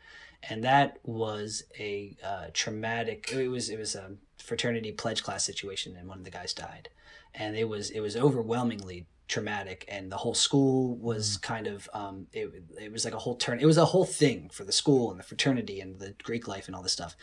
and 0.50 0.64
that 0.64 0.98
was 1.04 1.64
a 1.80 2.16
uh, 2.24 2.48
traumatic. 2.54 3.32
It 3.32 3.48
was 3.48 3.70
it 3.70 3.80
was 3.80 3.96
a 3.96 4.12
fraternity 4.38 4.92
pledge 4.92 5.24
class 5.24 5.44
situation, 5.44 5.96
and 5.96 6.08
one 6.08 6.20
of 6.20 6.26
the 6.26 6.32
guys 6.32 6.54
died, 6.54 6.90
and 7.34 7.56
it 7.56 7.70
was 7.70 7.90
it 7.90 8.00
was 8.00 8.16
overwhelmingly 8.16 9.06
traumatic 9.28 9.86
and 9.88 10.12
the 10.12 10.18
whole 10.18 10.34
school 10.34 10.96
was 10.98 11.38
kind 11.38 11.68
of 11.68 11.90
um, 11.94 12.28
it, 12.32 12.52
it 12.80 12.92
was 12.92 13.06
like 13.06 13.14
a 13.14 13.20
whole 13.20 13.36
turn 13.36 13.60
it 13.60 13.66
was 13.66 13.78
a 13.78 13.86
whole 13.86 14.06
thing 14.06 14.50
for 14.52 14.64
the 14.64 14.72
school 14.72 15.12
and 15.12 15.20
the 15.20 15.24
fraternity 15.24 15.80
and 15.80 16.00
the 16.00 16.14
greek 16.24 16.48
life 16.48 16.68
and 16.68 16.76
all 16.76 16.84
this 16.84 16.94
stuff. 16.94 17.16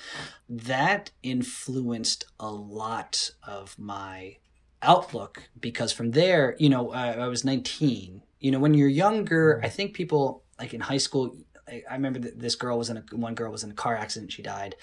That 0.48 1.10
influenced 1.22 2.24
a 2.40 2.50
lot 2.50 3.30
of 3.42 3.78
my 3.78 4.38
outlook 4.82 5.48
because 5.60 5.92
from 5.92 6.10
there 6.10 6.56
you 6.58 6.68
know 6.68 6.90
I, 6.90 7.12
I 7.12 7.28
was 7.28 7.44
19 7.44 8.22
you 8.40 8.50
know 8.50 8.58
when 8.58 8.74
you're 8.74 8.88
younger 8.88 9.60
i 9.62 9.68
think 9.68 9.94
people 9.94 10.42
like 10.58 10.74
in 10.74 10.80
high 10.80 10.96
school 10.96 11.36
I, 11.68 11.82
I 11.90 11.94
remember 11.94 12.18
that 12.20 12.38
this 12.38 12.54
girl 12.54 12.78
was 12.78 12.90
in 12.90 12.98
a 12.98 13.04
one 13.12 13.34
girl 13.34 13.50
was 13.50 13.64
in 13.64 13.70
a 13.70 13.74
car 13.74 13.96
accident 13.96 14.32
she 14.32 14.42
died. 14.42 14.76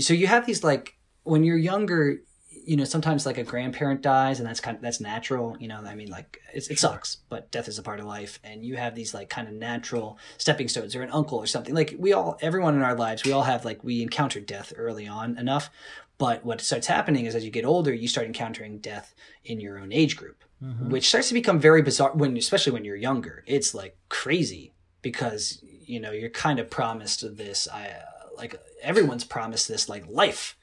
So 0.00 0.14
you 0.14 0.26
have 0.26 0.46
these 0.46 0.62
like 0.62 0.96
when 1.22 1.44
you're 1.44 1.56
younger 1.56 2.20
you 2.66 2.76
know 2.76 2.84
sometimes 2.84 3.24
like 3.24 3.38
a 3.38 3.44
grandparent 3.44 4.02
dies 4.02 4.40
and 4.40 4.48
that's 4.48 4.60
kind 4.60 4.76
of 4.76 4.82
that's 4.82 5.00
natural 5.00 5.56
you 5.60 5.68
know 5.68 5.80
i 5.86 5.94
mean 5.94 6.10
like 6.10 6.40
it's, 6.52 6.68
it 6.68 6.78
sucks 6.78 7.18
but 7.28 7.50
death 7.50 7.68
is 7.68 7.78
a 7.78 7.82
part 7.82 8.00
of 8.00 8.06
life 8.06 8.40
and 8.42 8.64
you 8.64 8.76
have 8.76 8.94
these 8.94 9.14
like 9.14 9.30
kind 9.30 9.46
of 9.48 9.54
natural 9.54 10.18
stepping 10.36 10.68
stones 10.68 10.94
or 10.94 11.02
an 11.02 11.10
uncle 11.10 11.38
or 11.38 11.46
something. 11.46 11.74
Like 11.74 11.94
we 11.98 12.12
all 12.12 12.36
everyone 12.40 12.74
in 12.74 12.82
our 12.82 12.94
lives 12.94 13.24
we 13.24 13.32
all 13.32 13.44
have 13.44 13.64
like 13.64 13.82
we 13.84 14.02
encounter 14.02 14.40
death 14.40 14.72
early 14.76 15.06
on 15.06 15.38
enough 15.38 15.70
but 16.18 16.44
what 16.44 16.60
starts 16.60 16.86
happening 16.86 17.26
is 17.26 17.34
as 17.34 17.44
you 17.44 17.50
get 17.50 17.64
older 17.64 17.94
you 17.94 18.08
start 18.08 18.26
encountering 18.26 18.78
death 18.78 19.14
in 19.44 19.60
your 19.60 19.78
own 19.78 19.92
age 19.92 20.16
group 20.16 20.44
mm-hmm. 20.62 20.90
which 20.90 21.08
starts 21.08 21.28
to 21.28 21.34
become 21.34 21.60
very 21.60 21.82
bizarre 21.82 22.12
when 22.12 22.36
especially 22.36 22.72
when 22.72 22.84
you're 22.84 22.96
younger. 22.96 23.44
It's 23.46 23.74
like 23.74 23.96
crazy 24.08 24.72
because 25.02 25.62
you 25.62 26.00
know 26.00 26.10
you're 26.10 26.30
kind 26.30 26.58
of 26.58 26.68
promised 26.68 27.36
this 27.36 27.68
i 27.72 27.90
like 28.36 28.60
everyone's 28.82 29.24
promised 29.24 29.68
this 29.68 29.88
like 29.88 30.04
life 30.08 30.55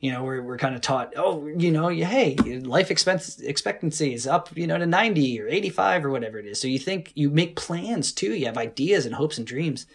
you 0.00 0.12
know 0.12 0.22
we're, 0.22 0.42
we're 0.42 0.58
kind 0.58 0.74
of 0.74 0.80
taught 0.80 1.12
oh 1.16 1.46
you 1.46 1.70
know 1.72 1.88
hey 1.88 2.36
life 2.62 2.90
expense 2.90 3.40
expectancy 3.40 4.14
is 4.14 4.26
up 4.26 4.56
you 4.56 4.66
know 4.66 4.78
to 4.78 4.86
90 4.86 5.40
or 5.40 5.48
85 5.48 6.04
or 6.04 6.10
whatever 6.10 6.38
it 6.38 6.46
is. 6.46 6.60
So 6.60 6.68
you 6.68 6.78
think 6.78 7.12
you 7.14 7.30
make 7.30 7.56
plans 7.56 8.12
too. 8.12 8.34
You 8.34 8.46
have 8.46 8.58
ideas 8.58 9.06
and 9.06 9.14
hopes 9.14 9.38
and 9.38 9.46
dreams. 9.46 9.86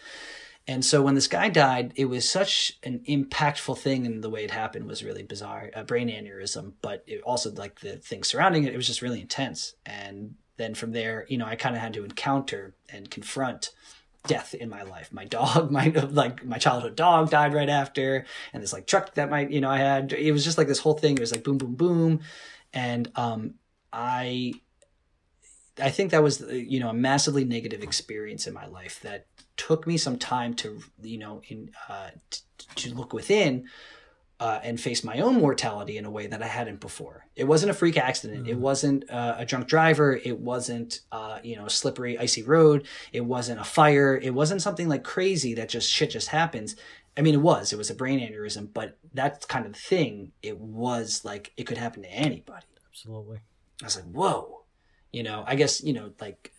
And 0.66 0.82
so 0.82 1.02
when 1.02 1.14
this 1.14 1.26
guy 1.26 1.48
died 1.48 1.92
it 1.96 2.06
was 2.06 2.28
such 2.28 2.78
an 2.82 3.00
impactful 3.08 3.78
thing 3.78 4.06
and 4.06 4.22
the 4.22 4.30
way 4.30 4.44
it 4.44 4.50
happened 4.50 4.86
was 4.86 5.04
really 5.04 5.22
bizarre 5.22 5.70
a 5.74 5.84
brain 5.84 6.08
aneurysm 6.08 6.72
but 6.80 7.04
it 7.06 7.20
also 7.22 7.50
like 7.52 7.80
the 7.80 7.96
things 7.96 8.28
surrounding 8.28 8.64
it 8.64 8.72
it 8.72 8.76
was 8.76 8.86
just 8.86 9.02
really 9.02 9.20
intense. 9.20 9.74
And 9.84 10.34
then 10.56 10.74
from 10.74 10.92
there 10.92 11.26
you 11.28 11.38
know 11.38 11.46
i 11.46 11.56
kind 11.56 11.74
of 11.74 11.82
had 11.82 11.92
to 11.94 12.04
encounter 12.04 12.74
and 12.88 13.10
confront 13.10 13.70
death 14.26 14.54
in 14.54 14.68
my 14.68 14.82
life. 14.82 15.12
My 15.12 15.24
dog, 15.24 15.70
my 15.78 15.88
like 15.88 16.44
my 16.44 16.58
childhood 16.58 16.96
dog 16.96 17.30
died 17.30 17.54
right 17.54 17.68
after, 17.68 18.24
and 18.52 18.62
this 18.62 18.72
like 18.72 18.86
truck 18.86 19.14
that 19.14 19.30
my 19.30 19.46
you 19.46 19.60
know 19.60 19.70
I 19.70 19.78
had. 19.78 20.12
It 20.12 20.32
was 20.32 20.44
just 20.44 20.58
like 20.58 20.68
this 20.68 20.80
whole 20.80 20.94
thing. 20.94 21.16
It 21.16 21.20
was 21.20 21.32
like 21.32 21.44
boom, 21.44 21.58
boom, 21.58 21.74
boom, 21.74 22.20
and 22.72 23.10
um, 23.16 23.54
I, 23.92 24.54
I 25.80 25.90
think 25.90 26.10
that 26.10 26.22
was 26.22 26.40
you 26.50 26.80
know 26.80 26.88
a 26.88 26.94
massively 26.94 27.44
negative 27.44 27.82
experience 27.82 28.46
in 28.46 28.54
my 28.54 28.66
life 28.66 29.00
that 29.02 29.26
took 29.56 29.86
me 29.86 29.96
some 29.96 30.18
time 30.18 30.54
to 30.54 30.80
you 31.02 31.18
know 31.18 31.42
in 31.48 31.70
uh, 31.88 32.10
t- 32.30 32.40
to 32.76 32.94
look 32.94 33.12
within. 33.12 33.66
Uh, 34.44 34.60
and 34.62 34.78
face 34.78 35.02
my 35.02 35.20
own 35.20 35.36
mortality 35.40 35.96
in 35.96 36.04
a 36.04 36.10
way 36.10 36.26
that 36.26 36.42
I 36.42 36.46
hadn't 36.46 36.78
before. 36.78 37.24
It 37.34 37.44
wasn't 37.44 37.70
a 37.70 37.74
freak 37.74 37.96
accident. 37.96 38.46
It 38.46 38.58
wasn't 38.58 39.00
uh, 39.10 39.36
a 39.38 39.46
drunk 39.46 39.68
driver. 39.68 40.20
It 40.30 40.38
wasn't, 40.38 41.00
uh, 41.10 41.38
you 41.42 41.56
know, 41.56 41.64
a 41.64 41.70
slippery, 41.70 42.18
icy 42.18 42.42
road. 42.42 42.86
It 43.10 43.24
wasn't 43.24 43.58
a 43.60 43.64
fire. 43.64 44.20
It 44.22 44.34
wasn't 44.34 44.60
something 44.60 44.86
like 44.86 45.02
crazy 45.02 45.54
that 45.54 45.70
just 45.70 45.88
shit 45.90 46.10
just 46.10 46.28
happens. 46.28 46.76
I 47.16 47.22
mean, 47.22 47.32
it 47.32 47.40
was. 47.40 47.72
It 47.72 47.78
was 47.78 47.88
a 47.88 47.94
brain 47.94 48.20
aneurysm, 48.20 48.68
but 48.74 48.98
that 49.14 49.48
kind 49.48 49.64
of 49.64 49.72
the 49.72 49.78
thing, 49.78 50.32
it 50.42 50.58
was 50.58 51.24
like 51.24 51.52
it 51.56 51.64
could 51.64 51.78
happen 51.78 52.02
to 52.02 52.12
anybody. 52.12 52.66
Absolutely. 52.90 53.38
I 53.80 53.86
was 53.86 53.96
like, 53.96 54.10
whoa. 54.12 54.64
You 55.10 55.22
know, 55.22 55.44
I 55.46 55.54
guess, 55.54 55.82
you 55.82 55.94
know, 55.94 56.12
like 56.20 56.52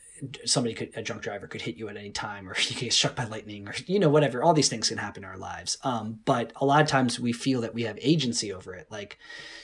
somebody 0.46 0.74
could, 0.74 0.92
a 0.96 1.02
drunk 1.02 1.22
driver 1.22 1.48
could 1.48 1.62
hit 1.62 1.76
you 1.76 1.90
at 1.90 1.98
any 1.98 2.12
time 2.12 2.48
or 2.50 2.56
you 2.68 2.76
get 2.76 2.94
struck 2.94 3.16
by 3.16 3.26
lightning 3.26 3.68
or, 3.68 3.76
you 3.86 4.00
know, 4.00 4.10
whatever. 4.10 4.44
All 4.44 4.54
these 4.54 4.70
things 4.70 4.90
can 4.90 4.98
happen 4.98 5.24
in 5.24 5.30
our 5.30 5.38
lives. 5.38 5.78
Um, 5.84 6.20
but 6.26 6.54
a 6.56 6.66
lot 6.66 6.82
of 6.82 6.88
times 6.88 7.20
we 7.20 7.34
feel 7.34 7.62
that 7.62 7.74
we 7.74 7.84
have 7.84 7.98
agency 8.02 8.54
over 8.54 8.74
it. 8.74 8.88
Like, 8.90 9.18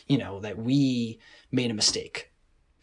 you 0.08 0.18
know, 0.18 0.40
that 0.42 0.58
we 0.58 1.20
made 1.52 1.72
a 1.72 1.76
mistake. 1.76 2.32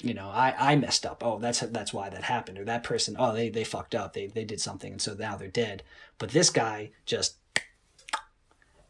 You 0.02 0.14
know, 0.14 0.28
I, 0.28 0.54
I 0.56 0.76
messed 0.76 1.04
up. 1.04 1.24
Oh, 1.24 1.40
that's 1.40 1.58
that's 1.58 1.92
why 1.92 2.08
that 2.08 2.22
happened. 2.22 2.58
Or 2.58 2.64
that 2.66 2.84
person, 2.84 3.16
oh, 3.18 3.34
they, 3.34 3.48
they 3.48 3.64
fucked 3.64 3.96
up. 3.96 4.12
They 4.12 4.28
they 4.28 4.44
did 4.44 4.60
something 4.60 4.92
and 4.92 5.02
so 5.02 5.14
now 5.14 5.36
they're 5.36 5.48
dead. 5.48 5.82
But 6.18 6.30
this 6.30 6.50
guy 6.50 6.90
just 7.04 7.36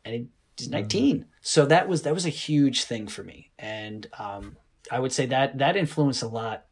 and 0.05 0.29
he's 0.57 0.69
19 0.69 1.27
so 1.41 1.67
that 1.67 1.89
was 1.89 2.03
that 2.03 2.15
was 2.15 2.27
a 2.27 2.31
huge 2.31 2.85
thing 2.85 3.07
for 3.07 3.23
me 3.23 3.51
and 3.59 4.09
um, 4.19 4.57
i 4.91 4.99
would 4.99 5.13
say 5.13 5.27
that 5.27 5.59
that 5.59 5.77
influenced 5.77 6.23
a 6.23 6.29
lot 6.29 6.65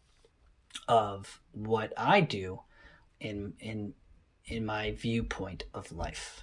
of 0.88 1.40
what 1.52 1.92
i 1.96 2.20
do 2.20 2.60
in 3.20 3.54
in 3.60 3.94
in 4.46 4.64
my 4.64 4.92
viewpoint 4.92 5.64
of 5.74 5.92
life. 5.92 6.42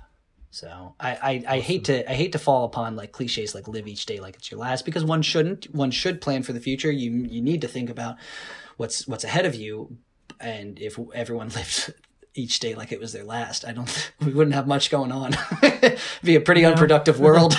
So 0.52 0.94
I, 1.00 1.12
I, 1.12 1.56
I 1.56 1.60
hate 1.62 1.86
to 1.86 2.10
I 2.10 2.14
hate 2.14 2.34
to 2.34 2.40
fall 2.40 2.66
upon 2.66 2.96
like 2.96 3.12
cliches 3.12 3.56
like 3.56 3.68
live 3.68 3.88
each 3.88 4.06
day 4.06 4.20
like 4.20 4.36
it's 4.36 4.52
your 4.52 4.60
last 4.60 4.86
because 4.86 5.04
one 5.04 5.22
shouldn't 5.24 5.66
one 5.74 5.90
should 5.90 6.22
plan 6.22 6.44
for 6.44 6.54
the 6.54 6.60
future. 6.60 6.92
You 6.92 7.12
you 7.12 7.42
need 7.42 7.62
to 7.62 7.68
think 7.68 7.90
about 7.90 8.18
what's 8.78 9.08
what's 9.08 9.24
ahead 9.24 9.46
of 9.46 9.56
you. 9.56 9.98
And 10.40 10.78
if 10.80 11.00
everyone 11.14 11.50
lived 11.56 11.94
each 12.36 12.60
day 12.60 12.76
like 12.76 12.92
it 12.92 13.00
was 13.00 13.14
their 13.14 13.24
last 13.24 13.64
i 13.64 13.72
don't 13.72 14.12
we 14.26 14.34
wouldn't 14.34 14.56
have 14.56 14.68
much 14.68 14.90
going 14.90 15.12
on. 15.12 15.32
Be 16.24 16.36
a 16.36 16.42
pretty 16.42 16.66
unproductive 16.66 17.20
world. 17.20 17.56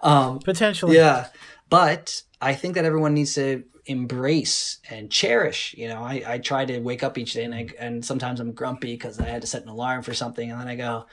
Um 0.00 0.40
Potentially. 0.40 0.96
yeah. 0.96 1.28
But 1.70 2.22
i 2.40 2.54
think 2.54 2.74
that 2.74 2.84
everyone 2.84 3.14
needs 3.14 3.34
to 3.34 3.64
embrace 3.86 4.78
and 4.90 5.10
cherish 5.10 5.74
you 5.76 5.88
know 5.88 6.02
i, 6.02 6.22
I 6.26 6.38
try 6.38 6.64
to 6.64 6.78
wake 6.78 7.02
up 7.02 7.18
each 7.18 7.32
day 7.32 7.44
and 7.44 7.54
I, 7.54 7.68
and 7.78 8.04
sometimes 8.04 8.38
i'm 8.38 8.52
grumpy 8.52 8.94
because 8.94 9.18
i 9.18 9.24
had 9.24 9.42
to 9.42 9.48
set 9.48 9.62
an 9.62 9.68
alarm 9.68 10.02
for 10.02 10.14
something 10.14 10.50
and 10.50 10.60
then 10.60 10.68
i 10.68 10.76
go 10.76 11.06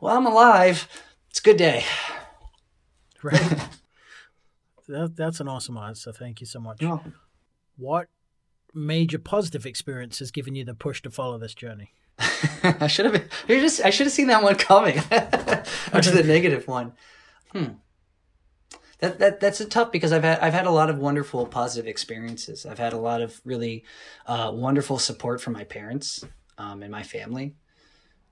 well 0.00 0.16
i'm 0.16 0.26
alive 0.26 0.88
it's 1.28 1.40
a 1.40 1.42
good 1.42 1.56
day 1.56 1.84
Right. 3.26 3.40
that, 4.88 5.16
that's 5.16 5.40
an 5.40 5.48
awesome 5.48 5.76
answer. 5.76 6.12
Thank 6.12 6.40
you 6.40 6.46
so 6.46 6.60
much. 6.60 6.80
What 7.76 8.08
major 8.72 9.18
positive 9.18 9.66
experience 9.66 10.20
has 10.20 10.30
given 10.30 10.54
you 10.54 10.64
the 10.64 10.74
push 10.74 11.02
to 11.02 11.10
follow 11.10 11.38
this 11.38 11.54
journey? 11.54 11.90
I 12.62 12.86
should 12.86 13.06
have. 13.06 13.24
You're 13.48 13.60
just. 13.60 13.84
I 13.84 13.90
should 13.90 14.06
have 14.06 14.12
seen 14.12 14.28
that 14.28 14.42
one 14.42 14.54
coming. 14.54 14.98
Which 15.90 16.06
is 16.06 16.12
the 16.12 16.22
negative 16.24 16.68
one. 16.68 16.92
Hmm. 17.52 17.74
That 18.98 19.18
that 19.18 19.40
that's 19.40 19.60
a 19.60 19.66
tough 19.66 19.92
because 19.92 20.12
I've 20.12 20.24
had 20.24 20.38
I've 20.40 20.54
had 20.54 20.66
a 20.66 20.70
lot 20.70 20.88
of 20.88 20.98
wonderful 20.98 21.46
positive 21.46 21.86
experiences. 21.86 22.64
I've 22.64 22.78
had 22.78 22.94
a 22.94 22.98
lot 22.98 23.20
of 23.20 23.40
really 23.44 23.84
uh, 24.26 24.50
wonderful 24.54 24.98
support 24.98 25.40
from 25.40 25.52
my 25.52 25.64
parents 25.64 26.24
um, 26.56 26.82
and 26.82 26.90
my 26.90 27.02
family. 27.02 27.56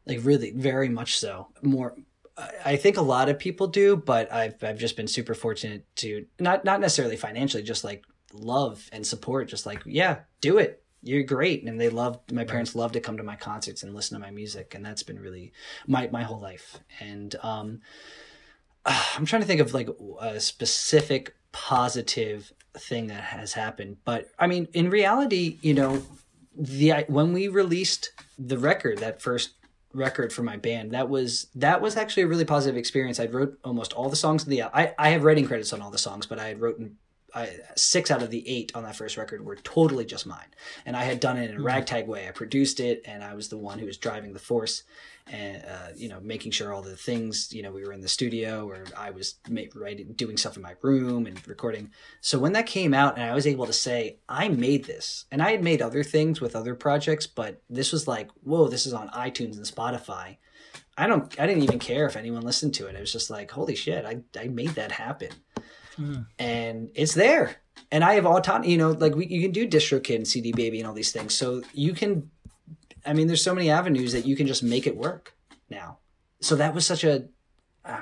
Like 0.06 0.20
really, 0.22 0.52
very 0.52 0.88
much 0.88 1.18
so. 1.18 1.48
More. 1.62 1.94
I 2.38 2.50
I 2.64 2.76
think 2.76 2.96
a 2.96 3.02
lot 3.02 3.28
of 3.28 3.38
people 3.38 3.66
do, 3.66 3.96
but 3.96 4.32
I've 4.32 4.62
I've 4.64 4.78
just 4.78 4.96
been 4.96 5.06
super 5.06 5.34
fortunate 5.34 5.84
to 5.96 6.26
not 6.40 6.64
not 6.64 6.80
necessarily 6.80 7.16
financially, 7.16 7.62
just 7.62 7.84
like 7.84 8.04
love 8.32 8.88
and 8.90 9.06
support. 9.06 9.48
Just 9.48 9.66
like 9.66 9.82
yeah, 9.84 10.20
do 10.40 10.58
it. 10.58 10.82
You're 11.02 11.24
great, 11.24 11.62
and 11.62 11.78
they 11.78 11.90
love. 11.90 12.20
My 12.32 12.44
parents 12.44 12.74
love 12.74 12.92
to 12.92 13.00
come 13.00 13.18
to 13.18 13.22
my 13.22 13.36
concerts 13.36 13.82
and 13.82 13.94
listen 13.94 14.18
to 14.18 14.26
my 14.26 14.30
music, 14.30 14.74
and 14.74 14.84
that's 14.84 15.02
been 15.02 15.20
really 15.20 15.52
my 15.86 16.08
my 16.10 16.22
whole 16.22 16.40
life. 16.40 16.78
And 17.00 17.36
um, 17.42 17.80
I'm 19.16 19.26
trying 19.26 19.42
to 19.42 19.48
think 19.48 19.60
of 19.60 19.74
like 19.74 19.88
a 20.20 20.40
specific 20.40 21.34
positive 21.52 22.52
thing 22.76 23.06
that 23.08 23.22
has 23.22 23.52
happened, 23.52 23.98
but 24.04 24.28
I 24.38 24.46
mean, 24.46 24.68
in 24.72 24.90
reality, 24.90 25.58
you 25.62 25.74
know, 25.74 26.02
the 26.56 27.04
when 27.08 27.32
we 27.32 27.48
released 27.48 28.10
the 28.38 28.58
record, 28.58 28.98
that 28.98 29.22
first 29.22 29.54
record 29.92 30.32
for 30.32 30.42
my 30.42 30.56
band, 30.56 30.92
that 30.92 31.08
was 31.08 31.46
that 31.54 31.80
was 31.80 31.96
actually 31.96 32.24
a 32.24 32.26
really 32.26 32.44
positive 32.44 32.76
experience. 32.76 33.20
I 33.20 33.26
wrote 33.26 33.58
almost 33.64 33.92
all 33.92 34.08
the 34.08 34.16
songs 34.16 34.42
of 34.42 34.48
the 34.48 34.62
I 34.62 34.94
I 34.98 35.10
have 35.10 35.24
writing 35.24 35.46
credits 35.46 35.72
on 35.72 35.80
all 35.80 35.90
the 35.90 35.98
songs, 35.98 36.26
but 36.26 36.38
I 36.38 36.48
had 36.48 36.60
written 36.60 36.96
I, 37.34 37.50
six 37.74 38.10
out 38.10 38.22
of 38.22 38.30
the 38.30 38.48
eight 38.48 38.70
on 38.74 38.84
that 38.84 38.94
first 38.94 39.16
record 39.16 39.44
were 39.44 39.56
totally 39.56 40.04
just 40.04 40.26
mine, 40.26 40.54
and 40.86 40.96
I 40.96 41.04
had 41.04 41.18
done 41.18 41.36
it 41.36 41.50
in 41.50 41.56
a 41.56 41.58
hmm. 41.58 41.66
ragtag 41.66 42.06
way. 42.06 42.28
I 42.28 42.30
produced 42.30 42.80
it, 42.80 43.02
and 43.04 43.24
I 43.24 43.34
was 43.34 43.48
the 43.48 43.58
one 43.58 43.78
who 43.78 43.86
was 43.86 43.96
driving 43.96 44.32
the 44.32 44.38
force, 44.38 44.84
and 45.26 45.64
uh, 45.64 45.88
you 45.96 46.08
know, 46.08 46.20
making 46.20 46.52
sure 46.52 46.72
all 46.72 46.82
the 46.82 46.96
things. 46.96 47.52
You 47.52 47.62
know, 47.62 47.70
we 47.70 47.84
were 47.84 47.92
in 47.92 48.00
the 48.00 48.08
studio, 48.08 48.68
or 48.68 48.84
I 48.96 49.10
was 49.10 49.36
ma- 49.48 49.62
writing, 49.74 50.12
doing 50.14 50.36
stuff 50.36 50.56
in 50.56 50.62
my 50.62 50.74
room 50.82 51.26
and 51.26 51.46
recording. 51.48 51.90
So 52.20 52.38
when 52.38 52.52
that 52.52 52.66
came 52.66 52.94
out, 52.94 53.16
and 53.16 53.28
I 53.28 53.34
was 53.34 53.46
able 53.46 53.66
to 53.66 53.72
say, 53.72 54.18
I 54.28 54.48
made 54.48 54.84
this, 54.84 55.24
and 55.30 55.42
I 55.42 55.50
had 55.50 55.62
made 55.64 55.80
other 55.82 56.02
things 56.02 56.40
with 56.40 56.54
other 56.54 56.74
projects, 56.74 57.26
but 57.26 57.62
this 57.70 57.92
was 57.92 58.06
like, 58.06 58.30
whoa, 58.42 58.68
this 58.68 58.86
is 58.86 58.92
on 58.92 59.08
iTunes 59.10 59.56
and 59.56 59.64
Spotify. 59.64 60.36
I 60.96 61.06
don't, 61.06 61.40
I 61.40 61.46
didn't 61.46 61.64
even 61.64 61.80
care 61.80 62.06
if 62.06 62.16
anyone 62.16 62.42
listened 62.42 62.74
to 62.74 62.86
it. 62.86 62.94
It 62.94 63.00
was 63.00 63.12
just 63.12 63.28
like, 63.30 63.50
holy 63.50 63.74
shit, 63.74 64.04
I, 64.04 64.20
I 64.38 64.46
made 64.48 64.70
that 64.70 64.92
happen 64.92 65.30
and 66.38 66.90
it's 66.94 67.14
there. 67.14 67.56
And 67.90 68.02
I 68.04 68.14
have 68.14 68.26
autonomy, 68.26 68.70
you 68.72 68.78
know, 68.78 68.90
like 68.90 69.14
we, 69.14 69.26
you 69.26 69.42
can 69.42 69.52
do 69.52 69.68
DistroKid 69.68 70.16
and 70.16 70.28
CD 70.28 70.52
Baby 70.52 70.78
and 70.80 70.88
all 70.88 70.94
these 70.94 71.12
things. 71.12 71.34
So 71.34 71.62
you 71.72 71.94
can, 71.94 72.30
I 73.06 73.12
mean, 73.12 73.26
there's 73.26 73.44
so 73.44 73.54
many 73.54 73.70
avenues 73.70 74.12
that 74.12 74.26
you 74.26 74.36
can 74.36 74.46
just 74.46 74.62
make 74.62 74.86
it 74.86 74.96
work 74.96 75.34
now. 75.70 75.98
so 76.40 76.56
that 76.56 76.74
was 76.74 76.86
such 76.86 77.04
a 77.04 77.24
uh, 77.84 78.00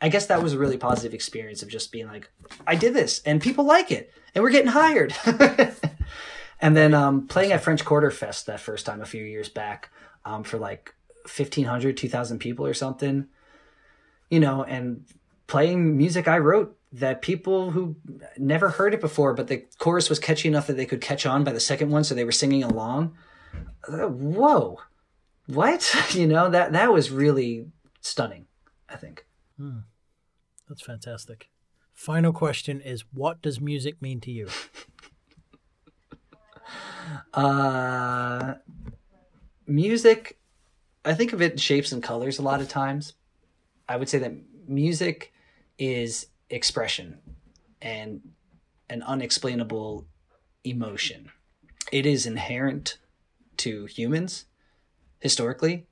I 0.00 0.08
guess 0.08 0.26
that 0.26 0.42
was 0.42 0.52
a 0.52 0.58
really 0.58 0.76
positive 0.76 1.14
experience 1.14 1.62
of 1.62 1.68
just 1.68 1.90
being 1.90 2.06
like, 2.06 2.30
I 2.66 2.76
did 2.76 2.94
this 2.94 3.22
and 3.24 3.40
people 3.40 3.64
like 3.64 3.90
it 3.90 4.12
and 4.34 4.44
we're 4.44 4.50
getting 4.50 4.70
hired. 4.70 5.14
and 6.60 6.76
then 6.76 6.92
um, 6.94 7.26
playing 7.26 7.52
at 7.52 7.62
French 7.62 7.84
Quarter 7.84 8.10
Fest 8.10 8.46
that 8.46 8.60
first 8.60 8.86
time 8.86 9.00
a 9.00 9.06
few 9.06 9.24
years 9.24 9.48
back 9.48 9.90
um, 10.24 10.44
for 10.44 10.58
like 10.58 10.94
1,500, 11.24 11.96
2,000 11.96 12.38
people 12.38 12.66
or 12.66 12.74
something, 12.74 13.26
you 14.28 14.40
know, 14.40 14.62
and 14.64 15.04
playing 15.46 15.96
music 15.96 16.28
I 16.28 16.38
wrote 16.38 16.76
that 16.92 17.22
people 17.22 17.70
who 17.70 17.96
never 18.36 18.68
heard 18.68 18.94
it 18.94 19.00
before, 19.00 19.34
but 19.34 19.48
the 19.48 19.64
chorus 19.78 20.08
was 20.08 20.18
catchy 20.18 20.48
enough 20.48 20.66
that 20.66 20.76
they 20.76 20.86
could 20.86 21.00
catch 21.00 21.26
on 21.26 21.44
by 21.44 21.52
the 21.52 21.60
second 21.60 21.90
one, 21.90 22.04
so 22.04 22.14
they 22.14 22.24
were 22.24 22.30
singing 22.30 22.62
along. 22.62 23.16
Uh, 23.86 24.08
whoa, 24.08 24.78
what? 25.46 25.94
You 26.14 26.26
know 26.26 26.48
that 26.48 26.72
that 26.72 26.92
was 26.92 27.10
really 27.10 27.66
stunning. 28.00 28.46
I 28.88 28.96
think. 28.96 29.26
Hmm. 29.58 29.80
That's 30.68 30.82
fantastic. 30.82 31.50
Final 31.92 32.32
question 32.32 32.80
is: 32.80 33.04
What 33.12 33.42
does 33.42 33.60
music 33.60 34.00
mean 34.00 34.20
to 34.20 34.30
you? 34.30 34.48
uh, 37.34 38.54
music. 39.66 40.38
I 41.04 41.14
think 41.14 41.32
of 41.32 41.42
it 41.42 41.52
in 41.52 41.58
shapes 41.58 41.92
and 41.92 42.02
colors 42.02 42.38
a 42.38 42.42
lot 42.42 42.60
of 42.60 42.68
times. 42.68 43.14
I 43.88 43.96
would 43.96 44.08
say 44.08 44.18
that 44.18 44.32
music 44.66 45.32
is 45.78 46.28
expression 46.48 47.18
and 47.82 48.22
an 48.88 49.02
unexplainable 49.02 50.06
emotion. 50.64 51.30
It 51.92 52.06
is 52.06 52.24
inherent 52.24 52.98
to 53.58 53.86
humans 53.86 54.46
historically, 55.20 55.86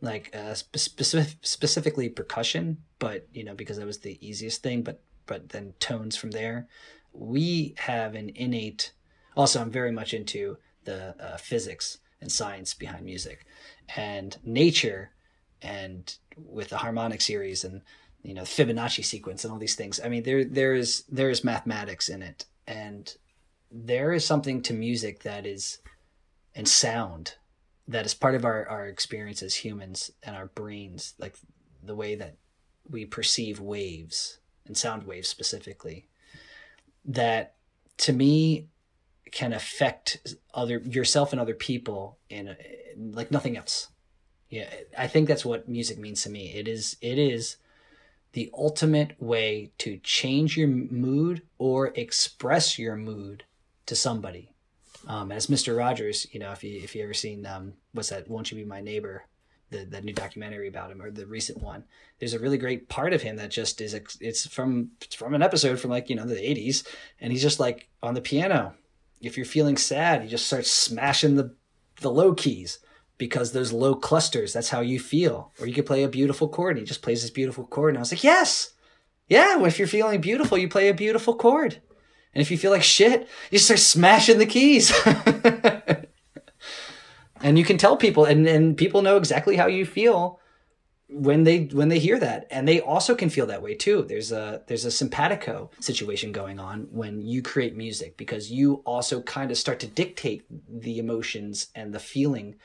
like 0.00 0.34
uh, 0.34 0.54
specific, 0.54 1.38
specifically 1.42 2.08
percussion, 2.08 2.78
but 2.98 3.26
you 3.32 3.44
know 3.44 3.54
because 3.54 3.78
that 3.78 3.86
was 3.86 3.98
the 3.98 4.18
easiest 4.26 4.62
thing. 4.62 4.82
But 4.82 5.02
but 5.26 5.50
then 5.50 5.74
tones 5.80 6.16
from 6.16 6.30
there. 6.30 6.68
We 7.12 7.74
have 7.78 8.14
an 8.14 8.30
innate. 8.34 8.92
Also, 9.36 9.60
I'm 9.60 9.70
very 9.70 9.92
much 9.92 10.14
into 10.14 10.58
the 10.84 11.14
uh, 11.22 11.36
physics 11.36 11.98
and 12.20 12.30
science 12.30 12.74
behind 12.74 13.04
music, 13.04 13.46
and 13.96 14.36
nature, 14.44 15.12
and 15.62 16.16
with 16.36 16.68
the 16.68 16.78
harmonic 16.78 17.20
series 17.20 17.64
and 17.64 17.82
you 18.22 18.34
know 18.34 18.42
Fibonacci 18.42 19.04
sequence 19.04 19.44
and 19.44 19.52
all 19.52 19.58
these 19.58 19.76
things. 19.76 20.00
I 20.04 20.08
mean, 20.08 20.22
there 20.22 20.44
there 20.44 20.74
is 20.74 21.04
there 21.08 21.30
is 21.30 21.44
mathematics 21.44 22.08
in 22.08 22.22
it, 22.22 22.46
and 22.66 23.14
there 23.70 24.12
is 24.12 24.24
something 24.24 24.62
to 24.62 24.72
music 24.72 25.22
that 25.22 25.46
is 25.46 25.78
and 26.56 26.66
sound 26.66 27.34
that 27.86 28.06
is 28.06 28.14
part 28.14 28.34
of 28.34 28.44
our 28.44 28.68
our 28.68 28.86
experience 28.86 29.42
as 29.42 29.54
humans 29.54 30.10
and 30.22 30.34
our 30.34 30.46
brains, 30.46 31.14
like 31.18 31.36
the 31.82 31.94
way 31.94 32.16
that 32.16 32.36
we 32.90 33.04
perceive 33.04 33.60
waves 33.60 34.38
and 34.66 34.76
sound 34.76 35.04
waves 35.04 35.28
specifically. 35.28 36.08
That 37.04 37.54
to 37.98 38.12
me 38.12 38.66
can 39.30 39.52
affect 39.52 40.36
other 40.54 40.78
yourself 40.78 41.32
and 41.32 41.40
other 41.40 41.54
people 41.54 42.18
in, 42.28 42.56
like 42.96 43.30
nothing 43.30 43.56
else. 43.56 43.88
Yeah, 44.48 44.68
I 44.96 45.06
think 45.06 45.28
that's 45.28 45.44
what 45.44 45.68
music 45.68 45.98
means 45.98 46.22
to 46.22 46.30
me. 46.30 46.52
It 46.52 46.66
is 46.66 46.96
it 47.00 47.18
is 47.18 47.56
the 48.32 48.50
ultimate 48.52 49.14
way 49.20 49.70
to 49.78 49.98
change 49.98 50.56
your 50.56 50.68
mood 50.68 51.42
or 51.58 51.92
express 51.94 52.78
your 52.78 52.96
mood 52.96 53.44
to 53.86 53.94
somebody. 53.94 54.55
Um, 55.06 55.30
as 55.30 55.46
Mr. 55.46 55.76
Rogers, 55.76 56.26
you 56.32 56.40
know, 56.40 56.52
if 56.52 56.64
you 56.64 56.80
if 56.82 56.94
you 56.94 57.02
ever 57.02 57.14
seen 57.14 57.46
um, 57.46 57.74
what's 57.92 58.10
that? 58.10 58.28
Won't 58.28 58.50
you 58.50 58.56
be 58.56 58.64
my 58.64 58.80
neighbor? 58.80 59.24
The 59.70 60.00
new 60.00 60.12
documentary 60.12 60.68
about 60.68 60.92
him 60.92 61.02
or 61.02 61.10
the 61.10 61.26
recent 61.26 61.60
one. 61.60 61.84
There's 62.20 62.34
a 62.34 62.38
really 62.38 62.56
great 62.56 62.88
part 62.88 63.12
of 63.12 63.22
him 63.22 63.36
that 63.36 63.50
just 63.50 63.80
is 63.80 63.94
it's 64.20 64.46
from 64.46 64.92
it's 65.02 65.16
from 65.16 65.34
an 65.34 65.42
episode 65.42 65.80
from 65.80 65.90
like 65.90 66.08
you 66.08 66.16
know 66.16 66.24
the 66.24 66.36
80s, 66.36 66.86
and 67.20 67.32
he's 67.32 67.42
just 67.42 67.60
like 67.60 67.88
on 68.02 68.14
the 68.14 68.20
piano. 68.20 68.74
If 69.20 69.36
you're 69.36 69.44
feeling 69.44 69.76
sad, 69.76 70.22
he 70.22 70.28
just 70.28 70.46
starts 70.46 70.70
smashing 70.70 71.34
the 71.34 71.54
the 72.00 72.10
low 72.10 72.32
keys 72.32 72.78
because 73.18 73.52
those 73.52 73.72
low 73.72 73.94
clusters, 73.94 74.52
that's 74.52 74.68
how 74.68 74.80
you 74.80 75.00
feel. 75.00 75.52
Or 75.60 75.66
you 75.66 75.74
could 75.74 75.86
play 75.86 76.02
a 76.02 76.08
beautiful 76.08 76.48
chord. 76.48 76.76
And 76.76 76.80
he 76.80 76.86
just 76.86 77.02
plays 77.02 77.22
this 77.22 77.30
beautiful 77.30 77.66
chord. 77.66 77.90
And 77.90 77.98
I 77.98 78.00
was 78.00 78.12
like, 78.12 78.24
yes. 78.24 78.72
Yeah, 79.28 79.64
if 79.64 79.78
you're 79.78 79.88
feeling 79.88 80.20
beautiful, 80.20 80.56
you 80.56 80.68
play 80.68 80.88
a 80.88 80.94
beautiful 80.94 81.34
chord. 81.34 81.80
And 82.36 82.42
if 82.42 82.50
you 82.50 82.58
feel 82.58 82.70
like 82.70 82.82
shit, 82.82 83.26
you 83.50 83.58
start 83.58 83.78
smashing 83.78 84.36
the 84.36 84.44
keys. 84.44 84.92
and 87.40 87.58
you 87.58 87.64
can 87.64 87.78
tell 87.78 87.96
people 87.96 88.26
and, 88.26 88.46
and 88.46 88.76
people 88.76 89.00
know 89.00 89.16
exactly 89.16 89.56
how 89.56 89.68
you 89.68 89.86
feel 89.86 90.38
when 91.08 91.44
they 91.44 91.60
when 91.60 91.88
they 91.88 91.98
hear 91.98 92.18
that. 92.18 92.46
And 92.50 92.68
they 92.68 92.78
also 92.78 93.14
can 93.14 93.30
feel 93.30 93.46
that 93.46 93.62
way 93.62 93.74
too. 93.74 94.02
There's 94.02 94.32
a 94.32 94.60
there's 94.66 94.84
a 94.84 94.90
simpatico 94.90 95.70
situation 95.80 96.30
going 96.30 96.60
on 96.60 96.88
when 96.90 97.22
you 97.22 97.40
create 97.40 97.74
music 97.74 98.18
because 98.18 98.50
you 98.50 98.82
also 98.84 99.22
kind 99.22 99.50
of 99.50 99.56
start 99.56 99.80
to 99.80 99.86
dictate 99.86 100.44
the 100.68 100.98
emotions 100.98 101.68
and 101.74 101.94
the 101.94 101.98
feeling 101.98 102.56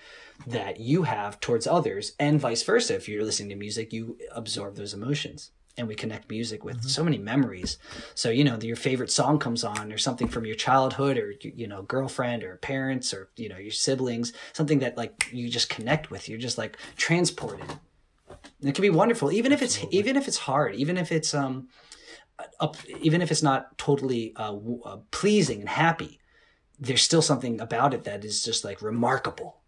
that 0.47 0.81
you 0.81 1.03
have 1.03 1.39
towards 1.39 1.65
others 1.65 2.11
and 2.19 2.41
vice 2.41 2.63
versa. 2.63 2.95
If 2.95 3.07
you're 3.07 3.23
listening 3.23 3.51
to 3.51 3.55
music 3.55 3.93
you 3.93 4.17
absorb 4.35 4.75
those 4.75 4.93
emotions 4.93 5.51
and 5.77 5.87
we 5.87 5.95
connect 5.95 6.29
music 6.29 6.63
with 6.63 6.77
mm-hmm. 6.77 6.87
so 6.87 7.03
many 7.03 7.17
memories. 7.17 7.77
So 8.15 8.29
you 8.29 8.43
know 8.43 8.57
your 8.61 8.75
favorite 8.75 9.11
song 9.11 9.39
comes 9.39 9.63
on 9.63 9.91
or 9.91 9.97
something 9.97 10.27
from 10.27 10.45
your 10.45 10.55
childhood 10.55 11.17
or 11.17 11.33
you 11.41 11.67
know 11.67 11.83
girlfriend 11.83 12.43
or 12.43 12.57
parents 12.57 13.13
or 13.13 13.29
you 13.35 13.49
know 13.49 13.57
your 13.57 13.71
siblings 13.71 14.33
something 14.53 14.79
that 14.79 14.97
like 14.97 15.27
you 15.31 15.49
just 15.49 15.69
connect 15.69 16.11
with. 16.11 16.29
You're 16.29 16.39
just 16.39 16.57
like 16.57 16.77
transported. 16.95 17.69
And 18.59 18.69
it 18.69 18.75
can 18.75 18.81
be 18.81 18.89
wonderful 18.89 19.31
even 19.31 19.51
if 19.51 19.61
it's 19.61 19.79
even 19.91 20.15
if 20.15 20.27
it's 20.27 20.37
hard 20.37 20.75
even 20.75 20.97
if 20.97 21.11
it's 21.11 21.33
um 21.33 21.67
up, 22.59 22.75
even 23.01 23.21
if 23.21 23.31
it's 23.31 23.43
not 23.43 23.77
totally 23.77 24.33
uh, 24.35 24.55
uh, 24.85 24.97
pleasing 25.11 25.59
and 25.61 25.69
happy 25.69 26.19
there's 26.79 27.03
still 27.03 27.21
something 27.21 27.61
about 27.61 27.93
it 27.93 28.03
that 28.05 28.25
is 28.25 28.43
just 28.43 28.65
like 28.65 28.81
remarkable 28.81 29.60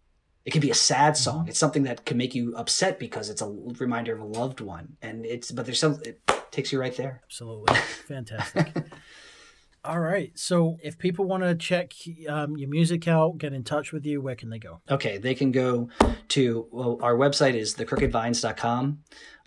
it 0.44 0.52
can 0.52 0.60
be 0.60 0.70
a 0.70 0.74
sad 0.74 1.16
song. 1.16 1.40
Mm-hmm. 1.40 1.48
It's 1.48 1.58
something 1.58 1.84
that 1.84 2.04
can 2.04 2.16
make 2.16 2.34
you 2.34 2.54
upset 2.56 2.98
because 2.98 3.30
it's 3.30 3.42
a 3.42 3.48
reminder 3.78 4.14
of 4.14 4.20
a 4.20 4.24
loved 4.24 4.60
one, 4.60 4.96
and 5.02 5.24
it's 5.24 5.50
but 5.50 5.66
there's 5.66 5.78
some 5.78 5.98
it 6.04 6.20
takes 6.50 6.72
you 6.72 6.80
right 6.80 6.96
there. 6.96 7.22
Absolutely, 7.24 7.74
fantastic. 7.76 8.72
All 9.84 10.00
right. 10.00 10.32
So 10.34 10.78
if 10.82 10.96
people 10.96 11.26
want 11.26 11.42
to 11.42 11.54
check 11.54 11.92
um, 12.26 12.56
your 12.56 12.70
music 12.70 13.06
out, 13.06 13.36
get 13.36 13.52
in 13.52 13.64
touch 13.64 13.92
with 13.92 14.06
you, 14.06 14.22
where 14.22 14.34
can 14.34 14.48
they 14.48 14.58
go? 14.58 14.80
Okay. 14.90 15.18
They 15.18 15.34
can 15.34 15.52
go 15.52 15.90
to, 16.28 16.66
well, 16.70 16.98
our 17.02 17.14
website 17.14 17.54
is 17.54 17.74
thecrookedvines.com 17.74 19.00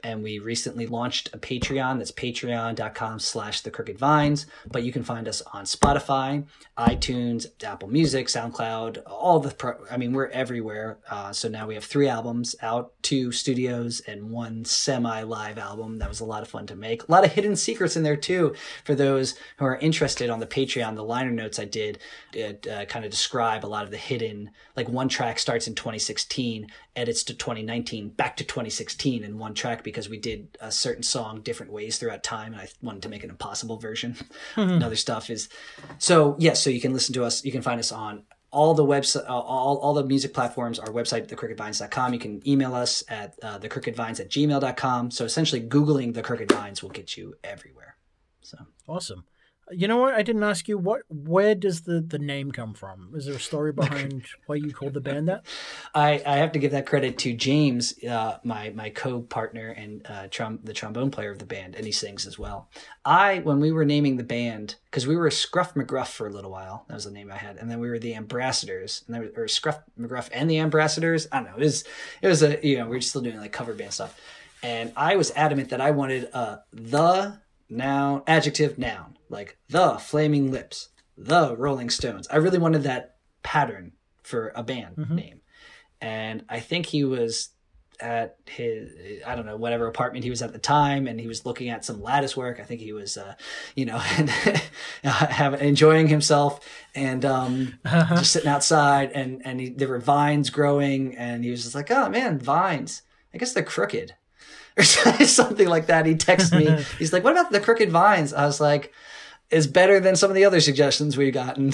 and 0.03 0.23
we 0.23 0.39
recently 0.39 0.87
launched 0.87 1.29
a 1.33 1.37
patreon. 1.37 1.97
That's 1.97 2.11
patreon.com 2.11 3.19
slash 3.19 3.61
the 3.61 3.71
crooked 3.71 3.97
vines. 3.97 4.45
But 4.71 4.83
you 4.83 4.91
can 4.91 5.03
find 5.03 5.27
us 5.27 5.41
on 5.53 5.65
spotify 5.65 6.45
itunes 6.77 7.47
apple 7.63 7.89
music 7.89 8.27
soundcloud 8.27 9.01
all 9.07 9.39
the 9.39 9.49
pro- 9.49 9.83
i 9.89 9.97
mean 9.97 10.13
we're 10.13 10.27
everywhere. 10.27 10.99
Uh, 11.09 11.31
so 11.31 11.49
now 11.49 11.65
we 11.67 11.73
have 11.73 11.83
three 11.83 12.07
albums 12.07 12.55
out 12.61 12.93
two 13.01 13.31
studios 13.31 14.01
and 14.01 14.29
one 14.29 14.63
semi 14.65 15.21
live 15.23 15.57
album. 15.57 15.97
That 15.97 16.09
was 16.09 16.19
a 16.19 16.25
lot 16.25 16.43
of 16.43 16.49
fun 16.49 16.67
to 16.67 16.75
make. 16.75 17.03
A 17.03 17.11
lot 17.11 17.25
of 17.25 17.31
hidden 17.31 17.55
secrets 17.55 17.95
in 17.95 18.03
there 18.03 18.15
too 18.15 18.55
for 18.83 18.95
those 18.95 19.35
who 19.57 19.65
are 19.65 19.77
interested 19.77 20.29
on 20.29 20.39
the 20.39 20.47
patreon. 20.47 20.95
The 20.95 21.03
liner 21.03 21.31
notes 21.31 21.59
i 21.59 21.65
did 21.65 21.99
uh, 22.37 22.85
kind 22.85 23.05
of 23.05 23.11
describe 23.11 23.65
a 23.65 23.67
lot 23.67 23.83
of 23.83 23.91
the 23.91 23.97
hidden 23.97 24.51
like 24.75 24.87
one 24.89 25.09
track 25.09 25.39
starts 25.39 25.67
in 25.67 25.75
2016 25.75 26.67
edits 26.97 27.23
to 27.23 27.33
2019 27.33 28.09
back 28.09 28.35
to 28.37 28.43
2016 28.43 29.23
in 29.23 29.37
one 29.37 29.53
track 29.53 29.83
because 29.83 30.09
we 30.09 30.17
did 30.17 30.57
a 30.59 30.71
certain 30.71 31.03
song 31.03 31.41
different 31.41 31.71
ways 31.71 31.97
throughout 31.97 32.23
time 32.23 32.53
and 32.53 32.61
i 32.61 32.67
wanted 32.81 33.03
to 33.03 33.09
make 33.09 33.23
an 33.23 33.29
impossible 33.29 33.77
version. 33.77 34.15
Mm-hmm. 34.55 34.69
and 34.69 34.83
other 34.83 34.95
stuff 34.95 35.29
is 35.29 35.49
so 35.99 36.35
yes 36.39 36.43
yeah, 36.43 36.53
so 36.53 36.69
you 36.69 36.81
can 36.81 36.93
listen 36.93 37.13
to 37.13 37.23
us 37.23 37.45
you 37.45 37.51
can 37.51 37.61
find 37.61 37.79
us 37.79 37.91
on 37.91 38.23
all 38.51 38.73
the 38.73 38.85
website 38.85 39.29
uh, 39.29 39.39
all, 39.39 39.77
all 39.77 39.93
the 39.93 40.03
music 40.03 40.33
platforms 40.33 40.79
our 40.79 40.87
website 40.87 41.27
thecrookedvines.com 41.27 42.13
you 42.13 42.19
can 42.19 42.47
email 42.47 42.73
us 42.73 43.03
at 43.07 43.35
uh, 43.43 43.59
thecrookedvines 43.59 44.19
at 44.19 44.29
gmail.com 44.29 45.11
so 45.11 45.25
essentially 45.25 45.61
googling 45.61 46.13
the 46.13 46.23
crooked 46.23 46.51
vines 46.51 46.81
will 46.81 46.89
get 46.89 47.15
you 47.15 47.35
everywhere. 47.43 47.95
So 48.41 48.57
awesome 48.87 49.25
you 49.71 49.87
know 49.87 49.97
what? 49.97 50.13
I 50.13 50.21
didn't 50.21 50.43
ask 50.43 50.67
you 50.67 50.77
what. 50.77 51.01
Where 51.09 51.55
does 51.55 51.81
the 51.81 51.99
the 52.01 52.19
name 52.19 52.51
come 52.51 52.73
from? 52.73 53.11
Is 53.15 53.25
there 53.25 53.35
a 53.35 53.39
story 53.39 53.71
behind 53.73 54.25
why 54.45 54.55
you 54.55 54.71
called 54.73 54.93
the 54.93 55.01
band 55.01 55.27
that? 55.27 55.45
I, 55.93 56.21
I 56.25 56.37
have 56.37 56.51
to 56.53 56.59
give 56.59 56.71
that 56.71 56.85
credit 56.85 57.17
to 57.19 57.33
James, 57.33 58.01
uh, 58.03 58.37
my 58.43 58.69
my 58.71 58.89
co 58.89 59.21
partner 59.21 59.69
and 59.69 60.05
uh, 60.05 60.27
trom- 60.27 60.63
the 60.63 60.73
trombone 60.73 61.11
player 61.11 61.31
of 61.31 61.39
the 61.39 61.45
band, 61.45 61.75
and 61.75 61.85
he 61.85 61.91
sings 61.91 62.25
as 62.25 62.39
well. 62.39 62.69
I 63.05 63.39
when 63.39 63.59
we 63.59 63.71
were 63.71 63.85
naming 63.85 64.17
the 64.17 64.23
band 64.23 64.75
because 64.85 65.07
we 65.07 65.15
were 65.15 65.29
Scruff 65.31 65.73
McGruff 65.73 66.07
for 66.07 66.27
a 66.27 66.31
little 66.31 66.51
while. 66.51 66.85
That 66.87 66.95
was 66.95 67.05
the 67.05 67.11
name 67.11 67.31
I 67.31 67.37
had, 67.37 67.57
and 67.57 67.69
then 67.69 67.79
we 67.79 67.89
were 67.89 67.99
the 67.99 68.15
Ambassadors, 68.15 69.03
and 69.07 69.15
then 69.15 69.31
or 69.35 69.47
Scruff 69.47 69.79
McGruff 69.99 70.29
and 70.31 70.49
the 70.49 70.59
Ambassadors. 70.59 71.27
I 71.31 71.37
don't 71.37 71.51
know. 71.51 71.57
It 71.57 71.63
was 71.63 71.83
it 72.21 72.27
was 72.27 72.43
a 72.43 72.59
you 72.65 72.77
know 72.77 72.85
we 72.85 72.95
were 72.97 73.01
still 73.01 73.21
doing 73.21 73.37
like 73.37 73.51
cover 73.51 73.73
band 73.73 73.93
stuff, 73.93 74.19
and 74.63 74.93
I 74.95 75.15
was 75.15 75.31
adamant 75.35 75.69
that 75.69 75.81
I 75.81 75.91
wanted 75.91 76.29
uh 76.33 76.57
the 76.71 77.39
noun, 77.69 78.23
adjective, 78.27 78.77
noun, 78.77 79.17
like 79.29 79.57
the 79.69 79.97
Flaming 79.97 80.51
Lips, 80.51 80.89
the 81.17 81.55
Rolling 81.55 81.89
Stones. 81.89 82.27
I 82.29 82.37
really 82.37 82.59
wanted 82.59 82.83
that 82.83 83.15
pattern 83.43 83.93
for 84.23 84.51
a 84.55 84.63
band 84.63 84.95
mm-hmm. 84.97 85.15
name. 85.15 85.41
And 86.01 86.45
I 86.49 86.59
think 86.59 86.85
he 86.85 87.03
was 87.03 87.49
at 87.99 88.37
his 88.45 88.93
I 89.25 89.35
don't 89.35 89.47
know 89.47 89.57
whatever 89.57 89.87
apartment 89.87 90.23
he 90.23 90.29
was 90.29 90.41
at 90.41 90.53
the 90.53 90.59
time, 90.59 91.07
and 91.07 91.19
he 91.19 91.27
was 91.27 91.45
looking 91.45 91.69
at 91.69 91.83
some 91.83 92.01
lattice 92.01 92.37
work. 92.37 92.59
I 92.59 92.63
think 92.63 92.81
he 92.81 92.93
was, 92.93 93.17
uh, 93.17 93.33
you 93.75 93.85
know, 93.85 93.97
having 95.03 95.61
enjoying 95.61 96.07
himself 96.07 96.59
and 96.93 97.25
um, 97.25 97.79
just 97.85 98.33
sitting 98.33 98.49
outside, 98.49 99.11
and 99.13 99.41
and 99.43 99.59
he, 99.59 99.69
there 99.69 99.87
were 99.87 99.99
vines 99.99 100.49
growing, 100.49 101.15
and 101.15 101.43
he 101.43 101.49
was 101.49 101.63
just 101.63 101.75
like, 101.75 101.89
oh 101.89 102.09
man, 102.09 102.39
vines. 102.39 103.01
I 103.33 103.37
guess 103.37 103.53
they're 103.53 103.63
crooked 103.63 104.13
or 104.77 104.83
something 104.83 105.67
like 105.67 105.87
that. 105.87 106.05
He 106.05 106.13
texted 106.15 106.57
me. 106.57 106.85
He's 106.99 107.11
like, 107.11 107.23
"What 107.23 107.33
about 107.33 107.51
the 107.51 107.59
crooked 107.59 107.91
vines?" 107.91 108.33
I 108.33 108.45
was 108.45 108.61
like, 108.61 108.93
"Is 109.49 109.65
better 109.65 109.99
than 109.99 110.15
some 110.15 110.29
of 110.29 110.35
the 110.35 110.45
other 110.45 110.61
suggestions 110.61 111.17
we've 111.17 111.33
gotten." 111.33 111.73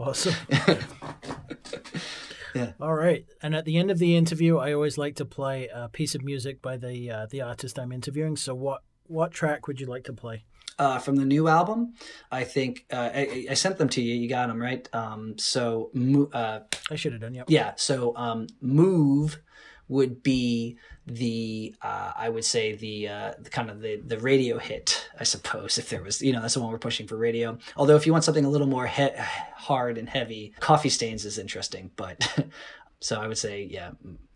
awesome. 0.00 0.34
yeah. 2.54 2.72
All 2.80 2.94
right. 2.94 3.24
And 3.40 3.54
at 3.54 3.64
the 3.64 3.76
end 3.76 3.92
of 3.92 3.98
the 3.98 4.16
interview, 4.16 4.58
I 4.58 4.72
always 4.72 4.98
like 4.98 5.14
to 5.16 5.24
play 5.24 5.68
a 5.72 5.88
piece 5.88 6.16
of 6.16 6.24
music 6.24 6.60
by 6.60 6.76
the 6.76 7.10
uh, 7.10 7.26
the 7.30 7.42
artist 7.42 7.78
I'm 7.78 7.92
interviewing. 7.92 8.36
So 8.36 8.54
what 8.54 8.82
what 9.06 9.30
track 9.30 9.68
would 9.68 9.80
you 9.80 9.86
like 9.86 10.04
to 10.04 10.12
play? 10.12 10.44
Uh, 10.78 10.98
from 10.98 11.16
the 11.16 11.24
new 11.24 11.48
album, 11.48 11.94
I 12.30 12.44
think 12.44 12.84
uh, 12.92 13.08
I, 13.14 13.46
I, 13.50 13.54
sent 13.54 13.78
them 13.78 13.88
to 13.88 14.02
you. 14.02 14.14
You 14.14 14.28
got 14.28 14.48
them 14.48 14.60
right. 14.60 14.86
Um, 14.94 15.38
so 15.38 15.90
uh, 16.34 16.60
I 16.90 16.96
should 16.96 17.12
have 17.12 17.22
done. 17.22 17.32
Yep. 17.32 17.46
Yeah. 17.48 17.72
So 17.76 18.14
um, 18.14 18.46
move 18.60 19.40
would 19.88 20.22
be 20.22 20.76
the 21.06 21.74
uh, 21.82 22.12
I 22.16 22.28
would 22.28 22.44
say 22.44 22.74
the, 22.74 23.08
uh, 23.08 23.32
the 23.38 23.50
kind 23.50 23.70
of 23.70 23.80
the 23.80 23.96
the 24.04 24.18
radio 24.18 24.58
hit, 24.58 25.08
I 25.20 25.24
suppose, 25.24 25.78
if 25.78 25.88
there 25.90 26.02
was 26.02 26.20
you 26.20 26.32
know 26.32 26.40
that's 26.40 26.54
the 26.54 26.60
one 26.60 26.70
we're 26.72 26.78
pushing 26.78 27.06
for 27.06 27.16
radio. 27.16 27.58
Although 27.76 27.96
if 27.96 28.06
you 28.06 28.12
want 28.12 28.24
something 28.24 28.44
a 28.44 28.50
little 28.50 28.66
more 28.66 28.86
he- 28.86 29.08
hard 29.54 29.98
and 29.98 30.08
heavy, 30.08 30.52
Coffee 30.60 30.88
Stains 30.88 31.24
is 31.24 31.38
interesting. 31.38 31.90
But 31.96 32.46
so 33.00 33.20
I 33.20 33.28
would 33.28 33.38
say 33.38 33.68
yeah. 33.70 33.90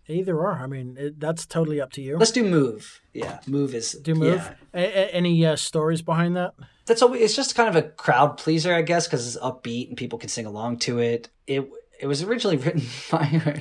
Either 0.08 0.36
or. 0.36 0.54
I 0.54 0.66
mean, 0.66 0.96
it, 0.98 1.20
that's 1.20 1.46
totally 1.46 1.80
up 1.80 1.92
to 1.92 2.02
you. 2.02 2.16
Let's 2.18 2.32
do 2.32 2.42
move. 2.42 3.00
Yeah, 3.14 3.38
move 3.46 3.76
is 3.76 3.92
do 3.92 4.16
move. 4.16 4.34
Yeah. 4.34 4.54
A- 4.74 4.98
a- 4.98 5.14
any 5.14 5.46
uh, 5.46 5.54
stories 5.54 6.02
behind 6.02 6.36
that? 6.36 6.54
That's 6.86 7.00
always. 7.00 7.22
It's 7.22 7.36
just 7.36 7.54
kind 7.54 7.68
of 7.68 7.76
a 7.76 7.88
crowd 7.88 8.36
pleaser, 8.36 8.74
I 8.74 8.82
guess, 8.82 9.06
because 9.06 9.24
it's 9.24 9.36
upbeat 9.44 9.86
and 9.88 9.96
people 9.96 10.18
can 10.18 10.28
sing 10.28 10.46
along 10.46 10.78
to 10.80 10.98
it. 10.98 11.28
It 11.46 11.70
it 12.00 12.06
was 12.06 12.22
originally 12.22 12.56
written 12.56 12.82
by 13.10 13.42
our, 13.46 13.56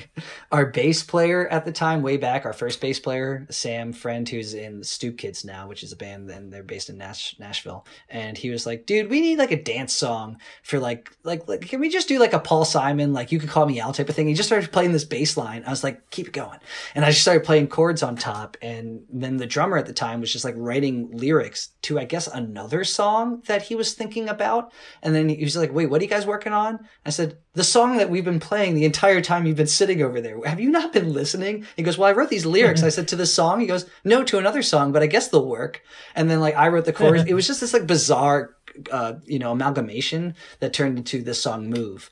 our, 0.50 0.66
bass 0.66 1.02
player 1.02 1.46
at 1.48 1.64
the 1.64 1.72
time, 1.72 2.02
way 2.02 2.16
back, 2.16 2.44
our 2.44 2.52
first 2.52 2.80
bass 2.80 2.98
player, 2.98 3.46
Sam 3.50 3.92
Friend, 3.92 4.28
who's 4.28 4.54
in 4.54 4.82
Stoop 4.82 5.18
Kids 5.18 5.44
now, 5.44 5.68
which 5.68 5.82
is 5.82 5.92
a 5.92 5.96
band, 5.96 6.30
and 6.30 6.52
they're 6.52 6.62
based 6.62 6.88
in 6.88 6.98
Nash- 6.98 7.36
Nashville. 7.38 7.86
And 8.08 8.36
he 8.36 8.50
was 8.50 8.66
like, 8.66 8.86
"Dude, 8.86 9.10
we 9.10 9.20
need 9.20 9.38
like 9.38 9.52
a 9.52 9.62
dance 9.62 9.92
song 9.92 10.38
for 10.62 10.78
like, 10.78 11.10
like, 11.22 11.46
like, 11.48 11.68
can 11.68 11.80
we 11.80 11.88
just 11.88 12.08
do 12.08 12.18
like 12.18 12.32
a 12.32 12.40
Paul 12.40 12.64
Simon, 12.64 13.12
like 13.12 13.30
you 13.30 13.38
could 13.38 13.50
call 13.50 13.66
me 13.66 13.80
Al 13.80 13.92
type 13.92 14.08
of 14.08 14.14
thing?" 14.14 14.28
He 14.28 14.34
just 14.34 14.48
started 14.48 14.72
playing 14.72 14.92
this 14.92 15.04
bass 15.04 15.36
line. 15.36 15.62
I 15.66 15.70
was 15.70 15.84
like, 15.84 16.10
"Keep 16.10 16.28
it 16.28 16.32
going," 16.32 16.58
and 16.94 17.04
I 17.04 17.10
just 17.10 17.22
started 17.22 17.44
playing 17.44 17.68
chords 17.68 18.02
on 18.02 18.16
top. 18.16 18.56
And 18.62 19.02
then 19.12 19.36
the 19.36 19.46
drummer 19.46 19.76
at 19.76 19.86
the 19.86 19.92
time 19.92 20.20
was 20.20 20.32
just 20.32 20.44
like 20.44 20.54
writing 20.56 21.10
lyrics 21.12 21.70
to, 21.82 21.98
I 21.98 22.04
guess, 22.04 22.26
another 22.26 22.84
song 22.84 23.42
that 23.46 23.62
he 23.62 23.74
was 23.74 23.94
thinking 23.94 24.28
about. 24.28 24.72
And 25.02 25.14
then 25.14 25.28
he 25.28 25.42
was 25.42 25.56
like, 25.56 25.72
"Wait, 25.72 25.86
what 25.86 26.00
are 26.00 26.04
you 26.04 26.10
guys 26.10 26.26
working 26.26 26.52
on?" 26.52 26.80
I 27.06 27.10
said, 27.10 27.38
"The 27.54 27.64
song 27.64 27.96
that 27.96 28.10
we've 28.10 28.24
been 28.24 28.40
playing 28.40 28.74
the 28.74 28.84
entire 28.84 29.20
time 29.20 29.46
you've 29.46 29.56
been 29.56 29.66
sitting 29.66 30.02
over 30.02 30.20
there. 30.20 30.40
Have 30.44 30.60
you 30.60 30.70
not 30.70 30.92
been 30.92 31.12
listening? 31.12 31.66
He 31.76 31.82
goes, 31.82 31.98
Well, 31.98 32.08
I 32.08 32.12
wrote 32.12 32.30
these 32.30 32.46
lyrics. 32.46 32.82
I 32.82 32.88
said, 32.88 33.08
To 33.08 33.16
the 33.16 33.26
song? 33.26 33.60
He 33.60 33.66
goes, 33.66 33.86
No, 34.04 34.22
to 34.24 34.38
another 34.38 34.62
song, 34.62 34.92
but 34.92 35.02
I 35.02 35.06
guess 35.06 35.28
they'll 35.28 35.46
work. 35.46 35.82
And 36.14 36.30
then, 36.30 36.40
like, 36.40 36.56
I 36.56 36.68
wrote 36.68 36.84
the 36.84 36.92
chorus. 36.92 37.24
it 37.26 37.34
was 37.34 37.46
just 37.46 37.60
this, 37.60 37.72
like, 37.72 37.86
bizarre, 37.86 38.56
uh, 38.90 39.14
you 39.24 39.38
know, 39.38 39.52
amalgamation 39.52 40.34
that 40.60 40.72
turned 40.72 40.98
into 40.98 41.22
the 41.22 41.34
song 41.34 41.70
Move. 41.70 42.10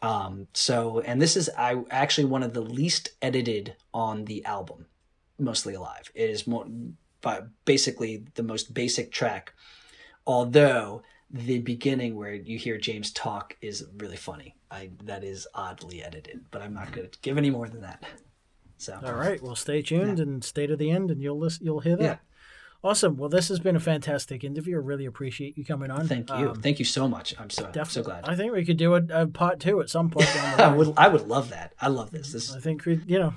Um, 0.00 0.46
so, 0.52 1.00
and 1.00 1.20
this 1.20 1.36
is 1.36 1.50
I 1.58 1.82
actually 1.90 2.26
one 2.26 2.42
of 2.42 2.54
the 2.54 2.60
least 2.60 3.10
edited 3.20 3.74
on 3.92 4.26
the 4.26 4.44
album, 4.44 4.86
Mostly 5.38 5.74
Alive. 5.74 6.10
It 6.14 6.30
is 6.30 6.46
more, 6.46 6.66
basically 7.64 8.24
the 8.34 8.42
most 8.42 8.74
basic 8.74 9.12
track. 9.12 9.52
Although 10.26 11.02
the 11.30 11.58
beginning 11.58 12.16
where 12.16 12.34
you 12.34 12.58
hear 12.58 12.78
James 12.78 13.12
talk 13.12 13.56
is 13.60 13.86
really 13.98 14.16
funny. 14.16 14.56
I 14.70 14.90
that 15.04 15.24
is 15.24 15.46
oddly 15.54 16.02
edited, 16.02 16.44
but 16.50 16.62
I'm 16.62 16.74
not 16.74 16.92
going 16.92 17.08
to 17.08 17.18
give 17.20 17.38
any 17.38 17.50
more 17.50 17.68
than 17.68 17.82
that. 17.82 18.04
So 18.76 18.98
all 19.04 19.14
right, 19.14 19.42
well, 19.42 19.56
stay 19.56 19.82
tuned 19.82 20.18
yeah. 20.18 20.22
and 20.22 20.44
stay 20.44 20.66
to 20.66 20.76
the 20.76 20.90
end, 20.90 21.10
and 21.10 21.20
you'll 21.20 21.38
listen, 21.38 21.64
you'll 21.64 21.80
hear 21.80 21.96
that. 21.96 22.02
Yeah. 22.02 22.16
Awesome. 22.84 23.16
Well, 23.16 23.28
this 23.28 23.48
has 23.48 23.58
been 23.58 23.74
a 23.74 23.80
fantastic 23.80 24.44
interview. 24.44 24.76
I 24.76 24.80
really 24.80 25.04
appreciate 25.04 25.58
you 25.58 25.64
coming 25.64 25.90
on. 25.90 26.06
Thank 26.06 26.30
you. 26.30 26.50
Um, 26.50 26.62
Thank 26.62 26.78
you 26.78 26.84
so 26.84 27.08
much. 27.08 27.34
I'm 27.36 27.50
so 27.50 27.64
definitely. 27.64 27.90
so 27.90 28.02
glad. 28.04 28.28
I 28.28 28.36
think 28.36 28.52
we 28.52 28.64
could 28.64 28.76
do 28.76 28.94
a, 28.94 29.02
a 29.10 29.26
part 29.26 29.58
two 29.58 29.80
at 29.80 29.90
some 29.90 30.10
point. 30.10 30.28
I 30.58 30.72
would. 30.72 30.94
I 30.96 31.08
would 31.08 31.26
love 31.26 31.50
that. 31.50 31.74
I 31.80 31.88
love 31.88 32.12
this. 32.12 32.32
This. 32.32 32.54
I 32.54 32.60
think 32.60 32.84
we. 32.84 33.00
You 33.04 33.18
know, 33.18 33.34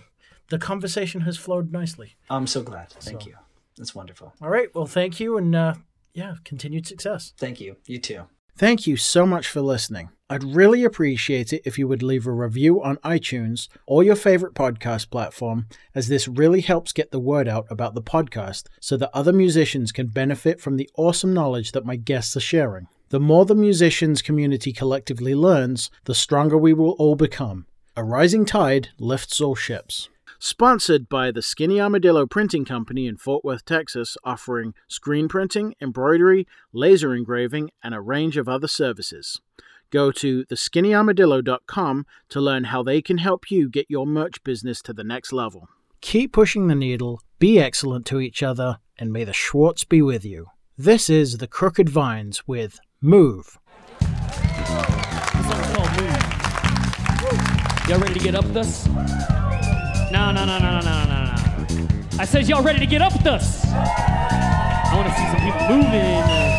the 0.49 0.59
conversation 0.59 1.21
has 1.21 1.37
flowed 1.37 1.71
nicely. 1.71 2.17
I'm 2.29 2.45
so 2.45 2.61
glad. 2.61 2.91
Thank 2.91 3.21
so. 3.21 3.27
you. 3.29 3.35
That's 3.77 3.95
wonderful. 3.95 4.33
All 4.41 4.49
right. 4.49 4.73
Well, 4.75 4.85
thank 4.85 5.19
you, 5.19 5.37
and 5.37 5.55
uh, 5.55 5.75
yeah, 6.13 6.35
continued 6.43 6.87
success. 6.87 7.33
Thank 7.37 7.59
you. 7.61 7.77
You 7.85 7.99
too. 7.99 8.23
Thank 8.57 8.85
you 8.85 8.97
so 8.97 9.25
much 9.25 9.47
for 9.47 9.61
listening. 9.61 10.09
I'd 10.29 10.43
really 10.43 10.83
appreciate 10.83 11.51
it 11.51 11.61
if 11.65 11.77
you 11.77 11.87
would 11.87 12.03
leave 12.03 12.27
a 12.27 12.31
review 12.31 12.81
on 12.81 12.97
iTunes 12.97 13.67
or 13.87 14.03
your 14.03 14.15
favorite 14.15 14.53
podcast 14.53 15.09
platform, 15.09 15.67
as 15.95 16.07
this 16.07 16.27
really 16.27 16.61
helps 16.61 16.93
get 16.93 17.11
the 17.11 17.19
word 17.19 17.47
out 17.47 17.65
about 17.69 17.95
the 17.95 18.01
podcast 18.01 18.67
so 18.79 18.97
that 18.97 19.09
other 19.13 19.33
musicians 19.33 19.91
can 19.91 20.07
benefit 20.07 20.61
from 20.61 20.77
the 20.77 20.89
awesome 20.95 21.33
knowledge 21.33 21.71
that 21.71 21.85
my 21.85 21.95
guests 21.95 22.37
are 22.37 22.41
sharing. 22.41 22.87
The 23.09 23.19
more 23.19 23.45
the 23.45 23.55
musicians 23.55 24.21
community 24.21 24.71
collectively 24.71 25.35
learns, 25.35 25.89
the 26.05 26.15
stronger 26.15 26.57
we 26.57 26.73
will 26.73 26.91
all 26.91 27.15
become. 27.15 27.65
A 27.97 28.03
rising 28.03 28.45
tide 28.45 28.89
lifts 28.99 29.41
all 29.41 29.55
ships. 29.55 30.07
Sponsored 30.43 31.07
by 31.07 31.29
the 31.29 31.43
Skinny 31.43 31.79
Armadillo 31.79 32.25
Printing 32.25 32.65
Company 32.65 33.05
in 33.05 33.15
Fort 33.15 33.45
Worth, 33.45 33.63
Texas, 33.63 34.17
offering 34.23 34.73
screen 34.87 35.27
printing, 35.27 35.75
embroidery, 35.79 36.47
laser 36.73 37.13
engraving, 37.13 37.69
and 37.83 37.93
a 37.93 38.01
range 38.01 38.37
of 38.37 38.49
other 38.49 38.67
services. 38.67 39.39
Go 39.91 40.11
to 40.13 40.43
theskinnyarmadillo.com 40.45 42.07
to 42.29 42.41
learn 42.41 42.63
how 42.63 42.81
they 42.81 43.03
can 43.03 43.19
help 43.19 43.51
you 43.51 43.69
get 43.69 43.85
your 43.87 44.07
merch 44.07 44.43
business 44.43 44.81
to 44.81 44.93
the 44.93 45.03
next 45.03 45.31
level. 45.31 45.69
Keep 46.01 46.33
pushing 46.33 46.65
the 46.65 46.73
needle, 46.73 47.21
be 47.37 47.59
excellent 47.59 48.07
to 48.07 48.19
each 48.19 48.41
other, 48.41 48.79
and 48.97 49.13
may 49.13 49.23
the 49.23 49.33
Schwartz 49.33 49.83
be 49.83 50.01
with 50.01 50.25
you. 50.25 50.47
This 50.75 51.07
is 51.07 51.37
The 51.37 51.45
Crooked 51.45 51.87
Vines 51.87 52.47
with 52.47 52.79
Move. 52.99 53.59
Y'all 57.87 57.99
ready 57.99 58.15
to 58.15 58.19
get 58.19 58.33
up 58.33 58.45
with 58.45 58.57
us? 58.57 59.40
No, 60.11 60.29
no, 60.29 60.43
no, 60.43 60.59
no, 60.59 60.69
no, 60.71 60.81
no, 60.81 61.05
no, 61.05 61.23
no. 61.23 61.87
I 62.19 62.25
said, 62.25 62.49
y'all 62.49 62.61
ready 62.61 62.79
to 62.79 62.85
get 62.85 63.01
up 63.01 63.13
with 63.13 63.25
us? 63.27 63.63
I 63.65 64.93
want 64.93 65.07
to 65.07 65.13
see 65.15 65.25
some 65.31 65.39
people 65.39 65.67
moving. 65.69 66.51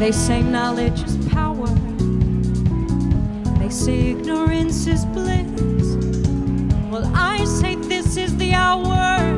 They 0.00 0.10
say 0.10 0.42
knowledge 0.42 1.04
is 1.04 1.16
power. 1.28 1.68
They 3.60 3.70
say 3.70 4.10
ignorance 4.10 4.88
is 4.88 5.04
bliss. 5.04 5.75
Well, 6.96 7.12
I 7.14 7.44
say 7.44 7.74
this 7.74 8.16
is 8.16 8.34
the 8.38 8.54
hour 8.54 9.35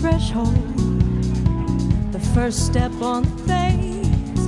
threshold, 0.00 0.54
the 2.12 2.20
first 2.34 2.66
step 2.66 2.92
on 3.02 3.24
things. 3.46 4.46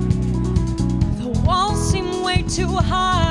The 1.21 1.29
walls 1.45 1.91
seem 1.91 2.23
way 2.23 2.45
too 2.49 2.69
high. 2.69 3.30